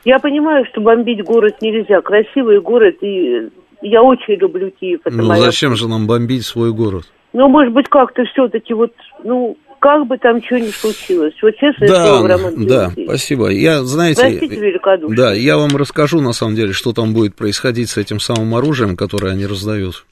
Я 0.05 0.19
понимаю, 0.19 0.65
что 0.71 0.81
бомбить 0.81 1.23
город 1.23 1.57
нельзя. 1.61 2.01
Красивый 2.01 2.61
город, 2.61 2.95
и 3.01 3.49
я 3.81 4.01
очень 4.01 4.35
люблю 4.35 4.71
Киев. 4.71 5.01
Это 5.03 5.15
ну, 5.15 5.27
моя... 5.27 5.41
зачем 5.41 5.75
же 5.75 5.87
нам 5.89 6.07
бомбить 6.07 6.45
свой 6.45 6.71
город? 6.71 7.05
Ну, 7.33 7.47
может 7.49 7.73
быть, 7.73 7.89
как-то 7.89 8.23
все-таки 8.25 8.73
вот, 8.73 8.93
ну, 9.23 9.57
как 9.79 10.07
бы 10.07 10.17
там 10.17 10.43
что 10.43 10.59
ни 10.59 10.69
случилось. 10.69 11.33
Вот 11.41 11.55
честно 11.57 11.87
да, 11.87 12.05
слово, 12.05 12.27
Роман 12.27 12.65
Да, 12.65 12.91
спасибо. 13.05 13.49
Я, 13.49 13.83
знаете, 13.83 14.21
Простите 14.21 14.79
да, 15.09 15.33
я 15.33 15.57
вам 15.57 15.75
расскажу, 15.75 16.21
на 16.21 16.33
самом 16.33 16.55
деле, 16.55 16.73
что 16.73 16.93
там 16.93 17.13
будет 17.13 17.35
происходить 17.35 17.89
с 17.89 17.97
этим 17.97 18.19
самым 18.19 18.55
оружием, 18.55 18.95
которое 18.95 19.33
они 19.33 19.45
раздают. 19.45 20.05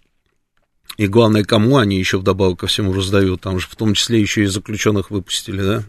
И 0.98 1.08
главное, 1.08 1.44
кому 1.44 1.78
они 1.78 1.98
еще 1.98 2.18
вдобавок 2.18 2.60
ко 2.60 2.68
всему 2.68 2.92
раздают. 2.92 3.42
Там 3.42 3.60
же 3.60 3.68
в 3.68 3.76
том 3.76 3.94
числе 3.94 4.20
еще 4.20 4.44
и 4.44 4.48
заключенных 4.48 5.12
выпустили, 5.12 5.62
да? 5.62 5.84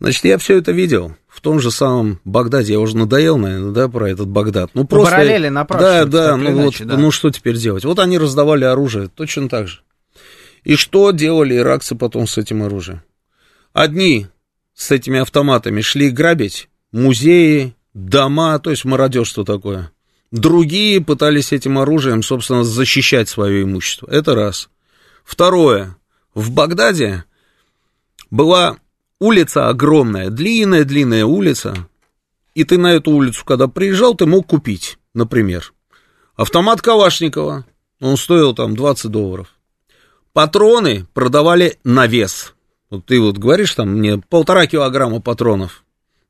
Значит, 0.00 0.24
я 0.24 0.38
все 0.38 0.58
это 0.58 0.72
видел. 0.72 1.16
В 1.28 1.40
том 1.40 1.60
же 1.60 1.70
самом 1.70 2.20
Багдаде, 2.24 2.72
я 2.72 2.80
уже 2.80 2.96
надоел, 2.96 3.36
наверное, 3.36 3.72
да, 3.72 3.88
про 3.88 4.08
этот 4.10 4.28
Багдад. 4.28 4.70
Ну, 4.74 4.86
просто... 4.86 5.12
Параллели 5.12 5.48
Да, 5.48 6.04
да, 6.04 6.36
ну 6.36 6.50
иначе, 6.50 6.84
вот, 6.84 6.92
да. 6.92 6.98
ну 6.98 7.10
что 7.10 7.30
теперь 7.30 7.56
делать? 7.56 7.84
Вот 7.84 7.98
они 7.98 8.18
раздавали 8.18 8.64
оружие, 8.64 9.08
точно 9.08 9.48
так 9.48 9.68
же. 9.68 9.80
И 10.64 10.76
что 10.76 11.10
делали 11.12 11.56
иракцы 11.56 11.94
потом 11.94 12.26
с 12.26 12.38
этим 12.38 12.62
оружием? 12.62 13.02
Одни 13.72 14.26
с 14.74 14.90
этими 14.90 15.20
автоматами 15.20 15.80
шли 15.80 16.10
грабить 16.10 16.68
музеи, 16.92 17.74
дома, 17.94 18.58
то 18.58 18.70
есть 18.70 18.84
мародерство 18.84 19.44
такое. 19.44 19.90
Другие 20.30 21.00
пытались 21.00 21.52
этим 21.52 21.78
оружием, 21.78 22.22
собственно, 22.22 22.64
защищать 22.64 23.28
свое 23.28 23.62
имущество. 23.62 24.08
Это 24.10 24.34
раз. 24.34 24.68
Второе. 25.24 25.96
В 26.34 26.50
Багдаде 26.50 27.24
была 28.30 28.78
улица 29.20 29.68
огромная, 29.68 30.30
длинная-длинная 30.30 31.24
улица, 31.24 31.88
и 32.54 32.64
ты 32.64 32.78
на 32.78 32.94
эту 32.94 33.12
улицу, 33.12 33.44
когда 33.44 33.68
приезжал, 33.68 34.14
ты 34.14 34.26
мог 34.26 34.46
купить, 34.46 34.98
например, 35.14 35.72
автомат 36.36 36.82
Калашникова, 36.82 37.64
он 38.00 38.16
стоил 38.16 38.54
там 38.54 38.76
20 38.76 39.10
долларов. 39.10 39.48
Патроны 40.32 41.06
продавали 41.14 41.78
на 41.84 42.06
вес. 42.06 42.54
Вот 42.90 43.04
ты 43.06 43.20
вот 43.20 43.38
говоришь 43.38 43.74
там 43.74 43.90
мне 43.90 44.18
полтора 44.18 44.66
килограмма 44.66 45.20
патронов. 45.20 45.84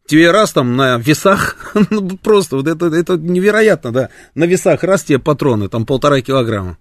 Тебе 0.06 0.30
раз 0.30 0.52
там 0.52 0.76
на 0.76 0.96
весах, 0.96 1.74
ну, 1.90 2.16
просто 2.16 2.56
вот 2.56 2.66
это, 2.66 2.86
это 2.86 3.18
невероятно, 3.18 3.92
да, 3.92 4.08
на 4.34 4.44
весах 4.44 4.82
раз 4.82 5.04
тебе 5.04 5.18
патроны, 5.18 5.68
там 5.68 5.84
полтора 5.84 6.22
килограмма. 6.22 6.78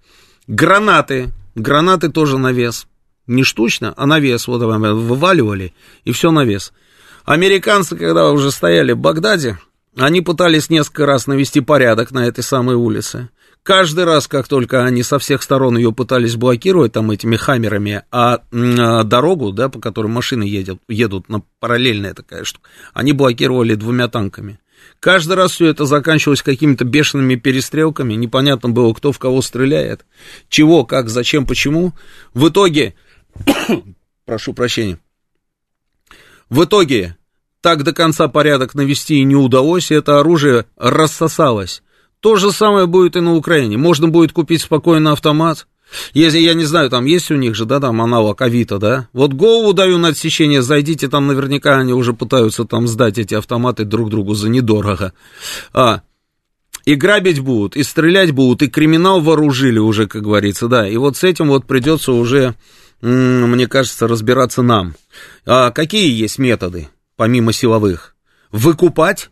Гранаты, 0.48 1.32
гранаты 1.54 2.10
тоже 2.10 2.38
на 2.38 2.54
вес. 2.54 2.88
Не 3.28 3.44
штучно, 3.44 3.94
а 3.98 4.06
на 4.06 4.20
вес, 4.20 4.48
вот 4.48 4.62
вываливали, 4.62 5.74
и 6.06 6.12
все 6.12 6.32
на 6.32 6.46
вес. 6.46 6.74
Американцы, 7.26 7.98
когда 7.98 8.32
уже 8.32 8.52
стояли 8.52 8.94
в 8.94 8.98
Багдаде, 8.98 9.58
они 9.98 10.22
пытались 10.22 10.70
несколько 10.70 11.06
раз 11.06 11.28
навести 11.28 11.60
порядок 11.60 12.12
на 12.12 12.26
этой 12.26 12.44
самой 12.44 12.76
улице. 12.76 13.30
Каждый 13.64 14.06
раз, 14.06 14.30
как 14.30 14.48
только 14.48 14.86
они 14.86 15.04
со 15.04 15.20
всех 15.20 15.44
сторон 15.44 15.76
ее 15.78 15.92
пытались 15.92 16.38
блокировать 16.38 16.94
там 16.94 17.12
этими 17.12 17.36
хаммерами, 17.36 18.04
а, 18.12 18.40
а 18.54 19.04
дорогу, 19.04 19.52
да, 19.52 19.68
по 19.68 19.82
которой 19.82 20.08
машины 20.08 20.44
едут, 20.44 20.80
едут 20.88 21.28
на 21.28 21.42
параллельная 21.60 22.14
такая 22.14 22.46
штука, 22.46 22.70
они 22.94 23.12
блокировали 23.12 23.76
двумя 23.76 24.08
танками. 24.08 24.60
Каждый 25.02 25.34
раз 25.34 25.52
все 25.52 25.68
это 25.68 25.84
заканчивалось 25.84 26.44
какими-то 26.44 26.86
бешеными 26.86 27.36
перестрелками, 27.36 28.14
непонятно 28.14 28.70
было, 28.70 28.94
кто 28.94 29.12
в 29.12 29.20
кого 29.20 29.42
стреляет, 29.42 30.06
чего, 30.48 30.86
как, 30.86 31.10
зачем, 31.10 31.46
почему. 31.46 31.94
В 32.34 32.48
итоге, 32.48 32.96
прошу 34.26 34.54
прощения, 34.54 35.00
в 36.50 36.64
итоге 36.64 37.18
так 37.62 37.84
до 37.84 37.94
конца 37.94 38.28
порядок 38.28 38.76
навести 38.76 39.20
и 39.20 39.24
не 39.24 39.36
удалось, 39.36 39.92
и 39.92 39.96
это 39.96 40.20
оружие 40.20 40.66
рассосалось 40.78 41.82
то 42.20 42.36
же 42.36 42.52
самое 42.52 42.88
будет 42.88 43.16
и 43.16 43.22
на 43.22 43.36
Украине. 43.36 43.78
Можно 43.78 44.08
будет 44.08 44.32
купить 44.32 44.62
спокойно 44.62 45.12
автомат. 45.12 45.68
Если, 46.14 46.40
я 46.40 46.54
не 46.54 46.66
знаю, 46.66 46.90
там 46.90 47.06
есть 47.06 47.32
у 47.32 47.36
них 47.36 47.56
же, 47.56 47.66
да, 47.66 47.80
там 47.80 48.02
аналог 48.02 48.42
Авито, 48.42 48.78
да? 48.78 49.08
Вот 49.14 49.34
голову 49.34 49.72
даю 49.72 49.98
на 49.98 50.10
отсечение, 50.10 50.62
зайдите, 50.62 51.08
там 51.08 51.28
наверняка 51.28 51.78
они 51.78 51.94
уже 51.94 52.14
пытаются 52.14 52.66
там 52.66 52.88
сдать 52.88 53.18
эти 53.18 53.36
автоматы 53.36 53.86
друг 53.86 54.10
другу 54.10 54.34
за 54.34 54.50
недорого. 54.50 55.14
А, 55.72 56.02
и 56.84 56.96
грабить 56.96 57.40
будут, 57.40 57.78
и 57.78 57.84
стрелять 57.84 58.32
будут, 58.32 58.64
и 58.64 58.68
криминал 58.68 59.22
вооружили 59.22 59.80
уже, 59.80 60.08
как 60.08 60.24
говорится, 60.24 60.68
да. 60.68 60.86
И 60.90 60.98
вот 60.98 61.16
с 61.16 61.24
этим 61.24 61.48
вот 61.48 61.66
придется 61.66 62.12
уже, 62.12 62.56
мне 63.02 63.68
кажется, 63.68 64.08
разбираться 64.08 64.62
нам. 64.62 64.96
А 65.46 65.72
какие 65.72 66.12
есть 66.12 66.40
методы, 66.40 66.90
помимо 67.16 67.54
силовых? 67.54 68.16
Выкупать? 68.52 69.30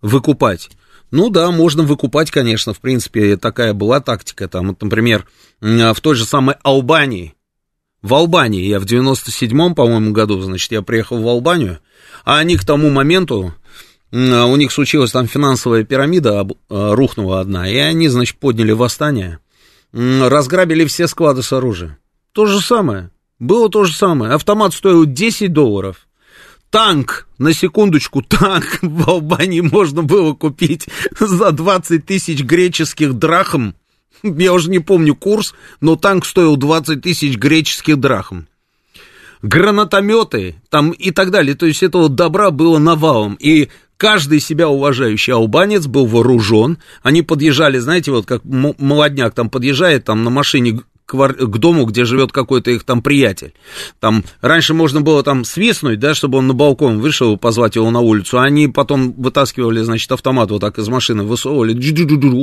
Выкупать. 0.00 0.70
Ну 1.10 1.28
да, 1.28 1.50
можно 1.50 1.82
выкупать, 1.82 2.30
конечно, 2.30 2.72
в 2.72 2.80
принципе, 2.80 3.36
такая 3.36 3.74
была 3.74 4.00
тактика, 4.00 4.48
там, 4.48 4.68
вот, 4.68 4.82
например, 4.82 5.26
в 5.60 6.00
той 6.00 6.14
же 6.14 6.24
самой 6.24 6.56
Албании, 6.62 7.34
в 8.00 8.14
Албании, 8.14 8.64
я 8.64 8.80
в 8.80 8.84
97-м, 8.84 9.74
по-моему, 9.74 10.12
году, 10.12 10.40
значит, 10.40 10.72
я 10.72 10.80
приехал 10.80 11.20
в 11.22 11.28
Албанию, 11.28 11.80
а 12.24 12.38
они 12.38 12.56
к 12.56 12.64
тому 12.64 12.88
моменту, 12.88 13.54
у 14.10 14.56
них 14.56 14.72
случилась 14.72 15.12
там 15.12 15.28
финансовая 15.28 15.84
пирамида, 15.84 16.48
а, 16.68 16.94
рухнула 16.94 17.40
одна, 17.40 17.68
и 17.68 17.76
они, 17.76 18.08
значит, 18.08 18.38
подняли 18.38 18.72
восстание, 18.72 19.38
разграбили 19.92 20.86
все 20.86 21.06
склады 21.06 21.42
с 21.42 21.52
оружием. 21.52 21.96
То 22.32 22.46
же 22.46 22.60
самое, 22.60 23.10
было 23.38 23.68
то 23.68 23.84
же 23.84 23.94
самое, 23.94 24.32
автомат 24.32 24.72
стоил 24.72 25.04
10 25.04 25.52
долларов, 25.52 26.06
танк, 26.70 27.28
на 27.38 27.52
секундочку, 27.52 28.22
танк 28.22 28.78
в 28.82 29.08
Албании 29.08 29.60
можно 29.60 30.02
было 30.02 30.32
купить 30.32 30.88
за 31.20 31.52
20 31.52 32.06
тысяч 32.06 32.42
греческих 32.42 33.14
драхм. 33.14 33.74
Я 34.22 34.52
уже 34.52 34.70
не 34.70 34.78
помню 34.78 35.14
курс, 35.14 35.54
но 35.80 35.96
танк 35.96 36.24
стоил 36.24 36.56
20 36.56 37.02
тысяч 37.02 37.36
греческих 37.36 37.98
драхм. 37.98 38.46
Гранатометы 39.42 40.54
там 40.70 40.92
и 40.92 41.10
так 41.10 41.32
далее. 41.32 41.56
То 41.56 41.66
есть 41.66 41.82
этого 41.82 42.08
добра 42.08 42.52
было 42.52 42.78
навалом. 42.78 43.34
И 43.40 43.68
каждый 43.96 44.38
себя 44.38 44.68
уважающий 44.68 45.32
албанец 45.32 45.86
был 45.88 46.06
вооружен. 46.06 46.78
Они 47.02 47.22
подъезжали, 47.22 47.78
знаете, 47.78 48.12
вот 48.12 48.24
как 48.24 48.44
молодняк 48.44 49.34
там 49.34 49.50
подъезжает 49.50 50.04
там 50.04 50.22
на 50.22 50.30
машине 50.30 50.82
квар... 51.06 51.34
к 51.34 51.58
дому, 51.58 51.84
где 51.84 52.04
живет 52.04 52.32
какой-то 52.32 52.70
их 52.70 52.84
там 52.84 53.02
приятель. 53.02 53.54
Там 54.00 54.24
раньше 54.40 54.74
можно 54.74 55.00
было 55.00 55.22
там 55.22 55.44
свистнуть, 55.44 55.98
да, 55.98 56.14
чтобы 56.14 56.38
он 56.38 56.46
на 56.46 56.54
балкон 56.54 57.00
вышел, 57.00 57.36
позвать 57.36 57.76
его 57.76 57.90
на 57.90 58.00
улицу, 58.00 58.38
а 58.38 58.44
они 58.44 58.68
потом 58.68 59.12
вытаскивали, 59.12 59.82
значит, 59.82 60.10
автомат 60.12 60.50
вот 60.50 60.60
так 60.60 60.78
из 60.78 60.88
машины, 60.88 61.22
высовывали, 61.22 61.72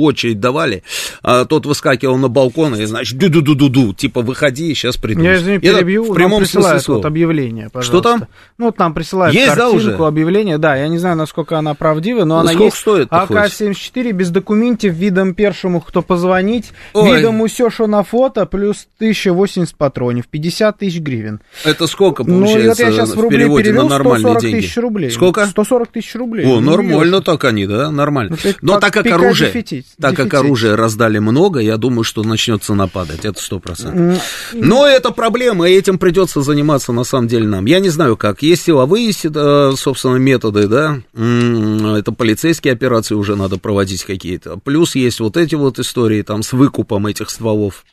очередь 0.00 0.40
давали, 0.40 0.82
а 1.22 1.44
тот 1.44 1.66
выскакивал 1.66 2.16
на 2.16 2.28
балкон 2.28 2.74
и, 2.76 2.84
значит, 2.84 3.18
ду-ду-ду-ду-ду, 3.18 3.94
типа, 3.94 4.22
выходи, 4.22 4.74
сейчас 4.74 4.96
приду. 4.96 5.22
Я, 5.22 5.36
извини, 5.36 5.58
перебью, 5.58 6.04
в 6.04 6.14
прямом 6.14 6.40
присылают 6.40 6.86
вот 6.88 7.04
объявление, 7.04 7.68
пожалуйста. 7.70 8.08
Что 8.08 8.18
там? 8.18 8.28
Ну, 8.58 8.66
вот 8.66 8.78
нам 8.78 8.94
присылают 8.94 9.34
Есть, 9.34 9.54
картинку, 9.54 9.72
да, 9.72 9.76
уже? 9.76 10.06
объявление, 10.06 10.58
да, 10.58 10.76
я 10.76 10.88
не 10.88 10.98
знаю, 10.98 11.16
насколько 11.16 11.58
она 11.58 11.74
правдива, 11.74 12.24
но 12.24 12.36
ну, 12.36 12.40
она 12.40 12.52
есть. 12.52 12.76
стоит 12.76 13.08
АК-74 13.10 14.12
без 14.12 14.30
документов, 14.30 14.92
видом 14.92 15.34
першему, 15.34 15.80
кто 15.80 16.02
позвонить, 16.02 16.72
Ой. 16.92 17.16
видом 17.16 17.40
усё, 17.40 17.70
что 17.70 17.86
на 17.86 18.02
фото, 18.02 18.46
плюс 18.46 18.59
1080 18.68 19.76
патронов, 19.76 20.26
50 20.28 20.78
тысяч 20.78 21.00
гривен. 21.00 21.40
Это 21.64 21.86
сколько 21.86 22.24
получается 22.24 22.58
ну, 22.58 22.68
вот 22.68 22.78
я 22.78 22.92
сейчас 22.92 23.14
в, 23.14 23.20
в 23.20 23.28
переводе 23.28 23.64
перевел, 23.64 23.84
на 23.84 23.88
нормальные 23.90 24.20
140 24.20 24.42
деньги? 24.42 24.60
тысяч 24.60 24.76
рублей. 24.76 25.10
Сколько? 25.10 25.46
140 25.46 25.88
тысяч 25.88 26.14
рублей. 26.14 26.46
О, 26.46 26.60
ну, 26.60 26.70
нормально 26.70 27.16
ну, 27.18 27.22
так 27.22 27.44
они, 27.44 27.66
да, 27.66 27.90
нормально. 27.90 28.36
Ну, 28.42 28.52
Но 28.62 28.80
так 28.80 28.92
как 28.92 29.06
оружие, 29.06 29.50
дефицит, 29.50 29.86
так 30.00 30.14
как 30.16 30.32
оружие 30.34 30.74
раздали 30.74 31.18
много, 31.18 31.60
я 31.60 31.76
думаю, 31.76 32.04
что 32.04 32.22
начнет 32.22 32.62
цена 32.62 32.86
падать, 32.86 33.24
это 33.24 33.40
сто 33.40 33.58
процентов. 33.58 34.22
Но 34.52 34.86
это 34.86 35.10
проблема, 35.10 35.68
и 35.68 35.74
этим 35.74 35.98
придется 35.98 36.42
заниматься 36.42 36.92
на 36.92 37.04
самом 37.04 37.28
деле 37.28 37.46
нам. 37.46 37.66
Я 37.66 37.80
не 37.80 37.88
знаю 37.88 38.16
как, 38.16 38.42
есть 38.42 38.62
силовые, 38.62 39.12
собственно, 39.12 40.16
методы, 40.16 40.68
да, 40.68 41.00
это 41.14 42.12
полицейские 42.12 42.72
операции 42.72 43.14
уже 43.14 43.36
надо 43.36 43.58
проводить 43.58 44.04
какие-то. 44.04 44.56
Плюс 44.58 44.94
есть 44.94 45.20
вот 45.20 45.36
эти 45.36 45.54
вот 45.54 45.78
истории 45.78 46.22
там 46.22 46.42
с 46.42 46.52
выкупом 46.52 47.06
этих 47.06 47.30
стволов. 47.30 47.84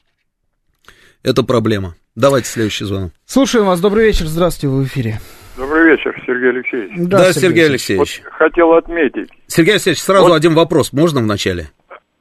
Это 1.28 1.44
проблема. 1.44 1.96
Давайте 2.16 2.48
следующий 2.48 2.86
звонок. 2.86 3.12
Слушаем 3.26 3.66
вас. 3.66 3.82
Добрый 3.82 4.06
вечер. 4.06 4.28
Здравствуйте, 4.28 4.74
вы 4.74 4.84
в 4.84 4.88
эфире. 4.88 5.20
Добрый 5.58 5.92
вечер, 5.92 6.16
Сергей 6.26 6.52
Алексеевич. 6.52 6.92
Да, 7.10 7.18
да 7.18 7.34
Сергей, 7.34 7.66
Алексеевич. 7.66 8.22
Вот 8.24 8.34
хотел 8.34 8.72
отметить. 8.72 9.30
Сергей 9.48 9.72
Алексеевич, 9.72 10.02
сразу 10.02 10.30
вот. 10.30 10.36
один 10.36 10.54
вопрос. 10.54 10.94
Можно 10.94 11.20
вначале? 11.20 11.68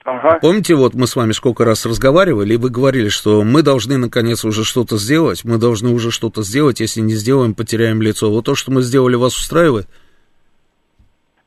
Ага. 0.04 0.40
Помните, 0.42 0.74
вот 0.74 0.94
мы 0.94 1.06
с 1.06 1.14
вами 1.14 1.30
сколько 1.30 1.64
раз 1.64 1.86
разговаривали, 1.86 2.54
и 2.54 2.56
вы 2.56 2.68
говорили, 2.68 3.08
что 3.08 3.44
мы 3.44 3.62
должны 3.62 3.96
наконец 3.96 4.44
уже 4.44 4.64
что-то 4.64 4.96
сделать, 4.98 5.44
мы 5.44 5.58
должны 5.58 5.90
уже 5.90 6.10
что-то 6.10 6.42
сделать, 6.42 6.80
если 6.80 7.00
не 7.00 7.14
сделаем, 7.14 7.54
потеряем 7.54 8.02
лицо. 8.02 8.28
Вот 8.28 8.46
то, 8.46 8.56
что 8.56 8.72
мы 8.72 8.82
сделали, 8.82 9.14
вас 9.14 9.36
устраивает? 9.36 9.86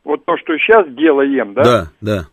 Вот 0.06 0.23
то, 0.23 0.38
что 0.38 0.57
сейчас 0.60 0.88
делаем, 0.95 1.53
да? 1.56 1.64
Да, 1.64 1.91
да. 1.99 2.27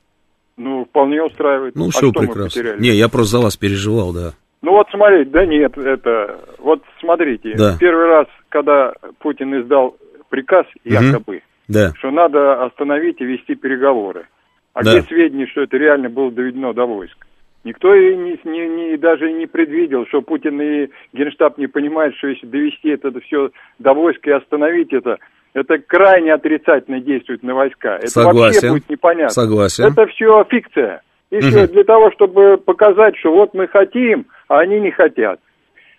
Ну, 0.57 0.85
вполне 0.85 1.21
устраивает. 1.21 1.75
Ну, 1.75 1.89
а 1.89 1.91
все 1.91 2.13
прекрасно. 2.13 2.77
Не, 2.79 2.91
я 2.91 3.09
просто 3.09 3.39
за 3.39 3.43
вас 3.43 3.57
переживал, 3.57 4.13
да. 4.13 4.35
Ну 4.67 4.73
вот 4.73 4.89
смотрите, 4.91 5.31
да 5.31 5.47
нет, 5.47 5.79
это... 5.79 6.41
Вот 6.59 6.83
смотрите, 6.99 7.55
да. 7.57 7.77
первый 7.79 8.07
раз, 8.07 8.27
когда 8.49 8.93
Путин 9.21 9.63
издал 9.63 9.97
приказ, 10.29 10.67
якобы, 10.83 11.37
угу. 11.37 11.43
да. 11.69 11.93
что 11.97 12.11
надо 12.11 12.65
остановить 12.65 13.21
и 13.21 13.25
вести 13.25 13.55
переговоры. 13.55 14.27
А 14.75 14.83
да. 14.83 14.91
где 14.91 15.03
сведения, 15.03 15.47
что 15.47 15.63
это 15.63 15.77
реально 15.77 16.11
было 16.11 16.33
доведено 16.33 16.73
до 16.73 16.85
войск? 16.85 17.17
Никто 17.63 17.95
и 17.95 18.17
не, 18.17 18.41
не, 18.43 18.67
не, 18.67 18.97
даже 18.97 19.31
не 19.31 19.47
предвидел, 19.47 20.05
что 20.09 20.21
Путин 20.21 20.61
и 20.61 20.89
Генштаб 21.13 21.59
не 21.59 21.69
понимают, 21.69 22.17
что 22.17 22.27
если 22.27 22.47
довести 22.47 22.89
это 22.89 23.13
все 23.21 23.51
до 23.79 23.95
войск 23.95 24.27
и 24.27 24.33
остановить 24.33 24.93
это, 24.93 25.19
это 25.55 25.79
крайне 25.79 26.35
отрицательно 26.35 26.99
действует 26.99 27.45
на 27.45 27.55
войска. 27.55 27.99
Это 27.99 28.09
Согласен. 28.09 28.41
вообще 28.41 28.71
будет 28.71 28.91
непонятно. 28.91 29.31
Согласен. 29.31 29.85
Это 29.85 30.07
все 30.09 30.45
фикция. 30.51 31.03
И 31.31 31.37
угу. 31.37 31.47
все 31.47 31.69
для 31.69 31.85
того, 31.85 32.11
чтобы 32.11 32.57
показать, 32.59 33.17
что 33.19 33.33
вот 33.33 33.55
мы 33.55 33.69
хотим, 33.69 34.27
а 34.49 34.61
они 34.61 34.81
не 34.81 34.91
хотят. 34.91 35.41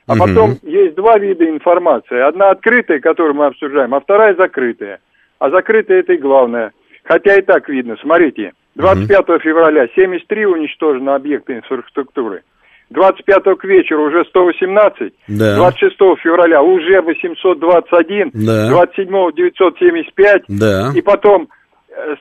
А 0.07 0.13
угу. 0.13 0.19
потом 0.21 0.57
есть 0.63 0.95
два 0.95 1.17
вида 1.17 1.49
информации. 1.49 2.19
Одна 2.19 2.51
открытая, 2.51 2.99
которую 2.99 3.35
мы 3.35 3.45
обсуждаем, 3.45 3.93
а 3.93 3.99
вторая 3.99 4.35
закрытая. 4.35 4.99
А 5.39 5.49
закрытая 5.49 5.99
это 5.99 6.13
и 6.13 6.17
главное. 6.17 6.71
Хотя 7.03 7.35
и 7.35 7.41
так 7.41 7.67
видно. 7.69 7.97
Смотрите, 8.01 8.53
25 8.75 9.19
угу. 9.19 9.39
февраля 9.39 9.87
73 9.95 10.45
уничтожено 10.45 11.15
объекты 11.15 11.57
инфраструктуры. 11.57 12.43
25 12.89 13.43
к 13.57 13.63
вечеру 13.65 14.07
уже 14.07 14.23
118, 14.25 15.13
да. 15.27 15.55
26 15.57 15.95
февраля 16.23 16.61
уже 16.61 17.01
821, 17.01 18.31
да. 18.33 18.69
27 18.69 19.31
975, 19.35 20.43
да. 20.47 20.91
и 20.95 21.01
потом 21.01 21.49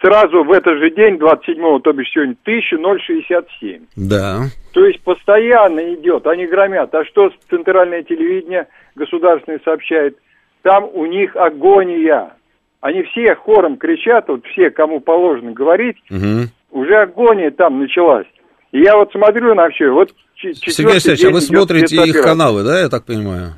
сразу 0.00 0.44
в 0.44 0.52
этот 0.52 0.78
же 0.78 0.90
день, 0.90 1.18
27 1.18 1.80
то 1.80 1.92
бишь 1.92 2.10
сегодня, 2.12 2.36
1067. 2.42 3.82
Да. 3.96 4.44
То 4.72 4.86
есть 4.86 5.00
постоянно 5.02 5.94
идет, 5.94 6.26
они 6.26 6.46
громят. 6.46 6.94
А 6.94 7.04
что 7.04 7.30
центральное 7.50 8.02
телевидение 8.02 8.68
государственное 8.94 9.60
сообщает? 9.64 10.16
Там 10.62 10.88
у 10.92 11.06
них 11.06 11.36
агония. 11.36 12.32
Они 12.80 13.02
все 13.04 13.34
хором 13.34 13.76
кричат, 13.76 14.28
вот 14.28 14.44
все, 14.46 14.70
кому 14.70 15.00
положено 15.00 15.52
говорить, 15.52 15.96
угу. 16.10 16.48
уже 16.70 16.94
агония 16.96 17.50
там 17.50 17.80
началась. 17.80 18.26
И 18.72 18.80
я 18.80 18.96
вот 18.96 19.10
смотрю 19.12 19.54
на 19.54 19.68
все, 19.70 19.90
вот 19.90 20.10
Сергей 20.36 20.92
Алексеевич, 20.92 21.24
а 21.24 21.30
вы 21.30 21.40
смотрите 21.40 21.96
их 21.96 22.22
каналы, 22.22 22.62
да, 22.62 22.80
я 22.80 22.88
так 22.88 23.04
понимаю? 23.04 23.54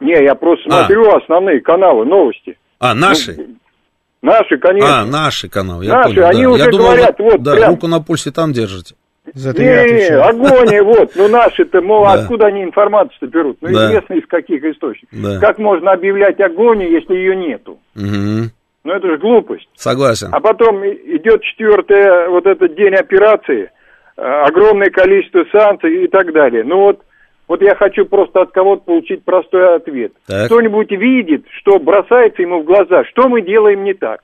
Не, 0.00 0.22
я 0.22 0.34
просто 0.34 0.68
а. 0.68 0.86
смотрю 0.86 1.10
основные 1.16 1.60
каналы, 1.60 2.04
новости. 2.04 2.56
А, 2.78 2.94
наши? 2.94 3.34
Ну, 3.36 3.44
наши, 4.22 4.58
конечно. 4.58 5.00
А, 5.00 5.04
наши 5.04 5.48
каналы, 5.48 5.84
я 5.84 5.94
наши, 5.94 6.14
понял. 6.14 6.28
они 6.28 6.42
да. 6.42 6.50
уже 6.50 6.64
я 6.64 6.70
думал, 6.70 6.84
говорят, 6.86 7.18
вот 7.18 7.42
да, 7.42 7.54
прям... 7.54 7.70
руку 7.70 7.86
на 7.86 8.00
пульсе 8.00 8.30
там 8.30 8.52
держите. 8.52 8.94
За 9.34 9.52
не, 9.52 9.64
не, 9.64 10.06
агония, 10.16 10.82
вот, 10.84 11.10
ну 11.16 11.28
наши-то, 11.28 11.80
мол, 11.82 12.04
да. 12.04 12.12
откуда 12.12 12.46
они 12.46 12.62
информацию-то 12.62 13.26
берут? 13.26 13.58
Ну, 13.60 13.72
да. 13.72 13.86
известно 13.86 14.14
из 14.14 14.26
каких 14.26 14.62
источников. 14.64 15.18
Да. 15.20 15.40
Как 15.40 15.58
можно 15.58 15.92
объявлять 15.92 16.40
агонию, 16.40 16.90
если 16.90 17.14
ее 17.14 17.34
нету? 17.34 17.78
Угу. 17.96 18.50
Ну, 18.84 18.92
это 18.92 19.08
же 19.08 19.18
глупость. 19.18 19.68
Согласен. 19.74 20.28
А 20.30 20.38
потом 20.38 20.86
идет 20.86 21.42
четвертый, 21.42 22.28
вот 22.28 22.46
этот 22.46 22.76
день 22.76 22.94
операции, 22.94 23.70
э, 24.16 24.22
огромное 24.22 24.90
количество 24.90 25.44
санкций 25.50 26.04
и 26.04 26.06
так 26.08 26.32
далее. 26.32 26.62
Ну 26.62 26.82
вот, 26.82 27.00
вот 27.48 27.62
я 27.62 27.74
хочу 27.74 28.06
просто 28.06 28.42
от 28.42 28.52
кого-то 28.52 28.82
получить 28.84 29.24
простой 29.24 29.76
ответ. 29.76 30.12
Так. 30.26 30.46
Кто-нибудь 30.46 30.90
видит, 30.90 31.44
что 31.50 31.78
бросается 31.78 32.42
ему 32.42 32.60
в 32.60 32.64
глаза, 32.64 33.04
что 33.04 33.28
мы 33.28 33.42
делаем 33.42 33.84
не 33.84 33.94
так, 33.94 34.20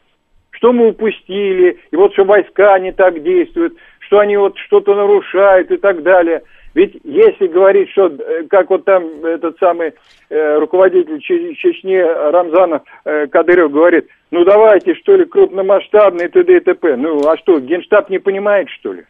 что 0.51 0.73
мы 0.73 0.89
упустили, 0.89 1.79
и 1.91 1.97
вот 1.97 2.13
что 2.13 2.25
войска 2.25 2.79
не 2.79 2.93
так 2.93 3.23
действуют, 3.23 3.75
что 4.01 4.19
они 4.19 4.37
вот 4.37 4.59
что-то 4.59 4.95
нарушают 4.95 5.71
и 5.71 5.77
так 5.77 6.03
далее. 6.03 6.43
Ведь 6.75 6.99
если 7.05 7.49
говорить, 7.49 7.91
что, 7.91 8.07
э, 8.07 8.45
как 8.49 8.71
вот 8.71 8.85
там 8.85 9.25
этот 9.25 9.59
самый 9.59 9.93
э, 10.31 10.59
руководитель 10.59 11.21
Чечни 11.21 11.97
Рамзанов 11.97 12.83
э, 13.05 13.27
Кадыров 13.27 13.71
говорит, 13.71 14.09
ну 14.31 14.45
давайте, 14.45 14.95
что 14.95 15.17
ли, 15.17 15.27
крупномасштабные 15.27 16.29
т.д. 16.29 16.57
и 16.57 16.61
т.п. 16.61 16.97
Ну, 16.97 17.21
а 17.29 17.37
что, 17.37 17.61
Генштаб 17.61 18.09
не 18.09 18.19
понимает, 18.19 18.71
что 18.71 18.95
ли? 18.95 19.05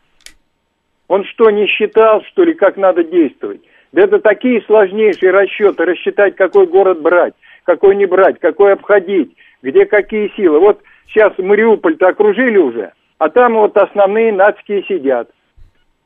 Он 1.06 1.24
что, 1.24 1.50
не 1.50 1.66
считал, 1.66 2.22
что 2.32 2.42
ли, 2.42 2.54
как 2.54 2.76
надо 2.76 3.04
действовать? 3.04 3.60
Да 3.92 4.02
это 4.02 4.20
такие 4.20 4.62
сложнейшие 4.62 5.32
расчеты, 5.32 5.84
рассчитать, 5.84 6.36
какой 6.36 6.66
город 6.66 7.02
брать, 7.02 7.34
какой 7.64 7.94
не 7.96 8.06
брать, 8.06 8.38
какой 8.40 8.72
обходить, 8.72 9.36
где 9.62 9.84
какие 9.84 10.32
силы. 10.34 10.60
Вот 10.60 10.80
сейчас 11.08 11.36
Мариуполь-то 11.36 12.08
окружили 12.08 12.56
уже, 12.56 12.92
а 13.18 13.28
там 13.28 13.54
вот 13.54 13.76
основные 13.76 14.32
нацкие 14.32 14.82
сидят. 14.84 15.28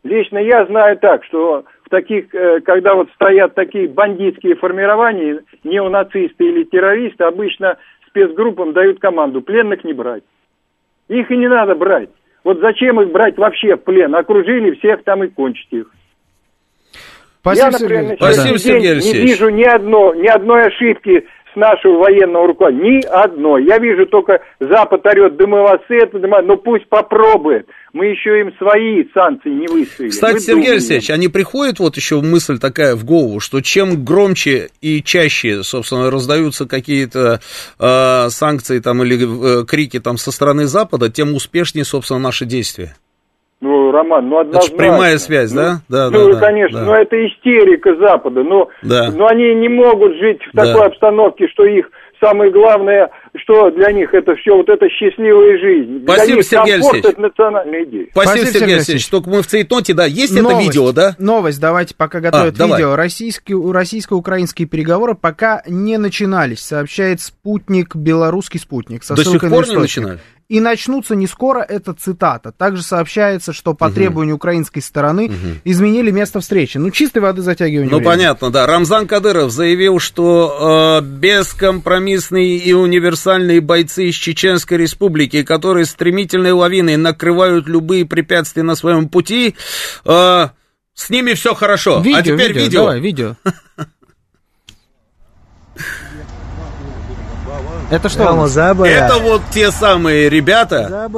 Лично 0.02 0.38
я 0.38 0.66
знаю 0.66 0.98
так, 0.98 1.24
что 1.24 1.64
в 1.84 1.88
таких, 1.88 2.32
э, 2.34 2.60
когда 2.60 2.94
вот 2.94 3.08
стоят 3.14 3.54
такие 3.54 3.88
бандитские 3.88 4.56
формирования, 4.56 5.40
неонацисты 5.64 6.44
или 6.44 6.64
террористы, 6.64 7.24
обычно 7.24 7.76
спецгруппам 8.08 8.72
дают 8.72 9.00
команду 9.00 9.42
пленных 9.42 9.84
не 9.84 9.92
брать. 9.92 10.22
Их 11.08 11.30
и 11.30 11.36
не 11.36 11.48
надо 11.48 11.74
брать. 11.74 12.10
Вот 12.44 12.60
зачем 12.60 13.00
их 13.00 13.10
брать 13.10 13.36
вообще 13.36 13.76
в 13.76 13.84
плен? 13.84 14.14
Окружили 14.14 14.72
всех 14.72 15.02
там 15.04 15.24
и 15.24 15.28
кончите 15.28 15.78
их. 15.78 15.90
Спасибо, 17.46 17.66
Я, 17.66 17.70
например, 17.70 18.02
Сергей. 18.02 18.10
на 18.10 18.32
Спасибо, 18.32 18.58
Сергей 18.58 18.94
не 18.96 19.18
вижу 19.20 19.48
ни, 19.50 19.62
одно, 19.62 20.14
ни 20.14 20.26
одной 20.26 20.66
ошибки 20.66 21.24
нашего 21.56 21.98
военного 21.98 22.48
руководства. 22.48 22.82
Ни 22.82 23.04
одной. 23.06 23.64
Я 23.64 23.78
вижу 23.78 24.06
только 24.06 24.40
Запад 24.60 25.06
орет, 25.06 25.34
это, 25.34 26.18
да 26.18 26.28
мы... 26.28 26.42
ну 26.42 26.56
пусть 26.56 26.88
попробует. 26.88 27.66
Мы 27.92 28.06
еще 28.06 28.40
им 28.40 28.52
свои 28.58 29.04
санкции 29.14 29.48
не 29.48 29.66
выставили. 29.66 30.10
Кстати, 30.10 30.34
мы 30.34 30.40
Сергей 30.40 30.54
думаем. 30.54 30.72
Алексеевич, 30.72 31.10
а 31.10 31.16
не 31.16 31.28
приходит 31.28 31.78
вот 31.78 31.96
еще 31.96 32.20
мысль 32.20 32.58
такая 32.58 32.94
в 32.94 33.04
голову, 33.04 33.40
что 33.40 33.60
чем 33.62 34.04
громче 34.04 34.68
и 34.82 35.02
чаще, 35.02 35.62
собственно, 35.62 36.10
раздаются 36.10 36.66
какие-то 36.66 37.40
э, 37.78 38.28
санкции 38.28 38.80
там 38.80 39.02
или 39.02 39.62
э, 39.62 39.64
крики 39.64 39.98
там 39.98 40.18
со 40.18 40.30
стороны 40.30 40.66
Запада, 40.66 41.10
тем 41.10 41.34
успешнее, 41.34 41.84
собственно, 41.84 42.20
наши 42.20 42.44
действия? 42.44 42.96
Ну, 43.60 43.90
Роман, 43.90 44.28
ну 44.28 44.38
однозначно. 44.38 44.74
Это 44.74 44.76
прямая 44.76 45.18
связь, 45.18 45.52
ну, 45.52 45.60
да? 45.60 45.80
Да, 45.88 46.10
ну, 46.10 46.32
да, 46.32 46.40
конечно, 46.40 46.80
да. 46.80 46.84
но 46.84 46.94
это 46.94 47.26
истерика 47.26 47.96
Запада. 47.96 48.42
Но, 48.42 48.68
да. 48.82 49.10
но 49.10 49.26
они 49.28 49.54
не 49.54 49.68
могут 49.68 50.14
жить 50.16 50.42
в 50.42 50.54
такой 50.54 50.80
да. 50.80 50.86
обстановке, 50.86 51.48
что 51.48 51.64
их 51.64 51.90
самое 52.20 52.50
главное, 52.50 53.10
что 53.42 53.70
для 53.70 53.92
них 53.92 54.12
это 54.14 54.34
все 54.36 54.56
вот 54.56 54.68
это 54.68 54.88
счастливая 54.88 55.58
жизнь. 55.58 56.02
Спасибо, 56.02 56.26
для 56.26 56.34
них 56.36 56.44
Сергей 56.44 56.74
Алексеевич. 56.74 57.04
это 57.04 57.20
национальная 57.20 57.84
идея. 57.84 58.06
Спасибо, 58.10 58.30
Спасибо 58.30 58.58
Сергей 58.58 58.74
Алексеевич. 58.76 59.08
Только 59.08 59.30
мы 59.30 59.42
в 59.42 59.46
цейтноте, 59.46 59.94
да, 59.94 60.06
есть 60.06 60.34
новость, 60.34 60.54
это 60.54 60.62
видео, 60.62 60.92
да? 60.92 61.16
Новость, 61.18 61.60
давайте 61.60 61.94
пока 61.94 62.20
готовят 62.20 62.60
а, 62.60 62.66
видео. 62.66 62.96
Российские, 62.96 63.72
российско-украинские 63.72 64.68
переговоры 64.68 65.14
пока 65.14 65.62
не 65.66 65.98
начинались, 65.98 66.60
сообщает 66.60 67.20
спутник, 67.20 67.94
белорусский 67.94 68.60
спутник. 68.60 69.04
Со 69.04 69.14
До 69.14 69.24
сих 69.24 69.40
пор 69.40 69.68
не 69.68 69.76
начинали? 69.76 70.18
и 70.48 70.60
начнутся 70.60 71.16
не 71.16 71.26
скоро, 71.26 71.60
это 71.60 71.92
цитата. 71.92 72.52
Также 72.52 72.82
сообщается, 72.82 73.52
что 73.52 73.74
по 73.74 73.86
угу. 73.86 73.94
требованию 73.94 74.36
украинской 74.36 74.80
стороны 74.80 75.26
угу. 75.26 75.34
изменили 75.64 76.10
место 76.10 76.40
встречи. 76.40 76.78
Ну, 76.78 76.90
чистой 76.90 77.18
воды 77.18 77.42
затягивание 77.42 77.90
Ну, 77.90 77.98
времени. 77.98 78.12
понятно, 78.12 78.50
да. 78.50 78.66
Рамзан 78.66 79.06
Кадыров 79.06 79.50
заявил, 79.50 79.98
что 79.98 81.00
э, 81.00 81.04
бескомпромиссные 81.04 82.58
и 82.58 82.72
универсальные 83.26 83.60
бойцы 83.60 84.08
из 84.08 84.14
Чеченской 84.14 84.78
Республики, 84.78 85.42
которые 85.42 85.84
стремительной 85.86 86.52
лавиной 86.52 86.96
накрывают 86.96 87.66
любые 87.66 88.06
препятствия 88.06 88.62
на 88.62 88.74
своем 88.76 89.08
пути, 89.08 89.56
э, 90.04 90.48
С 90.94 91.10
ними 91.10 91.34
все 91.34 91.54
хорошо. 91.54 92.00
Видео, 92.00 92.18
а 92.18 92.22
теперь 92.22 92.52
видео. 92.52 92.62
видео. 92.62 92.80
Давай, 92.80 93.00
видео. 93.00 93.36
Это 97.90 98.08
что? 98.08 98.46
Это 98.84 99.18
вот 99.20 99.42
те 99.52 99.70
самые 99.70 100.28
ребята, 100.30 101.08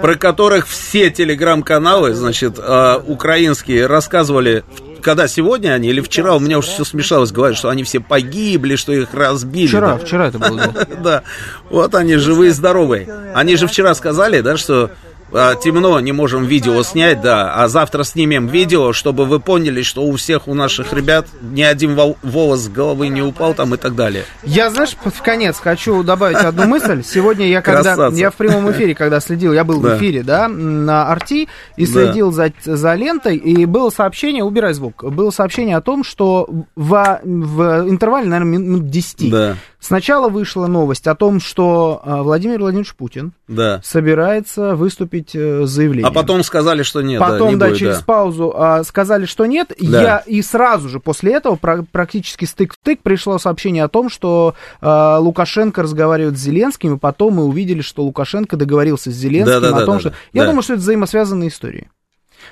про 0.00 0.14
которых 0.14 0.68
все 0.68 1.10
телеграм-каналы, 1.10 2.14
значит, 2.14 2.58
э, 2.58 3.00
украинские 3.06 3.86
рассказывали, 3.86 4.64
когда 5.00 5.28
сегодня 5.28 5.72
они 5.72 5.88
или 5.88 6.00
вчера, 6.00 6.34
у 6.34 6.40
меня 6.40 6.58
уже 6.58 6.68
все 6.68 6.84
смешалось, 6.84 7.32
говорят, 7.32 7.56
что 7.56 7.68
они 7.68 7.84
все 7.84 8.00
погибли, 8.00 8.76
что 8.76 8.92
их 8.92 9.12
разбили. 9.12 9.66
Вчера, 9.66 9.96
вчера 9.98 10.28
это 10.28 10.38
было. 10.38 10.60
Да, 11.00 11.22
вот 11.70 11.94
они 11.94 12.16
живые 12.16 12.50
и 12.50 12.52
здоровые. 12.52 13.08
Они 13.34 13.56
же 13.56 13.66
вчера 13.66 13.94
сказали, 13.94 14.40
да, 14.40 14.56
что 14.56 14.90
темно, 15.30 16.00
не 16.00 16.12
можем 16.12 16.44
видео 16.44 16.82
снять, 16.82 17.20
да, 17.20 17.52
а 17.54 17.68
завтра 17.68 18.04
снимем 18.04 18.46
видео, 18.46 18.92
чтобы 18.92 19.24
вы 19.24 19.40
поняли, 19.40 19.82
что 19.82 20.02
у 20.02 20.16
всех 20.16 20.48
у 20.48 20.54
наших 20.54 20.92
ребят 20.92 21.26
ни 21.40 21.62
один 21.62 21.94
волос 21.94 22.60
с 22.60 22.68
головы 22.68 23.08
не 23.08 23.22
упал 23.22 23.54
там 23.54 23.74
и 23.74 23.76
так 23.76 23.94
далее. 23.94 24.24
Я, 24.42 24.70
знаешь, 24.70 24.96
в 25.02 25.22
конец 25.22 25.58
хочу 25.58 26.02
добавить 26.02 26.38
одну 26.38 26.66
мысль. 26.66 27.02
Сегодня 27.04 27.48
я 27.48 27.62
когда, 27.62 27.94
Красавца. 27.94 28.18
я 28.18 28.30
в 28.30 28.34
прямом 28.34 28.70
эфире, 28.72 28.94
когда 28.94 29.20
следил, 29.20 29.52
я 29.52 29.64
был 29.64 29.80
да. 29.80 29.94
в 29.94 29.98
эфире, 29.98 30.22
да, 30.22 30.48
на 30.48 31.08
Арти, 31.10 31.48
и 31.76 31.86
следил 31.86 32.32
да. 32.32 32.52
за, 32.64 32.76
за 32.76 32.94
лентой, 32.94 33.36
и 33.36 33.64
было 33.64 33.90
сообщение, 33.90 34.44
убирай 34.44 34.74
звук, 34.74 35.04
было 35.04 35.30
сообщение 35.30 35.76
о 35.76 35.80
том, 35.80 36.04
что 36.04 36.48
в, 36.76 37.20
в 37.24 37.88
интервале, 37.88 38.26
наверное, 38.26 38.58
минут 38.58 38.88
10 38.88 39.30
да. 39.30 39.56
Сначала 39.80 40.28
вышла 40.28 40.66
новость 40.66 41.06
о 41.06 41.14
том, 41.14 41.40
что 41.40 42.02
а, 42.04 42.22
Владимир 42.22 42.60
Владимирович 42.60 42.94
Путин 42.94 43.32
да. 43.48 43.80
собирается 43.82 44.76
выступить 44.76 45.19
э, 45.34 45.64
с 45.66 45.70
заявлением. 45.70 46.08
А 46.08 46.12
потом 46.12 46.42
сказали, 46.42 46.82
что 46.82 47.02
нет. 47.02 47.20
Потом, 47.20 47.48
да, 47.48 47.52
не 47.52 47.56
да 47.56 47.66
будет, 47.68 47.78
через 47.78 47.98
да. 47.98 48.04
паузу 48.04 48.52
а, 48.56 48.82
сказали, 48.84 49.26
что 49.26 49.46
нет. 49.46 49.72
Да. 49.80 50.02
Я, 50.02 50.18
и 50.18 50.42
сразу 50.42 50.88
же 50.88 51.00
после 51.00 51.34
этого 51.34 51.56
практически 51.56 52.44
стык 52.44 52.74
в 52.74 52.78
тык 52.82 53.00
пришло 53.02 53.38
сообщение 53.38 53.84
о 53.84 53.88
том, 53.88 54.08
что 54.08 54.54
а, 54.80 55.18
Лукашенко 55.18 55.82
разговаривает 55.82 56.38
с 56.38 56.40
Зеленским, 56.40 56.94
и 56.94 56.98
потом 56.98 57.34
мы 57.34 57.44
увидели, 57.44 57.80
что 57.80 58.02
Лукашенко 58.02 58.56
договорился 58.56 59.10
с 59.10 59.14
Зеленским 59.14 59.60
да, 59.60 59.70
да, 59.70 59.76
о 59.76 59.84
том, 59.84 59.94
да, 59.94 60.00
что... 60.00 60.10
Да, 60.10 60.16
Я 60.32 60.42
да. 60.42 60.48
думаю, 60.48 60.62
что 60.62 60.74
это 60.74 60.82
взаимосвязанные 60.82 61.48
истории. 61.48 61.90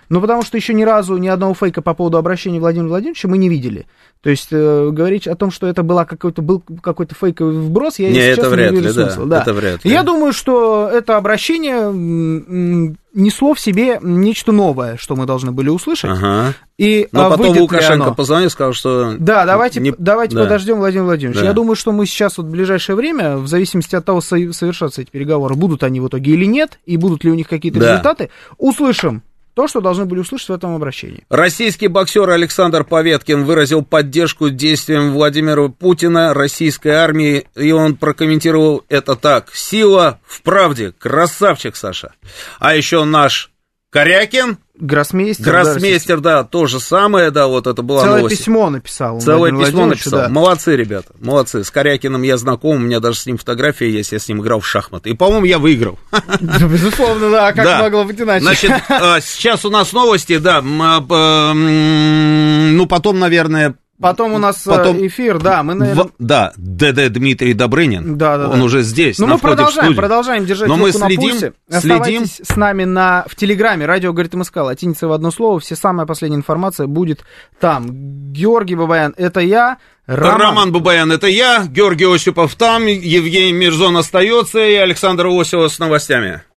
Ну, 0.08 0.20
потому 0.20 0.42
что 0.42 0.56
еще 0.56 0.72
ни 0.72 0.84
разу 0.84 1.16
ни 1.16 1.28
одного 1.28 1.54
фейка 1.54 1.82
по 1.82 1.94
поводу 1.94 2.16
обращения 2.16 2.60
Владимира 2.60 2.88
Владимировича 2.88 3.28
мы 3.28 3.38
не 3.38 3.48
видели. 3.48 3.86
То 4.22 4.30
есть 4.30 4.48
э, 4.50 4.88
говорить 4.90 5.28
о 5.28 5.36
том, 5.36 5.50
что 5.50 5.66
это 5.66 5.82
была 5.82 6.04
какой-то, 6.04 6.42
был 6.42 6.62
какой-то 6.82 7.14
фейковый 7.14 7.58
вброс, 7.58 7.98
я, 7.98 8.08
не, 8.08 8.16
если 8.16 8.32
это 8.32 8.48
вряд 8.48 8.72
не 8.72 8.78
вижу 8.78 8.88
ли, 8.88 8.94
смысла. 8.94 9.26
Да. 9.26 9.42
Это 9.42 9.52
вряд 9.52 9.84
ли. 9.84 9.90
Я 9.90 10.02
думаю, 10.02 10.32
что 10.32 10.90
это 10.92 11.16
обращение 11.16 12.96
несло 13.14 13.54
в 13.54 13.60
себе 13.60 13.98
нечто 14.02 14.52
новое, 14.52 14.96
что 14.96 15.14
мы 15.14 15.26
должны 15.26 15.52
были 15.52 15.68
услышать. 15.68 16.10
Ага. 16.10 16.54
И, 16.78 17.08
Но 17.12 17.26
а, 17.26 17.30
потом 17.30 17.58
Лукашенко 17.58 18.12
позвонил, 18.12 18.50
сказал, 18.50 18.72
что... 18.72 19.14
Да, 19.18 19.44
давайте, 19.44 19.80
не... 19.80 19.92
давайте 19.96 20.36
да. 20.36 20.44
подождем 20.44 20.78
Владимир 20.78 21.04
Владимирович. 21.04 21.40
Да. 21.40 21.46
Я 21.46 21.52
думаю, 21.52 21.76
что 21.76 21.92
мы 21.92 22.06
сейчас 22.06 22.38
вот 22.38 22.46
в 22.46 22.50
ближайшее 22.50 22.96
время, 22.96 23.36
в 23.36 23.46
зависимости 23.46 23.94
от 23.94 24.04
того, 24.04 24.20
совершатся 24.20 25.02
эти 25.02 25.10
переговоры, 25.10 25.54
будут 25.54 25.82
они 25.82 26.00
в 26.00 26.08
итоге 26.08 26.32
или 26.32 26.44
нет, 26.44 26.78
и 26.86 26.96
будут 26.96 27.24
ли 27.24 27.30
у 27.30 27.34
них 27.34 27.48
какие-то 27.48 27.80
да. 27.80 27.92
результаты, 27.92 28.30
услышим 28.56 29.22
то, 29.58 29.66
что 29.66 29.80
должны 29.80 30.04
были 30.04 30.20
услышать 30.20 30.50
в 30.50 30.52
этом 30.52 30.76
обращении. 30.76 31.24
Российский 31.28 31.88
боксер 31.88 32.30
Александр 32.30 32.84
Поветкин 32.84 33.42
выразил 33.42 33.84
поддержку 33.84 34.50
действиям 34.50 35.12
Владимира 35.12 35.66
Путина, 35.66 36.32
российской 36.32 36.90
армии, 36.90 37.44
и 37.56 37.72
он 37.72 37.96
прокомментировал 37.96 38.84
это 38.88 39.16
так. 39.16 39.52
Сила 39.52 40.20
в 40.24 40.42
правде. 40.42 40.92
Красавчик, 40.96 41.74
Саша. 41.74 42.12
А 42.60 42.76
еще 42.76 43.02
наш 43.02 43.50
Корякин 43.90 44.58
Гроссмейстер. 44.80 45.44
Гроссмейстер, 45.44 46.20
да, 46.20 46.42
да, 46.42 46.44
то 46.44 46.66
же 46.66 46.78
самое, 46.78 47.30
да, 47.30 47.46
вот 47.48 47.66
это 47.66 47.82
было 47.82 48.02
Целое 48.02 48.18
новость. 48.18 48.38
письмо 48.38 48.70
написал. 48.70 49.20
Целое 49.20 49.50
письмо 49.50 49.86
написал. 49.86 50.20
Да. 50.20 50.28
Молодцы, 50.28 50.76
ребята, 50.76 51.12
молодцы. 51.20 51.64
С 51.64 51.70
Корякиным 51.70 52.22
я 52.22 52.36
знаком, 52.36 52.76
у 52.76 52.78
меня 52.78 53.00
даже 53.00 53.18
с 53.18 53.26
ним 53.26 53.38
фотография 53.38 53.90
есть, 53.90 54.12
я 54.12 54.18
с 54.18 54.28
ним 54.28 54.40
играл 54.40 54.60
в 54.60 54.66
шахматы. 54.66 55.10
И, 55.10 55.14
по-моему, 55.14 55.46
я 55.46 55.58
выиграл. 55.58 55.98
Безусловно, 56.40 57.30
да, 57.30 57.52
как 57.52 57.64
да. 57.64 57.78
могло 57.80 58.04
быть 58.04 58.20
иначе. 58.20 58.44
Значит, 58.44 58.70
а, 58.88 59.20
сейчас 59.20 59.64
у 59.64 59.70
нас 59.70 59.92
новости, 59.92 60.38
да, 60.38 60.62
а, 60.62 61.52
ну, 61.54 62.86
потом, 62.86 63.18
наверное, 63.18 63.74
Потом 64.00 64.32
у 64.32 64.38
нас 64.38 64.64
э, 64.66 64.70
Потом... 64.70 65.04
эфир, 65.04 65.40
да, 65.40 65.62
мы, 65.62 65.74
наверное... 65.74 66.04
В... 66.04 66.10
Да, 66.18 66.52
ДД 66.56 67.12
Дмитрий 67.12 67.52
Добрынин, 67.52 68.16
да, 68.16 68.38
да, 68.38 68.48
он 68.48 68.60
да. 68.60 68.64
уже 68.64 68.82
здесь, 68.82 69.18
Ну, 69.18 69.26
мы 69.26 69.38
продолжаем, 69.38 69.96
продолжаем 69.96 70.46
держать 70.46 70.68
Но 70.68 70.76
мы 70.76 70.92
следим, 70.92 71.08
на 71.08 71.16
пульсе. 71.16 71.52
следим. 71.68 72.24
с 72.26 72.56
нами 72.56 72.84
на, 72.84 73.24
в 73.28 73.34
Телеграме, 73.34 73.86
радио 73.86 74.12
говорит 74.12 74.34
МСК, 74.34 74.58
латиница 74.58 75.08
в 75.08 75.12
одно 75.12 75.32
слово, 75.32 75.58
все 75.58 75.74
самая 75.74 76.06
последняя 76.06 76.36
информация 76.36 76.86
будет 76.86 77.24
там. 77.58 78.32
Георгий 78.32 78.76
Бабаян, 78.76 79.14
это 79.16 79.40
я, 79.40 79.78
Роман. 80.06 80.40
Роман 80.40 80.72
Бабаян, 80.72 81.12
это 81.12 81.26
я, 81.26 81.66
Георгий 81.66 82.06
Осипов 82.06 82.54
там, 82.54 82.86
Евгений 82.86 83.52
Мирзон 83.52 83.96
остается 83.96 84.60
и 84.60 84.74
Александр 84.74 85.26
Осипов 85.26 85.72
с 85.72 85.78
новостями. 85.78 86.42